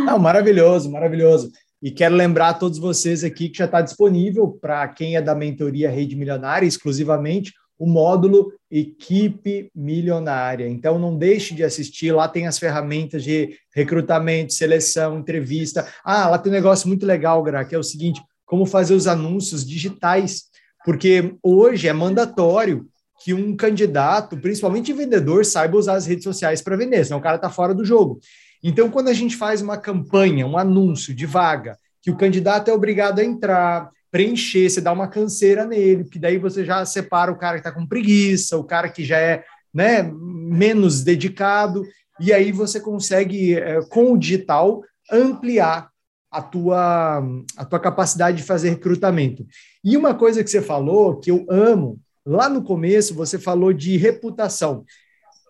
Não, 0.06 0.20
maravilhoso, 0.20 0.92
maravilhoso. 0.92 1.52
E 1.82 1.92
quero 1.92 2.16
lembrar 2.16 2.50
a 2.50 2.54
todos 2.54 2.78
vocês 2.78 3.24
aqui 3.24 3.48
que 3.48 3.58
já 3.58 3.66
está 3.66 3.82
disponível 3.82 4.50
para 4.62 4.88
quem 4.90 5.16
é 5.16 5.22
da 5.22 5.34
mentoria 5.34 5.90
Rede 5.90 6.16
Milionária, 6.16 6.68
exclusivamente, 6.68 7.54
o 7.78 7.88
módulo 7.88 8.52
Equipe 8.70 9.72
Milionária. 9.74 10.68
Então, 10.68 11.00
não 11.00 11.18
deixe 11.18 11.56
de 11.56 11.64
assistir, 11.64 12.12
lá 12.12 12.28
tem 12.28 12.46
as 12.46 12.60
ferramentas 12.60 13.24
de 13.24 13.56
recrutamento, 13.74 14.54
seleção, 14.54 15.20
entrevista. 15.20 15.88
Ah, 16.04 16.30
lá 16.30 16.38
tem 16.38 16.52
um 16.52 16.56
negócio 16.56 16.88
muito 16.90 17.06
legal, 17.06 17.42
Gra, 17.42 17.64
que 17.64 17.74
é 17.74 17.80
o 17.80 17.84
seguinte: 17.84 18.22
como 18.46 18.66
fazer 18.66 18.94
os 18.94 19.08
anúncios 19.08 19.66
digitais. 19.66 20.50
Porque 20.84 21.36
hoje 21.42 21.88
é 21.88 21.94
mandatório 21.94 22.88
que 23.24 23.34
um 23.34 23.56
candidato, 23.56 24.38
principalmente 24.38 24.94
vendedor, 24.94 25.46
saiba 25.46 25.78
usar 25.78 25.96
as 25.96 26.06
redes 26.06 26.24
sociais 26.24 26.62
para 26.62 26.78
vender, 26.78 27.04
senão 27.04 27.20
o 27.20 27.22
cara 27.22 27.36
está 27.36 27.50
fora 27.50 27.74
do 27.74 27.86
jogo. 27.86 28.20
Então, 28.64 28.90
quando 28.90 29.08
a 29.08 29.14
gente 29.14 29.36
faz 29.36 29.62
uma 29.62 29.78
campanha, 29.78 30.46
um 30.46 30.58
anúncio 30.58 31.14
de 31.14 31.26
vaga, 31.26 31.78
que 32.02 32.12
o 32.12 32.18
candidato 32.18 32.70
é 32.70 32.74
obrigado 32.74 33.20
a 33.20 33.24
entrar, 33.24 33.90
preencher, 34.12 34.70
você 34.70 34.82
dá 34.82 34.92
uma 34.92 35.08
canseira 35.08 35.66
nele, 35.66 36.04
que 36.04 36.20
daí 36.20 36.38
você 36.38 36.66
já 36.66 36.86
separa 36.86 37.32
o 37.32 37.38
cara 37.38 37.54
que 37.54 37.68
está 37.68 37.72
com 37.72 37.88
preguiça, 37.88 38.58
o 38.58 38.64
cara 38.64 38.90
que 38.90 39.04
já 39.04 39.18
é 39.18 39.44
né, 39.74 40.04
menos 40.04 41.04
dedicado, 41.04 41.86
e 42.20 42.34
aí 42.34 42.52
você 42.52 42.80
consegue, 42.80 43.56
é, 43.56 43.82
com 43.88 44.14
o 44.14 44.18
digital, 44.18 44.84
ampliar 45.12 45.90
a 46.32 46.42
tua, 46.42 47.24
a 47.58 47.66
tua 47.66 47.80
capacidade 47.80 48.38
de 48.38 48.44
fazer 48.44 48.70
recrutamento. 48.70 49.46
E 49.84 49.96
uma 49.98 50.14
coisa 50.14 50.44
que 50.44 50.50
você 50.50 50.62
falou, 50.62 51.20
que 51.20 51.32
eu 51.32 51.46
amo, 51.50 52.00
lá 52.26 52.50
no 52.50 52.64
começo 52.64 53.16
você 53.16 53.40
falou 53.40 53.74
de 53.74 53.98
reputação. 53.98 54.84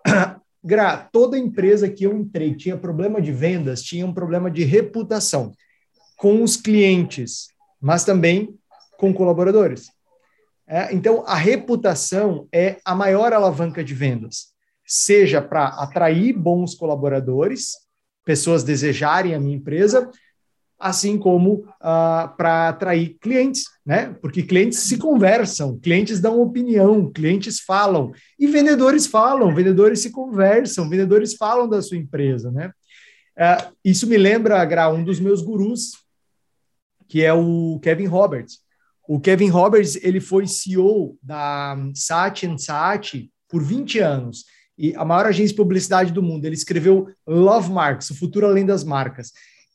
Gra, 0.64 0.98
toda 0.98 1.38
empresa 1.38 1.90
que 1.90 2.06
eu 2.06 2.18
entrei 2.18 2.56
tinha 2.56 2.77
problema 2.77 3.22
de 3.22 3.31
vendas, 3.31 3.81
tinha 3.81 4.06
um 4.06 4.14
problema 4.14 4.52
de 4.52 4.64
reputação 4.64 5.53
com 6.18 6.44
os 6.44 6.57
clientes, 6.57 7.48
mas 7.81 8.03
também 8.03 8.57
com 8.98 9.14
colaboradores. 9.14 9.88
É, 10.68 10.94
então, 10.94 11.23
a 11.26 11.36
reputação 11.36 12.48
é 12.53 12.77
a 12.84 12.94
maior 12.94 13.34
alavanca 13.34 13.84
de 13.84 13.94
vendas, 13.94 14.49
seja 14.86 15.41
para 15.41 15.68
atrair 15.68 16.34
bons 16.34 16.76
colaboradores, 16.76 17.72
pessoas 18.26 18.64
desejarem 18.64 19.34
a 19.34 19.40
minha 19.40 19.56
empresa, 19.56 20.11
assim 20.80 21.18
como 21.18 21.56
uh, 21.56 22.35
para 22.38 22.69
atrair 22.69 23.18
clientes, 23.19 23.65
né? 23.85 24.15
Porque 24.22 24.41
clientes 24.43 24.80
se 24.80 24.97
conversam, 24.97 25.77
clientes 25.77 26.22
dão 26.22 26.41
opinião, 26.41 27.11
clientes 27.11 27.60
falam 27.60 28.11
e 28.39 28.47
vendedores 28.47 29.06
falam, 29.06 29.53
vendedores 29.53 29.99
se 29.99 30.10
conversam, 30.10 30.89
vendedores 30.89 31.35
falam 31.35 31.68
da 31.68 31.81
sua 31.81 31.97
empresa, 31.97 32.49
né? 32.49 32.72
Uh, 33.38 33.73
isso 33.84 34.07
me 34.07 34.18
lembra, 34.18 34.64
Gra, 34.64 34.89
um 34.89 35.03
dos 35.03 35.19
meus 35.19 35.41
gurus, 35.41 35.91
que 37.07 37.23
é 37.23 37.34
o 37.34 37.80
Kevin 37.81 38.06
Roberts. 38.06 38.60
O 39.07 39.19
Kevin 39.19 39.49
Roberts 39.49 39.97
ele 40.01 40.22
foi 40.22 40.47
CEO 40.47 41.18
da 41.22 41.76
Saatchi 41.95 42.47
Saatchi 42.57 43.31
por 43.49 43.64
20 43.64 43.99
anos 43.99 44.45
e 44.77 44.95
a 44.95 45.03
maior 45.03 45.26
agência 45.26 45.49
de 45.49 45.56
publicidade 45.56 46.14
do 46.14 46.22
mundo. 46.23 46.45
Ele 46.45 46.56
escreveu 46.56 47.07
Love 47.27 47.72
Marks, 47.72 48.11
o 48.11 48.15
futuro 48.15 48.45
além 48.45 48.65
das 48.65 48.84
marcas. 48.84 49.31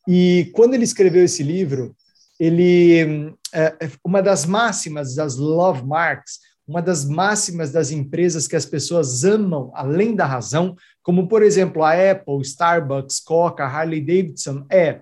E 0.07 0.51
quando 0.53 0.75
ele 0.75 0.85
escreveu 0.85 1.25
esse 1.25 1.43
livro, 1.43 1.95
ele 2.39 3.37
é, 3.53 3.77
é, 3.81 3.91
uma 4.05 4.23
das 4.23 4.45
máximas 4.45 5.15
das 5.15 5.37
love 5.37 5.87
marks, 5.87 6.41
uma 6.67 6.81
das 6.81 7.05
máximas 7.05 7.71
das 7.71 7.91
empresas 7.91 8.49
que 8.49 8.57
as 8.57 8.67
pessoas 8.67 9.25
amam 9.25 9.71
além 9.75 10.15
da 10.15 10.27
razão, 10.27 10.75
como 11.03 11.29
por 11.29 11.43
exemplo 11.43 11.83
a 11.83 11.93
Apple, 11.93 12.41
Starbucks, 12.41 13.21
Coca, 13.21 13.65
Harley 13.65 14.01
Davidson, 14.01 14.67
é 14.71 15.01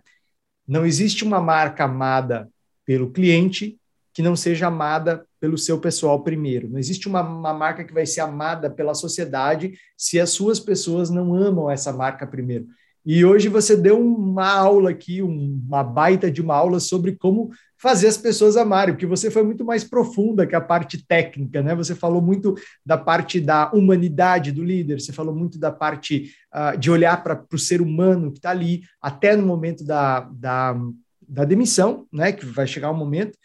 não 0.66 0.84
existe 0.86 1.24
uma 1.24 1.40
marca 1.40 1.84
amada 1.84 2.48
pelo 2.84 3.10
cliente 3.10 3.78
que 4.12 4.22
não 4.22 4.36
seja 4.36 4.66
amada 4.66 5.24
pelo 5.40 5.56
seu 5.56 5.78
pessoal 5.80 6.22
primeiro. 6.22 6.68
Não 6.68 6.78
existe 6.78 7.08
uma, 7.08 7.22
uma, 7.22 7.54
marca 7.54 7.82
que 7.82 7.94
vai 7.94 8.06
ser 8.06 8.20
amada 8.20 8.70
pela 8.70 8.94
sociedade 8.94 9.72
se 9.96 10.20
as 10.20 10.30
suas 10.30 10.60
pessoas 10.60 11.08
não 11.10 11.34
amam 11.34 11.70
essa 11.70 11.92
marca 11.92 12.26
primeiro. 12.26 12.66
E 13.04 13.24
hoje 13.24 13.48
você 13.48 13.76
deu 13.76 14.00
uma 14.00 14.48
aula 14.48 14.90
aqui, 14.90 15.20
uma 15.22 15.82
baita 15.82 16.30
de 16.30 16.40
uma 16.40 16.54
aula 16.54 16.78
sobre 16.78 17.16
como 17.16 17.50
fazer 17.76 18.06
as 18.06 18.16
pessoas 18.16 18.56
amarem, 18.56 18.94
porque 18.94 19.06
você 19.06 19.28
foi 19.28 19.42
muito 19.42 19.64
mais 19.64 19.82
profunda 19.82 20.46
que 20.46 20.54
a 20.54 20.60
parte 20.60 21.04
técnica, 21.04 21.60
né? 21.62 21.74
Você 21.74 21.96
falou 21.96 22.22
muito 22.22 22.54
da 22.86 22.96
parte 22.96 23.40
da 23.40 23.72
humanidade 23.72 24.52
do 24.52 24.62
líder, 24.62 25.00
você 25.00 25.12
falou 25.12 25.34
muito 25.34 25.58
da 25.58 25.72
parte 25.72 26.30
uh, 26.54 26.78
de 26.78 26.92
olhar 26.92 27.20
para 27.24 27.44
o 27.52 27.58
ser 27.58 27.82
humano 27.82 28.30
que 28.30 28.38
está 28.38 28.50
ali, 28.50 28.82
até 29.00 29.34
no 29.34 29.44
momento 29.44 29.84
da, 29.84 30.20
da, 30.20 30.80
da 31.28 31.44
demissão, 31.44 32.06
né? 32.12 32.30
Que 32.30 32.46
vai 32.46 32.68
chegar 32.68 32.92
um 32.92 32.96
momento. 32.96 33.36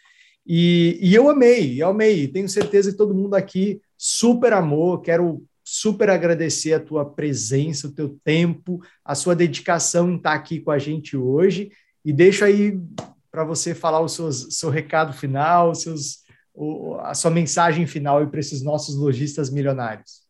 E, 0.46 0.98
e 1.02 1.12
eu 1.12 1.28
amei, 1.28 1.82
eu 1.82 1.88
amei. 1.88 2.28
Tenho 2.28 2.48
certeza 2.48 2.92
que 2.92 2.96
todo 2.96 3.14
mundo 3.14 3.34
aqui 3.34 3.80
super 3.96 4.52
amou. 4.52 4.98
Quero 4.98 5.44
super 5.70 6.08
agradecer 6.08 6.72
a 6.72 6.80
tua 6.80 7.04
presença, 7.04 7.88
o 7.88 7.92
teu 7.92 8.18
tempo, 8.24 8.80
a 9.04 9.14
sua 9.14 9.36
dedicação 9.36 10.10
em 10.10 10.16
estar 10.16 10.32
aqui 10.32 10.60
com 10.60 10.70
a 10.70 10.78
gente 10.78 11.14
hoje. 11.14 11.70
E 12.02 12.10
deixo 12.10 12.42
aí 12.42 12.80
para 13.30 13.44
você 13.44 13.74
falar 13.74 14.00
o 14.00 14.08
seu, 14.08 14.70
recado 14.70 15.12
final, 15.12 15.74
seus, 15.74 16.24
o, 16.54 16.94
a 17.00 17.12
sua 17.12 17.30
mensagem 17.30 17.86
final 17.86 18.26
para 18.28 18.40
esses 18.40 18.62
nossos 18.62 18.96
lojistas 18.96 19.50
milionários. 19.50 20.22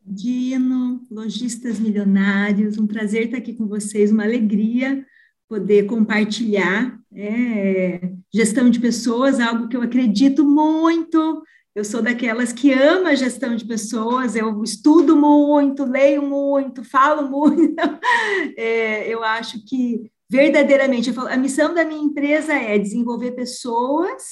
Dino, 0.00 1.02
lojistas 1.10 1.80
milionários, 1.80 2.78
um 2.78 2.86
prazer 2.86 3.24
estar 3.24 3.38
aqui 3.38 3.54
com 3.54 3.66
vocês, 3.66 4.12
uma 4.12 4.22
alegria 4.22 5.04
poder 5.48 5.86
compartilhar 5.86 6.96
é, 7.12 8.12
gestão 8.32 8.70
de 8.70 8.78
pessoas, 8.78 9.40
algo 9.40 9.66
que 9.66 9.76
eu 9.76 9.82
acredito 9.82 10.44
muito, 10.44 11.42
eu 11.74 11.84
sou 11.84 12.02
daquelas 12.02 12.52
que 12.52 12.72
ama 12.72 13.16
gestão 13.16 13.56
de 13.56 13.64
pessoas, 13.64 14.36
eu 14.36 14.62
estudo 14.62 15.16
muito, 15.16 15.84
leio 15.84 16.22
muito, 16.22 16.84
falo 16.84 17.28
muito. 17.28 17.74
É, 18.56 19.08
eu 19.08 19.22
acho 19.22 19.64
que 19.64 20.10
verdadeiramente, 20.30 21.12
falo, 21.12 21.28
a 21.28 21.36
missão 21.36 21.74
da 21.74 21.84
minha 21.84 22.02
empresa 22.02 22.54
é 22.54 22.78
desenvolver 22.78 23.32
pessoas, 23.32 24.22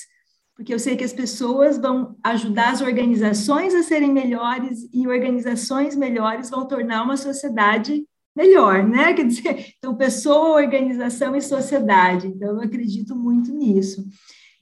porque 0.57 0.75
eu 0.75 0.79
sei 0.79 0.97
que 0.97 1.05
as 1.05 1.13
pessoas 1.13 1.79
vão 1.79 2.17
ajudar 2.25 2.73
as 2.73 2.81
organizações 2.81 3.75
a 3.75 3.83
serem 3.83 4.13
melhores 4.13 4.89
e 4.93 5.07
organizações 5.07 5.95
melhores 5.97 6.51
vão 6.51 6.67
tornar 6.67 7.03
uma 7.03 7.17
sociedade 7.17 8.05
melhor, 8.37 8.83
né? 8.87 9.13
Quer 9.15 9.27
dizer, 9.27 9.75
então, 9.79 9.95
pessoa, 9.95 10.63
organização 10.63 11.37
e 11.37 11.41
sociedade. 11.41 12.27
Então, 12.27 12.51
eu 12.51 12.61
acredito 12.61 13.15
muito 13.15 13.53
nisso. 13.53 14.05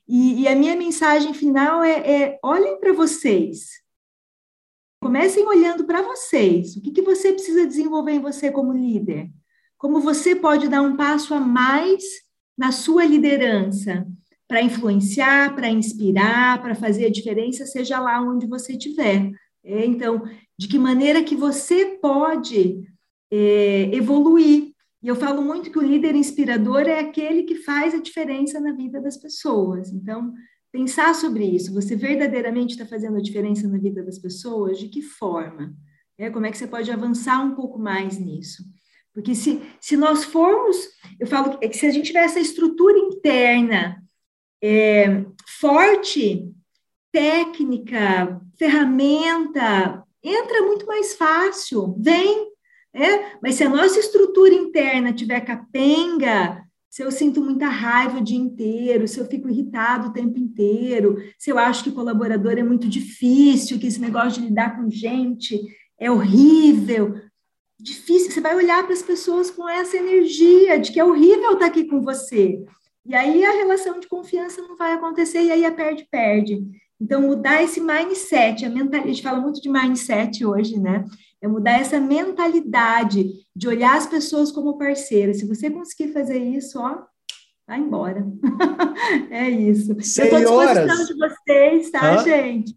E, 0.08 0.42
e 0.42 0.48
a 0.48 0.56
minha 0.56 0.74
mensagem 0.74 1.34
final 1.34 1.82
é, 1.82 1.98
é 1.98 2.38
olhem 2.42 2.80
para 2.80 2.92
vocês. 2.92 3.82
Comecem 5.02 5.46
olhando 5.46 5.84
para 5.84 6.02
vocês. 6.02 6.76
O 6.76 6.80
que, 6.80 6.90
que 6.90 7.02
você 7.02 7.32
precisa 7.32 7.66
desenvolver 7.66 8.12
em 8.12 8.20
você 8.20 8.50
como 8.50 8.72
líder? 8.72 9.30
Como 9.76 10.00
você 10.00 10.34
pode 10.34 10.68
dar 10.68 10.82
um 10.82 10.96
passo 10.96 11.34
a 11.34 11.40
mais 11.40 12.02
na 12.56 12.72
sua 12.72 13.04
liderança 13.04 14.06
para 14.48 14.62
influenciar, 14.62 15.54
para 15.54 15.68
inspirar, 15.68 16.60
para 16.62 16.74
fazer 16.74 17.06
a 17.06 17.10
diferença, 17.10 17.66
seja 17.66 18.00
lá 18.00 18.20
onde 18.20 18.46
você 18.46 18.72
estiver. 18.72 19.30
É, 19.62 19.84
então, 19.84 20.22
de 20.58 20.66
que 20.66 20.78
maneira 20.78 21.22
que 21.22 21.36
você 21.36 21.98
pode 22.00 22.82
é, 23.30 23.94
evoluir 23.94 24.67
e 25.02 25.08
eu 25.08 25.14
falo 25.14 25.42
muito 25.42 25.70
que 25.70 25.78
o 25.78 25.82
líder 25.82 26.14
inspirador 26.14 26.82
é 26.82 26.98
aquele 26.98 27.44
que 27.44 27.56
faz 27.56 27.94
a 27.94 28.00
diferença 28.00 28.58
na 28.58 28.72
vida 28.72 29.00
das 29.00 29.16
pessoas. 29.16 29.92
Então, 29.92 30.34
pensar 30.72 31.14
sobre 31.14 31.44
isso. 31.44 31.72
Você 31.72 31.94
verdadeiramente 31.94 32.72
está 32.72 32.84
fazendo 32.84 33.16
a 33.16 33.22
diferença 33.22 33.68
na 33.68 33.78
vida 33.78 34.02
das 34.02 34.18
pessoas? 34.18 34.78
De 34.78 34.88
que 34.88 35.00
forma? 35.00 35.72
É, 36.18 36.28
como 36.30 36.46
é 36.46 36.50
que 36.50 36.58
você 36.58 36.66
pode 36.66 36.90
avançar 36.90 37.40
um 37.44 37.54
pouco 37.54 37.78
mais 37.78 38.18
nisso? 38.18 38.64
Porque 39.14 39.34
se, 39.34 39.62
se 39.80 39.96
nós 39.96 40.24
formos, 40.24 40.76
eu 41.18 41.26
falo 41.26 41.56
que, 41.56 41.66
é 41.66 41.68
que 41.68 41.76
se 41.76 41.86
a 41.86 41.90
gente 41.90 42.06
tiver 42.06 42.24
essa 42.24 42.40
estrutura 42.40 42.98
interna 42.98 44.02
é, 44.62 45.24
forte, 45.60 46.52
técnica, 47.12 48.40
ferramenta, 48.58 50.04
entra 50.22 50.62
muito 50.62 50.86
mais 50.86 51.14
fácil. 51.14 51.96
Vem, 51.98 52.47
é? 53.02 53.36
Mas 53.42 53.54
se 53.54 53.64
a 53.64 53.68
nossa 53.68 53.98
estrutura 53.98 54.54
interna 54.54 55.12
tiver 55.12 55.40
capenga, 55.40 56.62
se 56.90 57.02
eu 57.02 57.10
sinto 57.10 57.42
muita 57.42 57.68
raiva 57.68 58.18
o 58.18 58.24
dia 58.24 58.38
inteiro, 58.38 59.06
se 59.06 59.20
eu 59.20 59.26
fico 59.26 59.48
irritado 59.48 60.08
o 60.08 60.12
tempo 60.12 60.38
inteiro, 60.38 61.16
se 61.38 61.50
eu 61.50 61.58
acho 61.58 61.84
que 61.84 61.92
colaborador 61.92 62.52
é 62.52 62.62
muito 62.62 62.88
difícil, 62.88 63.78
que 63.78 63.86
esse 63.86 64.00
negócio 64.00 64.40
de 64.40 64.48
lidar 64.48 64.76
com 64.76 64.90
gente 64.90 65.60
é 65.98 66.10
horrível, 66.10 67.20
difícil, 67.78 68.30
você 68.30 68.40
vai 68.40 68.56
olhar 68.56 68.82
para 68.84 68.92
as 68.92 69.02
pessoas 69.02 69.50
com 69.50 69.68
essa 69.68 69.96
energia 69.96 70.78
de 70.78 70.92
que 70.92 70.98
é 70.98 71.04
horrível 71.04 71.52
estar 71.52 71.66
aqui 71.66 71.84
com 71.84 72.00
você. 72.00 72.58
E 73.04 73.14
aí 73.14 73.44
a 73.44 73.52
relação 73.52 74.00
de 74.00 74.08
confiança 74.08 74.60
não 74.62 74.76
vai 74.76 74.92
acontecer 74.92 75.42
e 75.42 75.50
aí 75.50 75.64
a 75.64 75.72
perde-perde. 75.72 76.62
Então, 77.00 77.22
mudar 77.22 77.62
esse 77.62 77.80
mindset, 77.80 78.64
a 78.64 78.68
mentalidade, 78.68 79.04
a 79.04 79.12
gente 79.12 79.22
fala 79.22 79.40
muito 79.40 79.60
de 79.60 79.68
mindset 79.68 80.44
hoje, 80.44 80.78
né? 80.78 81.04
É 81.40 81.46
mudar 81.46 81.80
essa 81.80 82.00
mentalidade 82.00 83.46
de 83.54 83.68
olhar 83.68 83.96
as 83.96 84.06
pessoas 84.06 84.50
como 84.50 84.76
parceiras. 84.76 85.38
Se 85.38 85.46
você 85.46 85.70
conseguir 85.70 86.12
fazer 86.12 86.38
isso, 86.38 86.80
ó, 86.80 87.04
vai 87.66 87.78
embora. 87.78 88.26
é 89.30 89.48
isso. 89.48 89.94
Senhoras. 90.00 90.32
Eu 90.32 90.38
estou 90.38 90.60
à 90.60 90.66
disposição 90.66 91.06
de 91.06 91.14
vocês, 91.14 91.90
tá, 91.90 92.14
Hã? 92.14 92.24
gente? 92.24 92.76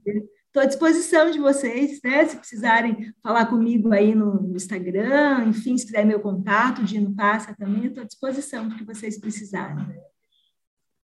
Estou 0.52 0.64
à 0.64 0.65
disposição 0.65 1.31
de 1.31 1.39
vocês, 1.39 1.99
né? 2.03 2.26
Se 2.26 2.38
precisarem 2.38 3.11
falar 3.23 3.48
comigo 3.48 3.91
aí 3.91 4.14
no 4.14 4.53
Instagram, 4.56 5.45
enfim, 5.45 5.77
se 5.77 5.85
quiser 5.85 6.06
meu 6.06 6.19
contato, 6.19 6.84
Dino 6.84 7.15
Passa 7.15 7.56
também, 7.57 7.85
estou 7.85 8.03
à 8.03 8.06
disposição 8.06 8.68
do 8.68 8.76
que 8.76 8.84
vocês 8.84 9.18
precisarem 9.18 9.88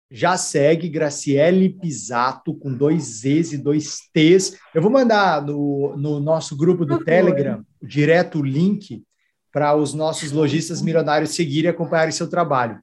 já 0.09 0.37
segue 0.37 0.89
Graciele 0.89 1.69
Pisato 1.69 2.53
com 2.53 2.73
dois 2.73 3.03
Z's 3.03 3.53
e 3.53 3.57
dois 3.57 3.99
T's. 4.13 4.57
Eu 4.73 4.81
vou 4.81 4.91
mandar 4.91 5.41
no, 5.45 5.95
no 5.97 6.19
nosso 6.19 6.55
grupo 6.55 6.85
do 6.85 7.03
Telegram 7.03 7.63
direto 7.81 8.39
o 8.39 8.45
link 8.45 9.03
para 9.51 9.75
os 9.75 9.93
nossos 9.93 10.31
lojistas 10.31 10.81
milionários 10.81 11.31
seguirem 11.31 11.69
e 11.69 11.73
acompanharem 11.73 12.11
seu 12.11 12.29
trabalho. 12.29 12.79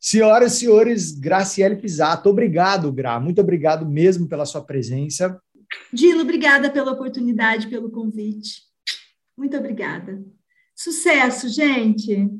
Senhoras 0.00 0.54
e 0.54 0.60
senhores, 0.60 1.12
Graciele 1.12 1.76
Pisato, 1.76 2.30
obrigado, 2.30 2.92
Gra. 2.92 3.18
Muito 3.18 3.40
obrigado 3.40 3.84
mesmo 3.84 4.28
pela 4.28 4.46
sua 4.46 4.62
presença. 4.62 5.40
Dino, 5.92 6.22
obrigada 6.22 6.70
pela 6.70 6.92
oportunidade, 6.92 7.66
pelo 7.66 7.90
convite. 7.90 8.62
Muito 9.36 9.56
obrigada. 9.56 10.22
Sucesso, 10.74 11.48
gente. 11.48 12.30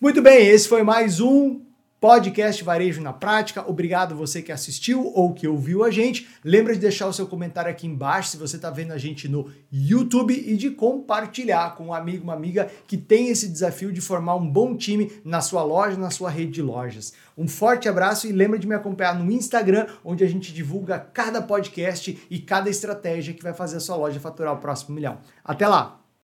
Muito 0.00 0.22
bem, 0.22 0.46
esse 0.46 0.68
foi 0.68 0.84
mais 0.84 1.20
um 1.20 1.67
Podcast 2.00 2.62
Varejo 2.62 3.02
na 3.02 3.12
Prática. 3.12 3.68
Obrigado 3.68 4.14
você 4.14 4.40
que 4.40 4.52
assistiu 4.52 5.04
ou 5.14 5.34
que 5.34 5.48
ouviu 5.48 5.82
a 5.82 5.90
gente. 5.90 6.28
Lembra 6.44 6.72
de 6.72 6.78
deixar 6.78 7.08
o 7.08 7.12
seu 7.12 7.26
comentário 7.26 7.70
aqui 7.70 7.88
embaixo 7.88 8.30
se 8.30 8.36
você 8.36 8.54
está 8.54 8.70
vendo 8.70 8.92
a 8.92 8.98
gente 8.98 9.28
no 9.28 9.50
YouTube 9.72 10.32
e 10.32 10.56
de 10.56 10.70
compartilhar 10.70 11.74
com 11.74 11.86
um 11.86 11.92
amigo, 11.92 12.22
uma 12.22 12.34
amiga 12.34 12.70
que 12.86 12.96
tem 12.96 13.28
esse 13.28 13.48
desafio 13.48 13.92
de 13.92 14.00
formar 14.00 14.36
um 14.36 14.48
bom 14.48 14.76
time 14.76 15.10
na 15.24 15.40
sua 15.40 15.64
loja, 15.64 15.96
na 15.96 16.10
sua 16.10 16.30
rede 16.30 16.52
de 16.52 16.62
lojas. 16.62 17.12
Um 17.36 17.48
forte 17.48 17.88
abraço 17.88 18.28
e 18.28 18.32
lembra 18.32 18.58
de 18.58 18.66
me 18.68 18.76
acompanhar 18.76 19.18
no 19.18 19.30
Instagram, 19.32 19.86
onde 20.04 20.22
a 20.22 20.28
gente 20.28 20.54
divulga 20.54 20.98
cada 20.98 21.42
podcast 21.42 22.16
e 22.30 22.38
cada 22.38 22.70
estratégia 22.70 23.34
que 23.34 23.42
vai 23.42 23.52
fazer 23.52 23.78
a 23.78 23.80
sua 23.80 23.96
loja 23.96 24.20
faturar 24.20 24.54
o 24.54 24.58
próximo 24.58 24.94
milhão. 24.94 25.18
Até 25.44 25.66
lá! 25.66 26.07